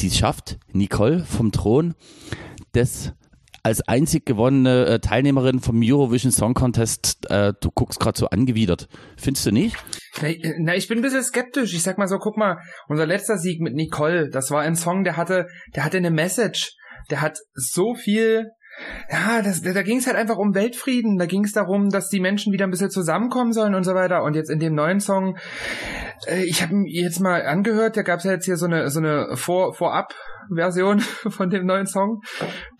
die 0.00 0.08
es 0.08 0.18
schafft, 0.18 0.58
Nicole 0.72 1.24
vom 1.24 1.52
Thron 1.52 1.94
des 2.74 3.12
als 3.64 3.80
einzig 3.88 4.26
gewonnene 4.26 4.86
äh, 4.86 4.98
Teilnehmerin 5.00 5.58
vom 5.58 5.80
Eurovision 5.82 6.30
Song 6.30 6.52
Contest, 6.52 7.30
äh, 7.30 7.54
du 7.58 7.70
guckst 7.70 7.98
gerade 7.98 8.18
so 8.18 8.28
angewidert. 8.28 8.88
Findest 9.16 9.46
du 9.46 9.52
nicht? 9.52 9.76
Na, 10.20 10.28
na, 10.58 10.74
ich 10.74 10.86
bin 10.86 10.98
ein 10.98 11.02
bisschen 11.02 11.24
skeptisch. 11.24 11.72
Ich 11.72 11.82
sag 11.82 11.96
mal 11.96 12.06
so, 12.06 12.18
guck 12.18 12.36
mal, 12.36 12.58
unser 12.88 13.06
letzter 13.06 13.38
Sieg 13.38 13.62
mit 13.62 13.74
Nicole, 13.74 14.28
das 14.28 14.50
war 14.50 14.60
ein 14.60 14.76
Song, 14.76 15.02
der 15.02 15.16
hatte, 15.16 15.46
der 15.74 15.84
hatte 15.84 15.96
eine 15.96 16.10
Message. 16.10 16.76
Der 17.10 17.22
hat 17.22 17.38
so 17.54 17.94
viel, 17.94 18.50
ja, 19.10 19.40
das, 19.40 19.62
da 19.62 19.82
ging 19.82 19.98
es 19.98 20.06
halt 20.06 20.16
einfach 20.16 20.36
um 20.36 20.54
Weltfrieden. 20.54 21.16
Da 21.16 21.24
ging 21.24 21.44
es 21.44 21.52
darum, 21.52 21.88
dass 21.88 22.08
die 22.08 22.20
Menschen 22.20 22.52
wieder 22.52 22.66
ein 22.66 22.70
bisschen 22.70 22.90
zusammenkommen 22.90 23.52
sollen 23.52 23.74
und 23.74 23.84
so 23.84 23.94
weiter. 23.94 24.24
Und 24.24 24.36
jetzt 24.36 24.50
in 24.50 24.58
dem 24.58 24.74
neuen 24.74 25.00
Song, 25.00 25.38
äh, 26.26 26.44
ich 26.44 26.62
habe 26.62 26.74
jetzt 26.86 27.20
mal 27.20 27.46
angehört, 27.46 27.96
da 27.96 28.02
gab 28.02 28.18
es 28.18 28.24
ja 28.24 28.32
jetzt 28.32 28.44
hier 28.44 28.56
so 28.56 28.66
eine 28.66 28.90
so 28.90 29.00
eine 29.00 29.36
Vor 29.36 29.72
Vorab 29.74 30.14
Version 30.52 31.00
von 31.28 31.50
dem 31.50 31.66
neuen 31.66 31.86
Song, 31.86 32.20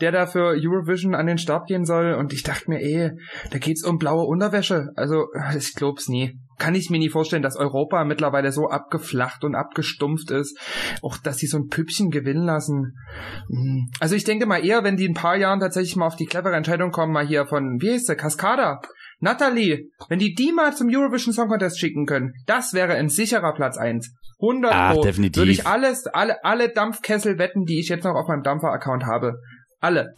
der 0.00 0.12
da 0.12 0.26
für 0.26 0.54
Eurovision 0.56 1.14
an 1.14 1.26
den 1.26 1.38
Start 1.38 1.66
gehen 1.66 1.84
soll. 1.84 2.14
Und 2.14 2.32
ich 2.32 2.42
dachte 2.42 2.70
mir, 2.70 2.80
ey, 2.80 3.10
da 3.50 3.58
geht's 3.58 3.84
um 3.84 3.98
blaue 3.98 4.26
Unterwäsche. 4.26 4.88
Also, 4.96 5.26
ich 5.56 5.74
glaub's 5.74 6.08
nie. 6.08 6.38
Kann 6.58 6.74
ich 6.74 6.88
mir 6.88 6.98
nie 6.98 7.08
vorstellen, 7.08 7.42
dass 7.42 7.56
Europa 7.56 8.04
mittlerweile 8.04 8.52
so 8.52 8.68
abgeflacht 8.68 9.42
und 9.44 9.54
abgestumpft 9.54 10.30
ist. 10.30 10.56
Auch, 11.02 11.16
dass 11.16 11.38
sie 11.38 11.46
so 11.46 11.58
ein 11.58 11.68
Püppchen 11.68 12.10
gewinnen 12.10 12.44
lassen. 12.44 12.94
Hm. 13.48 13.88
Also 13.98 14.14
ich 14.14 14.24
denke 14.24 14.46
mal 14.46 14.64
eher, 14.64 14.84
wenn 14.84 14.96
die 14.96 15.06
in 15.06 15.12
ein 15.12 15.20
paar 15.20 15.36
Jahren 15.36 15.58
tatsächlich 15.58 15.96
mal 15.96 16.06
auf 16.06 16.16
die 16.16 16.26
clevere 16.26 16.54
Entscheidung 16.54 16.92
kommen, 16.92 17.12
mal 17.12 17.26
hier 17.26 17.46
von, 17.46 17.78
wie 17.80 17.92
heißt 17.92 18.08
der, 18.08 18.16
Cascada. 18.16 18.80
Natalie, 19.24 19.88
wenn 20.08 20.18
die 20.18 20.34
die 20.34 20.52
mal 20.52 20.76
zum 20.76 20.88
Eurovision 20.94 21.32
Song 21.32 21.48
Contest 21.48 21.80
schicken 21.80 22.06
können, 22.06 22.34
das 22.46 22.74
wäre 22.74 22.94
ein 22.94 23.08
sicherer 23.08 23.54
Platz 23.54 23.76
eins. 23.76 24.14
100 24.40 24.72
Ah, 24.72 24.92
Pro. 24.92 25.02
definitiv. 25.02 25.40
Würde 25.40 25.52
ich 25.52 25.66
alles, 25.66 26.06
alle, 26.06 26.44
alle 26.44 26.68
Dampfkessel 26.68 27.38
wetten, 27.38 27.64
die 27.64 27.80
ich 27.80 27.88
jetzt 27.88 28.04
noch 28.04 28.14
auf 28.14 28.28
meinem 28.28 28.42
Dampfer-Account 28.42 29.06
habe. 29.06 29.40
Alle. 29.80 30.14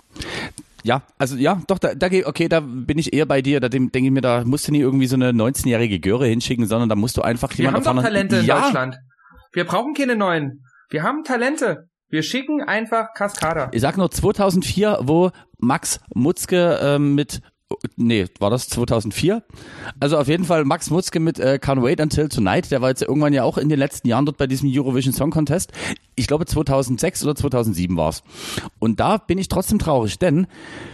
Ja, 0.83 1.03
also 1.19 1.37
ja, 1.37 1.61
doch, 1.67 1.79
da, 1.79 1.95
da 1.95 2.09
okay, 2.25 2.49
da 2.49 2.61
bin 2.61 2.99
ich 2.99 3.13
eher 3.13 3.27
bei 3.27 3.43
dir. 3.43 3.61
Da 3.61 3.69
denke 3.69 3.99
ich 3.99 4.11
mir, 4.11 4.21
da 4.21 4.45
musst 4.45 4.69
du 4.69 4.73
nie 4.73 4.81
irgendwie 4.81 5.07
so 5.07 5.17
eine 5.17 5.31
19-jährige 5.31 6.01
Göre 6.01 6.27
hinschicken, 6.27 6.67
sondern 6.67 6.89
da 6.89 6.97
musst 6.97 7.17
du 7.17 7.23
einfach 7.23 7.57
Wir 7.57 7.69
haben 7.69 7.83
jemanden 7.83 7.97
doch 7.97 8.03
Talente 8.05 8.37
in 8.37 8.45
ja, 8.45 8.61
Deutschland. 8.61 8.97
Wir 9.53 9.65
brauchen 9.65 9.95
keine 9.95 10.17
neuen. 10.17 10.65
Wir 10.91 11.03
haben 11.03 11.25
Talente. 11.25 11.89
Wir 12.09 12.23
schicken 12.23 12.63
einfach 12.63 13.15
Cascada. 13.15 13.71
Ich 13.73 13.81
sag 13.81 13.97
nur 13.97 14.11
2004, 14.11 15.01
wo 15.03 15.31
Max 15.59 16.01
Mutzke 16.15 16.79
ähm, 16.81 17.15
mit 17.15 17.41
Nee, 17.97 18.27
war 18.39 18.51
das 18.51 18.69
2004? 18.69 19.43
Also 19.99 20.19
auf 20.19 20.29
jeden 20.29 20.45
Fall 20.45 20.65
Max 20.65 20.91
Mutzke 20.91 21.19
mit 21.19 21.41
äh, 21.41 21.59
Can't 21.61 21.83
Wait 21.83 22.01
Until 22.01 22.29
Tonight. 22.29 22.71
Der 22.71 22.81
war 22.81 22.91
jetzt 22.91 23.03
irgendwann 23.03 23.33
ja 23.33 23.43
auch 23.43 23.59
in 23.59 23.69
den 23.69 23.79
letzten 23.79 24.07
Jahren 24.07 24.25
dort 24.25 24.37
bei 24.37 24.47
diesem 24.47 24.71
Eurovision 24.73 25.13
Song 25.13 25.31
Contest. 25.31 25.73
Ich 26.15 26.29
glaube 26.29 26.47
2006 26.47 27.25
oder 27.25 27.35
2007 27.35 27.97
war's. 27.97 28.23
Und 28.79 29.01
da 29.01 29.19
bin 29.19 29.39
ich 29.39 29.49
trotzdem 29.49 29.81
traurig, 29.81 30.19
denn 30.19 30.47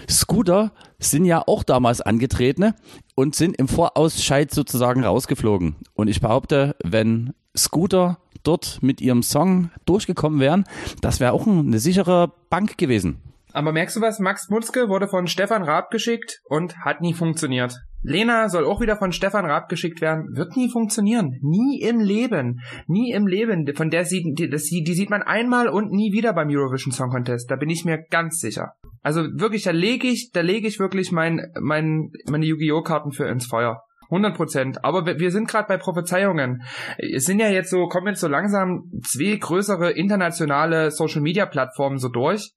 Scooter 0.09 0.73
sind 0.99 1.27
ja 1.27 1.43
auch 1.47 1.63
damals 1.63 2.01
angetreten 2.01 2.73
und 3.15 3.35
sind 3.35 3.57
im 3.57 3.69
Vorausscheid 3.69 4.51
sozusagen 4.51 5.05
rausgeflogen. 5.05 5.77
Und 5.95 6.09
ich 6.09 6.21
behaupte, 6.21 6.75
wenn 6.83 7.35
Scooter 7.55 8.19
dort 8.45 8.79
mit 8.83 9.01
ihrem 9.01 9.23
Song 9.23 9.71
durchgekommen 9.85 10.41
wären, 10.41 10.65
das 11.03 11.21
wäre 11.21 11.33
auch 11.33 11.47
eine 11.47 11.79
sichere 11.79 12.33
Bank 12.49 12.79
gewesen. 12.79 13.19
Aber 13.53 13.73
merkst 13.73 13.97
du 13.97 14.01
was? 14.01 14.19
Max 14.19 14.49
Mutzke 14.49 14.89
wurde 14.89 15.09
von 15.09 15.27
Stefan 15.27 15.63
Raab 15.63 15.91
geschickt 15.91 16.41
und 16.45 16.79
hat 16.79 17.01
nie 17.01 17.15
funktioniert. 17.15 17.75
Lena 18.03 18.49
soll 18.49 18.65
auch 18.65 18.81
wieder 18.81 18.97
von 18.97 19.13
Stefan 19.13 19.45
Raab 19.45 19.69
geschickt 19.69 20.01
werden. 20.01 20.35
Wird 20.35 20.57
nie 20.57 20.71
funktionieren. 20.71 21.39
Nie 21.43 21.81
im 21.81 22.01
Leben. 22.01 22.61
Nie 22.87 23.13
im 23.13 23.27
Leben. 23.27 23.67
Von 23.75 23.91
der 23.91 24.05
sieht, 24.05 24.39
die, 24.39 24.49
die 24.49 24.95
sieht 24.95 25.11
man 25.11 25.23
einmal 25.23 25.69
und 25.69 25.93
nie 25.93 26.13
wieder 26.13 26.33
beim 26.33 26.49
Eurovision 26.49 26.93
Song 26.93 27.11
Contest. 27.11 27.51
Da 27.51 27.57
bin 27.57 27.71
ich 27.71 27.85
mir 27.85 27.99
ganz 28.11 28.41
sicher. 28.41 28.73
Also 29.03 29.23
wirklich, 29.35 29.63
da 29.63 29.71
lege 29.71 30.09
ich, 30.09 30.31
da 30.33 30.41
lege 30.41 30.67
ich 30.67 30.81
wirklich 30.81 31.13
mein, 31.13 31.53
mein, 31.61 32.13
meine 32.29 32.47
Yu-Gi-Oh! 32.47 32.83
Karten 32.83 33.13
für 33.13 33.27
ins 33.27 33.47
Feuer. 33.47 33.83
100 34.13 34.37
Prozent. 34.37 34.85
Aber 34.85 35.07
wir 35.07 35.31
sind 35.31 35.49
gerade 35.49 35.67
bei 35.67 35.79
Prophezeiungen. 35.79 36.63
Es 36.99 37.25
sind 37.25 37.41
ja 37.41 37.49
jetzt 37.49 37.71
so, 37.71 37.87
kommen 37.89 38.09
jetzt 38.09 38.21
so 38.21 38.29
langsam 38.29 38.91
zwei 39.03 39.37
größere 39.37 39.91
internationale 39.91 40.91
Social 40.91 41.23
Media 41.23 41.47
Plattformen 41.47 41.99
so 41.99 42.09
durch. 42.09 42.53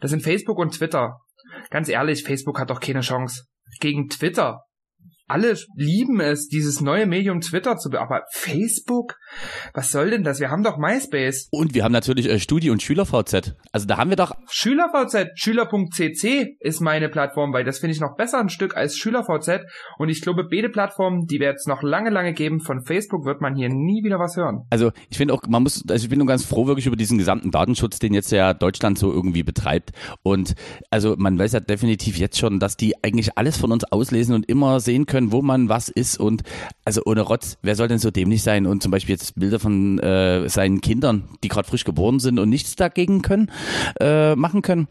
Das 0.00 0.10
sind 0.10 0.22
Facebook 0.22 0.58
und 0.58 0.72
Twitter. 0.74 1.20
Ganz 1.70 1.88
ehrlich, 1.88 2.22
Facebook 2.24 2.60
hat 2.60 2.70
doch 2.70 2.80
keine 2.80 3.00
Chance. 3.00 3.44
Gegen 3.80 4.08
Twitter. 4.08 4.62
Alle 5.30 5.56
lieben 5.76 6.20
es, 6.20 6.48
dieses 6.48 6.80
neue 6.80 7.06
Medium 7.06 7.40
Twitter 7.40 7.76
zu 7.76 7.88
be... 7.88 8.00
Aber 8.00 8.22
Facebook? 8.32 9.14
Was 9.74 9.92
soll 9.92 10.10
denn 10.10 10.24
das? 10.24 10.40
Wir 10.40 10.50
haben 10.50 10.64
doch 10.64 10.76
MySpace. 10.76 11.48
Und 11.52 11.72
wir 11.72 11.84
haben 11.84 11.92
natürlich 11.92 12.28
äh, 12.28 12.40
Studi- 12.40 12.70
und 12.70 12.82
SchülerVZ. 12.82 13.54
Also 13.70 13.86
da 13.86 13.96
haben 13.96 14.10
wir 14.10 14.16
doch, 14.16 14.32
SchülerVZ, 14.48 15.28
Schüler.cc 15.36 16.56
ist 16.58 16.80
meine 16.80 17.08
Plattform, 17.08 17.52
weil 17.52 17.62
das 17.64 17.78
finde 17.78 17.94
ich 17.94 18.00
noch 18.00 18.16
besser 18.16 18.40
ein 18.40 18.48
Stück 18.48 18.76
als 18.76 18.96
SchülerVZ. 18.96 19.60
Und 19.98 20.08
ich 20.08 20.20
glaube, 20.20 20.48
beide 20.50 20.68
Plattformen, 20.68 21.26
die 21.26 21.38
wird 21.38 21.54
es 21.56 21.66
noch 21.66 21.82
lange, 21.82 22.10
lange 22.10 22.32
geben. 22.32 22.58
Von 22.58 22.82
Facebook 22.84 23.24
wird 23.24 23.40
man 23.40 23.54
hier 23.54 23.68
nie 23.68 24.02
wieder 24.02 24.18
was 24.18 24.36
hören. 24.36 24.66
also 24.70 24.90
ich 25.10 25.16
finde 25.16 25.34
auch, 25.34 25.42
man 25.48 25.62
muss, 25.62 25.84
also 25.88 26.02
ich 26.02 26.10
bin 26.10 26.18
nur 26.18 26.26
ganz 26.26 26.44
froh 26.44 26.66
wirklich 26.66 26.86
über 26.86 26.96
diesen 26.96 27.18
gesamten 27.18 27.52
Datenschutz, 27.52 28.00
den 28.00 28.14
jetzt 28.14 28.32
ja 28.32 28.52
Deutschland 28.52 28.98
so 28.98 29.12
irgendwie 29.12 29.44
betreibt. 29.44 29.92
Und 30.22 30.54
also 30.90 31.14
man 31.16 31.38
weiß 31.38 31.52
ja 31.52 31.60
definitiv 31.60 32.18
jetzt 32.18 32.38
schon, 32.38 32.58
dass 32.58 32.76
die 32.76 32.94
eigentlich 33.04 33.38
alles 33.38 33.56
von 33.56 33.70
uns 33.70 33.84
auslesen 33.84 34.34
und 34.34 34.48
immer 34.48 34.80
sehen 34.80 35.06
können, 35.06 35.19
wo 35.32 35.42
man 35.42 35.68
was 35.68 35.88
ist. 35.88 36.18
Und 36.18 36.42
also 36.84 37.02
ohne 37.04 37.22
Rotz, 37.22 37.58
wer 37.62 37.76
soll 37.76 37.88
denn 37.88 37.98
so 37.98 38.10
dämlich 38.10 38.42
sein 38.42 38.66
und 38.66 38.82
zum 38.82 38.90
Beispiel 38.90 39.14
jetzt 39.14 39.38
Bilder 39.38 39.58
von 39.58 39.98
äh, 39.98 40.48
seinen 40.48 40.80
Kindern, 40.80 41.28
die 41.42 41.48
gerade 41.48 41.68
frisch 41.68 41.84
geboren 41.84 42.18
sind 42.18 42.38
und 42.38 42.48
nichts 42.48 42.76
dagegen 42.76 43.22
können, 43.22 43.50
äh, 44.00 44.34
machen 44.34 44.62
können. 44.62 44.88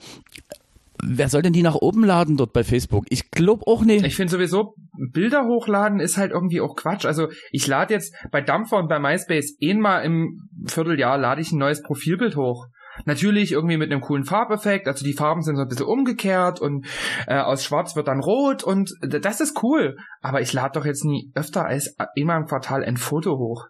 Wer 1.02 1.30
soll 1.30 1.42
denn 1.42 1.54
die 1.54 1.62
nach 1.62 1.76
oben 1.76 2.04
laden 2.04 2.36
dort 2.36 2.52
bei 2.52 2.64
Facebook? 2.64 3.06
Ich 3.10 3.32
glaube 3.32 3.66
auch 3.68 3.86
nicht. 3.86 4.06
Ich 4.06 4.16
finde 4.16 4.32
sowieso, 4.32 4.76
Bilder 5.14 5.46
hochladen 5.46 6.02
ist 6.02 6.18
halt 6.18 6.32
irgendwie 6.32 6.60
auch 6.60 6.76
Quatsch. 6.76 7.06
Also 7.06 7.30
ich 7.52 7.68
lade 7.68 7.94
jetzt 7.94 8.14
bei 8.32 8.42
Dampfer 8.42 8.78
und 8.78 8.90
bei 8.90 9.00
MySpace 9.00 9.58
einmal 9.64 10.04
im 10.04 10.50
Vierteljahr 10.66 11.18
lade 11.18 11.42
ich 11.42 11.52
ein 11.54 11.60
neues 11.60 11.82
Profilbild 11.82 12.36
hoch. 12.36 12.68
Natürlich 13.06 13.52
irgendwie 13.52 13.78
mit 13.78 13.92
einem 13.92 14.02
coolen 14.02 14.26
Farbeffekt, 14.26 14.88
also 14.88 15.06
die 15.06 15.14
Farben 15.14 15.42
sind 15.42 15.56
so 15.56 15.64
ein 15.64 15.68
bisschen 15.68 15.86
umgekehrt 15.86 16.60
und 16.60 16.86
äh, 17.28 17.40
aus 17.40 17.64
schwarz 17.64 17.96
wird 17.96 18.08
dann 18.08 18.20
rot 18.20 18.64
und 18.64 18.92
das 19.02 19.42
ist 19.42 19.64
cool. 19.64 19.98
Aber 20.22 20.42
ich 20.42 20.54
lade 20.54 20.80
doch 20.80 20.86
jetzt 20.86 21.06
nie 21.06 21.32
öfter 21.36 21.66
als 21.66 21.96
einmal 22.16 22.40
im 22.40 22.46
Quartal 22.46 22.84
ein 22.84 22.98
Foto 22.98 23.38
hoch. 23.38 23.68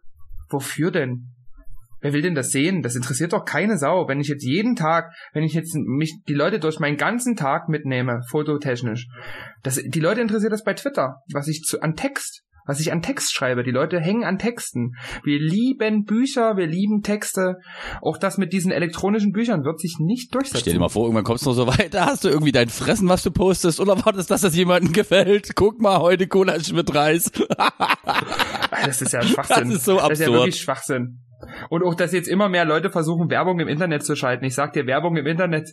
Wofür 0.50 0.92
denn? 0.92 1.30
Wer 2.02 2.14
will 2.14 2.22
denn 2.22 2.36
das 2.36 2.52
sehen? 2.52 2.82
Das 2.82 2.96
interessiert 2.96 3.34
doch 3.34 3.44
keine 3.44 3.78
Sau. 3.78 4.08
Wenn 4.08 4.22
ich 4.22 4.30
jetzt 4.30 4.44
jeden 4.44 4.76
Tag, 4.76 5.12
wenn 5.34 5.44
ich 5.44 5.54
jetzt 5.54 5.76
mich 5.76 6.22
die 6.28 6.34
Leute 6.34 6.60
durch 6.60 6.80
meinen 6.80 6.98
ganzen 6.98 7.36
Tag 7.36 7.68
mitnehme, 7.68 8.22
fototechnisch, 8.30 9.08
das, 9.64 9.82
die 9.84 10.00
Leute 10.00 10.22
interessiert 10.22 10.54
das 10.54 10.64
bei 10.64 10.74
Twitter, 10.74 11.18
was 11.34 11.48
ich 11.48 11.64
zu, 11.64 11.82
an 11.82 11.96
Text, 11.96 12.44
was 12.70 12.80
ich 12.80 12.92
an 12.92 13.02
Text 13.02 13.34
schreibe. 13.34 13.64
Die 13.64 13.72
Leute 13.72 14.00
hängen 14.00 14.24
an 14.24 14.38
Texten. 14.38 14.94
Wir 15.24 15.40
lieben 15.40 16.06
Bücher, 16.06 16.56
wir 16.56 16.68
lieben 16.68 17.02
Texte. 17.02 17.56
Auch 18.00 18.18
das 18.18 18.38
mit 18.38 18.54
diesen 18.54 18.72
elektronischen 18.72 19.32
Büchern 19.32 19.64
wird 19.64 19.80
sich 19.80 19.98
nicht 20.00 20.36
durchsetzen. 20.36 20.62
Stell 20.62 20.74
dir 20.74 20.80
mal 20.80 20.88
vor, 20.90 21.06
irgendwann 21.06 21.24
kommst 21.24 21.46
du 21.46 21.50
noch 21.50 21.56
so 21.56 21.66
weit, 21.66 21.94
da 21.96 22.06
hast 22.06 22.24
du 22.24 22.30
irgendwie 22.30 22.52
dein 22.52 22.70
Fressen, 22.70 23.10
was 23.10 23.24
du 23.24 23.32
postest, 23.32 23.80
oder 23.80 24.06
wartest, 24.06 24.30
dass 24.30 24.42
das 24.42 24.56
jemandem 24.56 24.94
gefällt. 24.94 25.56
Guck 25.56 25.82
mal, 25.82 26.00
heute 26.00 26.28
Cola 26.28 26.56
mit 26.72 26.94
Reis. 26.94 27.32
Das 28.86 29.02
ist 29.02 29.12
ja 29.12 29.22
Schwachsinn. 29.22 29.70
Das 29.70 29.80
ist 29.80 29.86
so 29.86 29.98
Das 29.98 30.12
ist 30.12 30.20
ja 30.20 30.28
absurd. 30.28 30.40
wirklich 30.42 30.62
Schwachsinn. 30.62 31.20
Und 31.70 31.84
auch, 31.84 31.96
dass 31.96 32.14
jetzt 32.14 32.30
immer 32.30 32.48
mehr 32.48 32.64
Leute 32.64 32.90
versuchen, 32.90 33.30
Werbung 33.30 33.60
im 33.60 33.68
Internet 33.68 34.04
zu 34.04 34.16
schalten. 34.16 34.46
Ich 34.46 34.56
sag 34.56 34.72
dir, 34.72 34.86
Werbung 34.86 35.18
im 35.18 35.26
Internet 35.26 35.72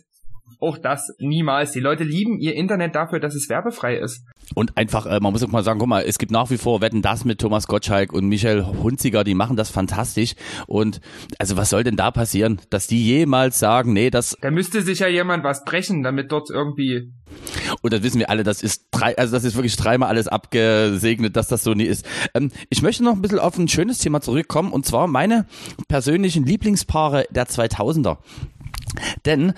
Auch 0.59 0.77
das 0.77 1.13
niemals. 1.19 1.71
Die 1.71 1.79
Leute 1.79 2.03
lieben 2.03 2.39
ihr 2.39 2.55
Internet 2.55 2.95
dafür, 2.95 3.19
dass 3.19 3.35
es 3.35 3.47
werbefrei 3.49 3.97
ist. 3.97 4.25
Und 4.55 4.75
einfach, 4.77 5.05
äh, 5.05 5.19
man 5.19 5.33
muss 5.33 5.43
auch 5.43 5.49
mal 5.49 5.63
sagen, 5.63 5.79
guck 5.79 5.87
mal, 5.87 6.03
es 6.03 6.17
gibt 6.17 6.31
nach 6.31 6.49
wie 6.49 6.57
vor 6.57 6.81
Wetten 6.81 7.01
das 7.01 7.25
mit 7.25 7.39
Thomas 7.39 7.67
Gottschalk 7.67 8.13
und 8.13 8.27
Michael 8.27 8.65
Hunziger, 8.65 9.23
die 9.23 9.35
machen 9.35 9.55
das 9.55 9.69
fantastisch. 9.69 10.35
Und 10.65 11.01
also 11.37 11.57
was 11.57 11.69
soll 11.69 11.83
denn 11.83 11.95
da 11.95 12.11
passieren, 12.11 12.59
dass 12.69 12.87
die 12.87 13.03
jemals 13.03 13.59
sagen, 13.59 13.93
nee, 13.93 14.09
das. 14.09 14.37
Da 14.41 14.49
müsste 14.49 14.81
sich 14.81 14.99
ja 14.99 15.07
jemand 15.07 15.43
was 15.43 15.63
brechen, 15.63 16.01
damit 16.01 16.31
dort 16.31 16.49
irgendwie. 16.49 17.11
Und 17.81 17.93
das 17.93 18.03
wissen 18.03 18.19
wir 18.19 18.29
alle, 18.29 18.43
das 18.43 18.63
ist 18.63 18.87
drei, 18.91 19.17
also 19.17 19.35
das 19.35 19.43
ist 19.43 19.55
wirklich 19.55 19.75
dreimal 19.75 20.09
alles 20.09 20.27
abgesegnet, 20.27 21.35
dass 21.35 21.47
das 21.47 21.63
so 21.63 21.73
nie 21.73 21.83
ist. 21.83 22.05
Ähm, 22.33 22.51
ich 22.69 22.81
möchte 22.81 23.03
noch 23.03 23.13
ein 23.13 23.21
bisschen 23.21 23.39
auf 23.39 23.57
ein 23.57 23.67
schönes 23.67 23.99
Thema 23.99 24.21
zurückkommen 24.21 24.71
und 24.71 24.85
zwar 24.85 25.07
meine 25.07 25.45
persönlichen 25.87 26.45
Lieblingspaare 26.45 27.25
der 27.29 27.47
2000er. 27.47 28.17
Denn 29.25 29.53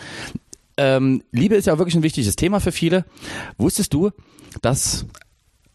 ähm, 0.79 1.23
Liebe 1.31 1.55
ist 1.55 1.65
ja 1.65 1.77
wirklich 1.77 1.95
ein 1.95 2.03
wichtiges 2.03 2.37
Thema 2.37 2.61
für 2.61 2.71
viele. 2.71 3.03
Wusstest 3.57 3.93
du, 3.93 4.11
dass 4.61 5.05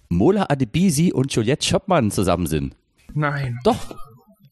Mola 0.09 0.47
Adebisi 0.49 1.13
und 1.13 1.33
Juliette 1.35 1.67
Schöppmann 1.67 2.11
zusammen 2.11 2.47
sind? 2.47 2.75
Nein. 3.13 3.61
Doch. 3.65 3.97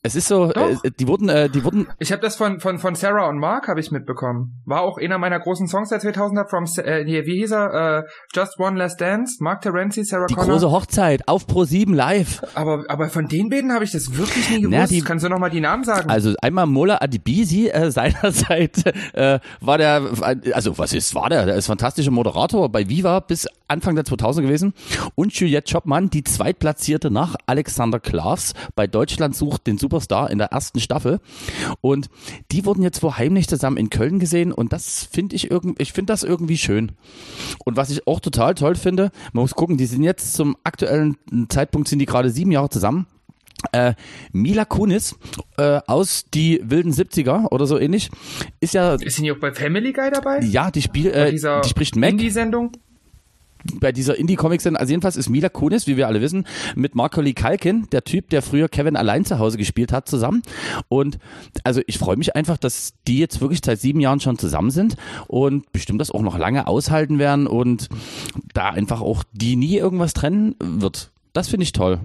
Es 0.05 0.17
ist 0.17 0.27
so, 0.27 0.51
äh, 0.51 0.77
die 0.99 1.07
wurden, 1.07 1.29
äh, 1.29 1.49
die 1.49 1.63
wurden. 1.63 1.87
Ich 2.01 2.11
habe 2.11 2.21
das 2.21 2.35
von 2.35 2.59
von 2.59 2.79
von 2.81 2.97
Sarah 2.97 3.29
und 3.29 3.39
Mark 3.39 3.69
habe 3.69 3.79
ich 3.79 3.93
mitbekommen. 3.93 4.61
War 4.67 4.81
auch 4.81 4.99
einer 4.99 5.17
meiner 5.17 5.39
großen 5.39 5.69
Songs 5.69 5.91
der 5.91 6.01
2000er 6.01 6.49
from 6.51 6.65
äh, 6.85 7.05
hier, 7.05 7.25
wie 7.25 7.37
hieß 7.39 7.53
er? 7.53 8.01
Äh, 8.01 8.03
Just 8.35 8.59
One 8.59 8.77
Last 8.77 9.01
Dance. 9.01 9.37
Mark 9.39 9.61
Terenzi, 9.61 10.03
Sarah 10.05 10.27
Die 10.27 10.35
Connor. 10.35 10.55
große 10.55 10.73
Hochzeit 10.73 11.29
auf 11.29 11.47
Pro 11.47 11.63
7 11.63 11.95
live. 11.95 12.43
Aber 12.57 12.83
aber 12.89 13.11
von 13.11 13.29
den 13.29 13.49
beiden 13.49 13.73
habe 13.73 13.85
ich 13.85 13.93
das 13.93 14.17
wirklich 14.17 14.51
nie 14.51 14.63
gewusst. 14.63 14.77
Na, 14.77 14.87
die- 14.89 15.03
Kannst 15.03 15.25
du 15.25 15.29
noch 15.29 15.39
mal 15.39 15.51
die 15.51 15.61
Namen 15.61 15.85
sagen? 15.85 16.11
Also 16.11 16.35
einmal 16.43 16.67
Mola 16.67 16.99
Adibisi 17.01 17.69
äh, 17.69 17.93
seinerseits 17.93 18.83
äh, 19.13 19.39
war 19.61 19.79
der, 19.79 20.03
also 20.53 20.79
was 20.79 20.95
ist, 20.95 21.15
war 21.15 21.29
der? 21.29 21.47
Der 21.47 21.55
ist 21.55 21.67
fantastischer 21.67 22.11
Moderator 22.11 22.69
bei 22.73 22.89
Viva 22.89 23.21
bis 23.21 23.47
Anfang 23.69 23.95
der 23.95 24.05
2000 24.05 24.47
gewesen. 24.49 24.75
Und 25.15 25.33
Juliette 25.33 25.71
Schoppmann, 25.71 26.11
die 26.11 26.25
zweitplatzierte 26.25 27.13
nach 27.13 27.37
Alexander 27.47 28.01
Klaas 28.01 28.53
bei 28.75 28.89
Deutschland 28.89 29.37
sucht 29.37 29.69
den 29.69 29.79
Superstar 29.93 30.31
in 30.31 30.39
der 30.39 30.49
ersten 30.49 30.81
Staffel. 30.81 31.21
Und 31.81 32.09
die 32.51 32.65
wurden 32.65 32.83
jetzt 32.83 33.03
wohl 33.03 33.17
heimlich 33.17 33.47
zusammen 33.47 33.77
in 33.77 33.91
Köln 33.91 34.19
gesehen 34.19 34.53
und 34.53 34.73
das 34.73 35.05
finde 35.05 35.37
ich 35.37 35.51
irgendwie, 35.51 35.83
ich 35.83 35.93
finde 35.93 36.13
das 36.13 36.23
irgendwie 36.23 36.57
schön. 36.57 36.93
Und 37.65 37.77
was 37.77 37.91
ich 37.91 38.07
auch 38.07 38.21
total 38.21 38.55
toll 38.55 38.75
finde, 38.75 39.11
man 39.33 39.43
muss 39.43 39.55
gucken, 39.55 39.77
die 39.77 39.87
sind 39.87 40.03
jetzt 40.03 40.33
zum 40.33 40.57
aktuellen 40.65 41.17
Zeitpunkt 41.49 41.89
sind 41.89 41.99
die 41.99 42.07
gerade 42.07 42.31
sieben 42.31 42.53
Jahre 42.53 42.71
zusammen. 42.71 43.07
Äh, 43.71 43.95
Mila 44.33 44.65
Kunis 44.65 45.15
äh, 45.57 45.81
aus 45.87 46.25
die 46.35 46.61
wilden 46.65 46.93
70er 46.93 47.53
oder 47.53 47.65
so 47.67 47.79
ähnlich 47.79 48.11
ist 48.59 48.75
ja 48.75 48.95
ist 48.95 49.15
sie 49.15 49.23
nicht 49.23 49.31
auch 49.31 49.39
bei 49.39 49.53
Family 49.53 49.93
Guy 49.93 50.11
dabei? 50.11 50.41
ja 50.41 50.73
die 50.73 50.83
spielt 50.83 51.15
äh, 51.15 51.31
die 51.31 51.69
spricht 51.69 51.95
Mac 51.95 52.11
Indie-Sendung? 52.11 52.73
Bei 53.81 53.93
dieser 53.93 54.17
Indie 54.17 54.37
Comics 54.37 54.67
also 54.67 54.91
jedenfalls 54.91 55.17
ist 55.17 55.29
Mila 55.29 55.49
Kunis 55.49 55.87
wie 55.87 55.97
wir 55.97 56.07
alle 56.07 56.21
wissen 56.21 56.47
mit 56.75 56.95
Macaulay 56.95 57.35
Culkin 57.35 57.89
der 57.91 58.05
Typ 58.05 58.31
der 58.31 58.43
früher 58.43 58.69
Kevin 58.69 58.97
allein 58.97 59.25
zu 59.25 59.39
Hause 59.39 59.59
gespielt 59.59 59.93
hat 59.93 60.09
zusammen 60.09 60.43
und 60.89 61.19
also 61.65 61.81
ich 61.87 61.99
freue 61.99 62.17
mich 62.17 62.35
einfach 62.37 62.57
dass 62.57 62.95
die 63.07 63.19
jetzt 63.19 63.41
wirklich 63.41 63.61
seit 63.65 63.81
sieben 63.81 64.01
Jahren 64.01 64.21
schon 64.21 64.39
zusammen 64.39 64.71
sind 64.71 64.97
und 65.29 65.71
bestimmt 65.73 66.01
das 66.01 66.11
auch 66.11 66.23
noch 66.23 66.39
lange 66.39 66.67
aushalten 66.67 67.19
werden 67.19 67.47
und 67.47 67.89
da 68.55 68.71
einfach 68.71 69.01
auch 69.01 69.25
die 69.33 69.57
nie 69.57 69.77
irgendwas 69.77 70.13
trennen 70.13 70.55
wird 70.61 71.11
das 71.33 71.49
finde 71.49 71.65
ich 71.65 71.73
toll 71.73 72.01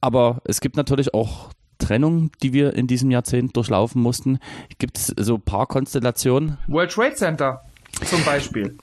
aber 0.00 0.40
es 0.44 0.60
gibt 0.60 0.76
natürlich 0.76 1.14
auch 1.14 1.50
Trennungen, 1.78 2.30
die 2.42 2.52
wir 2.52 2.74
in 2.74 2.86
diesem 2.86 3.10
Jahrzehnt 3.10 3.56
durchlaufen 3.56 4.00
mussten. 4.00 4.38
Gibt 4.78 4.96
es 4.96 5.06
so 5.18 5.34
ein 5.34 5.42
paar 5.42 5.66
Konstellationen? 5.66 6.58
World 6.68 6.92
Trade 6.92 7.14
Center 7.14 7.60
zum 8.04 8.24
Beispiel. 8.24 8.76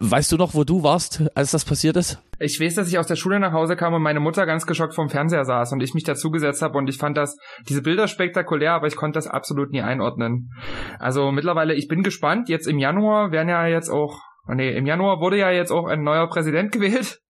Weißt 0.00 0.30
du 0.32 0.36
noch, 0.36 0.54
wo 0.54 0.64
du 0.64 0.82
warst, 0.82 1.22
als 1.34 1.50
das 1.50 1.64
passiert 1.64 1.96
ist? 1.96 2.18
Ich 2.38 2.60
weiß, 2.60 2.74
dass 2.74 2.88
ich 2.88 2.98
aus 2.98 3.06
der 3.06 3.16
Schule 3.16 3.38
nach 3.38 3.52
Hause 3.52 3.76
kam 3.76 3.94
und 3.94 4.02
meine 4.02 4.20
Mutter 4.20 4.46
ganz 4.46 4.66
geschockt 4.66 4.94
vorm 4.94 5.08
Fernseher 5.08 5.44
saß 5.44 5.72
und 5.72 5.82
ich 5.82 5.94
mich 5.94 6.04
dazugesetzt 6.04 6.62
habe 6.62 6.78
und 6.78 6.88
ich 6.88 6.98
fand 6.98 7.16
das, 7.16 7.36
diese 7.68 7.82
Bilder 7.82 8.08
spektakulär, 8.08 8.72
aber 8.72 8.86
ich 8.86 8.96
konnte 8.96 9.16
das 9.16 9.26
absolut 9.26 9.70
nie 9.70 9.82
einordnen. 9.82 10.50
Also 10.98 11.30
mittlerweile, 11.32 11.74
ich 11.74 11.88
bin 11.88 12.02
gespannt. 12.02 12.48
Jetzt 12.48 12.66
im 12.66 12.78
Januar 12.78 13.32
werden 13.32 13.48
ja 13.48 13.66
jetzt 13.66 13.88
auch, 13.88 14.20
oh 14.48 14.54
nee, 14.54 14.76
im 14.76 14.86
Januar 14.86 15.20
wurde 15.20 15.38
ja 15.38 15.50
jetzt 15.50 15.70
auch 15.70 15.86
ein 15.86 16.02
neuer 16.02 16.28
Präsident 16.28 16.72
gewählt. 16.72 17.20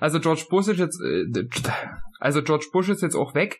Also 0.00 0.20
George 0.20 0.46
Bush 0.50 0.68
ist 0.68 0.78
jetzt, 0.78 1.00
äh, 1.00 1.24
also 2.18 2.42
George 2.42 2.66
Bush 2.72 2.88
ist 2.88 3.02
jetzt 3.02 3.16
auch 3.16 3.34
weg. 3.34 3.58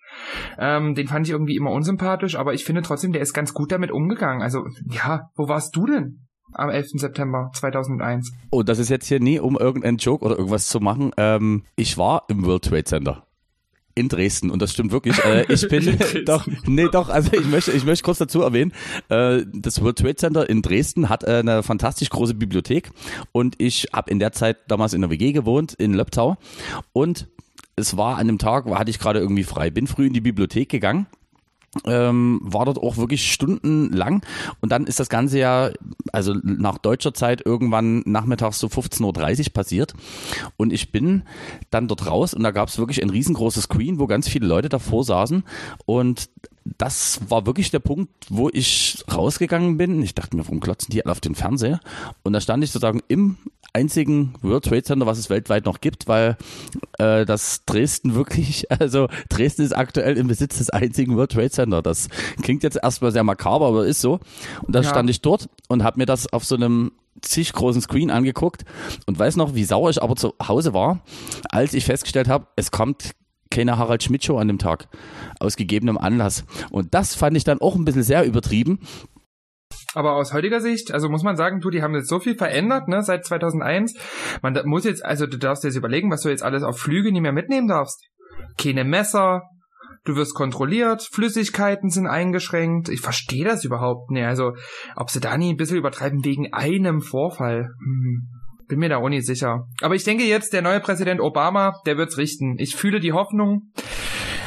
Ähm, 0.59 0.95
den 0.95 1.07
fand 1.07 1.27
ich 1.27 1.33
irgendwie 1.33 1.57
immer 1.57 1.71
unsympathisch, 1.71 2.37
aber 2.37 2.55
ich 2.55 2.65
finde 2.65 2.83
trotzdem, 2.83 3.13
der 3.13 3.23
ist 3.23 3.35
ganz 3.35 3.55
gut 3.55 3.73
damit 3.73 3.91
umgegangen. 3.91 4.43
Also 4.43 4.65
ja, 4.91 5.31
wo 5.37 5.49
warst 5.49 5.77
du 5.77 5.87
denn? 5.87 6.27
Am 6.55 6.71
11. 6.71 6.91
September 6.95 7.51
2001. 7.55 8.33
Und 8.51 8.69
das 8.69 8.79
ist 8.79 8.89
jetzt 8.89 9.07
hier 9.07 9.21
nie, 9.21 9.39
um 9.39 9.57
irgendeinen 9.59 9.99
Joke 9.99 10.25
oder 10.25 10.37
irgendwas 10.37 10.69
zu 10.69 10.81
machen. 10.81 11.13
Ähm, 11.17 11.65
ich 11.77 11.99
war 11.99 12.25
im 12.29 12.45
World 12.45 12.65
Trade 12.65 12.85
Center. 12.85 13.27
In 13.95 14.09
Dresden 14.09 14.51
und 14.51 14.63
das 14.63 14.73
stimmt 14.73 14.91
wirklich. 14.91 15.23
Äh, 15.23 15.45
ich 15.53 15.69
bin 15.69 15.99
doch 16.25 16.47
nee 16.65 16.89
doch 16.91 17.11
also 17.11 17.31
ich 17.35 17.47
möchte 17.47 17.73
ich 17.73 17.85
möchte 17.85 18.05
kurz 18.05 18.19
dazu 18.19 18.41
erwähnen. 18.41 18.73
Äh, 19.11 19.43
das 19.53 19.83
World 19.83 19.99
Trade 19.99 20.17
Center 20.17 20.49
in 20.49 20.63
Dresden 20.63 21.11
hat 21.11 21.25
äh, 21.25 21.41
eine 21.41 21.63
fantastisch 21.63 22.09
große 22.09 22.35
Bibliothek 22.35 22.91
und 23.33 23.57
ich 23.59 23.89
habe 23.93 24.11
in 24.11 24.19
der 24.19 24.33
Zeit 24.33 24.59
damals 24.69 24.95
in 24.95 25.03
der 25.03 25.11
WG 25.11 25.33
gewohnt 25.33 25.75
in 25.75 25.93
Löbtau 25.93 26.39
und 26.95 27.29
es 27.77 27.97
war 27.97 28.17
an 28.17 28.29
dem 28.29 28.39
Tag 28.39 28.65
hatte 28.67 28.91
ich 28.91 28.99
gerade 28.99 29.21
irgendwie 29.21 29.45
frei 29.45 29.69
bin 29.71 29.87
früh 29.87 30.07
in 30.07 30.15
die 30.15 30.23
Bibliothek 30.23 30.71
gegangen 30.71 31.07
ähm, 31.87 32.41
war 32.43 32.67
dort 32.67 32.79
auch 32.79 32.97
wirklich 32.97 33.33
stundenlang 33.33 34.23
und 34.61 34.71
dann 34.71 34.87
ist 34.87 35.01
das 35.01 35.09
Ganze 35.09 35.39
ja, 35.39 35.71
also 36.13 36.35
nach 36.43 36.79
deutscher 36.79 37.15
Zeit 37.15 37.45
irgendwann 37.45 38.03
nachmittags 38.05 38.59
so 38.59 38.67
15.30 38.67 39.47
Uhr 39.47 39.53
passiert 39.53 39.95
und 40.57 40.73
ich 40.73 40.93
bin 40.93 41.23
dann 41.71 41.89
dort 41.89 42.07
raus 42.07 42.35
und 42.35 42.43
da 42.43 42.51
gab 42.51 42.69
es 42.69 42.79
wirklich 42.79 43.03
ein 43.03 43.11
riesengroßes 43.11 43.65
Screen, 43.65 43.99
wo 43.99 44.07
ganz 44.07 44.29
viele 44.29 44.47
Leute 44.47 44.69
davor 44.69 45.05
saßen 45.05 45.45
und 45.87 46.29
das 46.79 47.21
war 47.29 47.47
wirklich 47.47 47.71
der 47.71 47.81
Punkt, 47.81 48.11
wo 48.29 48.49
ich 48.53 49.05
rausgegangen 49.13 49.77
bin. 49.77 50.01
Ich 50.03 50.15
dachte 50.15 50.37
mir, 50.37 50.45
warum 50.45 50.61
klotzen 50.61 50.93
die 50.93 51.05
alle 51.05 51.11
auf 51.11 51.21
den 51.21 51.35
Fernseher? 51.35 51.81
Und 52.23 52.35
da 52.35 52.41
stand 52.41 52.63
ich 52.63 52.71
sozusagen 52.71 53.01
im 53.09 53.37
einzigen 53.75 54.35
World 54.43 54.65
Trade 54.65 54.83
Center, 54.83 55.07
was 55.07 55.19
es 55.19 55.31
weltweit 55.31 55.65
noch 55.65 55.81
gibt, 55.81 56.09
weil 56.09 56.37
äh, 56.99 57.25
das 57.25 57.65
Dresden 57.65 58.15
wirklich, 58.15 58.71
also 58.81 59.09
Dresden 59.29 59.63
ist 59.63 59.73
aktuell 59.77 60.17
im 60.17 60.29
Besitz 60.29 60.59
des 60.59 60.71
einzigen 60.71 61.17
World 61.17 61.33
Trade 61.33 61.51
Center. 61.51 61.83
Das 61.83 62.09
klingt 62.43 62.63
jetzt 62.63 62.79
erstmal 62.83 63.13
sehr 63.13 63.25
makaber, 63.25 63.67
aber 63.69 63.87
ist 63.87 64.01
so. 64.01 64.21
Und 64.63 64.75
da 64.75 64.81
Ja. 64.81 64.89
stand 64.91 65.09
ich 65.11 65.21
dort 65.23 65.49
und 65.69 65.83
habe 65.83 65.99
mir 65.99 66.07
das 66.07 66.33
auf 66.33 66.45
so 66.45 66.55
einem 66.55 66.93
zig 67.21 67.53
großen 67.53 67.81
Screen 67.83 68.11
angeguckt 68.11 68.65
und 69.07 69.19
weiß 69.19 69.37
noch, 69.37 69.55
wie 69.55 69.65
sauer 69.65 69.91
ich 69.91 70.03
aber 70.03 70.17
zu 70.17 70.35
Hause 70.47 70.73
war, 70.75 71.03
als 71.51 71.75
ich 71.75 71.85
festgestellt 71.85 72.29
habe, 72.29 72.47
es 72.57 72.71
kommt 72.71 73.13
keine 73.51 73.77
Harald 73.77 74.03
Schmidt 74.03 74.25
Show 74.25 74.39
an 74.39 74.49
dem 74.49 74.59
Tag 74.59 74.89
aus 75.39 75.57
gegebenem 75.57 75.99
Anlass. 75.99 76.45
Und 76.71 76.95
das 76.95 77.15
fand 77.15 77.37
ich 77.37 77.45
dann 77.45 77.61
auch 77.61 77.75
ein 77.77 77.85
bisschen 77.85 78.03
sehr 78.03 78.25
übertrieben. 78.25 78.79
Aber 79.95 80.15
aus 80.15 80.33
heutiger 80.33 80.61
Sicht, 80.61 80.93
also 80.93 81.09
muss 81.09 81.23
man 81.23 81.37
sagen, 81.37 81.61
du, 81.61 81.71
die 81.71 81.83
haben 81.83 81.95
jetzt 81.95 82.09
so 82.09 82.19
viel 82.19 82.37
verändert, 82.37 82.89
ne, 82.89 83.03
seit 83.03 83.25
2001. 83.25 83.95
Man 84.43 84.59
muss 84.65 84.85
jetzt, 84.85 85.05
also 85.05 85.27
du 85.27 85.39
darfst 85.39 85.65
dir 85.65 85.69
jetzt 85.69 85.77
überlegen, 85.77 86.11
was 86.11 86.23
du 86.23 86.31
jetzt 86.31 86.43
alles 86.43 86.63
auf 86.63 86.79
Flüge 86.79 87.13
nicht 87.13 87.23
mehr 87.23 87.33
mitnehmen 87.33 87.69
darfst. 87.69 88.09
Keine 88.59 88.85
Messer, 88.85 89.43
du 90.05 90.17
wirst 90.17 90.35
kontrolliert, 90.35 91.09
Flüssigkeiten 91.13 91.91
sind 91.91 92.07
eingeschränkt. 92.07 92.89
Ich 92.89 93.01
verstehe 93.01 93.45
das 93.45 93.65
überhaupt 93.65 94.11
nicht. 94.11 94.25
Also, 94.25 94.53
ob 94.97 95.11
sie 95.11 95.21
da 95.21 95.37
nie 95.37 95.53
ein 95.53 95.57
bisschen 95.57 95.79
übertreiben 95.79 96.25
wegen 96.25 96.53
einem 96.53 97.01
Vorfall. 97.01 97.71
Hm. 97.79 98.29
Bin 98.69 98.79
mir 98.79 98.89
da 98.89 98.97
auch 98.97 99.09
nicht 99.09 99.27
sicher. 99.27 99.67
Aber 99.83 99.95
ich 99.95 100.05
denke 100.05 100.25
jetzt, 100.25 100.55
der 100.55 100.63
neue 100.63 100.81
Präsident 100.81 101.21
Obama, 101.21 101.75
der 101.85 101.99
wird's 101.99 102.17
richten. 102.17 102.57
Ich 102.59 102.75
fühle 102.75 103.01
die 103.01 103.13
Hoffnung. 103.13 103.73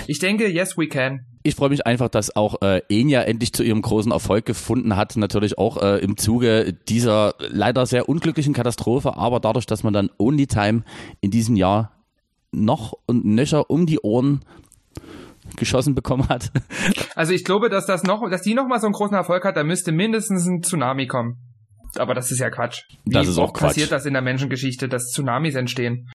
Ich 0.08 0.20
denke, 0.20 0.48
yes, 0.48 0.78
we 0.78 0.88
can. 0.88 1.26
Ich 1.44 1.56
freue 1.56 1.70
mich 1.70 1.86
einfach, 1.86 2.10
dass 2.10 2.36
auch 2.36 2.62
äh, 2.62 2.82
Enya 2.90 3.22
endlich 3.22 3.54
zu 3.54 3.64
ihrem 3.64 3.82
großen 3.82 4.12
Erfolg 4.12 4.46
gefunden 4.46 4.96
hat. 4.96 5.16
Natürlich 5.16 5.58
auch 5.58 5.82
äh, 5.82 5.98
im 6.00 6.18
Zuge 6.18 6.74
dieser 6.88 7.36
leider 7.40 7.86
sehr 7.86 8.10
unglücklichen 8.10 8.54
Katastrophe, 8.54 9.16
aber 9.18 9.40
dadurch, 9.40 9.66
dass 9.66 9.84
man 9.84 9.94
dann 9.94 10.10
Only 10.18 10.48
Time 10.48 10.84
in 11.22 11.32
diesem 11.32 11.56
Jahr 11.56 11.92
noch 12.52 12.94
und 13.06 13.26
nöcher 13.26 13.70
um 13.70 13.86
die 13.86 14.00
Ohren 14.00 14.42
geschossen 15.56 15.96
bekommen 15.96 16.28
hat. 16.30 16.52
Also 17.16 17.32
ich 17.32 17.46
glaube, 17.46 17.70
dass 17.70 17.86
das 17.86 18.04
noch, 18.04 18.30
dass 18.30 18.42
die 18.42 18.54
noch 18.54 18.68
mal 18.68 18.80
so 18.82 18.88
einen 18.88 18.94
großen 18.94 19.16
Erfolg 19.16 19.46
hat, 19.46 19.56
da 19.56 19.64
müsste 19.64 19.94
mindestens 19.94 20.46
ein 20.46 20.62
Tsunami 20.62 21.08
kommen. 21.08 21.38
Aber 21.98 22.14
das 22.14 22.30
ist 22.30 22.40
ja 22.40 22.50
Quatsch. 22.50 22.82
Wie 23.06 23.14
Das 23.14 23.30
ist 23.30 23.38
auch 23.38 23.46
oft 23.46 23.54
passiert 23.54 23.88
Quatsch. 23.88 24.00
das 24.00 24.06
in 24.06 24.12
der 24.12 24.22
Menschengeschichte, 24.22 24.90
dass 24.90 25.12
Tsunamis 25.12 25.56
entstehen? 25.56 26.10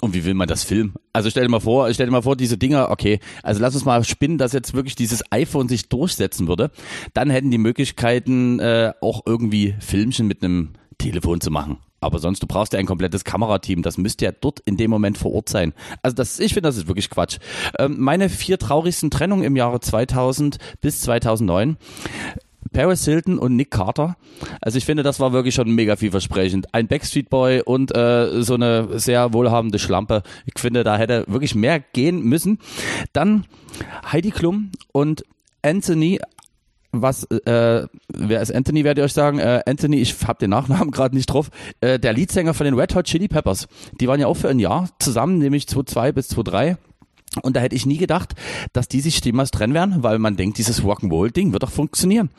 Und 0.00 0.14
wie 0.14 0.24
will 0.24 0.34
man 0.34 0.48
das 0.48 0.64
filmen? 0.64 0.94
Also 1.12 1.30
stell 1.30 1.42
dir 1.42 1.50
mal 1.50 1.60
vor, 1.60 1.92
stell 1.92 2.06
dir 2.06 2.12
mal 2.12 2.22
vor, 2.22 2.36
diese 2.36 2.56
Dinger, 2.56 2.90
okay, 2.90 3.20
also 3.42 3.60
lass 3.60 3.74
uns 3.74 3.84
mal 3.84 4.02
spinnen, 4.04 4.38
dass 4.38 4.52
jetzt 4.52 4.72
wirklich 4.72 4.94
dieses 4.94 5.22
iPhone 5.30 5.68
sich 5.68 5.88
durchsetzen 5.88 6.48
würde. 6.48 6.70
Dann 7.12 7.28
hätten 7.28 7.50
die 7.50 7.58
Möglichkeiten, 7.58 8.60
äh, 8.60 8.92
auch 9.00 9.22
irgendwie 9.26 9.74
Filmchen 9.80 10.26
mit 10.26 10.42
einem 10.42 10.70
Telefon 10.98 11.40
zu 11.40 11.50
machen. 11.50 11.78
Aber 12.00 12.18
sonst, 12.18 12.42
du 12.42 12.46
brauchst 12.46 12.72
ja 12.72 12.78
ein 12.78 12.86
komplettes 12.86 13.24
Kamerateam. 13.24 13.82
Das 13.82 13.98
müsste 13.98 14.24
ja 14.24 14.32
dort 14.32 14.60
in 14.60 14.78
dem 14.78 14.90
Moment 14.90 15.18
vor 15.18 15.32
Ort 15.32 15.50
sein. 15.50 15.74
Also 16.02 16.14
das, 16.14 16.40
ich 16.40 16.54
finde, 16.54 16.68
das 16.68 16.78
ist 16.78 16.88
wirklich 16.88 17.10
Quatsch. 17.10 17.38
Ähm, 17.78 17.96
meine 17.98 18.30
vier 18.30 18.58
traurigsten 18.58 19.10
Trennungen 19.10 19.44
im 19.44 19.56
Jahre 19.56 19.80
2000 19.80 20.56
bis 20.80 21.02
2009. 21.02 21.76
Paris 22.72 23.04
Hilton 23.04 23.38
und 23.38 23.56
Nick 23.56 23.70
Carter. 23.70 24.16
Also 24.60 24.78
ich 24.78 24.84
finde, 24.84 25.02
das 25.02 25.20
war 25.20 25.32
wirklich 25.32 25.54
schon 25.54 25.70
mega 25.70 25.96
vielversprechend. 25.96 26.72
Ein 26.74 26.88
Backstreet 26.88 27.30
Boy 27.30 27.62
und 27.62 27.96
äh, 27.96 28.42
so 28.42 28.54
eine 28.54 28.98
sehr 28.98 29.32
wohlhabende 29.32 29.78
Schlampe. 29.78 30.22
Ich 30.46 30.60
finde, 30.60 30.84
da 30.84 30.96
hätte 30.96 31.24
wirklich 31.26 31.54
mehr 31.54 31.80
gehen 31.80 32.22
müssen. 32.22 32.58
Dann 33.12 33.46
Heidi 34.10 34.30
Klum 34.30 34.70
und 34.92 35.24
Anthony 35.62 36.20
was, 36.92 37.24
äh, 37.24 37.86
wer 38.08 38.40
ist 38.40 38.52
Anthony, 38.52 38.84
werde 38.84 39.00
ich 39.00 39.04
euch 39.04 39.12
sagen. 39.12 39.38
Äh, 39.38 39.62
Anthony, 39.66 39.98
ich 39.98 40.16
habe 40.26 40.38
den 40.40 40.50
Nachnamen 40.50 40.90
gerade 40.90 41.14
nicht 41.14 41.26
drauf, 41.26 41.50
äh, 41.80 41.98
der 41.98 42.12
Leadsänger 42.12 42.54
von 42.54 42.64
den 42.64 42.74
Red 42.74 42.94
Hot 42.94 43.06
Chili 43.06 43.28
Peppers. 43.28 43.68
Die 44.00 44.08
waren 44.08 44.20
ja 44.20 44.26
auch 44.26 44.36
für 44.36 44.48
ein 44.48 44.58
Jahr 44.58 44.88
zusammen, 44.98 45.38
nämlich 45.38 45.68
2002 45.68 46.12
bis 46.12 46.28
2003. 46.28 46.76
Und 47.42 47.54
da 47.54 47.60
hätte 47.60 47.76
ich 47.76 47.86
nie 47.86 47.98
gedacht, 47.98 48.34
dass 48.72 48.88
die 48.88 49.00
sich 49.00 49.24
jemals 49.24 49.50
trennen 49.50 49.74
werden, 49.74 50.02
weil 50.02 50.18
man 50.18 50.36
denkt, 50.36 50.58
dieses 50.58 50.82
Rock'n'Roll-Ding 50.82 51.52
wird 51.52 51.62
doch 51.62 51.70
funktionieren. 51.70 52.30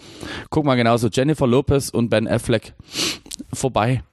Guck 0.50 0.66
mal 0.66 0.76
genauso, 0.76 1.08
Jennifer 1.08 1.48
Lopez 1.48 1.90
und 1.90 2.10
Ben 2.10 2.28
Affleck 2.28 2.74
vorbei. 3.54 4.04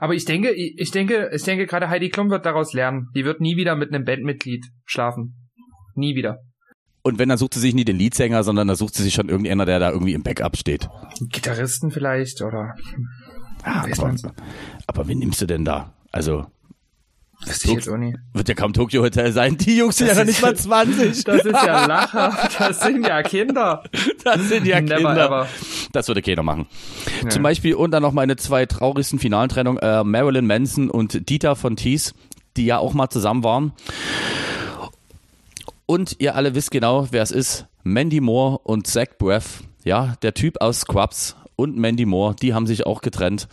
Aber 0.00 0.14
ich 0.14 0.24
denke, 0.24 0.52
ich 0.52 0.90
denke, 0.90 1.30
ich 1.34 1.42
denke, 1.42 1.66
gerade 1.66 1.88
Heidi 1.88 2.08
Klum 2.08 2.30
wird 2.30 2.46
daraus 2.46 2.72
lernen. 2.72 3.08
Die 3.14 3.24
wird 3.24 3.40
nie 3.40 3.56
wieder 3.56 3.76
mit 3.76 3.92
einem 3.92 4.04
Bandmitglied 4.04 4.66
schlafen. 4.84 5.50
Nie 5.94 6.14
wieder. 6.14 6.38
Und 7.02 7.18
wenn, 7.18 7.28
dann 7.28 7.38
sucht 7.38 7.54
sie 7.54 7.60
sich 7.60 7.74
nie 7.74 7.84
den 7.84 7.98
Leadsänger, 7.98 8.44
sondern 8.44 8.68
dann 8.68 8.76
sucht 8.76 8.94
sie 8.94 9.02
sich 9.02 9.12
schon 9.12 9.28
irgendeiner, 9.28 9.66
der 9.66 9.80
da 9.80 9.90
irgendwie 9.90 10.12
im 10.12 10.22
Backup 10.22 10.56
steht. 10.56 10.88
Gitarristen 11.30 11.90
vielleicht 11.90 12.40
oder. 12.42 12.74
Ja, 13.64 13.84
aber, 13.98 14.14
aber 14.86 15.08
wen 15.08 15.18
nimmst 15.18 15.40
du 15.42 15.46
denn 15.46 15.64
da? 15.64 15.94
Also, 16.12 16.46
das 17.46 17.64
ich 17.64 17.70
jetzt 17.72 17.88
auch 17.88 17.96
nie. 17.96 18.16
Wird 18.32 18.48
ja 18.48 18.54
kaum 18.54 18.72
Tokyo 18.72 19.02
Hotel 19.02 19.32
sein. 19.32 19.56
Die 19.56 19.76
Jungs 19.76 19.96
sind 19.96 20.08
das 20.08 20.16
ja 20.16 20.22
noch 20.24 20.28
nicht 20.28 20.42
mal 20.42 20.54
20. 20.56 21.24
Das 21.24 21.44
ist 21.44 21.52
ja 21.52 21.86
Lacher. 21.86 22.48
Das 22.58 22.80
sind 22.80 23.06
ja 23.06 23.22
Kinder. 23.22 23.82
Das 24.24 24.48
sind 24.48 24.66
ja 24.66 24.80
Never 24.80 24.96
Kinder. 24.96 25.26
Ever. 25.26 25.48
Das 25.92 26.08
würde 26.08 26.22
keiner 26.22 26.42
machen. 26.42 26.66
Ja. 27.22 27.28
Zum 27.30 27.42
Beispiel 27.42 27.74
und 27.74 27.90
dann 27.90 28.02
noch 28.02 28.12
meine 28.12 28.36
zwei 28.36 28.66
traurigsten 28.66 29.18
finalen 29.18 29.48
Trennungen. 29.48 29.78
Äh, 29.78 30.04
Marilyn 30.04 30.46
Manson 30.46 30.90
und 30.90 31.28
Dieter 31.28 31.56
von 31.56 31.76
Thies, 31.76 32.14
die 32.56 32.66
ja 32.66 32.78
auch 32.78 32.94
mal 32.94 33.10
zusammen 33.10 33.42
waren. 33.44 33.72
Und 35.86 36.16
ihr 36.20 36.36
alle 36.36 36.54
wisst 36.54 36.70
genau, 36.70 37.08
wer 37.10 37.22
es 37.22 37.30
ist. 37.30 37.66
Mandy 37.82 38.20
Moore 38.20 38.58
und 38.58 38.86
Zach 38.86 39.08
Braff. 39.18 39.62
Ja, 39.84 40.14
der 40.22 40.34
Typ 40.34 40.60
aus 40.60 40.80
Scrubs 40.80 41.36
und 41.56 41.76
Mandy 41.76 42.06
Moore, 42.06 42.34
die 42.40 42.54
haben 42.54 42.66
sich 42.66 42.86
auch 42.86 43.00
getrennt. 43.00 43.48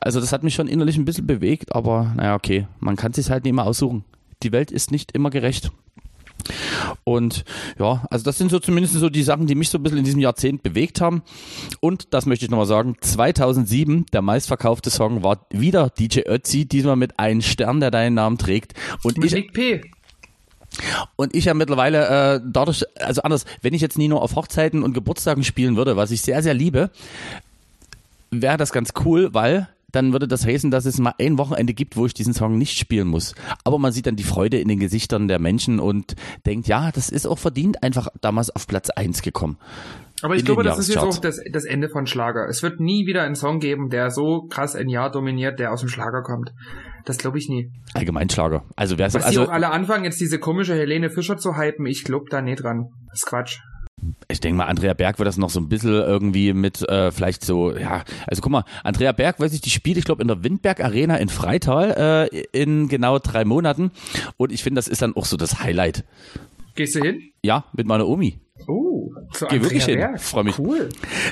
Also 0.00 0.20
das 0.20 0.32
hat 0.32 0.42
mich 0.42 0.54
schon 0.54 0.68
innerlich 0.68 0.96
ein 0.96 1.04
bisschen 1.04 1.26
bewegt, 1.26 1.74
aber 1.74 2.12
naja, 2.16 2.34
okay, 2.34 2.66
man 2.80 2.96
kann 2.96 3.12
sich 3.12 3.30
halt 3.30 3.44
nicht 3.44 3.50
immer 3.50 3.66
aussuchen. 3.66 4.04
Die 4.42 4.52
Welt 4.52 4.70
ist 4.70 4.90
nicht 4.90 5.12
immer 5.12 5.30
gerecht. 5.30 5.70
Und 7.04 7.44
ja, 7.78 8.06
also 8.10 8.24
das 8.24 8.38
sind 8.38 8.50
so 8.50 8.58
zumindest 8.58 8.94
so 8.94 9.08
die 9.08 9.22
Sachen, 9.22 9.46
die 9.46 9.54
mich 9.54 9.70
so 9.70 9.78
ein 9.78 9.82
bisschen 9.82 9.98
in 9.98 10.04
diesem 10.04 10.20
Jahrzehnt 10.20 10.62
bewegt 10.62 11.00
haben. 11.00 11.22
Und 11.80 12.14
das 12.14 12.26
möchte 12.26 12.44
ich 12.44 12.50
nochmal 12.50 12.66
sagen, 12.66 12.96
2007, 13.00 14.06
der 14.12 14.22
meistverkaufte 14.22 14.90
Song 14.90 15.22
war 15.22 15.46
wieder 15.50 15.90
DJ 15.90 16.20
Ötzi, 16.26 16.66
diesmal 16.66 16.96
mit 16.96 17.18
einem 17.18 17.42
Stern, 17.42 17.80
der 17.80 17.90
deinen 17.90 18.14
Namen 18.14 18.38
trägt. 18.38 18.74
Und 19.02 19.18
mit 19.18 19.32
ich, 19.32 19.52
P. 19.52 19.80
Und 21.16 21.34
ich 21.34 21.46
ja 21.46 21.54
mittlerweile 21.54 22.36
äh, 22.36 22.40
dadurch, 22.44 22.84
also 23.00 23.22
anders, 23.22 23.44
wenn 23.62 23.74
ich 23.74 23.82
jetzt 23.82 23.98
nie 23.98 24.08
nur 24.08 24.22
auf 24.22 24.36
Hochzeiten 24.36 24.82
und 24.82 24.94
Geburtstagen 24.94 25.44
spielen 25.44 25.76
würde, 25.76 25.96
was 25.96 26.10
ich 26.10 26.22
sehr, 26.22 26.42
sehr 26.42 26.54
liebe, 26.54 26.90
wäre 28.30 28.56
das 28.56 28.72
ganz 28.72 28.90
cool, 29.04 29.32
weil 29.32 29.68
dann 29.90 30.12
würde 30.12 30.28
das 30.28 30.44
heißen, 30.44 30.70
dass 30.70 30.84
es 30.84 30.98
mal 30.98 31.14
ein 31.18 31.38
Wochenende 31.38 31.72
gibt, 31.72 31.96
wo 31.96 32.04
ich 32.04 32.12
diesen 32.12 32.34
Song 32.34 32.58
nicht 32.58 32.78
spielen 32.78 33.08
muss. 33.08 33.34
Aber 33.64 33.78
man 33.78 33.92
sieht 33.92 34.06
dann 34.06 34.16
die 34.16 34.24
Freude 34.24 34.58
in 34.58 34.68
den 34.68 34.78
Gesichtern 34.78 35.28
der 35.28 35.38
Menschen 35.38 35.80
und 35.80 36.14
denkt, 36.44 36.68
ja, 36.68 36.92
das 36.92 37.08
ist 37.08 37.26
auch 37.26 37.38
verdient 37.38 37.82
einfach 37.82 38.08
damals 38.20 38.50
auf 38.50 38.66
Platz 38.66 38.90
eins 38.90 39.22
gekommen. 39.22 39.56
Aber 40.20 40.34
ich 40.34 40.44
glaube, 40.44 40.64
das 40.64 40.78
ist 40.78 40.88
jetzt 40.88 40.98
auch 40.98 41.18
das, 41.18 41.40
das 41.52 41.64
Ende 41.64 41.88
von 41.88 42.06
Schlager. 42.06 42.48
Es 42.48 42.62
wird 42.62 42.80
nie 42.80 43.06
wieder 43.06 43.22
einen 43.22 43.36
Song 43.36 43.60
geben, 43.60 43.88
der 43.88 44.10
so 44.10 44.46
krass 44.48 44.74
ein 44.74 44.88
Jahr 44.88 45.10
dominiert, 45.10 45.58
der 45.58 45.72
aus 45.72 45.80
dem 45.80 45.88
Schlager 45.88 46.22
kommt. 46.22 46.52
Das 47.08 47.16
glaube 47.16 47.38
ich 47.38 47.48
nie. 47.48 47.72
Allgemeinschlager. 47.94 48.66
Also 48.76 48.98
wer 48.98 49.06
Was 49.06 49.24
also, 49.24 49.44
auch 49.44 49.48
alle 49.48 49.70
anfangen, 49.70 50.04
jetzt 50.04 50.20
diese 50.20 50.38
komische 50.38 50.74
Helene 50.74 51.08
Fischer 51.08 51.38
zu 51.38 51.56
hypen, 51.56 51.86
ich 51.86 52.04
glaube 52.04 52.26
da 52.28 52.42
nicht 52.42 52.62
dran. 52.62 52.90
Das 53.08 53.20
ist 53.20 53.26
Quatsch. 53.26 53.60
Ich 54.28 54.40
denke 54.40 54.58
mal, 54.58 54.66
Andrea 54.66 54.92
Berg 54.92 55.18
wird 55.18 55.26
das 55.26 55.38
noch 55.38 55.48
so 55.48 55.58
ein 55.58 55.70
bisschen 55.70 55.94
irgendwie 55.94 56.52
mit, 56.52 56.86
äh, 56.86 57.10
vielleicht 57.10 57.46
so, 57.46 57.74
ja, 57.74 58.04
also 58.26 58.42
guck 58.42 58.52
mal, 58.52 58.64
Andrea 58.84 59.12
Berg, 59.12 59.40
weiß 59.40 59.54
ich, 59.54 59.62
die 59.62 59.70
spielt, 59.70 59.96
ich 59.96 60.04
glaube, 60.04 60.20
in 60.20 60.28
der 60.28 60.44
Windberg 60.44 60.84
Arena 60.84 61.16
in 61.16 61.30
Freital 61.30 62.28
äh, 62.30 62.42
in 62.52 62.88
genau 62.88 63.18
drei 63.18 63.46
Monaten. 63.46 63.90
Und 64.36 64.52
ich 64.52 64.62
finde, 64.62 64.78
das 64.78 64.86
ist 64.86 65.00
dann 65.00 65.16
auch 65.16 65.24
so 65.24 65.38
das 65.38 65.60
Highlight. 65.60 66.04
Gehst 66.74 66.94
du 66.94 67.00
hin? 67.00 67.22
Ja, 67.42 67.64
mit 67.72 67.86
meiner 67.86 68.06
Omi. 68.06 68.38
Zu 69.32 69.46
Geh 69.46 69.60
wirklich 69.62 69.84
hin. 69.84 70.18
Freue 70.18 70.44
mich. 70.44 70.58
Cool. 70.58 70.88
Wir 70.88 70.88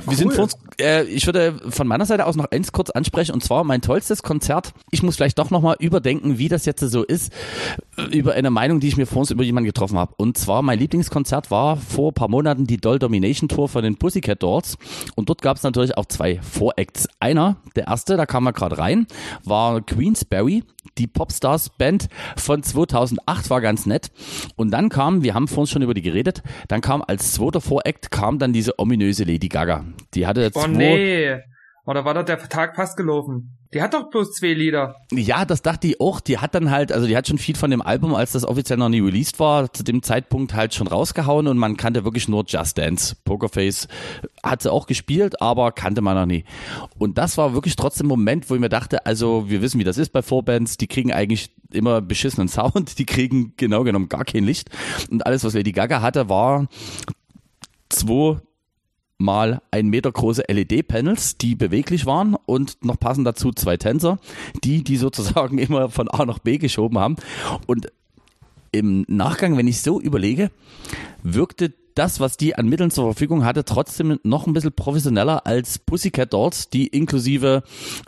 cool. 0.07 0.14
sind 0.14 0.32
vor 0.32 0.44
uns, 0.44 0.57
äh, 0.80 1.05
ich 1.05 1.26
würde 1.26 1.59
von 1.70 1.86
meiner 1.86 2.05
Seite 2.07 2.26
aus 2.26 2.36
noch 2.36 2.51
eins 2.51 2.72
kurz 2.72 2.90
ansprechen 2.90 3.32
und 3.32 3.42
zwar 3.42 3.64
mein 3.64 3.80
tollstes 3.80 4.22
Konzert. 4.22 4.72
Ich 4.90 5.03
muss 5.03 5.16
vielleicht 5.16 5.38
doch 5.38 5.51
nochmal 5.51 5.76
überdenken, 5.78 6.38
wie 6.38 6.49
das 6.49 6.66
jetzt 6.66 6.80
so 6.80 7.03
ist, 7.03 7.32
äh, 7.97 8.03
über 8.16 8.34
eine 8.34 8.51
Meinung, 8.51 8.80
die 8.80 8.88
ich 8.88 8.97
mir 8.97 9.07
vor 9.07 9.20
uns 9.20 9.30
über 9.30 9.42
jemanden 9.42 9.66
getroffen 9.66 9.99
habe. 9.99 10.14
Und 10.16 10.36
zwar 10.36 10.62
mein 10.62 10.78
Lieblingskonzert 10.78 11.51
war 11.51 11.76
vor 11.76 12.11
ein 12.11 12.14
paar 12.14 12.28
Monaten 12.28 12.66
die 12.66 12.76
Doll 12.76 12.99
Domination 12.99 13.49
Tour 13.49 13.68
von 13.68 13.82
den 13.82 13.97
Pussycat 13.97 14.42
Dolls 14.42 14.76
und 15.14 15.28
dort 15.28 15.42
gab 15.42 15.57
es 15.57 15.62
natürlich 15.62 15.97
auch 15.97 16.07
zwei 16.07 16.40
Voracts. 16.42 17.09
Einer, 17.18 17.57
der 17.74 17.86
erste, 17.86 18.16
da 18.16 18.26
kam 18.26 18.47
er 18.47 18.53
gerade 18.53 18.78
rein, 18.78 19.07
war 19.44 19.80
Queensberry 19.80 20.64
die 20.99 21.07
Popstars 21.07 21.70
Band 21.70 22.09
von 22.37 22.62
2008 22.62 23.51
war 23.51 23.61
ganz 23.61 23.87
nett. 23.87 24.11
Und 24.57 24.70
dann 24.70 24.89
kam, 24.89 25.22
wir 25.22 25.34
haben 25.34 25.49
vorhin 25.49 25.70
schon 25.70 25.82
über 25.82 25.95
die 25.95 26.03
geredet, 26.03 26.43
dann 26.68 26.80
kam 26.80 27.03
als 27.07 27.32
zweiter 27.32 27.61
Voract 27.61 28.11
kam 28.11 28.39
dann 28.39 28.53
diese 28.53 28.78
ominöse 28.78 29.24
Lady 29.24 29.49
Gaga. 29.49 29.84
Die 30.14 30.26
hatte 30.26 30.51
Oh 30.55 30.66
nee. 30.66 31.41
Oder 31.87 32.05
war 32.05 32.14
doch 32.14 32.24
der 32.24 32.39
Tag 32.49 32.74
fast 32.74 32.97
gelaufen? 32.97 33.57
Die 33.72 33.80
hat 33.80 33.95
doch 33.95 34.11
bloß 34.11 34.32
zwei 34.32 34.55
Lieder. 34.55 34.97
Ja, 35.12 35.45
das 35.45 35.62
dachte 35.62 35.87
ich 35.87 36.01
auch. 36.01 36.18
Die 36.18 36.39
hat 36.39 36.55
dann 36.55 36.70
halt, 36.70 36.91
also 36.91 37.07
die 37.07 37.16
hat 37.16 37.28
schon 37.28 37.39
viel 37.39 37.55
von 37.55 37.70
dem 37.70 37.80
Album, 37.80 38.12
als 38.14 38.32
das 38.32 38.45
offiziell 38.45 38.78
noch 38.78 38.89
nie 38.89 39.01
released 39.01 39.39
war, 39.39 39.72
zu 39.72 39.84
dem 39.84 40.03
Zeitpunkt 40.03 40.55
halt 40.55 40.74
schon 40.74 40.89
rausgehauen 40.89 41.47
und 41.47 41.59
man 41.59 41.76
kannte 41.76 42.05
wirklich 42.05 42.26
nur 42.28 42.45
Just 42.45 42.76
Dance. 42.76 43.16
Pokerface 43.24 43.87
hat 44.43 44.62
sie 44.62 44.72
auch 44.72 44.87
gespielt, 44.87 45.41
aber 45.41 45.70
kannte 45.70 46.01
man 46.01 46.16
noch 46.16 46.26
nie. 46.26 46.45
Und 46.99 47.18
das 47.18 47.39
war 47.39 47.55
wirklich 47.55 47.76
trotzdem 47.76 48.07
ein 48.07 48.09
Moment, 48.09 48.51
wo 48.51 48.55
ich 48.55 48.61
mir 48.61 48.68
dachte, 48.68 49.07
also 49.07 49.49
wir 49.49 49.62
wissen, 49.62 49.78
wie 49.78 49.84
das 49.84 49.97
ist 49.97 50.12
bei 50.12 50.22
Vorbands, 50.22 50.76
die 50.78 50.89
kriegen 50.89 51.12
eigentlich 51.12 51.55
immer 51.70 52.01
beschissenen 52.01 52.49
Sound, 52.49 52.99
die 52.99 53.07
kriegen 53.07 53.55
genau 53.57 53.84
genommen 53.84 54.09
gar 54.09 54.24
kein 54.24 54.43
Licht. 54.43 54.70
Und 55.11 55.24
alles, 55.24 55.45
was 55.45 55.55
Lady 55.55 55.70
Gaga 55.70 56.03
hatte, 56.03 56.28
war 56.28 56.66
zwei 57.89 58.41
mal 59.18 59.62
ein 59.70 59.88
Meter 59.88 60.12
große 60.12 60.44
LED-Panels, 60.48 61.38
die 61.38 61.54
beweglich 61.54 62.06
waren 62.06 62.36
und 62.46 62.84
noch 62.84 62.98
passen 62.98 63.24
dazu 63.24 63.52
zwei 63.52 63.76
Tänzer, 63.76 64.18
die 64.62 64.84
die 64.84 64.96
sozusagen 64.96 65.58
immer 65.58 65.88
von 65.88 66.08
A 66.08 66.24
nach 66.24 66.38
B 66.38 66.58
geschoben 66.58 66.98
haben. 66.98 67.16
Und 67.66 67.88
im 68.72 69.04
Nachgang, 69.08 69.56
wenn 69.56 69.68
ich 69.68 69.80
so 69.80 70.00
überlege, 70.00 70.50
wirkte 71.22 71.72
das, 71.94 72.20
was 72.20 72.36
die 72.36 72.54
an 72.54 72.68
Mitteln 72.68 72.90
zur 72.90 73.06
Verfügung 73.06 73.44
hatte, 73.44 73.64
trotzdem 73.64 74.20
noch 74.22 74.46
ein 74.46 74.52
bisschen 74.52 74.72
professioneller 74.72 75.46
als 75.46 75.78
Pussycat 75.78 76.32
Dolls, 76.32 76.68
die 76.68 76.88
inklusive 76.88 77.62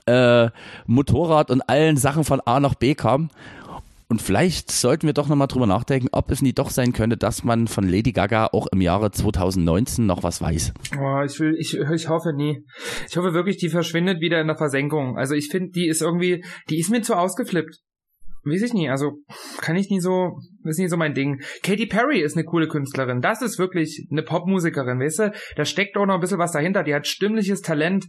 äh, 0.05 0.51
Motorrad 0.87 1.51
und 1.51 1.63
allen 1.63 1.97
Sachen 1.97 2.25
von 2.25 2.41
A 2.43 2.61
nach 2.61 2.75
B 2.75 2.95
kamen. 2.95 3.31
Und 4.11 4.23
vielleicht 4.23 4.71
sollten 4.71 5.07
wir 5.07 5.13
doch 5.13 5.29
nochmal 5.29 5.49
drüber 5.49 5.67
nachdenken, 5.67 6.09
ob 6.13 6.31
es 6.31 6.41
nicht 6.41 6.59
doch 6.59 6.71
sein 6.71 6.95
könnte, 6.95 7.19
dass 7.19 7.45
man 7.45 7.67
von 7.67 7.87
Lady 7.87 8.13
Gaga 8.13 8.47
auch 8.53 8.67
im 8.73 8.81
Jahre 8.81 9.11
2019 9.11 10.07
noch 10.07 10.23
was 10.23 10.41
weiß. 10.41 10.73
Oh, 10.99 11.23
ich 11.27 11.39
will, 11.39 11.55
ich, 11.59 11.75
ich 11.75 12.09
hoffe 12.09 12.33
nie. 12.35 12.65
Ich 13.07 13.19
hoffe 13.19 13.35
wirklich, 13.35 13.59
die 13.59 13.69
verschwindet 13.69 14.21
wieder 14.21 14.41
in 14.41 14.47
der 14.47 14.57
Versenkung. 14.57 15.19
Also 15.19 15.35
ich 15.35 15.49
finde, 15.51 15.73
die 15.73 15.89
ist 15.89 16.01
irgendwie, 16.01 16.43
die 16.71 16.79
ist 16.79 16.91
mir 16.91 17.03
zu 17.03 17.17
ausgeflippt. 17.17 17.77
Weiß 18.45 18.63
ich 18.63 18.73
nie, 18.73 18.89
also 18.89 19.19
kann 19.61 19.77
ich 19.77 19.91
nie 19.91 20.01
so, 20.01 20.39
ist 20.65 20.79
nie 20.79 20.89
so 20.89 20.97
mein 20.97 21.13
Ding. 21.13 21.43
Katy 21.63 21.87
Perry 21.87 22.23
ist 22.23 22.35
eine 22.35 22.47
coole 22.47 22.69
Künstlerin. 22.69 23.21
Das 23.21 23.43
ist 23.43 23.59
wirklich 23.59 24.07
eine 24.11 24.23
Popmusikerin, 24.23 25.01
weißt 25.01 25.19
du? 25.19 25.33
Da 25.57 25.67
steckt 25.67 25.99
auch 25.99 26.07
noch 26.07 26.15
ein 26.15 26.21
bisschen 26.21 26.39
was 26.39 26.53
dahinter. 26.53 26.83
Die 26.83 26.95
hat 26.95 27.07
stimmliches 27.07 27.61
Talent. 27.61 28.07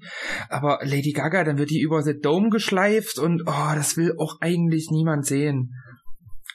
Aber 0.47 0.79
Lady 0.83 1.11
Gaga, 1.11 1.43
dann 1.43 1.57
wird 1.57 1.71
die 1.71 1.81
über 1.81 2.03
The 2.03 2.17
Dome 2.17 2.49
geschleift 2.49 3.19
und 3.19 3.41
oh, 3.47 3.75
das 3.75 3.97
will 3.97 4.13
auch 4.17 4.37
eigentlich 4.39 4.87
niemand 4.91 5.25
sehen. 5.25 5.73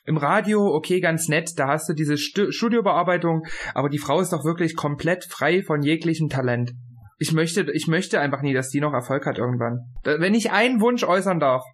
Im 0.07 0.19
Radio, 0.19 0.67
okay, 0.75 1.01
ganz 1.01 1.29
nett, 1.29 1.53
da 1.57 1.69
hast 1.69 1.89
du 1.89 1.95
diese 1.95 2.19
St 2.19 2.49
Studiobearbeitung, 2.51 3.47
aber 3.73 3.89
die 3.89 3.99
Frau 3.99 4.21
ist 4.21 4.35
doch 4.35 4.45
wirklich 4.45 4.77
komplett 4.77 5.25
frei 5.25 5.63
von 5.63 5.83
jeglichem 5.83 6.29
Talent. 6.29 6.73
Ich 7.19 7.33
möchte, 7.33 7.67
ich 7.73 7.87
möchte 7.87 8.21
einfach 8.21 8.43
nie, 8.43 8.53
dass 8.53 8.69
die 8.69 8.81
noch 8.81 8.93
Erfolg 8.93 9.25
hat 9.25 9.39
irgendwann. 9.39 9.79
Wenn 10.03 10.35
ich 10.35 10.51
einen 10.51 10.81
Wunsch 10.81 11.05
äußern 11.05 11.41
darf, 11.41 11.65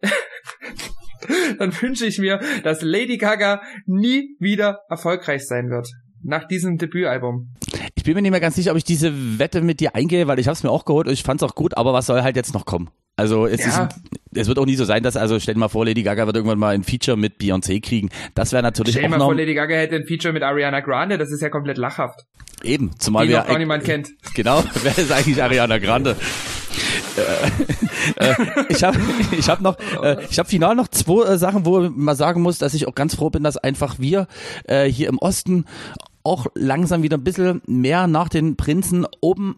dann 1.58 1.72
wünsche 1.80 2.06
ich 2.06 2.18
mir, 2.18 2.40
dass 2.64 2.82
Lady 2.82 3.18
Gaga 3.18 3.62
nie 3.86 4.36
wieder 4.40 4.80
erfolgreich 4.88 5.46
sein 5.46 5.70
wird. 5.70 5.88
Nach 6.24 6.44
diesem 6.44 6.76
Debütalbum. 6.76 7.54
Ich 8.08 8.14
bin 8.14 8.22
mir 8.22 8.22
nicht 8.22 8.30
mehr 8.30 8.40
ganz 8.40 8.56
sicher, 8.56 8.70
ob 8.70 8.78
ich 8.78 8.84
diese 8.84 9.38
Wette 9.38 9.60
mit 9.60 9.80
dir 9.80 9.94
eingehe, 9.94 10.26
weil 10.26 10.38
ich 10.38 10.46
habe 10.46 10.54
es 10.54 10.62
mir 10.62 10.70
auch 10.70 10.86
geholt 10.86 11.08
und 11.08 11.12
ich 11.12 11.22
fand 11.22 11.42
es 11.42 11.46
auch 11.46 11.54
gut, 11.54 11.76
aber 11.76 11.92
was 11.92 12.06
soll 12.06 12.22
halt 12.22 12.36
jetzt 12.36 12.54
noch 12.54 12.64
kommen? 12.64 12.88
Also 13.16 13.44
es, 13.44 13.60
Ja. 13.60 13.84
ist, 13.84 14.00
es 14.34 14.48
wird 14.48 14.58
auch 14.58 14.64
nie 14.64 14.76
so 14.76 14.86
sein, 14.86 15.02
dass, 15.02 15.14
also 15.18 15.38
stell 15.38 15.52
dir 15.52 15.60
mal 15.60 15.68
vor, 15.68 15.84
Lady 15.84 16.02
Gaga 16.04 16.24
wird 16.24 16.34
irgendwann 16.34 16.58
mal 16.58 16.74
ein 16.74 16.84
Feature 16.84 17.18
mit 17.18 17.38
Beyoncé 17.38 17.82
kriegen. 17.82 18.08
Das 18.34 18.52
wäre 18.52 18.62
natürlich 18.62 18.92
Stell 18.92 19.02
dir 19.02 19.08
auch 19.08 19.10
mal 19.10 19.18
noch 19.18 19.26
vor, 19.26 19.34
Lady 19.34 19.52
Gaga 19.52 19.74
hätte 19.74 19.96
ein 19.96 20.06
Feature 20.06 20.32
mit 20.32 20.42
Ariana 20.42 20.80
Grande, 20.80 21.18
das 21.18 21.30
ist 21.30 21.42
ja 21.42 21.50
komplett 21.50 21.76
lachhaft. 21.76 22.20
eben, 22.62 22.98
zumal 22.98 23.26
Die 23.26 23.32
wir 23.32 23.40
noch 23.40 23.46
gar 23.48 23.58
niemand 23.58 23.84
kennt. 23.84 24.08
Genau, 24.34 24.64
wer 24.82 24.96
ist 24.96 25.12
eigentlich 25.12 25.42
Ariana 25.42 25.76
Grande? 25.76 26.16
äh, 28.16 28.24
äh, 28.30 28.34
ich 28.70 28.84
habe 28.84 28.98
ich 29.38 29.50
hab 29.50 29.60
noch, 29.60 29.76
äh, 30.02 30.16
ich 30.30 30.38
habe 30.38 30.48
final 30.48 30.74
noch 30.74 30.88
zwei 30.88 31.26
äh, 31.26 31.36
Sachen, 31.36 31.66
wo 31.66 31.80
man 31.80 31.92
mal 31.94 32.16
sagen 32.16 32.40
muss, 32.40 32.56
dass 32.56 32.72
ich 32.72 32.88
auch 32.88 32.94
ganz 32.94 33.16
froh 33.16 33.28
bin, 33.28 33.42
dass 33.44 33.58
einfach 33.58 33.98
wir 33.98 34.28
hier 34.66 35.08
im 35.08 35.18
Osten 35.18 35.66
auch 36.28 36.46
langsam 36.54 37.02
wieder 37.02 37.16
ein 37.16 37.24
bisschen 37.24 37.62
mehr 37.66 38.06
nach 38.06 38.28
den 38.28 38.56
Prinzen 38.56 39.06
oben 39.20 39.56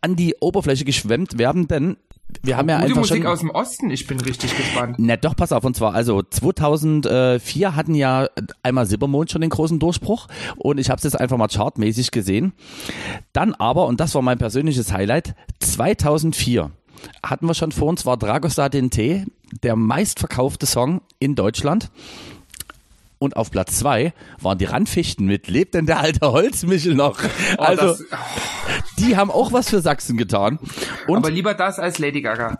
an 0.00 0.16
die 0.16 0.34
Oberfläche 0.40 0.84
geschwemmt 0.84 1.38
werden, 1.38 1.68
denn 1.68 1.96
wir 2.42 2.56
haben 2.56 2.68
ja 2.68 2.76
Gute 2.76 2.86
einfach 2.86 3.00
Musik 3.02 3.18
schon 3.18 3.26
aus 3.26 3.40
dem 3.40 3.50
Osten, 3.50 3.90
ich 3.90 4.06
bin 4.06 4.20
richtig 4.20 4.56
gespannt. 4.56 4.96
na 4.98 5.16
doch, 5.16 5.36
pass 5.36 5.52
auf, 5.52 5.64
und 5.64 5.76
zwar, 5.76 5.94
also 5.94 6.22
2004 6.22 7.76
hatten 7.76 7.94
ja 7.94 8.28
einmal 8.62 8.86
Silbermond 8.86 9.30
schon 9.30 9.42
den 9.42 9.50
großen 9.50 9.78
Durchbruch 9.78 10.28
und 10.56 10.78
ich 10.78 10.90
habe 10.90 10.98
es 10.98 11.04
jetzt 11.04 11.18
einfach 11.18 11.36
mal 11.36 11.48
chartmäßig 11.48 12.10
gesehen. 12.10 12.52
Dann 13.32 13.54
aber, 13.54 13.86
und 13.86 14.00
das 14.00 14.14
war 14.14 14.22
mein 14.22 14.38
persönliches 14.38 14.92
Highlight, 14.92 15.34
2004 15.60 16.70
hatten 17.22 17.46
wir 17.46 17.54
schon 17.54 17.72
vor 17.72 17.88
uns, 17.88 18.06
war 18.06 18.16
Dragostar 18.16 18.70
T, 18.70 19.24
der 19.62 19.76
meistverkaufte 19.76 20.66
Song 20.66 21.02
in 21.18 21.34
Deutschland. 21.34 21.90
Und 23.18 23.36
auf 23.36 23.50
Platz 23.50 23.78
zwei 23.78 24.12
waren 24.40 24.58
die 24.58 24.66
Randfichten 24.66 25.26
mit 25.26 25.48
Lebt 25.48 25.74
denn 25.74 25.86
der 25.86 26.00
alte 26.00 26.32
Holzmichel 26.32 26.94
noch? 26.94 27.18
Oh, 27.58 27.62
also, 27.62 27.82
das, 27.82 28.04
die 28.98 29.16
haben 29.16 29.30
auch 29.30 29.52
was 29.52 29.70
für 29.70 29.80
Sachsen 29.80 30.16
getan. 30.16 30.58
Und 31.06 31.18
aber 31.18 31.30
lieber 31.30 31.54
das 31.54 31.78
als 31.78 31.98
Lady 31.98 32.20
Gaga. 32.20 32.58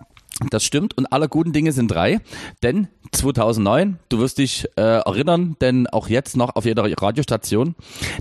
das 0.50 0.64
stimmt 0.64 0.96
und 0.96 1.06
aller 1.06 1.28
guten 1.28 1.52
Dinge 1.52 1.72
sind 1.72 1.88
drei, 1.88 2.20
denn 2.62 2.88
2009, 3.12 3.98
du 4.08 4.18
wirst 4.18 4.38
dich 4.38 4.66
äh, 4.76 4.80
erinnern, 4.80 5.56
denn 5.60 5.86
auch 5.88 6.08
jetzt 6.08 6.36
noch 6.36 6.56
auf 6.56 6.64
jeder 6.64 6.84
Radiostation, 6.84 7.74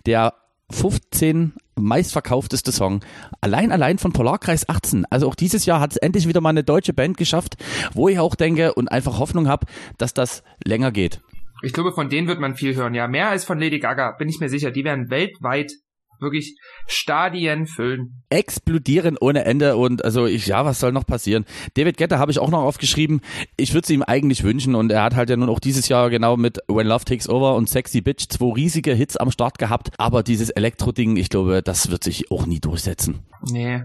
der 0.06 0.34
15 0.72 1.54
meistverkaufteste 1.76 2.72
Song, 2.72 3.02
allein 3.42 3.72
allein 3.72 3.98
von 3.98 4.14
Polarkreis 4.14 4.68
18. 4.68 5.06
Also 5.10 5.28
auch 5.28 5.36
dieses 5.36 5.66
Jahr 5.66 5.80
hat 5.80 5.92
es 5.92 5.98
endlich 5.98 6.28
wieder 6.28 6.42
mal 6.42 6.50
eine 6.50 6.64
deutsche 6.64 6.94
Band 6.94 7.18
geschafft, 7.18 7.56
wo 7.94 8.10
ich 8.10 8.20
auch 8.20 8.36
denke 8.36 8.74
und 8.74 8.92
einfach 8.92 9.20
Hoffnung 9.20 9.48
habe, 9.48 9.68
dass 9.98 10.14
das 10.14 10.44
länger 10.64 10.92
geht. 10.92 11.22
Ich 11.62 11.74
glaube, 11.74 11.94
von 11.94 12.10
denen 12.10 12.28
wird 12.28 12.40
man 12.40 12.56
viel 12.56 12.76
hören. 12.76 12.94
Ja, 12.94 13.08
mehr 13.08 13.30
als 13.30 13.46
von 13.46 13.60
Lady 13.60 13.80
Gaga, 13.80 14.12
bin 14.18 14.30
ich 14.30 14.40
mir 14.40 14.50
sicher. 14.50 14.72
Die 14.72 14.84
werden 14.84 15.10
weltweit 15.10 15.72
wirklich 16.20 16.56
Stadien 16.88 17.68
füllen. 17.68 18.24
explodieren 18.30 19.18
ohne 19.20 19.46
Ende 19.46 19.76
und 19.76 20.04
also 20.04 20.26
ich, 20.26 20.48
ja, 20.48 20.66
was 20.66 20.80
soll 20.80 20.92
noch 20.92 21.06
passieren? 21.06 21.46
David 21.76 21.98
Guetta 21.98 22.20
habe 22.20 22.32
ich 22.32 22.40
auch 22.40 22.50
noch 22.50 22.62
aufgeschrieben. 22.62 23.22
Ich 23.58 23.74
würde 23.74 23.84
es 23.84 23.90
ihm 23.90 24.04
eigentlich 24.04 24.44
wünschen 24.44 24.76
und 24.76 24.92
er 24.92 25.04
hat 25.04 25.16
halt 25.16 25.30
ja 25.30 25.38
nun 25.38 25.50
auch 25.50 25.60
dieses 25.60 25.90
Jahr 25.90 26.10
genau 26.10 26.38
mit 26.38 26.60
When 26.68 26.88
Love 26.88 27.06
Takes 27.06 27.30
Over 27.30 27.56
und 27.56 27.70
Sexy 27.70 28.02
Bitch 28.02 28.28
zwei 28.30 28.54
riesige 28.54 28.94
Hits 28.94 29.18
am 29.18 29.32
Start 29.32 29.58
gehabt, 29.58 29.90
aber 29.98 30.24
dieses 30.24 30.50
Elektro-Ding, 30.50 31.18
ich 31.18 31.30
glaube, 31.30 31.62
das 31.62 31.92
wird 31.92 32.04
sich 32.04 32.32
auch 32.32 32.46
nie 32.46 32.60
durchsetzen. 32.60 33.26
Nee. 33.52 33.82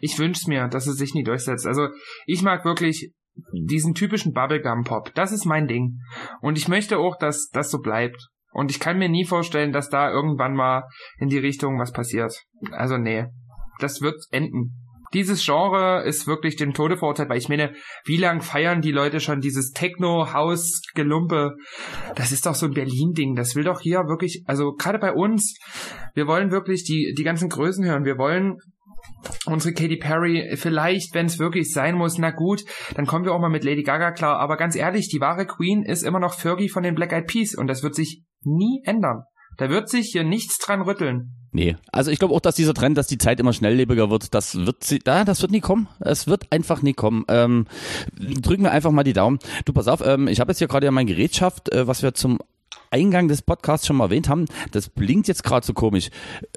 Ich 0.00 0.18
wünsch's 0.18 0.46
mir, 0.46 0.68
dass 0.68 0.86
es 0.86 0.96
sich 0.96 1.14
nie 1.14 1.24
durchsetzt. 1.24 1.66
Also, 1.66 1.88
ich 2.26 2.42
mag 2.42 2.64
wirklich 2.64 3.12
diesen 3.52 3.94
typischen 3.94 4.32
Bubblegum-Pop. 4.32 5.14
Das 5.14 5.32
ist 5.32 5.44
mein 5.44 5.66
Ding. 5.66 5.98
Und 6.40 6.58
ich 6.58 6.68
möchte 6.68 6.98
auch, 6.98 7.16
dass 7.16 7.48
das 7.48 7.70
so 7.70 7.78
bleibt. 7.78 8.28
Und 8.52 8.70
ich 8.70 8.80
kann 8.80 8.98
mir 8.98 9.08
nie 9.08 9.24
vorstellen, 9.24 9.72
dass 9.72 9.90
da 9.90 10.10
irgendwann 10.10 10.54
mal 10.54 10.84
in 11.18 11.28
die 11.28 11.38
Richtung 11.38 11.78
was 11.78 11.92
passiert. 11.92 12.44
Also, 12.72 12.96
nee. 12.96 13.26
Das 13.78 14.00
wird 14.00 14.16
enden. 14.30 14.76
Dieses 15.12 15.44
Genre 15.44 16.04
ist 16.04 16.28
wirklich 16.28 16.54
dem 16.54 16.72
Tode 16.72 16.96
verurteilt, 16.96 17.28
weil 17.30 17.38
ich 17.38 17.48
meine, 17.48 17.72
wie 18.04 18.16
lang 18.16 18.42
feiern 18.42 18.80
die 18.80 18.92
Leute 18.92 19.18
schon 19.18 19.40
dieses 19.40 19.72
Techno-Haus-Gelumpe? 19.72 21.56
Das 22.14 22.30
ist 22.30 22.46
doch 22.46 22.54
so 22.54 22.66
ein 22.66 22.74
Berlin-Ding. 22.74 23.34
Das 23.34 23.56
will 23.56 23.64
doch 23.64 23.80
hier 23.80 23.98
wirklich, 24.06 24.44
also 24.46 24.72
gerade 24.72 25.00
bei 25.00 25.12
uns, 25.12 25.58
wir 26.14 26.28
wollen 26.28 26.52
wirklich 26.52 26.84
die, 26.84 27.12
die 27.16 27.24
ganzen 27.24 27.48
Größen 27.48 27.84
hören. 27.84 28.04
Wir 28.04 28.18
wollen 28.18 28.58
unsere 29.46 29.74
Katy 29.74 29.96
Perry, 29.96 30.56
vielleicht, 30.56 31.14
wenn 31.14 31.26
es 31.26 31.38
wirklich 31.38 31.72
sein 31.72 31.94
muss, 31.94 32.18
na 32.18 32.30
gut, 32.30 32.62
dann 32.94 33.06
kommen 33.06 33.24
wir 33.24 33.32
auch 33.32 33.40
mal 33.40 33.50
mit 33.50 33.64
Lady 33.64 33.82
Gaga 33.82 34.12
klar. 34.12 34.38
Aber 34.38 34.56
ganz 34.56 34.76
ehrlich, 34.76 35.08
die 35.08 35.20
wahre 35.20 35.46
Queen 35.46 35.82
ist 35.82 36.02
immer 36.02 36.20
noch 36.20 36.34
Fergie 36.34 36.68
von 36.68 36.82
den 36.82 36.94
Black 36.94 37.12
Eyed 37.12 37.26
Peas 37.26 37.54
und 37.54 37.66
das 37.66 37.82
wird 37.82 37.94
sich 37.94 38.24
nie 38.42 38.82
ändern. 38.84 39.24
Da 39.56 39.68
wird 39.68 39.88
sich 39.88 40.10
hier 40.12 40.24
nichts 40.24 40.58
dran 40.58 40.82
rütteln. 40.82 41.34
Nee, 41.52 41.76
also 41.90 42.10
ich 42.10 42.18
glaube 42.18 42.32
auch, 42.32 42.40
dass 42.40 42.54
dieser 42.54 42.74
Trend, 42.74 42.96
dass 42.96 43.08
die 43.08 43.18
Zeit 43.18 43.40
immer 43.40 43.52
schnelllebiger 43.52 44.08
wird, 44.08 44.34
das 44.34 44.54
wird 44.54 44.84
sie, 44.84 45.00
da, 45.00 45.24
das 45.24 45.42
wird 45.42 45.50
nie 45.50 45.60
kommen. 45.60 45.88
Es 45.98 46.28
wird 46.28 46.52
einfach 46.52 46.80
nie 46.80 46.92
kommen. 46.92 47.24
Ähm, 47.28 47.66
drücken 48.16 48.62
wir 48.62 48.70
einfach 48.70 48.92
mal 48.92 49.02
die 49.02 49.12
Daumen. 49.12 49.40
Du 49.64 49.72
pass 49.72 49.88
auf, 49.88 50.00
ähm, 50.06 50.28
ich 50.28 50.38
habe 50.38 50.52
jetzt 50.52 50.58
hier 50.58 50.68
gerade 50.68 50.86
ja 50.86 50.92
mein 50.92 51.08
Gerätschaft, 51.08 51.72
äh, 51.72 51.88
was 51.88 52.02
wir 52.02 52.14
zum 52.14 52.38
Eingang 52.90 53.28
des 53.28 53.42
Podcasts 53.42 53.86
schon 53.86 53.96
mal 53.96 54.04
erwähnt 54.04 54.28
haben. 54.28 54.46
Das 54.72 54.88
blinkt 54.88 55.28
jetzt 55.28 55.44
gerade 55.44 55.64
so 55.64 55.72
komisch. 55.72 56.10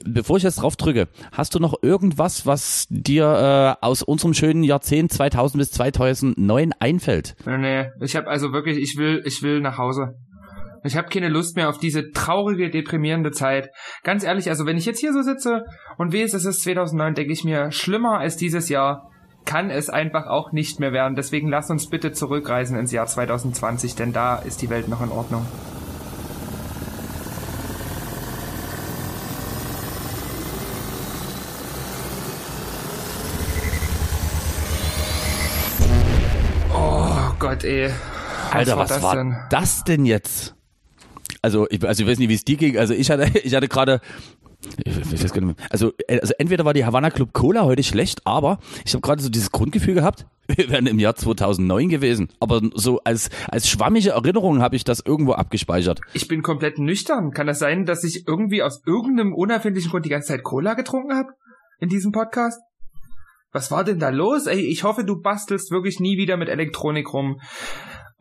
Bevor 0.03 0.37
ich 0.37 0.43
jetzt 0.43 0.61
drauf 0.61 0.75
drücke, 0.75 1.07
hast 1.31 1.55
du 1.55 1.59
noch 1.59 1.75
irgendwas, 1.81 2.45
was 2.45 2.87
dir 2.89 3.77
äh, 3.81 3.85
aus 3.85 4.01
unserem 4.01 4.33
schönen 4.33 4.63
Jahrzehnt 4.63 5.11
2000 5.11 5.59
bis 5.59 5.71
2009 5.71 6.73
einfällt? 6.79 7.35
Nee, 7.45 7.57
nee, 7.57 7.85
ich 8.01 8.15
habe 8.15 8.27
also 8.27 8.51
wirklich, 8.51 8.77
ich 8.77 8.97
will, 8.97 9.21
ich 9.25 9.43
will 9.43 9.61
nach 9.61 9.77
Hause. 9.77 10.15
Ich 10.85 10.97
habe 10.97 11.07
keine 11.07 11.29
Lust 11.29 11.55
mehr 11.55 11.69
auf 11.69 11.77
diese 11.77 12.11
traurige, 12.11 12.69
deprimierende 12.69 13.31
Zeit. 13.31 13.69
Ganz 14.03 14.23
ehrlich, 14.23 14.49
also 14.49 14.65
wenn 14.65 14.75
ich 14.75 14.85
jetzt 14.85 14.99
hier 14.99 15.13
so 15.13 15.21
sitze 15.21 15.63
und 15.97 16.13
weiß, 16.13 16.33
es 16.33 16.45
ist 16.45 16.61
2009, 16.63 17.13
denke 17.13 17.31
ich 17.31 17.45
mir, 17.45 17.71
schlimmer 17.71 18.19
als 18.19 18.35
dieses 18.35 18.67
Jahr 18.67 19.09
kann 19.45 19.69
es 19.69 19.89
einfach 19.89 20.25
auch 20.27 20.51
nicht 20.51 20.79
mehr 20.79 20.91
werden. 20.91 21.15
Deswegen 21.15 21.47
lass 21.47 21.69
uns 21.69 21.89
bitte 21.89 22.11
zurückreisen 22.11 22.77
ins 22.77 22.91
Jahr 22.91 23.05
2020, 23.05 23.95
denn 23.95 24.13
da 24.13 24.37
ist 24.37 24.61
die 24.61 24.69
Welt 24.69 24.87
noch 24.87 25.01
in 25.01 25.09
Ordnung. 25.09 25.45
Oh 37.63 37.67
Gott, 37.67 37.71
ey. 37.71 37.89
Alter, 38.51 38.77
was 38.77 39.01
war, 39.01 39.15
denn? 39.15 39.35
das 39.49 39.83
denn 39.83 40.05
jetzt? 40.05 40.55
Also 41.41 41.67
ich, 41.69 41.85
also 41.85 42.03
ich 42.03 42.09
weiß 42.09 42.19
nicht, 42.19 42.29
wie 42.29 42.35
es 42.35 42.45
dir 42.45 42.57
ging. 42.57 42.77
Also 42.77 42.93
ich 42.93 43.09
hatte, 43.09 43.39
ich 43.43 43.55
hatte 43.55 43.67
gerade. 43.67 44.01
Also, 45.69 45.91
äh, 46.07 46.21
also 46.21 46.33
entweder 46.37 46.63
war 46.63 46.73
die 46.73 46.85
Havana 46.85 47.09
Club 47.09 47.33
Cola 47.33 47.63
heute 47.63 47.83
schlecht, 47.83 48.21
aber 48.25 48.59
ich 48.85 48.93
habe 48.93 49.01
gerade 49.01 49.21
so 49.21 49.27
dieses 49.27 49.51
Grundgefühl 49.51 49.93
gehabt, 49.93 50.25
wir 50.47 50.69
wären 50.69 50.87
im 50.87 50.99
Jahr 50.99 51.15
2009 51.15 51.89
gewesen. 51.89 52.29
Aber 52.39 52.61
so 52.73 53.01
als, 53.03 53.29
als 53.49 53.67
schwammige 53.67 54.11
Erinnerung 54.11 54.61
habe 54.61 54.77
ich 54.77 54.85
das 54.85 55.01
irgendwo 55.01 55.33
abgespeichert. 55.33 55.99
Ich 56.13 56.29
bin 56.29 56.43
komplett 56.43 56.79
nüchtern. 56.79 57.31
Kann 57.31 57.47
das 57.47 57.59
sein, 57.59 57.85
dass 57.85 58.05
ich 58.05 58.25
irgendwie 58.25 58.63
aus 58.63 58.81
irgendeinem 58.85 59.33
unerfindlichen 59.33 59.91
Grund 59.91 60.05
die 60.05 60.09
ganze 60.09 60.29
Zeit 60.29 60.43
Cola 60.43 60.75
getrunken 60.75 61.13
habe? 61.13 61.29
In 61.79 61.89
diesem 61.89 62.13
Podcast? 62.13 62.61
Was 63.53 63.69
war 63.69 63.83
denn 63.83 63.99
da 63.99 64.09
los? 64.09 64.47
Ey, 64.47 64.59
ich 64.59 64.83
hoffe, 64.83 65.05
du 65.05 65.21
bastelst 65.21 65.71
wirklich 65.71 65.99
nie 65.99 66.17
wieder 66.17 66.37
mit 66.37 66.49
Elektronik 66.49 67.13
rum. 67.13 67.39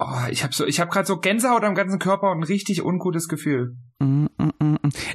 Oh, 0.04 0.30
ich 0.30 0.42
habe 0.42 0.52
so, 0.52 0.66
ich 0.66 0.80
habe 0.80 0.90
gerade 0.90 1.06
so 1.06 1.18
Gänsehaut 1.18 1.62
am 1.62 1.74
ganzen 1.74 1.98
Körper 2.00 2.32
und 2.32 2.38
ein 2.38 2.42
richtig 2.42 2.82
ungutes 2.82 3.28
Gefühl. 3.28 3.76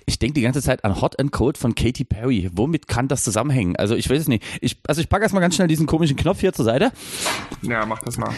Ich 0.05 0.17
denke 0.17 0.35
die 0.35 0.41
ganze 0.41 0.61
Zeit 0.61 0.85
an 0.85 1.01
Hot 1.01 1.19
and 1.19 1.31
Cold 1.33 1.57
von 1.57 1.75
Katy 1.75 2.05
Perry. 2.05 2.49
Womit 2.53 2.87
kann 2.87 3.09
das 3.09 3.23
zusammenhängen? 3.23 3.75
Also 3.75 3.95
ich 3.95 4.09
weiß 4.09 4.21
es 4.21 4.27
nicht. 4.29 4.45
Ich, 4.61 4.79
also 4.87 5.01
ich 5.01 5.09
packe 5.09 5.23
erstmal 5.23 5.41
ganz 5.41 5.55
schnell 5.55 5.67
diesen 5.67 5.87
komischen 5.87 6.15
Knopf 6.15 6.39
hier 6.39 6.53
zur 6.53 6.63
Seite. 6.63 6.91
Ja, 7.63 7.85
mach 7.85 7.99
das 7.99 8.17
mal. 8.17 8.33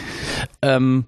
Ähm, 0.63 1.05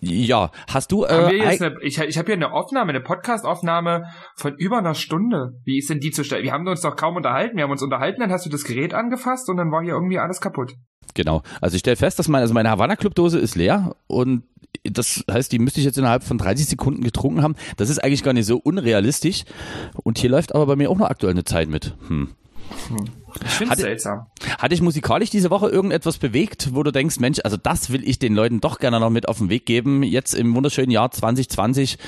ja, 0.00 0.50
hast 0.68 0.90
du... 0.90 1.04
Äh, 1.04 1.40
eine, 1.40 1.76
ich 1.82 1.98
ich 1.98 2.18
habe 2.18 2.26
hier 2.26 2.34
eine 2.34 2.52
Aufnahme, 2.52 2.90
eine 2.90 3.00
Podcast-Aufnahme 3.00 4.06
von 4.36 4.54
über 4.56 4.78
einer 4.78 4.94
Stunde. 4.94 5.52
Wie 5.64 5.78
ist 5.78 5.88
denn 5.88 6.00
die 6.00 6.10
zu 6.10 6.24
stellen? 6.24 6.42
Wir 6.42 6.52
haben 6.52 6.66
uns 6.66 6.80
doch 6.80 6.96
kaum 6.96 7.14
unterhalten. 7.14 7.56
Wir 7.56 7.64
haben 7.64 7.70
uns 7.70 7.82
unterhalten, 7.82 8.20
dann 8.20 8.32
hast 8.32 8.46
du 8.46 8.50
das 8.50 8.64
Gerät 8.64 8.92
angefasst 8.92 9.48
und 9.48 9.56
dann 9.56 9.70
war 9.70 9.82
hier 9.82 9.94
irgendwie 9.94 10.18
alles 10.18 10.40
kaputt. 10.40 10.74
Genau. 11.14 11.42
Also 11.60 11.74
ich 11.74 11.80
stelle 11.80 11.96
fest, 11.96 12.18
dass 12.18 12.28
meine, 12.28 12.42
also 12.42 12.54
meine 12.54 12.70
Havana 12.70 12.96
Club 12.96 13.14
Dose 13.14 13.38
ist 13.38 13.54
leer 13.54 13.96
und 14.06 14.44
das 14.84 15.24
heißt, 15.30 15.52
die 15.52 15.58
müsste 15.58 15.80
ich 15.80 15.86
jetzt 15.86 15.98
innerhalb 15.98 16.22
von 16.22 16.38
30 16.38 16.66
Sekunden 16.66 17.02
getrunken 17.02 17.42
haben. 17.42 17.56
Das 17.76 17.90
ist 17.90 18.02
eigentlich 18.02 18.22
gar 18.22 18.32
nicht 18.32 18.46
so 18.46 18.56
unrealistisch. 18.56 19.44
Und 20.04 20.18
hier 20.18 20.30
läuft 20.30 20.54
aber 20.54 20.66
bei 20.66 20.76
mir 20.76 20.90
auch 20.90 20.96
noch 20.96 21.10
aktuell 21.10 21.32
eine 21.32 21.44
Zeit 21.44 21.68
mit. 21.68 21.94
Hm. 22.08 22.30
Ich 23.44 23.50
finde 23.50 23.76
seltsam. 23.76 24.26
Hat 24.58 24.72
dich 24.72 24.80
musikalisch 24.80 25.30
diese 25.30 25.50
Woche 25.50 25.68
irgendetwas 25.68 26.18
bewegt, 26.18 26.70
wo 26.72 26.82
du 26.82 26.92
denkst, 26.92 27.18
Mensch, 27.20 27.40
also 27.44 27.56
das 27.56 27.90
will 27.90 28.08
ich 28.08 28.18
den 28.18 28.34
Leuten 28.34 28.60
doch 28.60 28.78
gerne 28.78 29.00
noch 29.00 29.10
mit 29.10 29.28
auf 29.28 29.38
den 29.38 29.50
Weg 29.50 29.66
geben, 29.66 30.02
jetzt 30.02 30.34
im 30.34 30.54
wunderschönen 30.54 30.90
Jahr 30.90 31.10
2020. 31.10 31.98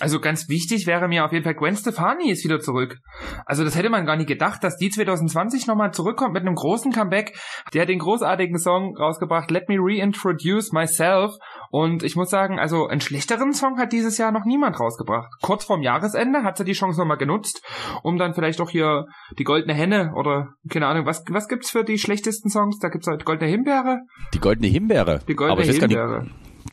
Also 0.00 0.18
ganz 0.18 0.48
wichtig 0.48 0.86
wäre 0.86 1.08
mir 1.08 1.24
auf 1.24 1.32
jeden 1.32 1.44
Fall, 1.44 1.54
Gwen 1.54 1.76
Stefani 1.76 2.30
ist 2.30 2.44
wieder 2.44 2.60
zurück. 2.60 2.98
Also 3.44 3.64
das 3.64 3.76
hätte 3.76 3.90
man 3.90 4.06
gar 4.06 4.16
nicht 4.16 4.28
gedacht, 4.28 4.64
dass 4.64 4.76
die 4.76 4.88
2020 4.88 5.66
nochmal 5.66 5.92
zurückkommt 5.92 6.32
mit 6.32 6.42
einem 6.42 6.54
großen 6.54 6.92
Comeback. 6.92 7.38
Der 7.74 7.82
hat 7.82 7.88
den 7.88 7.98
großartigen 7.98 8.58
Song 8.58 8.96
rausgebracht, 8.96 9.50
Let 9.50 9.68
Me 9.68 9.76
Reintroduce 9.78 10.72
Myself. 10.72 11.34
Und 11.70 12.02
ich 12.02 12.16
muss 12.16 12.30
sagen, 12.30 12.58
also 12.58 12.86
einen 12.86 13.00
schlechteren 13.00 13.52
Song 13.52 13.78
hat 13.78 13.92
dieses 13.92 14.18
Jahr 14.18 14.32
noch 14.32 14.44
niemand 14.44 14.80
rausgebracht. 14.80 15.30
Kurz 15.42 15.64
vorm 15.64 15.82
Jahresende 15.82 16.42
hat 16.42 16.56
sie 16.56 16.64
die 16.64 16.72
Chance 16.72 16.98
nochmal 16.98 17.18
genutzt, 17.18 17.62
um 18.02 18.16
dann 18.16 18.34
vielleicht 18.34 18.60
auch 18.60 18.70
hier 18.70 19.06
die 19.38 19.44
Goldene 19.44 19.74
Henne 19.74 20.12
oder 20.16 20.54
keine 20.68 20.86
Ahnung, 20.86 21.06
was, 21.06 21.24
was 21.28 21.48
gibt's 21.48 21.70
für 21.70 21.84
die 21.84 21.98
schlechtesten 21.98 22.48
Songs? 22.48 22.78
Da 22.78 22.88
gibt's 22.88 23.06
halt 23.06 23.24
Goldene 23.24 23.50
Himbeere. 23.50 24.00
Die 24.34 24.40
Goldene 24.40 24.68
Himbeere. 24.68 25.20
Die 25.28 25.34
Goldene 25.34 25.72
Himbeere. 25.72 26.26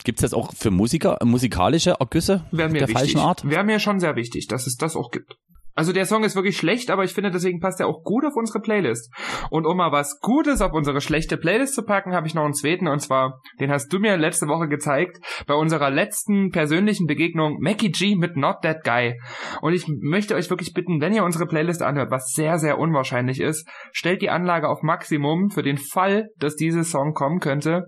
Gibt 0.08 0.20
es 0.20 0.22
das 0.22 0.34
auch 0.34 0.54
für 0.54 0.72
Musiker, 0.72 1.18
musikalische 1.26 1.96
Ergüsse 2.00 2.46
Wäre 2.52 2.70
mir 2.70 2.80
der 2.80 2.88
wichtig. 2.88 2.98
falschen 2.98 3.20
Art? 3.20 3.44
Wäre 3.44 3.66
mir 3.66 3.78
schon 3.78 4.00
sehr 4.00 4.16
wichtig, 4.16 4.48
dass 4.48 4.66
es 4.66 4.78
das 4.78 4.96
auch 4.96 5.12
gibt. 5.12 5.36
Also 5.76 5.92
der 5.92 6.06
Song 6.06 6.24
ist 6.24 6.34
wirklich 6.34 6.56
schlecht, 6.56 6.90
aber 6.90 7.04
ich 7.04 7.14
finde, 7.14 7.30
deswegen 7.30 7.60
passt 7.60 7.82
er 7.82 7.88
auch 7.88 8.04
gut 8.04 8.24
auf 8.24 8.38
unsere 8.38 8.62
Playlist. 8.62 9.14
Und 9.50 9.66
um 9.66 9.76
mal 9.76 9.92
was 9.92 10.22
Gutes 10.22 10.62
auf 10.62 10.72
unsere 10.72 11.02
schlechte 11.02 11.36
Playlist 11.36 11.76
zu 11.76 11.84
packen, 11.84 12.14
habe 12.14 12.26
ich 12.26 12.34
noch 12.34 12.46
einen 12.46 12.54
zweiten, 12.54 12.88
und 12.88 13.02
zwar, 13.02 13.42
den 13.60 13.70
hast 13.70 13.92
du 13.92 14.00
mir 14.00 14.16
letzte 14.16 14.48
Woche 14.48 14.70
gezeigt, 14.70 15.18
bei 15.46 15.56
unserer 15.56 15.90
letzten 15.90 16.52
persönlichen 16.52 17.06
Begegnung, 17.06 17.58
Mackie 17.60 17.92
G 17.92 18.16
mit 18.16 18.38
Not 18.38 18.62
That 18.62 18.86
Guy. 18.86 19.20
Und 19.60 19.74
ich 19.74 19.90
möchte 19.90 20.36
euch 20.36 20.50
wirklich 20.50 20.72
bitten, 20.72 21.02
wenn 21.02 21.14
ihr 21.14 21.26
unsere 21.26 21.48
Playlist 21.48 21.82
anhört, 21.82 22.12
was 22.12 22.32
sehr, 22.32 22.60
sehr 22.60 22.80
unwahrscheinlich 22.80 23.42
ist, 23.42 23.68
stellt 23.92 24.22
die 24.22 24.30
Anlage 24.30 24.70
auf 24.70 24.84
Maximum 24.84 25.50
für 25.50 25.64
den 25.64 25.78
Fall, 25.78 26.30
dass 26.38 26.56
dieser 26.56 26.86
Song 26.86 27.14
kommen 27.14 27.42
könnte. 27.42 27.84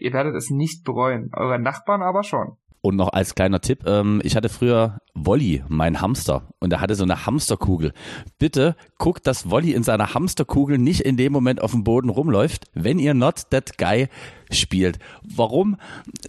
Ihr 0.00 0.12
werdet 0.12 0.34
es 0.34 0.50
nicht 0.50 0.84
bereuen, 0.84 1.30
eure 1.34 1.58
Nachbarn 1.58 2.02
aber 2.02 2.22
schon. 2.22 2.56
Und 2.86 2.94
noch 2.94 3.12
als 3.12 3.34
kleiner 3.34 3.60
Tipp, 3.60 3.80
ähm, 3.84 4.20
ich 4.22 4.36
hatte 4.36 4.48
früher 4.48 4.98
Wolli, 5.12 5.64
mein 5.66 6.00
Hamster, 6.00 6.46
und 6.60 6.72
er 6.72 6.80
hatte 6.80 6.94
so 6.94 7.02
eine 7.02 7.26
Hamsterkugel. 7.26 7.92
Bitte 8.38 8.76
guckt, 8.96 9.26
dass 9.26 9.50
Wolli 9.50 9.72
in 9.72 9.82
seiner 9.82 10.14
Hamsterkugel 10.14 10.78
nicht 10.78 11.00
in 11.00 11.16
dem 11.16 11.32
Moment 11.32 11.60
auf 11.60 11.72
dem 11.72 11.82
Boden 11.82 12.10
rumläuft, 12.10 12.66
wenn 12.74 13.00
ihr 13.00 13.12
Not 13.14 13.50
That 13.50 13.76
Guy 13.76 14.06
spielt. 14.52 15.00
Warum? 15.34 15.78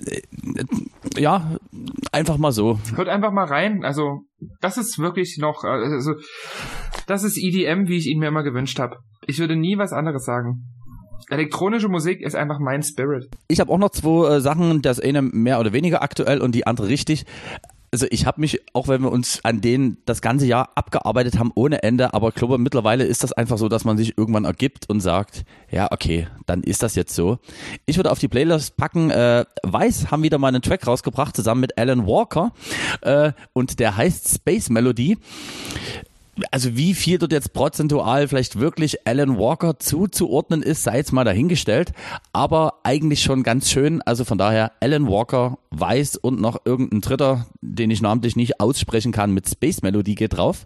Äh, 0.03 0.21
Ja, 1.15 1.57
einfach 2.11 2.37
mal 2.37 2.51
so. 2.51 2.79
Hört 2.95 3.09
einfach 3.09 3.31
mal 3.31 3.45
rein. 3.45 3.83
Also, 3.83 4.21
das 4.59 4.77
ist 4.77 4.97
wirklich 4.97 5.37
noch, 5.39 5.63
also, 5.63 6.15
das 7.05 7.23
ist 7.23 7.37
EDM, 7.37 7.87
wie 7.87 7.97
ich 7.97 8.07
ihn 8.07 8.17
mir 8.17 8.29
immer 8.29 8.43
gewünscht 8.43 8.79
habe. 8.79 8.97
Ich 9.27 9.37
würde 9.37 9.55
nie 9.55 9.77
was 9.77 9.93
anderes 9.93 10.25
sagen. 10.25 10.63
Elektronische 11.29 11.89
Musik 11.89 12.21
ist 12.21 12.35
einfach 12.35 12.59
mein 12.59 12.83
Spirit. 12.83 13.29
Ich 13.47 13.59
habe 13.59 13.71
auch 13.71 13.77
noch 13.77 13.89
zwei 13.89 14.35
äh, 14.35 14.41
Sachen, 14.41 14.81
das 14.81 14.99
eine 14.99 15.21
mehr 15.21 15.59
oder 15.59 15.73
weniger 15.73 16.01
aktuell 16.01 16.41
und 16.41 16.53
die 16.55 16.65
andere 16.65 16.87
richtig. 16.87 17.25
Also 17.89 18.05
ich 18.09 18.25
habe 18.25 18.41
mich, 18.41 18.59
auch 18.73 18.89
wenn 18.89 19.01
wir 19.01 19.11
uns 19.11 19.39
an 19.45 19.61
denen 19.61 19.97
das 20.05 20.21
ganze 20.21 20.45
Jahr 20.45 20.71
abgearbeitet 20.75 21.39
haben 21.39 21.51
ohne 21.55 21.83
Ende, 21.83 22.13
aber 22.13 22.29
ich 22.29 22.35
glaube 22.35 22.57
mittlerweile 22.57 23.05
ist 23.05 23.23
das 23.23 23.31
einfach 23.31 23.57
so, 23.57 23.69
dass 23.69 23.85
man 23.85 23.97
sich 23.97 24.17
irgendwann 24.17 24.43
ergibt 24.43 24.89
und 24.89 24.99
sagt, 24.99 25.45
ja 25.71 25.89
okay, 25.91 26.27
dann 26.45 26.63
ist 26.63 26.83
das 26.83 26.95
jetzt 26.95 27.15
so. 27.15 27.39
Ich 27.85 27.95
würde 27.95 28.11
auf 28.11 28.19
die 28.19 28.27
Playlist 28.27 28.75
packen, 28.75 29.09
äh, 29.09 29.45
Weiß 29.63 30.11
haben 30.11 30.21
wieder 30.21 30.37
mal 30.37 30.49
einen 30.49 30.61
Track 30.61 30.85
rausgebracht 30.85 31.35
zusammen 31.35 31.61
mit 31.61 31.77
Alan 31.77 32.05
Walker 32.05 32.51
äh, 33.01 33.31
und 33.53 33.79
der 33.79 33.95
heißt 33.95 34.35
Space 34.35 34.69
Melody 34.69 35.17
also 36.51 36.75
wie 36.75 36.93
viel 36.93 37.17
dort 37.17 37.31
jetzt 37.31 37.53
prozentual 37.53 38.27
vielleicht 38.27 38.59
wirklich 38.59 39.07
Alan 39.07 39.37
Walker 39.37 39.79
zuzuordnen 39.79 40.61
ist, 40.61 40.83
sei 40.83 40.97
jetzt 40.97 41.13
mal 41.13 41.23
dahingestellt, 41.23 41.93
aber 42.33 42.75
eigentlich 42.83 43.21
schon 43.21 43.43
ganz 43.43 43.69
schön. 43.69 44.01
Also 44.03 44.25
von 44.25 44.37
daher 44.37 44.71
Alan 44.81 45.07
Walker 45.07 45.57
weiß 45.71 46.17
und 46.17 46.39
noch 46.39 46.61
irgendein 46.65 47.01
Dritter, 47.01 47.47
den 47.61 47.91
ich 47.91 48.01
namentlich 48.01 48.35
nicht 48.35 48.59
aussprechen 48.59 49.11
kann, 49.11 49.33
mit 49.33 49.49
Space 49.49 49.81
Melody 49.81 50.15
geht 50.15 50.37
drauf. 50.37 50.65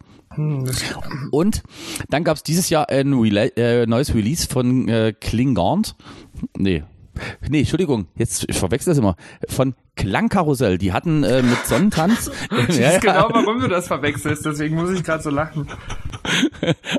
Und 1.31 1.64
dann 2.10 2.23
gab 2.23 2.38
es 2.38 2.43
dieses 2.43 2.69
Jahr 2.69 2.89
ein 2.89 3.14
Rela 3.14 3.45
äh, 3.57 3.85
neues 3.85 4.14
Release 4.14 4.48
von 4.48 4.88
äh, 4.88 5.14
Klingant. 5.19 5.95
Nee. 6.57 6.84
Nee, 7.47 7.59
Entschuldigung, 7.59 8.07
jetzt 8.15 8.45
ich 8.47 8.57
verwechsel 8.57 8.91
das 8.91 8.97
immer. 8.97 9.15
Von 9.47 9.75
Klangkarussell. 9.95 10.77
Die 10.77 10.93
hatten 10.93 11.23
äh, 11.23 11.41
mit 11.41 11.65
Sonnentanz. 11.65 12.31
Ich 12.67 12.81
weiß 12.81 13.01
genau, 13.01 13.29
warum 13.31 13.59
du 13.59 13.67
das 13.67 13.88
verwechselst, 13.88 14.45
deswegen 14.45 14.75
muss 14.75 14.91
ich 14.91 15.03
gerade 15.03 15.23
so 15.23 15.29
lachen. 15.29 15.67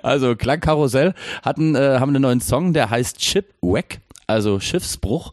Also 0.03 0.35
Klangkarussell 0.35 1.15
hatten, 1.43 1.75
äh, 1.75 1.99
haben 2.01 2.11
einen 2.11 2.23
neuen 2.23 2.41
Song, 2.41 2.73
der 2.73 2.91
heißt 2.91 3.23
Shipwreck, 3.23 4.01
also 4.27 4.61
Schiffsbruch. 4.61 5.33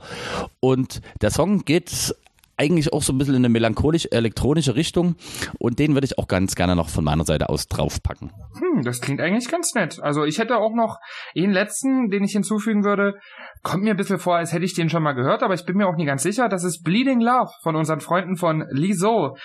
Und 0.60 1.01
der 1.22 1.31
Song 1.31 1.65
geht 1.65 2.15
eigentlich 2.60 2.91
auch 2.91 3.02
so 3.02 3.14
ein 3.14 3.18
bisschen 3.18 3.36
in 3.36 3.45
eine 3.45 3.49
melancholisch-elektronische 3.49 4.76
Richtung. 4.76 5.15
Und 5.60 5.80
den 5.80 5.94
würde 5.94 6.06
ich 6.06 6.18
auch 6.18 6.27
ganz 6.27 6.56
gerne 6.56 6.76
noch 6.76 6.90
von 6.90 7.03
meiner 7.03 7.23
Seite 7.23 7.49
aus 7.49 7.68
draufpacken. 7.68 8.31
Hm, 8.60 8.84
das 8.84 8.99
klingt 8.99 9.22
eigentlich 9.22 9.49
ganz 9.49 9.73
nett. 9.73 9.99
Also 10.02 10.26
ich 10.26 10.40
hätte 10.40 10.57
auch 10.57 10.76
noch 10.76 10.98
einen 11.36 11.52
letzten, 11.52 12.10
den 12.10 12.23
ich 12.23 12.34
hinzufügen 12.34 12.84
würde. 12.84 13.15
Kommt 13.64 13.84
mir 13.84 13.91
ein 13.91 13.98
bisschen 13.98 14.19
vor, 14.19 14.36
als 14.36 14.52
hätte 14.52 14.65
ich 14.65 14.73
den 14.73 14.90
schon 14.90 15.03
mal 15.03 15.14
gehört, 15.14 15.41
aber 15.41 15.53
ich 15.53 15.65
bin 15.65 15.77
mir 15.77 15.88
auch 15.88 15.95
nie 15.95 16.06
ganz 16.06 16.23
sicher. 16.23 16.49
Das 16.49 16.64
ist 16.64 16.84
Bleeding 16.84 17.22
Love 17.22 17.52
von 17.64 17.76
unseren 17.76 18.02
Freunden 18.02 18.36
von 18.36 18.65
Liso, 18.72 19.38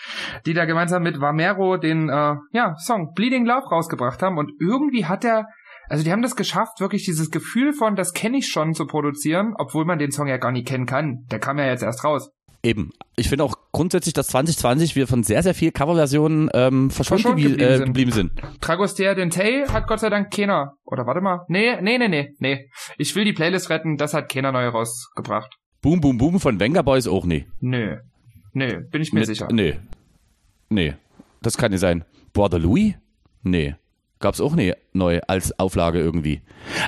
die 0.45 0.55
da 0.55 0.65
gemeinsam 0.65 1.03
mit 1.03 1.21
Vamero 1.21 1.77
den 1.77 2.09
äh, 2.09 2.35
ja, 2.53 2.75
Song 2.79 3.13
Bleeding 3.15 3.47
Love 3.47 3.69
rausgebracht 3.71 4.23
haben. 4.23 4.39
Und 4.39 4.53
irgendwie 4.61 5.07
hat 5.07 5.25
er 5.25 5.47
also 5.89 6.03
die 6.03 6.13
haben 6.13 6.23
das 6.23 6.35
geschafft, 6.35 6.81
wirklich 6.81 7.05
dieses 7.05 7.31
Gefühl 7.31 7.75
von, 7.75 7.95
das 7.95 8.15
kenne 8.15 8.39
ich 8.39 8.49
schon 8.49 8.73
zu 8.73 8.87
produzieren, 8.87 9.55
obwohl 9.59 9.85
man 9.85 9.99
den 9.99 10.13
Song 10.13 10.27
ja 10.27 10.39
gar 10.39 10.51
nicht 10.51 10.67
kennen 10.67 10.87
kann. 10.87 11.27
Der 11.31 11.39
kam 11.39 11.59
ja 11.59 11.67
jetzt 11.67 11.83
erst 11.83 12.05
raus. 12.05 12.31
Eben. 12.65 12.93
Ich 13.17 13.29
finde 13.29 13.45
auch 13.45 13.55
grundsätzlich, 13.73 14.15
dass 14.15 14.29
2020 14.29 14.97
wir 14.97 15.07
von 15.07 15.23
sehr, 15.23 15.43
sehr 15.43 15.55
viel 15.55 15.71
Coverversionen 15.71 16.49
ähm, 16.55 16.91
Verschont 16.91 17.23
geblieben, 17.23 17.61
äh, 17.61 17.77
sind. 17.77 17.87
geblieben 17.87 18.11
sind. 18.11 18.33
Dragostea 18.61 19.15
Dentei 19.15 19.67
hat 19.69 19.87
Gott 19.87 20.01
sei 20.01 20.09
Dank 20.11 20.33
keiner. 20.33 20.73
Oder 20.85 21.07
warte 21.07 21.21
mal. 21.21 21.45
Nee, 21.49 21.81
nee, 21.83 21.99
nee, 21.99 22.09
nee, 22.09 22.31
nee. 22.39 22.71
Ich 22.99 23.15
will 23.15 23.25
die 23.25 23.33
Playlist 23.35 23.69
retten, 23.71 23.97
das 23.97 24.15
hat 24.15 24.31
keiner 24.33 24.51
neu 24.51 24.67
rausgebracht. 24.69 25.55
Boom, 25.83 26.01
Boom, 26.01 26.17
Boom 26.17 26.41
von 26.41 26.59
Venga 26.59 26.81
Boys 26.83 27.07
auch 27.07 27.27
nie. 27.27 27.47
Nö. 27.61 27.99
Nö, 28.55 28.81
bin 28.91 29.03
ich 29.03 29.13
mir 29.13 29.21
Mit- 29.21 29.27
sicher. 29.29 29.49
Nee. 29.53 29.79
Nee. 30.71 30.95
Das 31.43 31.59
kann 31.59 31.71
nicht 31.71 31.81
sein. 31.81 32.05
Border 32.33 32.59
Louis? 32.59 32.95
Nee. 33.43 33.75
Gab's 34.21 34.41
auch 34.41 34.55
nie 34.55 34.73
neu 34.93 35.21
als 35.27 35.59
Auflage 35.59 35.99
irgendwie. 35.99 36.41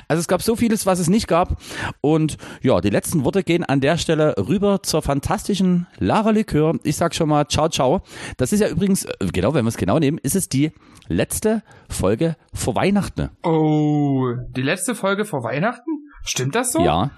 Also 0.07 0.21
es 0.21 0.27
gab 0.27 0.41
so 0.41 0.55
vieles, 0.55 0.85
was 0.85 0.99
es 0.99 1.09
nicht 1.09 1.27
gab. 1.27 1.61
Und 2.01 2.37
ja, 2.61 2.81
die 2.81 2.89
letzten 2.89 3.23
Worte 3.23 3.43
gehen 3.43 3.63
an 3.63 3.81
der 3.81 3.97
Stelle 3.97 4.35
rüber 4.37 4.81
zur 4.81 5.01
fantastischen 5.01 5.87
Lara 5.97 6.31
Likör. 6.31 6.79
Ich 6.83 6.95
sag 6.95 7.13
schon 7.13 7.29
mal 7.29 7.47
ciao, 7.47 7.69
ciao. 7.69 8.01
Das 8.37 8.53
ist 8.53 8.61
ja 8.61 8.69
übrigens, 8.69 9.05
äh, 9.05 9.27
genau, 9.31 9.53
wenn 9.53 9.65
wir 9.65 9.69
es 9.69 9.77
genau 9.77 9.99
nehmen, 9.99 10.17
ist 10.17 10.35
es 10.35 10.49
die 10.49 10.71
letzte 11.07 11.63
Folge 11.89 12.35
vor 12.53 12.75
Weihnachten. 12.75 13.29
Oh, 13.43 14.33
die 14.55 14.61
letzte 14.61 14.95
Folge 14.95 15.25
vor 15.25 15.43
Weihnachten? 15.43 15.91
Stimmt 16.23 16.55
das 16.55 16.71
so? 16.71 16.83
Ja. 16.83 17.11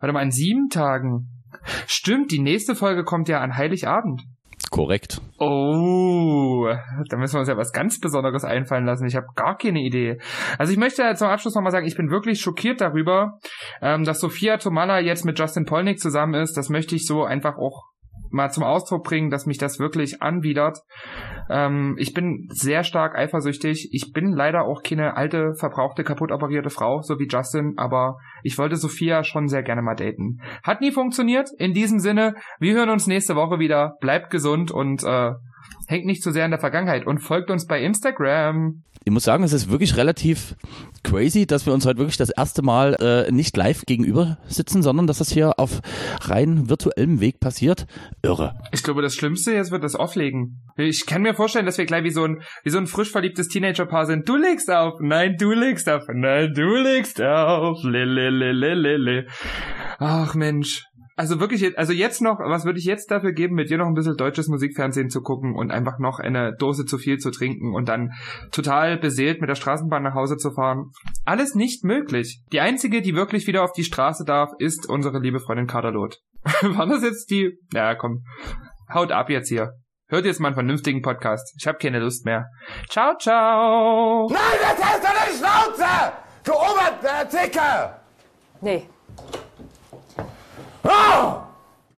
Warte 0.00 0.12
mal, 0.12 0.22
in 0.22 0.30
sieben 0.30 0.68
Tagen. 0.68 1.28
Stimmt, 1.86 2.32
die 2.32 2.40
nächste 2.40 2.74
Folge 2.74 3.04
kommt 3.04 3.28
ja 3.28 3.40
an 3.40 3.56
Heiligabend. 3.56 4.22
Korrekt. 4.68 5.20
Oh, 5.38 6.68
da 7.08 7.16
müssen 7.16 7.34
wir 7.34 7.40
uns 7.40 7.48
ja 7.48 7.56
was 7.56 7.72
ganz 7.72 7.98
Besonderes 7.98 8.44
einfallen 8.44 8.84
lassen. 8.84 9.06
Ich 9.06 9.16
habe 9.16 9.26
gar 9.34 9.56
keine 9.56 9.80
Idee. 9.80 10.18
Also 10.58 10.72
ich 10.72 10.78
möchte 10.78 11.02
zum 11.14 11.28
Abschluss 11.28 11.54
nochmal 11.54 11.72
sagen, 11.72 11.86
ich 11.86 11.96
bin 11.96 12.10
wirklich 12.10 12.40
schockiert 12.40 12.80
darüber, 12.80 13.38
ähm, 13.80 14.04
dass 14.04 14.20
Sophia 14.20 14.58
Tomala 14.58 15.00
jetzt 15.00 15.24
mit 15.24 15.38
Justin 15.38 15.64
Polnick 15.64 15.98
zusammen 15.98 16.34
ist. 16.34 16.56
Das 16.56 16.68
möchte 16.68 16.94
ich 16.94 17.06
so 17.06 17.24
einfach 17.24 17.56
auch 17.56 17.89
mal 18.30 18.50
zum 18.50 18.64
Ausdruck 18.64 19.04
bringen, 19.04 19.30
dass 19.30 19.46
mich 19.46 19.58
das 19.58 19.78
wirklich 19.78 20.22
anwidert. 20.22 20.78
Ähm, 21.48 21.96
ich 21.98 22.14
bin 22.14 22.48
sehr 22.50 22.84
stark 22.84 23.16
eifersüchtig. 23.16 23.90
Ich 23.92 24.12
bin 24.12 24.32
leider 24.32 24.64
auch 24.64 24.82
keine 24.82 25.16
alte, 25.16 25.54
verbrauchte, 25.54 26.04
kaputt 26.04 26.32
operierte 26.32 26.70
Frau, 26.70 27.02
so 27.02 27.18
wie 27.18 27.28
Justin, 27.28 27.74
aber 27.76 28.18
ich 28.42 28.58
wollte 28.58 28.76
Sophia 28.76 29.24
schon 29.24 29.48
sehr 29.48 29.62
gerne 29.62 29.82
mal 29.82 29.96
daten. 29.96 30.40
Hat 30.62 30.80
nie 30.80 30.92
funktioniert. 30.92 31.50
In 31.58 31.72
diesem 31.72 31.98
Sinne, 31.98 32.34
wir 32.58 32.74
hören 32.74 32.90
uns 32.90 33.06
nächste 33.06 33.36
Woche 33.36 33.58
wieder. 33.58 33.96
Bleibt 34.00 34.30
gesund 34.30 34.70
und 34.70 35.02
äh, 35.04 35.32
hängt 35.86 36.06
nicht 36.06 36.22
zu 36.22 36.32
sehr 36.32 36.44
in 36.44 36.50
der 36.50 36.60
Vergangenheit 36.60 37.06
und 37.06 37.18
folgt 37.18 37.50
uns 37.50 37.66
bei 37.66 37.82
Instagram. 37.82 38.82
Ich 39.02 39.12
muss 39.12 39.24
sagen, 39.24 39.44
es 39.44 39.54
ist 39.54 39.70
wirklich 39.70 39.96
relativ 39.96 40.56
crazy, 41.02 41.46
dass 41.46 41.64
wir 41.64 41.72
uns 41.72 41.86
heute 41.86 41.98
wirklich 41.98 42.18
das 42.18 42.28
erste 42.28 42.60
Mal 42.60 42.94
äh, 43.00 43.32
nicht 43.32 43.56
live 43.56 43.86
gegenüber 43.86 44.36
sitzen, 44.46 44.82
sondern 44.82 45.06
dass 45.06 45.18
das 45.18 45.32
hier 45.32 45.58
auf 45.58 45.80
rein 46.20 46.68
virtuellem 46.68 47.18
Weg 47.20 47.40
passiert. 47.40 47.86
Irre. 48.22 48.54
Ich 48.72 48.82
glaube, 48.82 49.00
das 49.00 49.14
Schlimmste 49.14 49.52
jetzt 49.54 49.70
wird 49.70 49.84
das 49.84 49.94
Auflegen. 49.94 50.60
Ich 50.76 51.06
kann 51.06 51.22
mir 51.22 51.34
vorstellen, 51.34 51.64
dass 51.64 51.78
wir 51.78 51.86
gleich 51.86 52.04
wie 52.04 52.10
so 52.10 52.24
ein, 52.24 52.42
wie 52.62 52.70
so 52.70 52.76
ein 52.76 52.86
frisch 52.86 53.10
verliebtes 53.10 53.48
Teenagerpaar 53.48 54.04
sind. 54.04 54.28
Du 54.28 54.36
legst 54.36 54.70
auf, 54.70 54.94
nein, 55.00 55.36
du 55.38 55.52
legst 55.52 55.88
auf, 55.88 56.02
nein, 56.12 56.52
du 56.54 56.76
legst 56.76 57.22
auf. 57.22 57.82
Lelelelelele. 57.82 59.26
Ach 59.98 60.34
Mensch. 60.34 60.89
Also 61.20 61.38
wirklich, 61.38 61.60
jetzt- 61.60 61.76
also 61.76 61.92
jetzt 61.92 62.22
noch, 62.22 62.38
was 62.38 62.64
würde 62.64 62.78
ich 62.78 62.86
jetzt 62.86 63.10
dafür 63.10 63.32
geben, 63.32 63.54
mit 63.54 63.68
dir 63.68 63.76
noch 63.76 63.84
ein 63.86 63.92
bisschen 63.92 64.16
deutsches 64.16 64.48
Musikfernsehen 64.48 65.10
zu 65.10 65.20
gucken 65.20 65.54
und 65.54 65.70
einfach 65.70 65.98
noch 65.98 66.18
eine 66.18 66.54
Dose 66.56 66.86
zu 66.86 66.96
viel 66.96 67.18
zu 67.18 67.30
trinken 67.30 67.74
und 67.74 67.90
dann 67.90 68.12
total 68.52 68.96
beseelt 68.96 69.38
mit 69.42 69.50
der 69.50 69.54
Straßenbahn 69.54 70.02
nach 70.02 70.14
Hause 70.14 70.38
zu 70.38 70.50
fahren? 70.50 70.92
Alles 71.26 71.54
nicht 71.54 71.84
möglich. 71.84 72.40
Die 72.52 72.60
einzige, 72.60 73.02
die 73.02 73.14
wirklich 73.14 73.46
wieder 73.46 73.62
auf 73.64 73.72
die 73.72 73.84
Straße 73.84 74.24
darf, 74.24 74.48
ist 74.60 74.88
unsere 74.88 75.18
liebe 75.18 75.40
Freundin 75.40 75.66
Kaderlot. 75.66 76.16
War 76.62 76.86
das 76.86 77.02
jetzt 77.02 77.30
die? 77.30 77.58
Ja, 77.74 77.94
komm. 77.96 78.24
Haut 78.90 79.12
ab 79.12 79.28
jetzt 79.28 79.50
hier. 79.50 79.72
Hört 80.08 80.24
jetzt 80.24 80.40
mal 80.40 80.48
einen 80.48 80.54
vernünftigen 80.54 81.02
Podcast. 81.02 81.54
Ich 81.60 81.66
habe 81.66 81.76
keine 81.76 81.98
Lust 82.00 82.24
mehr. 82.24 82.46
Ciao, 82.88 83.14
ciao. 83.18 84.26
Nein, 84.32 84.40
das 84.62 84.82
hast 84.82 85.04
du 85.04 85.08
nicht 85.08 85.38
Schnauze! 85.38 86.12
Du 86.44 86.52
Oberzicke! 86.52 88.00
Nee. 88.62 88.88
Oh! 90.84 91.49